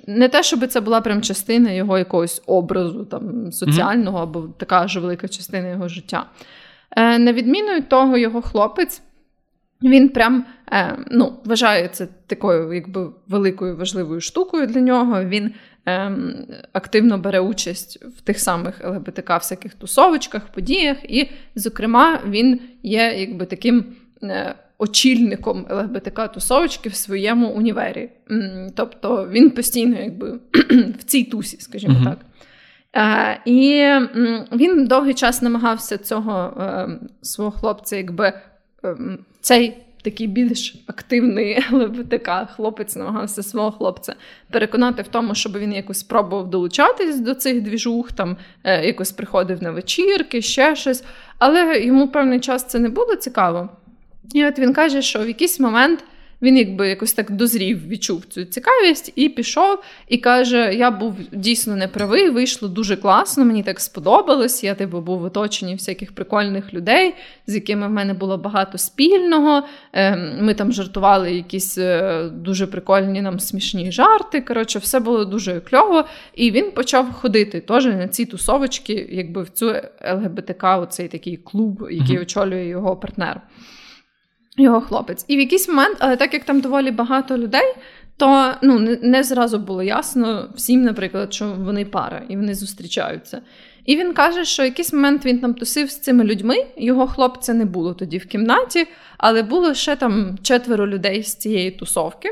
не 0.06 0.28
те, 0.28 0.42
щоб 0.42 0.66
це 0.66 0.80
була 0.80 1.00
прям 1.00 1.22
частина 1.22 1.70
його 1.70 1.98
якогось 1.98 2.42
образу 2.46 3.04
там, 3.04 3.52
соціального, 3.52 4.18
або 4.18 4.40
така 4.58 4.88
ж 4.88 5.00
велика 5.00 5.28
частина 5.28 5.68
його 5.68 5.88
життя. 5.88 6.26
Е, 6.90 7.18
на 7.18 7.32
відміну 7.32 7.74
від 7.74 7.88
того, 7.88 8.16
його 8.16 8.42
хлопець. 8.42 9.02
Він 9.82 10.08
прям 10.08 10.44
е, 10.72 10.98
ну, 11.10 11.32
вважає 11.44 11.88
це 11.88 12.08
такою 12.26 12.72
якби 12.72 13.10
великою 13.28 13.76
важливою 13.76 14.20
штукою 14.20 14.66
для 14.66 14.80
нього. 14.80 15.24
Він 15.24 15.50
е, 15.86 16.12
активно 16.72 17.18
бере 17.18 17.40
участь 17.40 18.04
в 18.04 18.20
тих 18.20 18.40
самих 18.40 18.84
ЛГБТК 18.84 19.36
всяких 19.36 19.74
тусовочках, 19.74 20.48
подіях, 20.48 20.96
і, 21.04 21.30
зокрема, 21.54 22.20
він 22.26 22.60
є 22.82 23.14
якби 23.18 23.46
таким 23.46 23.84
е, 24.22 24.54
очільником 24.78 25.66
ЛГБТК 25.70 26.28
тусовочки 26.28 26.88
в 26.88 26.94
своєму 26.94 27.48
універі. 27.48 28.10
Тобто 28.74 29.28
він 29.30 29.50
постійно 29.50 30.00
якби 30.00 30.40
в 30.98 31.02
цій 31.04 31.24
тусі, 31.24 31.56
скажімо 31.60 31.94
Мгм. 31.94 32.04
так. 32.04 32.18
Е, 32.96 33.40
і 33.44 33.84
він 34.52 34.86
довгий 34.86 35.14
час 35.14 35.42
намагався 35.42 35.98
цього 35.98 36.62
е, 36.62 36.88
свого 37.22 37.50
хлопця, 37.50 37.96
якби 37.96 38.26
ем, 38.26 38.34
цей 39.40 39.76
такий 40.02 40.26
більш 40.26 40.74
активний 40.86 41.64
ЛГБТК 41.72 42.48
хлопець 42.56 42.96
намагався 42.96 43.42
свого 43.42 43.72
хлопця 43.72 44.14
переконати 44.50 45.02
в 45.02 45.08
тому, 45.08 45.34
щоб 45.34 45.58
він 45.58 45.72
якось 45.72 45.98
спробував 45.98 46.50
долучатись 46.50 47.20
до 47.20 47.34
цих 47.34 47.62
двіжух, 47.62 48.12
там 48.12 48.36
е, 48.64 48.86
якось 48.86 49.12
приходив 49.12 49.62
на 49.62 49.70
вечірки, 49.70 50.42
ще 50.42 50.76
щось. 50.76 51.04
Але 51.38 51.80
йому 51.80 52.08
певний 52.08 52.40
час 52.40 52.64
це 52.64 52.78
не 52.78 52.88
було 52.88 53.16
цікаво. 53.16 53.68
І 54.34 54.46
от 54.46 54.58
він 54.58 54.72
каже, 54.72 55.02
що 55.02 55.18
в 55.18 55.28
якийсь 55.28 55.60
момент 55.60 56.04
він 56.42 56.56
якби 56.56 56.88
якось 56.88 57.12
так 57.12 57.30
дозрів, 57.30 57.88
відчув 57.88 58.24
цю 58.24 58.44
цікавість 58.44 59.12
і 59.16 59.28
пішов, 59.28 59.78
і 60.08 60.18
каже: 60.18 60.74
Я 60.74 60.90
був 60.90 61.14
дійсно 61.32 61.76
неправий, 61.76 62.30
вийшло 62.30 62.68
дуже 62.68 62.96
класно, 62.96 63.44
мені 63.44 63.62
так 63.62 63.80
сподобалось. 63.80 64.64
Я 64.64 64.74
типу, 64.74 65.00
був 65.00 65.18
в 65.18 65.24
оточенні 65.24 65.74
всяких 65.74 66.12
прикольних 66.12 66.74
людей, 66.74 67.14
з 67.46 67.54
якими 67.54 67.86
в 67.86 67.90
мене 67.90 68.14
було 68.14 68.38
багато 68.38 68.78
спільного. 68.78 69.62
Ем, 69.92 70.32
Ми 70.40 70.54
там 70.54 70.72
жартували 70.72 71.32
якісь 71.32 71.78
е, 71.78 72.24
дуже 72.32 72.66
прикольні 72.66 73.22
нам 73.22 73.40
смішні 73.40 73.92
жарти. 73.92 74.40
Коротше, 74.40 74.78
все 74.78 75.00
було 75.00 75.24
дуже 75.24 75.60
кльово. 75.60 76.04
І 76.34 76.50
він 76.50 76.70
почав 76.70 77.12
ходити 77.12 77.60
теж 77.60 77.84
на 77.84 78.08
ці 78.08 78.24
тусовочки, 78.24 79.08
якби 79.10 79.42
в 79.42 79.48
цю 79.50 79.74
ЛГБТК, 80.14 80.78
оцей 80.78 81.08
такий 81.08 81.36
клуб, 81.36 81.88
який 81.90 82.18
очолює 82.18 82.66
його 82.66 82.96
партнер. 82.96 83.40
Його 84.58 84.80
хлопець. 84.80 85.24
І 85.28 85.36
в 85.36 85.40
якийсь 85.40 85.68
момент, 85.68 85.96
але 86.00 86.16
так 86.16 86.34
як 86.34 86.44
там 86.44 86.60
доволі 86.60 86.90
багато 86.90 87.38
людей, 87.38 87.74
то 88.16 88.54
ну, 88.62 88.78
не, 88.78 88.98
не 89.02 89.22
зразу 89.22 89.58
було 89.58 89.82
ясно 89.82 90.48
всім, 90.54 90.82
наприклад, 90.82 91.34
що 91.34 91.52
вони 91.58 91.84
пара 91.84 92.22
і 92.28 92.36
вони 92.36 92.54
зустрічаються. 92.54 93.40
І 93.84 93.96
він 93.96 94.12
каже, 94.12 94.44
що 94.44 94.64
якийсь 94.64 94.92
момент 94.92 95.26
він 95.26 95.38
там 95.38 95.54
тусив 95.54 95.90
з 95.90 95.98
цими 95.98 96.24
людьми, 96.24 96.56
його 96.76 97.06
хлопця 97.06 97.54
не 97.54 97.64
було 97.64 97.94
тоді 97.94 98.18
в 98.18 98.26
кімнаті, 98.26 98.86
але 99.18 99.42
було 99.42 99.74
ще 99.74 99.96
там 99.96 100.38
четверо 100.42 100.86
людей 100.86 101.22
з 101.22 101.34
цієї 101.34 101.70
тусовки. 101.70 102.28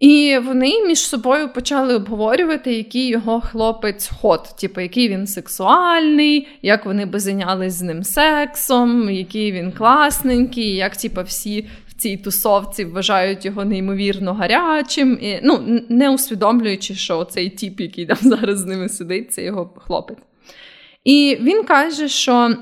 І 0.00 0.38
вони 0.46 0.86
між 0.86 0.98
собою 0.98 1.52
почали 1.52 1.94
обговорювати, 1.94 2.74
який 2.74 3.08
його 3.08 3.40
хлопець 3.40 4.10
ход, 4.20 4.56
типу, 4.60 4.80
який 4.80 5.08
він 5.08 5.26
сексуальний, 5.26 6.48
як 6.62 6.86
вони 6.86 7.06
би 7.06 7.20
зайнялись 7.20 7.72
з 7.72 7.82
ним 7.82 8.04
сексом, 8.04 9.10
який 9.10 9.52
він 9.52 9.72
класненький, 9.72 10.74
як 10.74 10.96
типу, 10.96 11.22
всі 11.22 11.68
в 11.88 11.94
цій 11.94 12.16
тусовці 12.16 12.84
вважають 12.84 13.44
його 13.44 13.64
неймовірно 13.64 14.34
гарячим. 14.34 15.18
І, 15.22 15.40
ну, 15.42 15.82
не 15.88 16.10
усвідомлюючи, 16.10 16.94
що 16.94 17.24
цей 17.24 17.50
тіп, 17.50 17.80
який 17.80 18.06
там 18.06 18.18
зараз 18.22 18.58
з 18.58 18.66
ними 18.66 18.88
сидить, 18.88 19.32
це 19.32 19.42
його 19.42 19.74
хлопець. 19.86 20.18
І 21.04 21.38
він 21.40 21.64
каже, 21.64 22.08
що 22.08 22.56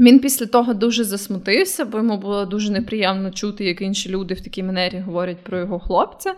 він 0.00 0.18
після 0.18 0.46
того 0.46 0.74
дуже 0.74 1.04
засмутився, 1.04 1.84
бо 1.84 1.98
йому 1.98 2.16
було 2.16 2.46
дуже 2.46 2.72
неприємно 2.72 3.30
чути, 3.30 3.64
як 3.64 3.82
інші 3.82 4.08
люди 4.08 4.34
в 4.34 4.40
такій 4.40 4.62
манері 4.62 4.98
говорять 4.98 5.44
про 5.44 5.58
його 5.58 5.78
хлопця. 5.78 6.34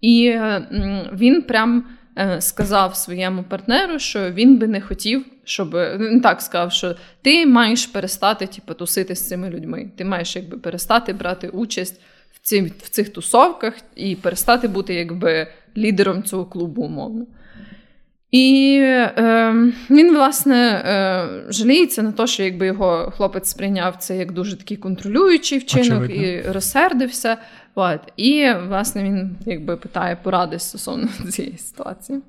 І 0.00 0.26
е, 0.26 0.68
він 1.12 1.42
прям 1.42 1.84
е, 2.18 2.40
сказав 2.40 2.96
своєму 2.96 3.42
партнеру, 3.42 3.98
що 3.98 4.30
він 4.30 4.58
би 4.58 4.66
не 4.66 4.80
хотів, 4.80 5.24
щоб 5.44 5.74
він 5.74 6.20
так 6.20 6.42
сказав, 6.42 6.72
що 6.72 6.94
ти 7.22 7.46
маєш 7.46 7.86
перестати 7.86 8.46
типу, 8.46 8.74
тусити 8.74 9.14
з 9.14 9.28
цими 9.28 9.50
людьми. 9.50 9.90
Ти 9.96 10.04
маєш 10.04 10.36
якби 10.36 10.58
перестати 10.58 11.12
брати 11.12 11.48
участь 11.48 12.00
в, 12.32 12.38
ці, 12.42 12.62
в 12.62 12.88
цих 12.88 13.12
тусовках 13.12 13.74
і 13.96 14.16
перестати 14.16 14.68
бути 14.68 14.94
якби 14.94 15.48
лідером 15.76 16.22
цього 16.22 16.44
клубу, 16.44 16.82
умовно. 16.82 17.26
І 18.30 18.78
е, 18.82 19.54
він, 19.90 20.14
власне, 20.14 20.56
е, 20.56 21.52
жаліється 21.52 22.02
на 22.02 22.12
те, 22.12 22.26
що 22.26 22.42
якби 22.42 22.66
його 22.66 23.12
хлопець 23.16 23.48
сприйняв 23.48 23.96
це 23.96 24.16
як 24.16 24.32
дуже 24.32 24.56
такий 24.56 24.76
контролюючий 24.76 25.58
вчинок 25.58 26.02
Очевидно. 26.02 26.26
і 26.26 26.42
розсердився. 26.42 27.36
От. 27.74 28.00
І, 28.16 28.52
власне, 28.68 29.04
він 29.04 29.36
якби 29.46 29.76
питає 29.76 30.16
поради 30.22 30.58
стосовно 30.58 31.08
цієї 31.30 31.58
ситуації. 31.58 32.20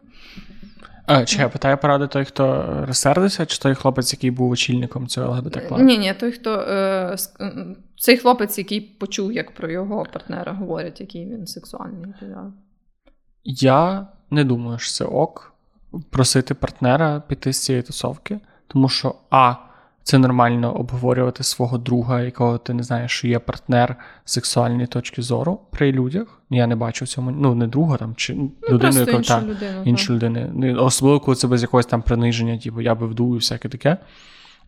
А, 1.06 1.26
чи 1.26 1.40
я 1.42 1.50
питаю 1.50 1.78
поради 1.78 2.08
той, 2.08 2.26
хто 2.26 2.66
розсердився, 2.88 3.46
чи 3.46 3.60
той 3.60 3.76
хлопець, 3.76 4.14
який 4.14 4.32
був 4.32 4.52
очільником 4.52 5.08
цього 5.08 5.32
ЛГБТ 5.32 5.58
клабу? 5.68 5.84
Ні, 5.84 5.98
ні, 5.98 6.14
той, 6.20 6.32
хто 6.32 6.54
е, 6.54 7.16
цей 7.98 8.18
хлопець, 8.18 8.58
який 8.58 8.82
почув, 8.82 9.34
як 9.34 9.52
про 9.52 9.72
його 9.72 10.06
партнера 10.14 10.54
говорять, 10.54 11.02
який 11.02 11.26
він 11.26 11.48
сексуальний. 11.48 12.14
Я 13.44 14.08
не 14.32 14.44
думаю, 14.44 14.80
що 14.80 14.92
це 14.92 15.06
ок 15.06 15.54
просити 16.10 16.54
партнера 16.54 17.20
піти 17.28 17.54
з 17.54 17.64
цієї 17.64 17.84
тусовки, 17.84 18.40
тому 18.68 18.90
що 18.90 19.16
А. 19.30 19.56
Це 20.04 20.18
нормально 20.18 20.76
обговорювати 20.76 21.44
свого 21.44 21.78
друга, 21.78 22.22
якого 22.22 22.58
ти 22.58 22.74
не 22.74 22.84
знаєш, 22.84 23.12
що 23.12 23.28
є 23.28 23.40
партнер 23.40 23.96
з 24.26 24.34
сексуальної 24.34 24.88
точки 24.88 25.22
зору 25.22 25.60
при 25.72 25.92
людях. 25.92 26.42
Я 26.50 26.68
не 26.68 26.76
бачу 26.76 27.06
в 27.06 27.08
цьому, 27.08 27.32
ну 27.32 27.56
не 27.56 27.68
друга 27.68 27.98
там 27.98 28.16
чи 28.16 28.34
Ну, 28.34 28.52
людину, 28.70 29.00
яка 29.00 29.12
іншу 29.12 29.28
та, 29.34 29.42
людину. 29.42 29.84
іншу 29.86 30.14
людини. 30.14 30.52
Ну, 30.54 30.84
Особливо, 30.84 31.20
коли 31.20 31.36
це 31.36 31.48
без 31.48 31.62
якогось 31.62 31.86
там 31.86 32.02
приниження, 32.02 32.58
типу 32.58 32.82
я 32.82 32.96
би 32.96 33.08
вду 33.08 33.36
і 33.36 33.38
всяке 33.38 33.70
таке. 33.70 33.98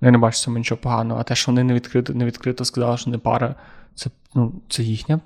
Я 0.01 0.11
не 0.11 0.17
бачу 0.17 0.37
цьому 0.37 0.57
нічого 0.57 0.81
поганого. 0.81 1.19
А 1.19 1.23
те, 1.23 1.35
що 1.35 1.51
вони 1.51 1.63
не 1.63 1.73
відкрито 1.73 2.13
не 2.13 2.25
відкрито 2.25 2.65
сказали, 2.65 2.97
що 2.97 3.09
не 3.09 3.17
пара, 3.17 3.55
це 3.95 4.09
ну, 4.35 4.53
це 4.69 4.83
їхня 4.83 5.19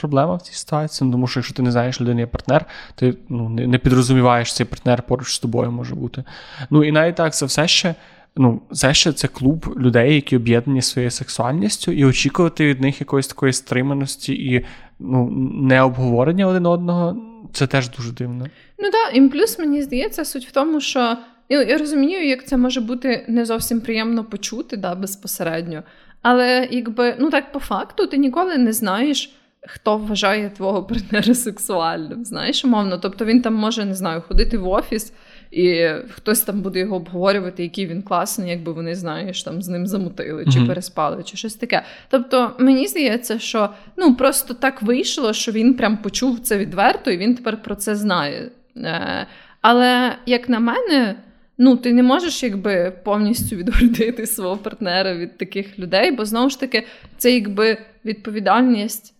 проблема 0.00 0.34
в 0.34 0.42
цій 0.42 0.54
ситуації. 0.54 1.06
Ну, 1.06 1.12
тому 1.12 1.26
що 1.26 1.40
якщо 1.40 1.54
ти 1.54 1.62
не 1.62 1.72
знаєш, 1.72 2.00
людина 2.00 2.20
є 2.20 2.26
партнер, 2.26 2.64
ти 2.94 3.14
ну, 3.28 3.48
не, 3.48 3.78
підрозуміваєш, 3.78 4.54
цей 4.54 4.66
партнер 4.66 5.02
поруч 5.02 5.34
з 5.34 5.38
тобою 5.38 5.72
може 5.72 5.94
бути. 5.94 6.24
Ну 6.70 6.84
і 6.84 6.92
навіть 6.92 7.14
так, 7.14 7.34
це 7.34 7.46
все 7.46 7.68
ще. 7.68 7.94
Ну, 8.36 8.62
це 8.72 8.94
ще 8.94 9.12
це 9.12 9.28
клуб 9.28 9.74
людей, 9.76 10.14
які 10.14 10.36
об'єднані 10.36 10.82
своєю 10.82 11.10
сексуальністю, 11.10 11.92
і 11.92 12.04
очікувати 12.04 12.66
від 12.66 12.80
них 12.80 13.00
якоїсь 13.00 13.28
такої 13.28 13.52
стриманості 13.52 14.34
і 14.34 14.66
ну, 14.98 15.30
не 15.52 15.82
обговорення 15.82 16.46
один 16.46 16.66
одного, 16.66 17.16
це 17.52 17.66
теж 17.66 17.90
дуже 17.90 18.12
дивно. 18.12 18.46
Ну 18.78 18.90
так, 18.90 19.16
і 19.16 19.28
плюс 19.28 19.58
мені 19.58 19.82
здається, 19.82 20.24
суть 20.24 20.46
в 20.46 20.52
тому, 20.52 20.80
що 20.80 21.16
ну, 21.56 21.62
я 21.62 21.78
розумію, 21.78 22.28
як 22.28 22.46
це 22.46 22.56
може 22.56 22.80
бути 22.80 23.24
не 23.28 23.44
зовсім 23.44 23.80
приємно 23.80 24.24
почути 24.24 24.76
да, 24.76 24.94
безпосередньо. 24.94 25.82
Але 26.22 26.68
якби 26.70 27.14
ну 27.18 27.30
так 27.30 27.52
по 27.52 27.58
факту 27.58 28.06
ти 28.06 28.16
ніколи 28.16 28.58
не 28.58 28.72
знаєш, 28.72 29.32
хто 29.66 29.96
вважає 29.96 30.50
твого 30.50 30.84
партнера 30.84 31.34
сексуальним. 31.34 32.24
Знаєш, 32.24 32.64
умовно. 32.64 32.98
Тобто 32.98 33.24
він 33.24 33.42
там 33.42 33.54
може 33.54 33.84
не 33.84 33.94
знаю, 33.94 34.22
ходити 34.28 34.58
в 34.58 34.68
офіс, 34.68 35.12
і 35.50 35.88
хтось 36.10 36.40
там 36.40 36.60
буде 36.60 36.78
його 36.78 36.96
обговорювати, 36.96 37.62
який 37.62 37.86
він 37.86 38.02
класний, 38.02 38.50
якби 38.50 38.72
вони 38.72 38.94
знаєш, 38.94 39.42
там 39.42 39.62
з 39.62 39.68
ним 39.68 39.86
замутили, 39.86 40.44
чи 40.44 40.50
mm-hmm. 40.50 40.66
переспали, 40.66 41.22
чи 41.22 41.36
щось 41.36 41.54
таке. 41.54 41.84
Тобто, 42.08 42.50
мені 42.58 42.86
здається, 42.86 43.38
що 43.38 43.68
ну 43.96 44.14
просто 44.14 44.54
так 44.54 44.82
вийшло, 44.82 45.32
що 45.32 45.52
він 45.52 45.74
прям 45.74 45.96
почув 45.96 46.40
це 46.40 46.58
відверто, 46.58 47.10
і 47.10 47.16
він 47.16 47.34
тепер 47.34 47.62
про 47.62 47.74
це 47.74 47.96
знає. 47.96 48.50
Е, 48.76 49.26
Але 49.60 50.16
як 50.26 50.48
на 50.48 50.60
мене. 50.60 51.16
Ну, 51.58 51.76
ти 51.76 51.92
не 51.92 52.02
можеш 52.02 52.42
якби 52.42 52.92
повністю 53.04 53.56
відгородити 53.56 54.26
свого 54.26 54.56
партнера 54.56 55.14
від 55.14 55.38
таких 55.38 55.78
людей, 55.78 56.12
бо 56.12 56.24
знову 56.24 56.50
ж 56.50 56.60
таки, 56.60 56.86
це 57.18 57.34
якби 57.34 57.78
відповідальність 58.04 59.14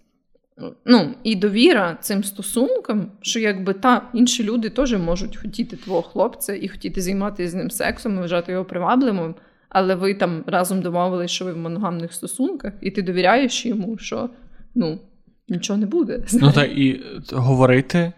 ну, 0.84 1.14
і 1.22 1.36
довіра 1.36 1.98
цим 2.00 2.24
стосункам, 2.24 3.06
що 3.20 3.40
якби 3.40 3.72
та 3.72 4.08
інші 4.14 4.44
люди 4.44 4.70
теж 4.70 4.98
можуть 4.98 5.36
хотіти 5.36 5.76
твого 5.76 6.02
хлопця 6.02 6.54
і 6.54 6.68
хотіти 6.68 7.00
займатися 7.00 7.50
з 7.50 7.54
ним 7.54 7.70
сексом, 7.70 8.16
і 8.16 8.18
вважати 8.18 8.52
його 8.52 8.64
привабливим, 8.64 9.34
але 9.68 9.94
ви 9.94 10.14
там 10.14 10.44
разом 10.46 10.82
домовились, 10.82 11.30
що 11.30 11.44
ви 11.44 11.52
в 11.52 11.56
моногамних 11.56 12.12
стосунках, 12.12 12.72
і 12.80 12.90
ти 12.90 13.02
довіряєш 13.02 13.66
йому, 13.66 13.98
що 13.98 14.30
ну, 14.74 14.98
нічого 15.48 15.78
не 15.78 15.86
буде. 15.86 16.24
Ну 16.32 16.52
так 16.52 16.70
і 16.70 17.00
говорити 17.32 18.12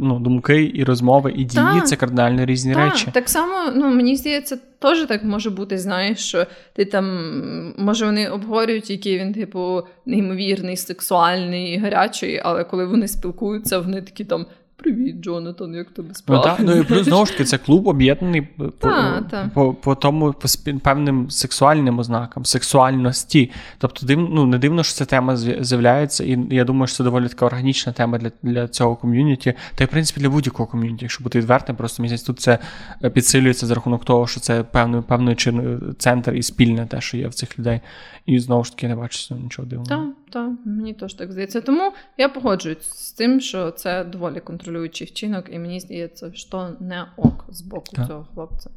ну, 0.00 0.18
думки, 0.18 0.72
і 0.74 0.84
розмови, 0.84 1.32
і 1.36 1.44
дії 1.44 1.64
так, 1.74 1.88
це 1.88 1.96
кардинально 1.96 2.44
різні 2.44 2.74
так, 2.74 2.92
речі. 2.92 3.08
Так 3.12 3.28
само, 3.28 3.72
ну 3.76 3.88
мені 3.88 4.16
здається, 4.16 4.58
теж 4.78 5.06
так 5.06 5.24
може 5.24 5.50
бути. 5.50 5.78
Знаєш, 5.78 6.18
що 6.18 6.46
ти 6.72 6.84
там 6.84 7.74
може 7.78 8.04
вони 8.04 8.28
обговорюють, 8.28 8.90
який 8.90 9.18
він, 9.18 9.34
типу, 9.34 9.82
неймовірний, 10.06 10.76
сексуальний, 10.76 11.78
гарячий, 11.78 12.40
але 12.44 12.64
коли 12.64 12.86
вони 12.86 13.08
спілкуються, 13.08 13.78
вони 13.78 14.02
такі 14.02 14.24
там. 14.24 14.46
Привіт, 14.86 15.16
Джонатан, 15.20 15.74
як 15.74 15.90
тобі 15.90 16.14
справа? 16.14 16.42
Ну, 16.46 16.56
так, 16.56 16.66
ну 16.66 16.80
і 16.80 16.84
плюс 16.84 17.04
знову 17.04 17.26
ж 17.26 17.32
таки, 17.32 17.44
це 17.44 17.58
клуб 17.58 17.86
об'єднаний 17.86 18.42
по, 18.42 18.68
та, 18.68 19.50
по 19.54 19.74
по, 19.74 19.94
тому 19.94 20.32
по 20.32 20.48
певним 20.82 21.30
сексуальним 21.30 21.98
ознакам, 21.98 22.44
сексуальності. 22.44 23.50
Тобто, 23.78 24.06
див, 24.06 24.18
ну, 24.18 24.46
не 24.46 24.58
дивно, 24.58 24.82
що 24.82 24.94
ця 24.94 25.04
тема 25.04 25.36
з'являється, 25.36 26.24
і 26.24 26.38
я 26.50 26.64
думаю, 26.64 26.86
що 26.86 26.96
це 26.96 27.04
доволі 27.04 27.28
така 27.28 27.46
органічна 27.46 27.92
тема 27.92 28.18
для 28.18 28.30
для 28.42 28.68
цього 28.68 28.96
ком'юніті, 28.96 29.54
та 29.74 29.84
й 29.84 29.86
в 29.86 29.90
принципі 29.90 30.20
для 30.20 30.30
будь-якого 30.30 30.66
ком'юніті, 30.66 31.04
якщо 31.04 31.24
бути 31.24 31.38
відвертим, 31.38 31.76
просто 31.76 32.02
місяць 32.02 32.22
тут 32.22 32.40
це 32.40 32.58
е, 33.04 33.10
підсилюється 33.10 33.66
за 33.66 33.74
рахунок 33.74 34.04
того, 34.04 34.26
що 34.26 34.40
це 34.40 34.62
певною 34.62 35.02
певною 35.02 35.36
чиною 35.36 35.94
центр 35.98 36.34
і 36.34 36.42
спільне 36.42 36.86
те, 36.86 37.00
що 37.00 37.16
є 37.16 37.28
в 37.28 37.34
цих 37.34 37.58
людей. 37.58 37.80
І 38.26 38.38
знову 38.38 38.64
ж 38.64 38.70
таки 38.70 38.88
не 38.88 38.96
бачу 38.96 39.34
нічого 39.34 39.68
дивного. 39.68 39.88
Так, 39.88 40.08
так, 40.30 40.50
мені 40.64 40.94
теж 40.94 41.14
так 41.14 41.32
здається. 41.32 41.60
Тому 41.60 41.92
я 42.18 42.28
погоджуюсь 42.28 42.88
з 42.88 43.12
тим, 43.12 43.40
що 43.40 43.70
це 43.70 44.04
доволі 44.04 44.40
контролюючий 44.40 45.06
вчинок, 45.06 45.44
і 45.50 45.58
мені 45.58 45.80
здається, 45.80 46.32
що 46.34 46.70
не 46.80 47.06
ок 47.16 47.44
з 47.48 47.60
боку 47.60 47.96
так. 47.96 48.06
цього 48.06 48.26
хлопця. 48.34 48.70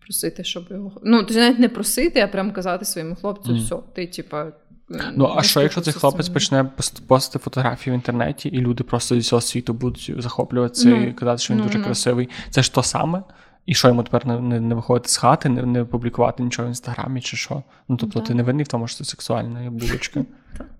Просити, 0.00 0.44
щоб 0.44 0.66
його. 0.70 0.92
Ну, 1.04 1.22
ти 1.22 1.34
навіть 1.34 1.58
не 1.58 1.68
просити, 1.68 2.20
а 2.20 2.26
прям 2.26 2.52
казати 2.52 2.84
своєму 2.84 3.14
хлопцю, 3.14 3.52
mm. 3.52 3.64
все, 3.64 3.76
ти, 3.92 4.06
типа. 4.06 4.46
Ну, 5.14 5.32
а 5.36 5.42
що, 5.42 5.60
якщо 5.60 5.80
цей 5.80 5.94
хлопець 5.94 6.28
почне 6.28 6.64
постити 7.06 7.44
фотографії 7.44 7.92
в 7.92 7.94
інтернеті, 7.94 8.48
і 8.48 8.60
люди 8.60 8.84
просто 8.84 9.14
зі 9.14 9.20
всього 9.20 9.42
світу 9.42 9.74
будуть 9.74 10.12
захоплюватися 10.18 10.88
ну, 10.88 11.06
і 11.06 11.12
казати, 11.12 11.42
що 11.42 11.54
він 11.54 11.60
ну, 11.60 11.66
дуже 11.66 11.78
ну. 11.78 11.84
красивий? 11.84 12.28
Це 12.50 12.62
ж 12.62 12.74
то 12.74 12.82
саме? 12.82 13.22
І 13.66 13.74
що 13.74 13.88
йому 13.88 14.02
тепер 14.02 14.26
не 14.26 14.40
не, 14.40 14.60
не 14.60 14.74
виходити 14.74 15.08
з 15.08 15.16
хати, 15.16 15.48
не 15.48 15.62
не 15.62 15.84
публікувати 15.84 16.42
нічого 16.42 16.66
в 16.66 16.70
інстаграмі 16.70 17.20
чи 17.20 17.36
що? 17.36 17.62
Ну 17.88 17.96
тобто, 17.96 18.20
ти 18.20 18.34
не 18.34 18.42
винний 18.42 18.64
в 18.64 18.68
тому, 18.68 18.86
що 18.86 18.98
це 18.98 19.04
сексуальна 19.04 19.70
булочка. 19.70 20.24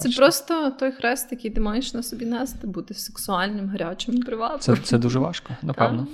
Це 0.00 0.08
просто 0.08 0.70
той 0.70 0.92
хрест, 0.92 1.28
який 1.32 1.50
ти 1.50 1.60
маєш 1.60 1.94
на 1.94 2.02
собі 2.02 2.26
нести, 2.26 2.66
бути 2.66 2.94
сексуальним, 2.94 3.68
гарячим, 3.68 4.20
приватним. 4.20 4.76
Це 4.76 4.76
це 4.76 4.98
дуже 4.98 5.18
важко, 5.18 5.56
напевно. 5.62 6.06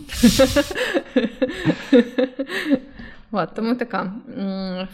От, 3.32 3.55
Тому 3.55 3.74
така 3.74 4.12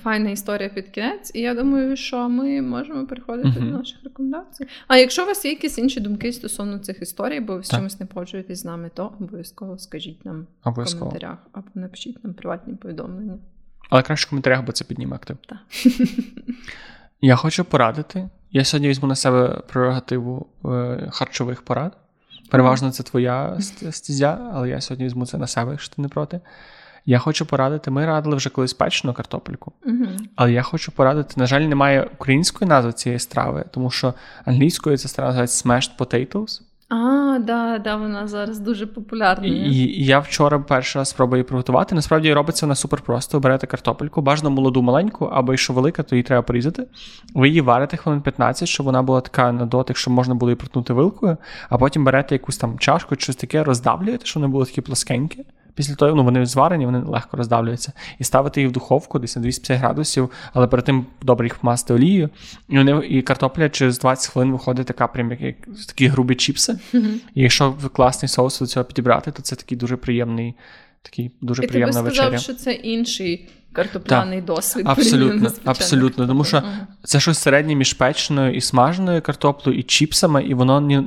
файна 0.02 0.30
історія 0.30 0.68
під 0.68 0.88
кінець. 0.88 1.30
І 1.34 1.40
я 1.40 1.54
думаю, 1.54 1.96
що 1.96 2.28
ми 2.28 2.62
можемо 2.62 3.06
переходити 3.06 3.48
uh-huh. 3.48 3.70
до 3.70 3.78
наших 3.78 4.04
рекомендацій. 4.04 4.66
А 4.88 4.96
якщо 4.96 5.22
у 5.22 5.26
вас 5.26 5.44
є 5.44 5.50
якісь 5.50 5.78
інші 5.78 6.00
думки 6.00 6.32
стосовно 6.32 6.78
цих 6.78 7.02
історій, 7.02 7.40
бо 7.40 7.56
ви 7.56 7.62
з 7.62 7.70
чимось 7.70 8.00
не 8.00 8.06
погоджуєтесь 8.06 8.58
з 8.58 8.64
нами, 8.64 8.90
то 8.94 9.12
обов'язково 9.20 9.78
скажіть 9.78 10.24
нам 10.24 10.46
обов'язково. 10.64 11.06
в 11.06 11.08
коментарях 11.08 11.38
або 11.52 11.66
напишіть 11.74 12.24
нам 12.24 12.34
приватні 12.34 12.74
повідомлення. 12.74 13.38
Але 13.90 14.02
краще 14.02 14.26
в 14.26 14.30
коментарях, 14.30 14.64
бо 14.64 14.72
це 14.72 14.84
підніме 14.84 15.16
актив. 15.16 15.36
Так. 15.46 15.58
Я 17.20 17.36
хочу 17.36 17.64
порадити. 17.64 18.28
Я 18.50 18.64
сьогодні 18.64 18.88
візьму 18.88 19.08
на 19.08 19.14
себе 19.14 19.62
прерогативу 19.66 20.46
е, 20.64 21.08
харчових 21.12 21.62
порад. 21.62 21.96
Переважно 22.50 22.90
це 22.90 23.02
твоя 23.02 23.56
стезя, 23.90 24.50
але 24.52 24.68
я 24.68 24.80
сьогодні 24.80 25.06
візьму 25.06 25.26
це 25.26 25.38
на 25.38 25.46
себе, 25.46 25.70
якщо 25.70 25.94
ти 25.96 26.02
не 26.02 26.08
проти. 26.08 26.40
Я 27.06 27.18
хочу 27.18 27.46
порадити. 27.46 27.90
Ми 27.90 28.06
радили 28.06 28.36
вже 28.36 28.50
колись 28.50 28.74
печену 28.74 29.14
картопельку, 29.14 29.72
але 30.36 30.52
я 30.52 30.62
хочу 30.62 30.92
порадити. 30.92 31.34
На 31.36 31.46
жаль, 31.46 31.60
немає 31.60 32.02
української 32.14 32.68
назви 32.68 32.92
цієї 32.92 33.18
страви, 33.18 33.64
тому 33.70 33.90
що 33.90 34.14
англійською 34.44 34.96
ця 34.96 35.08
страва 35.08 35.28
називається 35.28 35.68
Smashed 35.68 35.96
Potatoes. 35.98 36.62
А, 36.88 37.38
да, 37.38 37.78
да, 37.78 37.96
вона 37.96 38.26
зараз 38.26 38.58
дуже 38.58 38.86
популярна. 38.86 39.46
І, 39.46 39.52
і 39.52 40.04
я 40.04 40.18
вчора 40.18 40.58
перший 40.58 41.00
раз 41.00 41.08
спробую 41.08 41.38
її 41.38 41.44
приготувати. 41.44 41.94
Насправді 41.94 42.32
робиться 42.32 42.66
вона 42.66 42.74
супер 42.74 43.00
просто. 43.00 43.40
Берете 43.40 43.66
картопельку, 43.66 44.22
бажано 44.22 44.50
молоду 44.50 44.82
маленьку, 44.82 45.24
або 45.24 45.52
якщо 45.52 45.72
велика, 45.72 46.02
то 46.02 46.16
її 46.16 46.22
треба 46.22 46.42
порізати. 46.42 46.86
Ви 47.34 47.48
її 47.48 47.60
варите 47.60 47.96
хвилин 47.96 48.20
15, 48.20 48.68
щоб 48.68 48.86
вона 48.86 49.02
була 49.02 49.20
така 49.20 49.52
на 49.52 49.66
дотик, 49.66 49.96
щоб 49.96 50.14
можна 50.14 50.34
було 50.34 50.50
її 50.50 50.56
проткнути 50.56 50.92
вилкою, 50.92 51.36
а 51.68 51.78
потім 51.78 52.04
берете 52.04 52.34
якусь 52.34 52.56
там 52.56 52.78
чашку, 52.78 53.16
щось 53.18 53.36
таке, 53.36 53.64
роздавлюєте, 53.64 54.26
щоб 54.26 54.42
вони 54.42 54.52
були 54.52 54.64
такі 54.64 54.80
плоскенькі. 54.80 55.44
Після 55.76 55.94
того 55.94 56.14
ну, 56.14 56.24
вони 56.24 56.46
зварені, 56.46 56.86
вони 56.86 56.98
легко 56.98 57.36
роздавлюються. 57.36 57.92
І 58.18 58.24
ставити 58.24 58.60
їх 58.60 58.70
в 58.70 58.72
духовку 58.72 59.18
десь 59.18 59.36
на 59.36 59.42
250 59.42 59.78
градусів, 59.78 60.30
але 60.52 60.66
перед 60.66 60.84
тим 60.84 61.06
добре 61.22 61.46
їх 61.46 61.62
вмасти 61.62 61.94
олією. 61.94 62.30
І 62.68 62.78
вони, 62.78 63.06
і 63.08 63.22
картопля 63.22 63.68
через 63.68 63.98
20 63.98 64.32
хвилин 64.32 64.52
виходить 64.52 64.86
така, 64.86 65.06
прям 65.06 65.30
як, 65.30 65.40
як 65.40 65.56
такі 65.86 66.06
грубі 66.06 66.34
чіпси. 66.34 66.78
Mm-hmm. 66.94 67.14
І 67.34 67.42
якщо 67.42 67.74
класний 67.92 68.28
соус 68.28 68.60
до 68.60 68.66
цього 68.66 68.84
підібрати, 68.84 69.30
то 69.30 69.42
це 69.42 69.56
такий 69.56 69.78
дуже 69.78 69.96
приємний, 69.96 70.54
такий 71.06 71.30
дуже 71.40 71.64
і 71.64 71.66
приємна 71.66 72.00
вечеря. 72.00 72.30
би 72.30 72.38
сказав, 72.38 72.56
що 72.56 72.64
це 72.64 72.72
інший 72.72 73.48
картопляний 73.72 74.38
так, 74.38 74.46
досвід. 74.46 74.86
Абсолютно, 74.88 75.50
абсолютно. 75.64 76.26
Тому 76.26 76.44
що 76.44 76.56
uh-huh. 76.56 76.86
це 77.02 77.20
щось 77.20 77.38
середнє 77.38 77.74
між 77.74 77.92
печеною 77.92 78.54
і 78.54 78.60
смаженою 78.60 79.22
картоплею, 79.22 79.78
і 79.78 79.82
чіпсами, 79.82 80.44
і 80.44 80.54
воно 80.54 81.04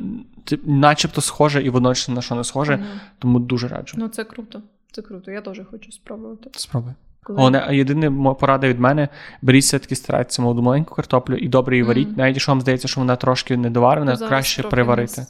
начебто 0.66 1.22
схоже, 1.22 1.64
і 1.64 1.70
воно 1.70 1.94
на 2.10 2.22
що 2.22 2.36
не 2.36 2.44
схоже, 2.44 2.74
uh-huh. 2.74 3.00
тому 3.20 3.40
дуже 3.40 3.68
раджу. 3.68 3.94
Ну, 3.98 4.08
це 4.08 4.24
круто. 4.24 4.62
Це 4.92 5.02
круто, 5.02 5.32
я 5.32 5.42
теж 5.42 5.62
хочу 5.72 5.92
спробувати. 5.92 6.50
Спробуй. 6.54 6.94
Коли... 7.24 7.64
А 7.68 7.72
єдине 7.72 8.12
порада 8.40 8.68
від 8.68 8.80
мене: 8.80 9.08
беріть 9.42 9.64
все-таки 9.64 9.96
старайтеся 9.96 10.42
молоду 10.42 10.62
маленьку 10.62 10.96
картоплю 10.96 11.36
і 11.36 11.48
добре 11.48 11.76
її 11.76 11.84
варіть. 11.84 12.08
Mm. 12.08 12.18
Навіть 12.18 12.36
якщо 12.36 12.52
вам 12.52 12.62
здається, 12.62 12.88
що 12.88 13.02
вона 13.02 13.16
трошки 13.16 13.58
недоварена, 13.58 14.18
краще 14.18 14.64
приварити. 14.64 15.26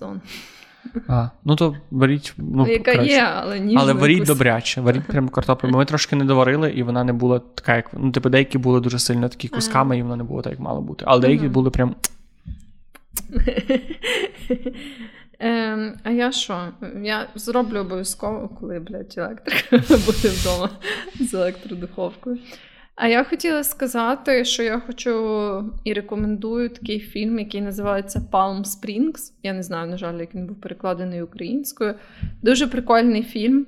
А, 1.07 1.27
Ну 1.45 1.55
то 1.55 1.75
беріть. 1.91 2.33
Ну, 2.37 2.67
Яка 2.67 2.93
краще. 2.93 3.11
є, 3.11 3.21
але 3.35 3.59
ніжно 3.59 3.81
Але 3.81 3.93
варіть 3.93 4.23
добряче, 4.23 4.81
варіть 4.81 5.03
прямо 5.07 5.29
картоплю. 5.29 5.69
Ми 5.69 5.85
трошки 5.85 6.15
не 6.15 6.25
доварили, 6.25 6.71
і 6.71 6.83
вона 6.83 7.03
не 7.03 7.13
була 7.13 7.41
така, 7.55 7.75
як. 7.75 7.89
Ну, 7.93 8.11
типу, 8.11 8.29
деякі 8.29 8.57
були 8.57 8.79
дуже 8.79 8.99
сильно 8.99 9.29
такі 9.29 9.47
кусками, 9.47 9.97
і 9.97 10.03
вона 10.03 10.15
не 10.15 10.23
була 10.23 10.41
так, 10.41 10.51
як 10.51 10.59
мало 10.59 10.81
бути. 10.81 11.05
Але 11.07 11.21
деякі 11.21 11.47
були 11.47 11.69
прям. 11.69 11.95
Е, 15.41 15.93
А 16.03 16.09
я 16.09 16.31
що? 16.31 16.67
Я 17.03 17.27
зроблю 17.35 17.79
обов'язково, 17.79 18.49
коли, 18.59 18.79
блядь, 18.79 19.13
електрика 19.17 19.77
буде 20.05 20.29
вдома 20.29 20.69
з 21.19 21.33
електродуховкою. 21.33 22.37
А 23.01 23.07
я 23.07 23.23
хотіла 23.23 23.63
сказати, 23.63 24.45
що 24.45 24.63
я 24.63 24.79
хочу 24.79 25.71
і 25.83 25.93
рекомендую 25.93 26.69
такий 26.69 26.99
фільм, 26.99 27.39
який 27.39 27.61
називається 27.61 28.21
Palm 28.31 28.63
Springs. 28.63 29.33
Я 29.43 29.53
не 29.53 29.63
знаю, 29.63 29.89
на 29.89 29.97
жаль, 29.97 30.19
як 30.19 30.35
він 30.35 30.47
був 30.47 30.61
перекладений 30.61 31.21
українською. 31.21 31.95
Дуже 32.43 32.67
прикольний 32.67 33.23
фільм. 33.23 33.67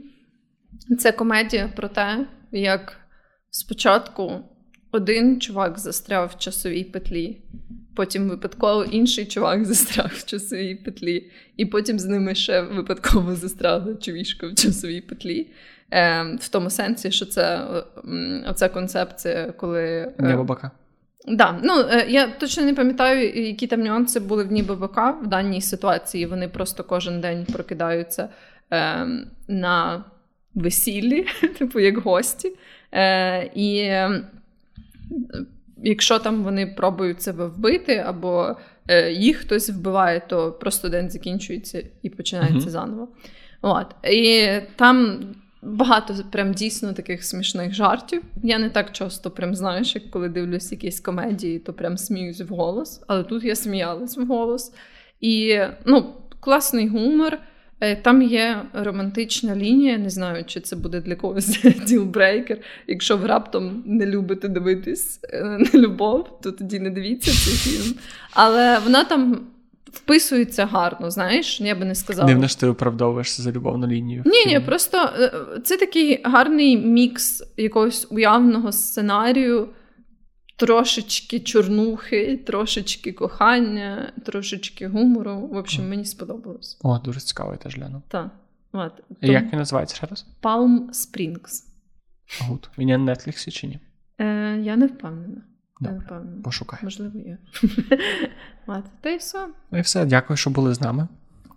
Це 0.99 1.11
комедія 1.11 1.73
про 1.75 1.87
те, 1.87 2.27
як 2.51 2.97
спочатку 3.49 4.31
один 4.91 5.41
чувак 5.41 5.79
застряв 5.79 6.31
в 6.35 6.39
часовій 6.39 6.83
петлі, 6.83 7.41
потім 7.95 8.29
випадково 8.29 8.83
інший 8.83 9.25
чувак 9.25 9.65
застряв 9.65 10.11
в 10.13 10.25
часовій 10.25 10.75
петлі, 10.75 11.31
і 11.57 11.65
потім 11.65 11.99
з 11.99 12.05
ними 12.05 12.35
ще 12.35 12.61
випадково 12.61 13.35
застряла 13.35 13.95
човішка 13.95 14.47
в 14.47 14.55
часовій 14.55 15.01
петлі. 15.01 15.47
Е, 15.91 16.23
В 16.39 16.49
тому 16.49 16.69
сенсі, 16.69 17.11
що 17.11 17.25
це 17.25 17.67
оця 18.47 18.69
концепція, 18.69 19.53
коли. 19.57 19.83
Е, 19.83 20.13
Небо 20.17 20.43
бока. 20.43 20.71
Да, 21.27 21.59
ну 21.63 21.73
е, 21.89 22.05
я 22.09 22.27
точно 22.27 22.63
не 22.63 22.73
пам'ятаю, 22.73 23.45
які 23.47 23.67
там 23.67 23.81
нюанси 23.81 24.19
були 24.19 24.43
в 24.43 24.47
дні 24.47 24.63
ББК 24.63 24.97
в 25.23 25.27
даній 25.27 25.61
ситуації. 25.61 26.25
Вони 26.25 26.47
просто 26.47 26.83
кожен 26.83 27.21
день 27.21 27.45
прокидаються 27.45 28.29
е, 28.71 29.07
на 29.47 30.03
весіллі, 30.55 31.25
типу 31.59 31.79
як 31.79 31.97
гості. 31.97 32.55
Е, 32.91 33.45
І 33.55 33.77
е, 33.77 34.23
якщо 35.83 36.19
там 36.19 36.43
вони 36.43 36.67
пробують 36.67 37.21
себе 37.21 37.45
вбити, 37.45 37.95
або 37.95 38.55
е, 38.87 39.11
їх 39.11 39.37
хтось 39.37 39.69
вбиває, 39.69 40.21
то 40.27 40.51
просто 40.51 40.89
день 40.89 41.09
закінчується 41.09 41.83
і 42.01 42.09
починається 42.09 42.67
uh-huh. 42.67 42.71
заново. 42.71 43.07
От. 43.61 43.95
І 44.03 44.49
там 44.75 45.19
Багато 45.61 46.15
прям 46.31 46.53
дійсно 46.53 46.93
таких 46.93 47.23
смішних 47.23 47.73
жартів. 47.73 48.21
Я 48.43 48.59
не 48.59 48.69
так 48.69 48.91
часто 48.91 49.31
прям 49.31 49.55
знаєш, 49.55 49.95
як 49.95 50.11
коли 50.11 50.29
дивлюсь 50.29 50.71
якісь 50.71 50.99
комедії, 50.99 51.59
то 51.59 51.73
прям 51.73 51.97
сміюсь 51.97 52.41
в 52.41 52.47
голос. 52.47 53.01
Але 53.07 53.23
тут 53.23 53.43
я 53.43 53.55
сміялась 53.55 54.17
в 54.17 54.25
голос. 54.25 54.73
І 55.19 55.59
ну, 55.85 56.13
класний 56.39 56.87
гумор. 56.87 57.37
Е, 57.83 57.95
там 57.95 58.21
є 58.21 58.61
романтична 58.73 59.55
лінія. 59.55 59.97
Не 59.97 60.09
знаю, 60.09 60.45
чи 60.45 60.59
це 60.59 60.75
буде 60.75 61.01
для 61.01 61.15
когось 61.15 61.63
ділбрейкер. 61.87 62.57
Якщо 62.87 63.17
ви 63.17 63.27
раптом 63.27 63.83
не 63.85 64.05
любите 64.05 64.47
дивитись 64.47 65.19
е, 65.23 65.43
на 65.43 65.79
любов, 65.81 66.39
то 66.41 66.51
тоді 66.51 66.79
не 66.79 66.89
дивіться 66.89 67.31
цей 67.31 67.53
фільм. 67.53 67.95
Але 68.33 68.79
вона 68.79 69.03
там 69.03 69.47
вписується 69.91 70.65
гарно, 70.65 71.11
знаєш, 71.11 71.61
я 71.61 71.75
би 71.75 71.85
не 71.85 71.95
сказала. 71.95 72.27
Дивно, 72.27 72.47
що 72.47 72.59
ти 72.59 72.67
оправдовуєшся 72.67 73.41
за 73.41 73.51
любовну 73.51 73.87
лінію. 73.87 74.23
Ні, 74.25 74.45
ні, 74.53 74.59
просто 74.59 74.97
е, 74.97 75.31
це 75.63 75.77
такий 75.77 76.21
гарний 76.23 76.77
мікс 76.77 77.43
якогось 77.57 78.07
уявного 78.09 78.71
сценарію, 78.71 79.69
трошечки 80.55 81.39
чорнухи, 81.39 82.37
трошечки 82.45 83.11
кохання, 83.11 84.13
трошечки 84.25 84.87
гумору. 84.87 85.37
В 85.37 85.57
общем, 85.57 85.89
мені 85.89 86.05
сподобалось. 86.05 86.79
О, 86.83 86.99
дуже 86.99 87.19
цікаво, 87.19 87.51
я 87.51 87.57
теж 87.57 87.75
гляну. 87.77 88.01
Так. 88.07 88.29
От. 88.71 88.91
Тому... 89.21 89.33
Як 89.33 89.51
він 89.51 89.59
називається 89.59 89.95
ще 89.95 90.05
раз? 90.05 90.25
Palm 90.41 90.79
Springs. 90.89 91.63
Гуд. 92.41 92.69
Він 92.77 92.89
є 92.89 92.97
на 92.97 93.11
Netflix 93.11 93.51
чи 93.51 93.67
ні? 93.67 93.79
Е, 94.19 94.57
Я 94.63 94.75
не 94.75 94.87
впевнена. 94.87 95.41
Добре, 95.81 96.21
Пошукай. 96.43 96.79
Можливо, 96.83 97.19
є. 97.19 97.37
Та 99.01 99.09
й 99.09 99.17
все. 99.17 99.47
Ну 99.71 99.77
і 99.77 99.81
все. 99.81 100.05
Дякую, 100.05 100.37
що 100.37 100.49
були 100.49 100.73
з 100.73 100.81
нами. 100.81 101.07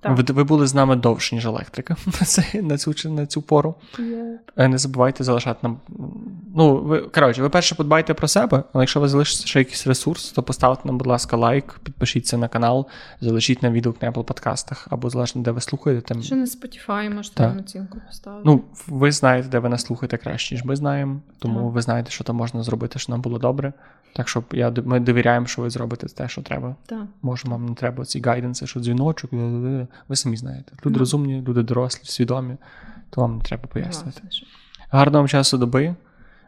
Ви, 0.05 0.25
ви 0.29 0.45
були 0.45 0.67
з 0.67 0.75
нами 0.75 0.97
довше, 0.97 1.35
ніж 1.35 1.47
електрика 1.47 1.97
на 2.63 2.79
цю 2.79 3.11
на 3.11 3.27
цю 3.27 3.43
пору. 3.43 3.75
Yep. 3.99 4.69
Не 4.69 4.79
забувайте 4.79 5.25
залишати 5.25 5.59
нам. 5.63 5.81
Ну, 6.57 6.77
ви 6.77 7.01
коротше, 7.01 7.43
ви 7.43 7.49
перше 7.49 7.75
подбайте 7.75 8.15
про 8.15 8.29
себе, 8.29 8.63
але 8.73 8.83
якщо 8.83 9.01
ви 9.01 9.09
залишите 9.09 9.47
ще 9.47 9.59
якийсь 9.59 9.87
ресурс, 9.87 10.33
то 10.33 10.43
поставте 10.43 10.83
нам, 10.89 10.99
будь 10.99 11.07
ласка, 11.07 11.37
лайк, 11.37 11.81
підпишіться 11.83 12.37
на 12.37 12.49
канал, 12.49 12.87
залишіть 13.21 13.63
нам 13.63 13.73
відгук 13.73 14.03
на 14.03 14.11
Apple 14.11 14.25
подкастах 14.25 14.89
або 14.91 15.11
залежно, 15.11 15.43
де 15.43 15.51
ви 15.51 15.61
слухаєте. 15.61 16.15
Там... 16.15 16.23
Ще 16.23 16.37
на 16.37 16.45
Spotify 16.45 17.15
можете 17.15 17.43
нам 17.43 17.59
оцінку 17.59 17.99
поставити. 18.07 18.43
Ну, 18.47 18.63
ви 18.89 19.13
знаєте, 19.13 19.49
де 19.49 19.59
ви 19.59 19.69
нас 19.69 19.83
слухаєте 19.83 20.17
краще, 20.17 20.55
ніж 20.55 20.65
ми 20.65 20.77
знаємо, 20.77 21.21
тому 21.39 21.61
так. 21.61 21.75
ви 21.75 21.83
знаєте, 21.83 22.11
що 22.11 22.25
там 22.25 22.37
можна 22.37 22.63
зробити, 22.63 22.99
щоб 22.99 23.11
нам 23.11 23.21
було 23.21 23.39
добре. 23.39 23.73
Так 24.17 24.29
що 24.29 24.45
я 24.53 24.73
ми 24.85 25.01
довіряємо, 25.01 25.47
що 25.47 25.63
ви 25.63 25.71
зробите 25.71 26.07
те, 26.07 26.29
що 26.29 26.43
треба. 26.43 26.77
Так. 26.87 27.05
Може, 27.23 27.49
вам 27.49 27.67
не 27.67 27.75
треба 27.75 28.05
ці 28.05 28.21
гайденси, 28.21 28.67
що 28.67 28.81
дзвіночок. 28.81 29.31
Ви 30.09 30.17
самі 30.17 30.37
знаєте. 30.37 30.73
Люди 30.87 30.99
розумні, 30.99 31.43
люди 31.43 31.63
дорослі, 31.63 32.05
свідомі, 32.05 32.57
то 33.11 33.21
вам 33.21 33.37
не 33.37 33.43
треба 33.43 33.67
пояснювати. 33.67 34.23
Гарного 34.91 35.23
вам 35.23 35.29
часу 35.29 35.59
доби, 35.59 35.95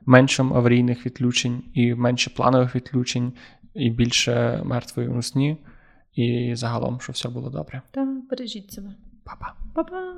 менше 0.07 0.43
аварійних 0.43 1.07
відключень 1.07 1.63
і 1.75 1.95
менше 1.95 2.31
планових 2.31 2.75
відключень, 2.75 3.33
і 3.75 3.91
більше 3.91 4.63
мертвої 4.65 5.09
у 5.09 5.23
сні. 5.23 5.57
І 6.15 6.53
загалом, 6.57 7.01
що 7.01 7.13
все 7.13 7.29
було 7.29 7.51
добре. 7.51 7.83
Та 7.91 8.07
бережіть 8.31 8.73
себе. 8.73 8.95
Па-па. 9.25 9.55
Па-па. 9.75 10.17